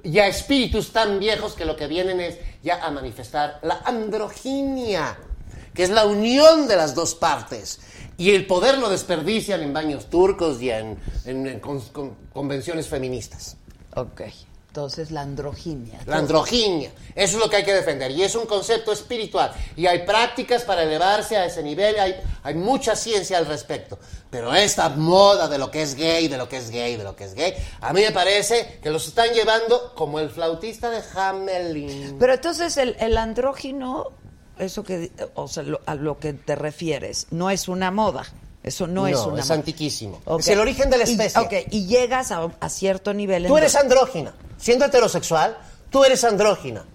[0.04, 5.18] ya espíritus tan viejos que lo que vienen es ya a manifestar la androginia,
[5.74, 7.80] que es la unión de las dos partes.
[8.18, 12.88] Y el poder lo desperdician en baños turcos y en, en- en con- con- convenciones
[12.88, 13.58] feministas.
[13.96, 14.22] Ok,
[14.74, 16.00] entonces la androginia.
[16.08, 16.92] La androginia.
[17.14, 18.10] Eso es lo que hay que defender.
[18.10, 19.53] Y es un concepto espiritual.
[19.76, 22.00] Y hay prácticas para elevarse a ese nivel.
[22.00, 24.00] Hay, hay mucha ciencia al respecto.
[24.32, 27.16] Pero esta moda de lo que es gay, de lo que es gay, de lo
[27.16, 31.03] que es gay, a mí me parece que los están llevando como el flautista de
[31.16, 32.18] Hamelin.
[32.18, 34.08] Pero entonces el, el andrógino,
[34.58, 38.26] eso que, o sea, lo- a lo que te refieres, no es una moda.
[38.64, 40.22] Eso no, es una es antiquísimo.
[40.40, 41.42] Es el origen de la Y- especie.
[41.42, 43.45] ok, y llegas a, a cierto nivel.
[43.45, 44.34] Tú eres andrógina.
[44.64, 45.58] Siendo heterosexual,
[45.90, 46.85] tú eres andrógina.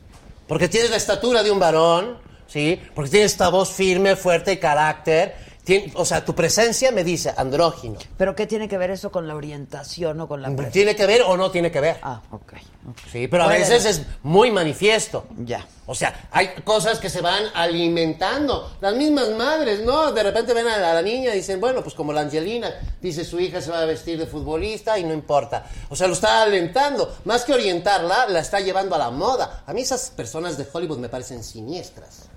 [0.47, 2.17] Porque tienes la estatura de un varón,
[2.47, 2.81] ¿sí?
[2.95, 5.35] Porque tienes esta voz firme, fuerte y carácter.
[5.69, 7.99] Tien- o sea, tu presencia me dice andrógino.
[8.17, 10.73] ¿Pero qué tiene que ver eso con la orientación o con la preferencia?
[10.73, 11.99] ¿Tiene que ver o no tiene que ver?
[12.01, 12.53] Ah, ok.
[12.89, 12.99] ok.
[13.13, 13.93] Sí, pero a Puede veces ver.
[13.93, 15.27] es muy manifiesto.
[15.45, 15.67] Ya.
[15.85, 18.77] O sea, hay cosas que se van alimentando.
[18.81, 20.13] Las mismas madres, ¿no?
[20.13, 22.73] De repente ven a la, a la niña y dicen, bueno, pues como la Angelina,
[23.03, 25.67] dice su hija se va a vestir de futbolista y no importa.
[25.91, 27.15] O sea, lo está alentando.
[27.25, 29.65] Más que orientarla, la está llevando a la moda.
[29.67, 32.29] A mí esas personas de Hollywood me parecen siniestras.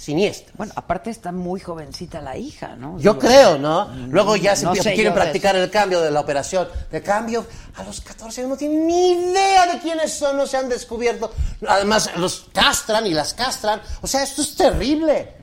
[0.00, 0.56] Siniestras.
[0.56, 2.98] Bueno, aparte está muy jovencita la hija, ¿no?
[2.98, 3.86] Yo Digo, creo, ¿no?
[4.08, 6.66] Luego ya se no sé quieren practicar el cambio de la operación.
[6.90, 7.46] De cambio,
[7.76, 11.30] a los 14 no tienen ni idea de quiénes son, no se han descubierto.
[11.68, 13.82] Además, los castran y las castran.
[14.00, 15.34] O sea, esto es terrible.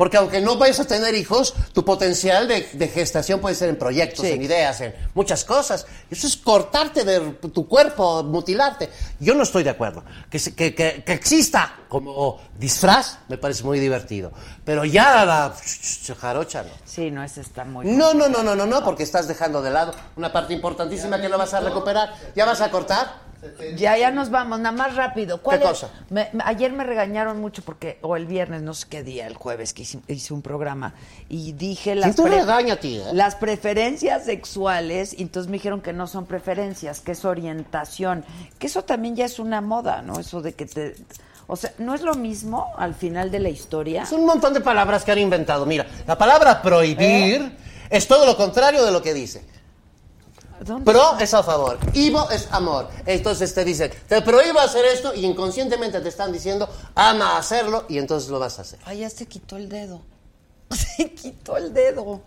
[0.00, 3.76] Porque aunque no vayas a tener hijos, tu potencial de, de gestación puede ser en
[3.76, 4.32] proyectos, Sí.
[4.32, 5.84] en ideas, en muchas cosas.
[6.10, 7.20] Eso es cortarte de
[7.52, 8.88] tu cuerpo, mutilarte.
[9.18, 10.02] Yo no estoy de acuerdo.
[10.30, 14.32] Que, que, que- que exista como disfraz me parece muy divertido.
[14.64, 15.54] Pero ya la
[16.18, 16.70] jarocha no.
[16.86, 17.84] Sí, no, ese está muy...
[17.84, 21.28] No, no, no, no, no, no, porque estás dejando de lado una parte importantísima que
[21.28, 22.14] no vas a recuperar.
[22.34, 23.28] ¿Ya vas a cortar?
[23.76, 25.40] Ya, ya nos vamos, nada más rápido.
[25.42, 25.70] ¿Cuál ¿Qué es?
[25.70, 25.90] cosa?
[26.10, 29.72] Me- ayer me regañaron mucho porque, o el viernes, no sé qué día, el jueves
[29.72, 30.94] que hice, hice un programa
[31.28, 33.02] y dije las, regaña eh?
[33.12, 38.24] las preferencias sexuales y entonces me dijeron que no son preferencias, que es orientación,
[38.58, 40.18] que eso también ya es una moda, ¿no?
[40.18, 40.96] Eso de que te...
[41.46, 44.04] O sea, ¿no es lo mismo al final de la historia?
[44.04, 45.66] Es un montón de palabras que han inventado.
[45.66, 47.56] Mira, la palabra prohibir
[47.90, 49.44] es todo lo contrario de lo que dice.
[50.64, 52.88] ¿Dónde Pro es a favor, Ivo es amor.
[53.06, 57.98] Entonces te dicen, te prohíbo hacer esto y inconscientemente te están diciendo, ama hacerlo y
[57.98, 58.78] entonces lo vas a hacer.
[58.84, 60.02] Ay, ya se quitó el dedo.
[60.70, 62.20] Se quitó el dedo.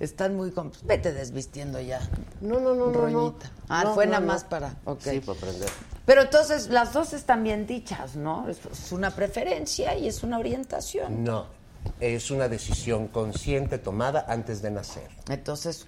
[0.00, 0.50] Están muy...
[0.50, 2.00] com- Vete desvistiendo ya.
[2.40, 3.00] No, no, no, no, no.
[3.00, 3.50] Roñita.
[3.68, 4.32] Ah, No, fue no, nada no.
[4.32, 4.74] más para...
[4.84, 5.00] ok.
[5.02, 5.68] Sí, para aprender.
[6.06, 8.48] Pero entonces las dos están bien dichas, ¿no?
[8.48, 11.22] Es, es una preferencia y es una orientación.
[11.24, 11.46] No,
[12.00, 15.08] es una decisión consciente tomada antes de nacer.
[15.28, 15.86] Entonces,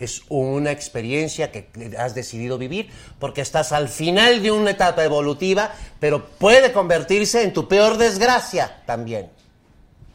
[0.00, 5.72] Es una experiencia que has decidido vivir porque estás al final de una etapa evolutiva,
[6.00, 9.30] pero puede convertirse en tu peor desgracia también.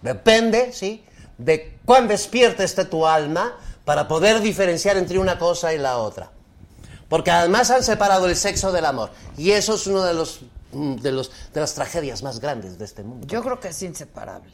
[0.02, 1.04] Depende, ¿sí?
[1.38, 6.32] De cuán despierta esté tu alma para poder diferenciar entre una cosa y la otra.
[7.08, 9.12] Porque además han separado el sexo del amor.
[9.38, 10.42] Y eso es uno de los
[10.74, 13.28] mm, de los de las tragedias más grandes de este mundo.
[13.28, 14.52] yo creo que es inseparable.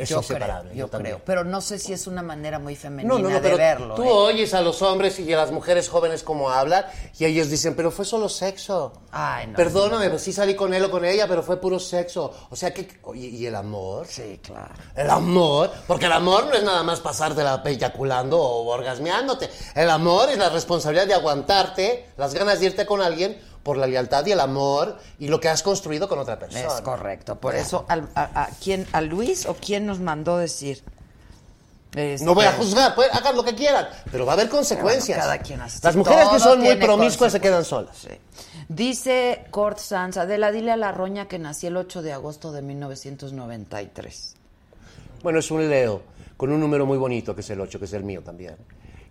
[0.00, 1.20] Es yo inseparable, creo, yo yo creo.
[1.26, 3.94] Pero no sé si es una manera muy femenina No, no, no, de pero verlo.
[3.96, 4.10] tú ¿eh?
[4.10, 6.86] oyes a los hombres y a las mujeres jóvenes como hablan
[7.18, 8.92] y ellos dicen, pero fue solo sexo.
[9.10, 9.56] Ay, no.
[9.56, 12.32] Perdóname, pues sí salí con él o con ella, pero fue puro sexo.
[12.48, 14.06] O sea que, oye, ¿y el amor?
[14.06, 14.72] Sí, claro.
[14.96, 19.50] El amor, porque el amor no es nada más pasártela eyaculando o orgasmeándote.
[19.74, 23.86] El amor es la responsabilidad de aguantarte, las ganas de irte con alguien por la
[23.86, 26.66] lealtad y el amor y lo que has construido con otra persona.
[26.66, 27.36] Es correcto.
[27.38, 30.82] Por eso, al- a, a quién, ¿a Luis o quién nos mandó decir?
[31.94, 35.18] Este, No voy a juzgar, pues, hagan lo que quieran, pero va a haber consecuencias.
[35.18, 37.96] Bueno, cada quien hace- Las mujeres que son muy promiscuas se quedan solas.
[37.98, 38.08] Sí.
[38.68, 42.62] Dice Kurt Sanz, Adela, dile a la roña que nací el 8 de agosto de
[42.62, 44.34] 1993.
[45.22, 46.02] Bueno, es un Leo
[46.36, 48.56] con un número muy bonito, que es el 8, que es el mío también.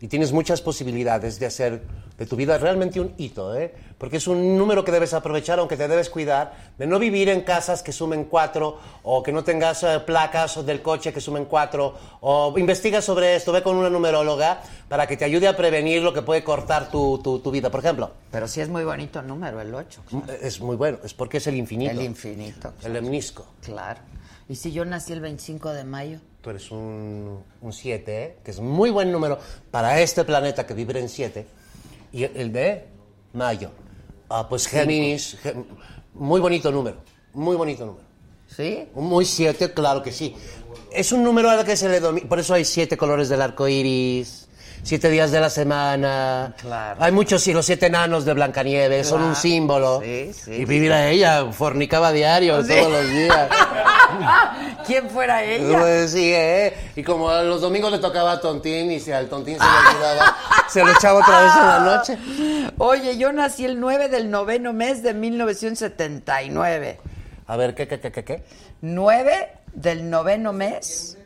[0.01, 1.81] Y tienes muchas posibilidades de hacer
[2.17, 3.73] de tu vida realmente un hito, ¿eh?
[3.97, 7.41] Porque es un número que debes aprovechar, aunque te debes cuidar, de no vivir en
[7.41, 11.95] casas que sumen cuatro, o que no tengas eh, placas del coche que sumen cuatro,
[12.21, 16.13] o investiga sobre esto, ve con una numeróloga para que te ayude a prevenir lo
[16.13, 17.69] que puede cortar tu, tu- tu vida.
[17.69, 20.01] Por ejemplo, Pero sí es muy bonito número, el 8.
[20.41, 21.91] es muy bueno, es porque es el infinito.
[21.91, 22.73] El infinito.
[22.83, 23.45] El lemnisco.
[23.61, 23.99] Claro.
[24.47, 26.19] ¿Y si yo nací el 25 de mayo?
[26.41, 28.37] Tú eres un 7, ¿eh?
[28.43, 29.37] que es muy buen número
[29.71, 31.45] para este planeta que vibra en 7.
[32.13, 32.85] Y el de
[33.33, 33.71] mayo.
[34.29, 35.65] Ah, pues Géminis, Gem-
[36.13, 36.97] muy bonito número,
[37.33, 38.05] muy bonito número.
[38.47, 38.87] ¿Sí?
[38.95, 40.35] Muy 7, claro que sí.
[40.91, 43.67] Es un número al que se le domina, por eso hay siete colores del arco
[43.67, 44.47] iris,
[44.83, 46.53] siete días de la semana.
[46.59, 47.01] Claro.
[47.01, 50.01] Hay muchos, sí, los siete enanos de Blancanieves, son un símbolo.
[50.03, 50.51] Sí, sí.
[50.53, 53.49] Y vivir a ella, fornicaba diario, todos los días.
[54.85, 55.79] ¿Quién fuera ella?
[55.79, 56.73] Pues sí, ¿eh?
[56.95, 59.69] Y como a los domingos le tocaba a Tontín y si al Tontín se le
[59.69, 60.37] olvidaba,
[60.69, 62.17] se lo echaba otra vez en la noche.
[62.79, 66.99] Oye, yo nací el 9 del noveno mes de 1979.
[67.45, 68.43] A ver, ¿qué, qué, qué, qué, qué?
[68.81, 71.18] 9 del noveno mes.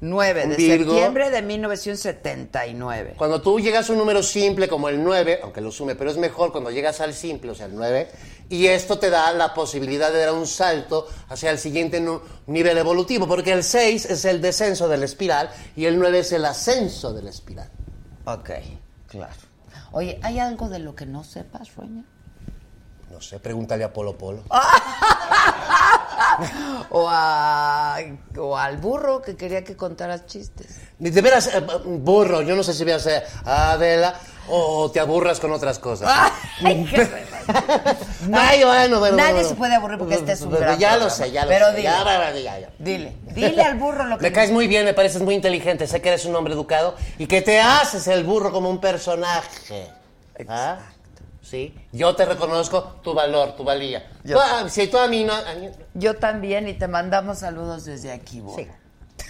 [0.00, 0.92] 9 Un de Virgo.
[0.92, 3.14] septiembre de 1979.
[3.16, 6.16] Cuando tú llegas a un número simple como el 9, aunque lo sume, pero es
[6.16, 8.08] mejor cuando llegas al simple, o sea, el 9,
[8.48, 12.04] y esto te da la posibilidad de dar un salto hacia el siguiente
[12.46, 16.32] nivel evolutivo, porque el 6 es el descenso de la espiral y el 9 es
[16.32, 17.70] el ascenso de la espiral.
[18.24, 18.50] Ok,
[19.08, 19.34] claro.
[19.92, 22.04] Oye, ¿hay algo de lo que no sepas, Roña?
[23.10, 24.42] No sé, pregúntale a Polo Polo.
[26.90, 27.98] O, a,
[28.38, 30.80] o al burro que quería que contaras chistes.
[30.98, 33.06] Ni De veras, eh, burro, yo no sé si veas
[33.44, 34.14] a Adela
[34.48, 36.08] o te aburras con otras cosas.
[36.62, 37.06] Ay, qué
[38.32, 39.48] Ay, bueno, bueno, Nadie bueno.
[39.48, 41.72] se puede aburrir porque este es un gran Ya lo sé, ya lo Pero sé.
[41.76, 41.82] dile.
[41.84, 42.70] Ya, ya, ya.
[42.78, 46.00] Dile, dile al burro lo que Me caes muy bien, me pareces muy inteligente, sé
[46.00, 49.88] que eres un hombre educado y que te haces el burro como un personaje.
[50.48, 50.78] ¿Ah?
[51.48, 51.74] Sí.
[51.92, 54.06] Yo te reconozco tu valor, tu valía.
[54.24, 55.32] Yo- Tú si tú a mí no...
[55.32, 58.56] a mí- Yo también y te mandamos saludos desde aquí, burro.
[58.62, 58.68] Sí.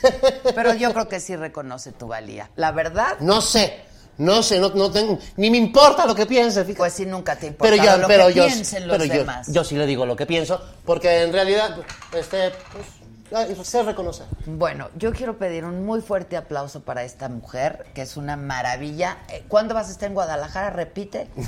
[0.55, 2.51] Pero yo creo que sí reconoce tu valía.
[2.57, 3.81] La verdad, No sé,
[4.19, 5.19] no sé, no, no tengo...
[5.37, 6.77] Ni me importa lo que pienses, fíjate.
[6.79, 9.21] pues sí nunca te importa pero yo, lo pero que yo, piensen los pero yo,
[9.21, 9.47] demás.
[9.53, 11.77] yo sí le digo lo que pienso, porque en realidad,
[12.17, 12.87] este, pues,
[13.31, 14.27] ya, sé reconocer.
[14.47, 19.19] Bueno, yo quiero pedir un muy fuerte aplauso para esta mujer, que es una maravilla.
[19.29, 20.71] Eh, ¿Cuándo vas a estar en Guadalajara?
[20.71, 21.29] Repite.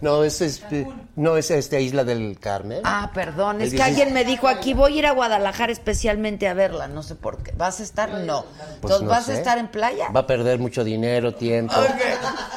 [0.00, 2.80] No, es, este, no es este Isla del Carmen.
[2.84, 3.98] Ah, perdón, El es que 16.
[3.98, 7.42] alguien me dijo aquí, voy a ir a Guadalajara especialmente a verla, no sé por
[7.42, 7.52] qué.
[7.56, 8.10] ¿Vas a estar?
[8.10, 8.44] No.
[8.44, 9.32] Pues Entonces, no ¿vas sé.
[9.32, 10.10] a estar en playa?
[10.10, 11.74] Va a perder mucho dinero, tiempo.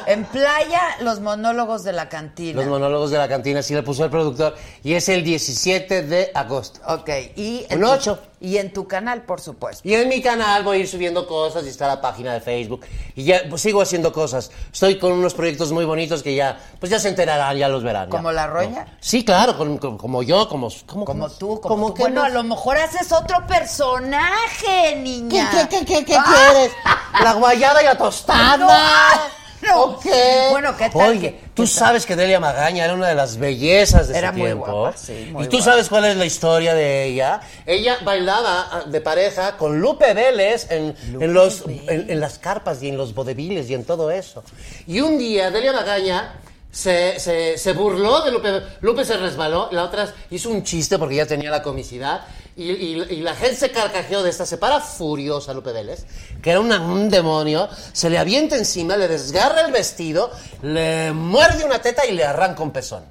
[0.06, 2.60] En playa, los monólogos de la cantina.
[2.60, 4.56] Los monólogos de la cantina, sí le puso el productor.
[4.84, 6.80] Y es el 17 de agosto.
[6.88, 8.20] Ok, y tu, ocho.
[8.42, 9.88] Y en tu canal, por supuesto.
[9.88, 12.82] Y en mi canal voy a ir subiendo cosas y está la página de Facebook.
[13.16, 14.50] Y ya pues, sigo haciendo cosas.
[14.74, 18.06] Estoy con unos proyectos muy bonitos que ya, pues ya se enterarán, ya los verán.
[18.08, 18.10] ya.
[18.10, 18.86] ¿Como La Roña?
[18.86, 18.92] No.
[19.00, 21.94] Sí, claro, con- con- como yo, como, como, Como tú, como, tú.
[21.94, 22.26] que Bueno, no.
[22.26, 25.50] a lo mejor haces otro personaje, ¿Qué, niña.
[25.70, 26.26] qué, qué, qué, qué Ah.
[26.52, 26.72] quieres?
[27.24, 28.58] ¿La guayada y la tostada?
[28.58, 29.41] No.
[29.76, 30.48] ¿O qué?
[30.52, 34.08] Bueno, ¿qué tal Oye, que- tú sabes que Delia Magaña era una de las bellezas
[34.08, 34.66] de Era muy tiempo.
[34.66, 35.72] guapa, sí, muy ¿Y tú guapa.
[35.72, 37.42] sabes cuál es la historia de ella?
[37.66, 42.82] Ella bailaba ah, de pareja con Lupe Vélez en, en los, en, en las carpas
[42.82, 44.44] y en los vodeviles y en todo eso.
[44.88, 46.34] Y un día Delia Magaña
[46.72, 48.62] se, se, se burló de Lupe.
[48.82, 52.22] Lupe se resbaló, la otra hizo un chiste porque ya tenía la comicidad.
[52.56, 56.06] Y, y- y la gente se carcajeó de esta, se para furiosa Lupe Vélez,
[56.42, 60.30] que era una- un demonio, se le avienta encima, le desgarra el vestido,
[60.62, 63.06] le muerde una teta y le arranca un pezón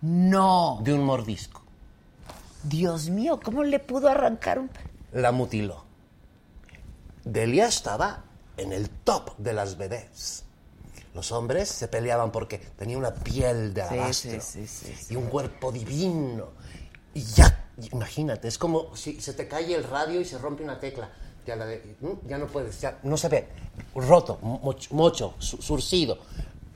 [0.00, 0.80] No.
[0.82, 1.62] de un mordisco.
[2.64, 4.70] Dios mío, ¿cómo le pudo arrancar un...
[5.12, 5.84] La mutiló.
[7.24, 8.24] Delia estaba
[8.56, 10.44] en el top de las vedettes.
[11.14, 15.12] Los hombres se peleaban porque tenía una piel de alabastro sí, sí, sí.
[15.12, 16.48] y un cuerpo divino.
[17.14, 17.61] Y ya,
[17.92, 21.08] imagínate, es como si se te cae el radio y se rompe una tecla.
[21.46, 21.96] Ya, la de-
[22.28, 23.48] ya no puedes, ya no se ve.
[23.94, 26.18] Roto, mocho, mocho, su- surcido.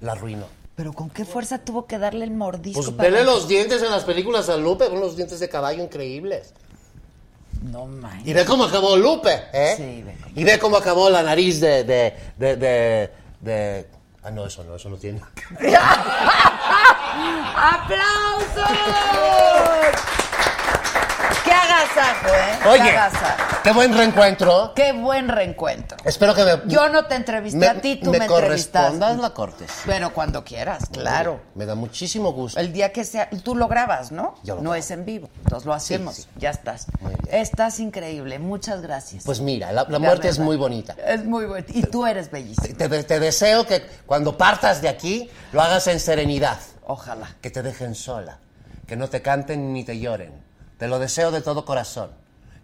[0.01, 0.47] La arruinó.
[0.75, 2.83] Pero ¿con qué fuerza tuvo que darle el mordisco?
[2.83, 5.83] Pues para- vele los dientes en las películas a Lupe, con los dientes de caballo
[5.85, 6.53] increíbles.
[7.63, 8.27] No manches.
[8.27, 9.75] Y ve cómo acabó Lupe, ¿eh?
[9.77, 13.11] Sí, ve cómo- Y ve cómo acabó la nariz de, de, de, de,
[13.41, 13.87] de-
[14.23, 15.21] Ah, no, eso no, eso no tiene.
[18.57, 20.26] ¡Aplausos!
[21.57, 22.59] ¡Qué agasajo, eh!
[22.63, 23.57] ¡Qué Oye, agasajo!
[23.63, 24.73] qué buen reencuentro.
[24.75, 25.97] ¡Qué buen reencuentro!
[26.05, 26.61] Espero que me...
[26.67, 29.71] Yo no te entrevisté me, a ti, tú me me, correspondas la cortes.
[29.87, 31.41] Pero cuando quieras, claro.
[31.55, 32.61] Me da muchísimo gusto.
[32.61, 34.35] El día que sea, tú lo grabas, ¿no?
[34.43, 34.75] Yo lo no grabo.
[34.75, 36.15] es en vivo, entonces lo hacemos.
[36.17, 36.29] Sí, sí.
[36.37, 36.87] Ya estás.
[37.01, 37.41] Muy bien.
[37.41, 39.25] Estás increíble, muchas gracias.
[39.25, 40.95] Pues mira, la, la muerte es muy bonita.
[41.07, 41.73] Es muy bonita.
[41.75, 42.77] Y tú eres bellísima.
[42.77, 46.59] Te, te deseo que cuando partas de aquí lo hagas en serenidad.
[46.87, 47.35] Ojalá.
[47.41, 48.39] Que te dejen sola.
[48.87, 50.46] Que no te canten ni te lloren.
[50.79, 52.11] Te lo deseo de todo corazón.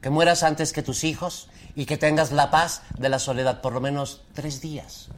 [0.01, 3.73] Que mueras antes que tus hijos y que tengas la paz de la soledad por
[3.73, 5.09] lo menos tres días.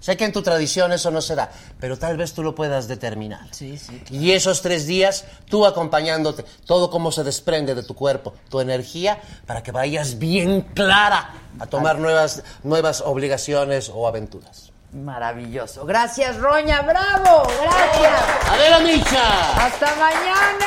[0.00, 1.50] Sé que en tu tradición eso no será,
[1.80, 3.48] pero tal vez tú lo puedas determinar.
[3.52, 8.34] Sí, sí, Y esos tres días, tú acompañándote, todo como se desprende de tu cuerpo,
[8.50, 14.65] tu energía, para que vayas bien clara a tomar nuevas, nuevas obligaciones o aventuras.
[14.92, 15.84] Maravilloso.
[15.84, 16.82] Gracias, Roña.
[16.82, 17.48] ¡Bravo!
[17.60, 18.22] Gracias.
[18.50, 19.66] ¡Adela Micha!
[19.66, 20.66] Hasta mañana.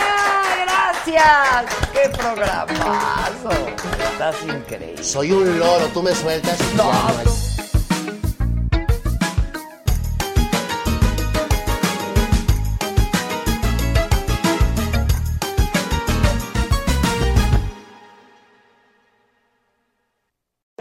[0.65, 1.65] Gracias.
[1.93, 3.49] ¡Qué programazo!
[4.11, 5.03] Estás increíble.
[5.03, 6.59] Soy un loro, tú me sueltas.
[6.75, 6.91] no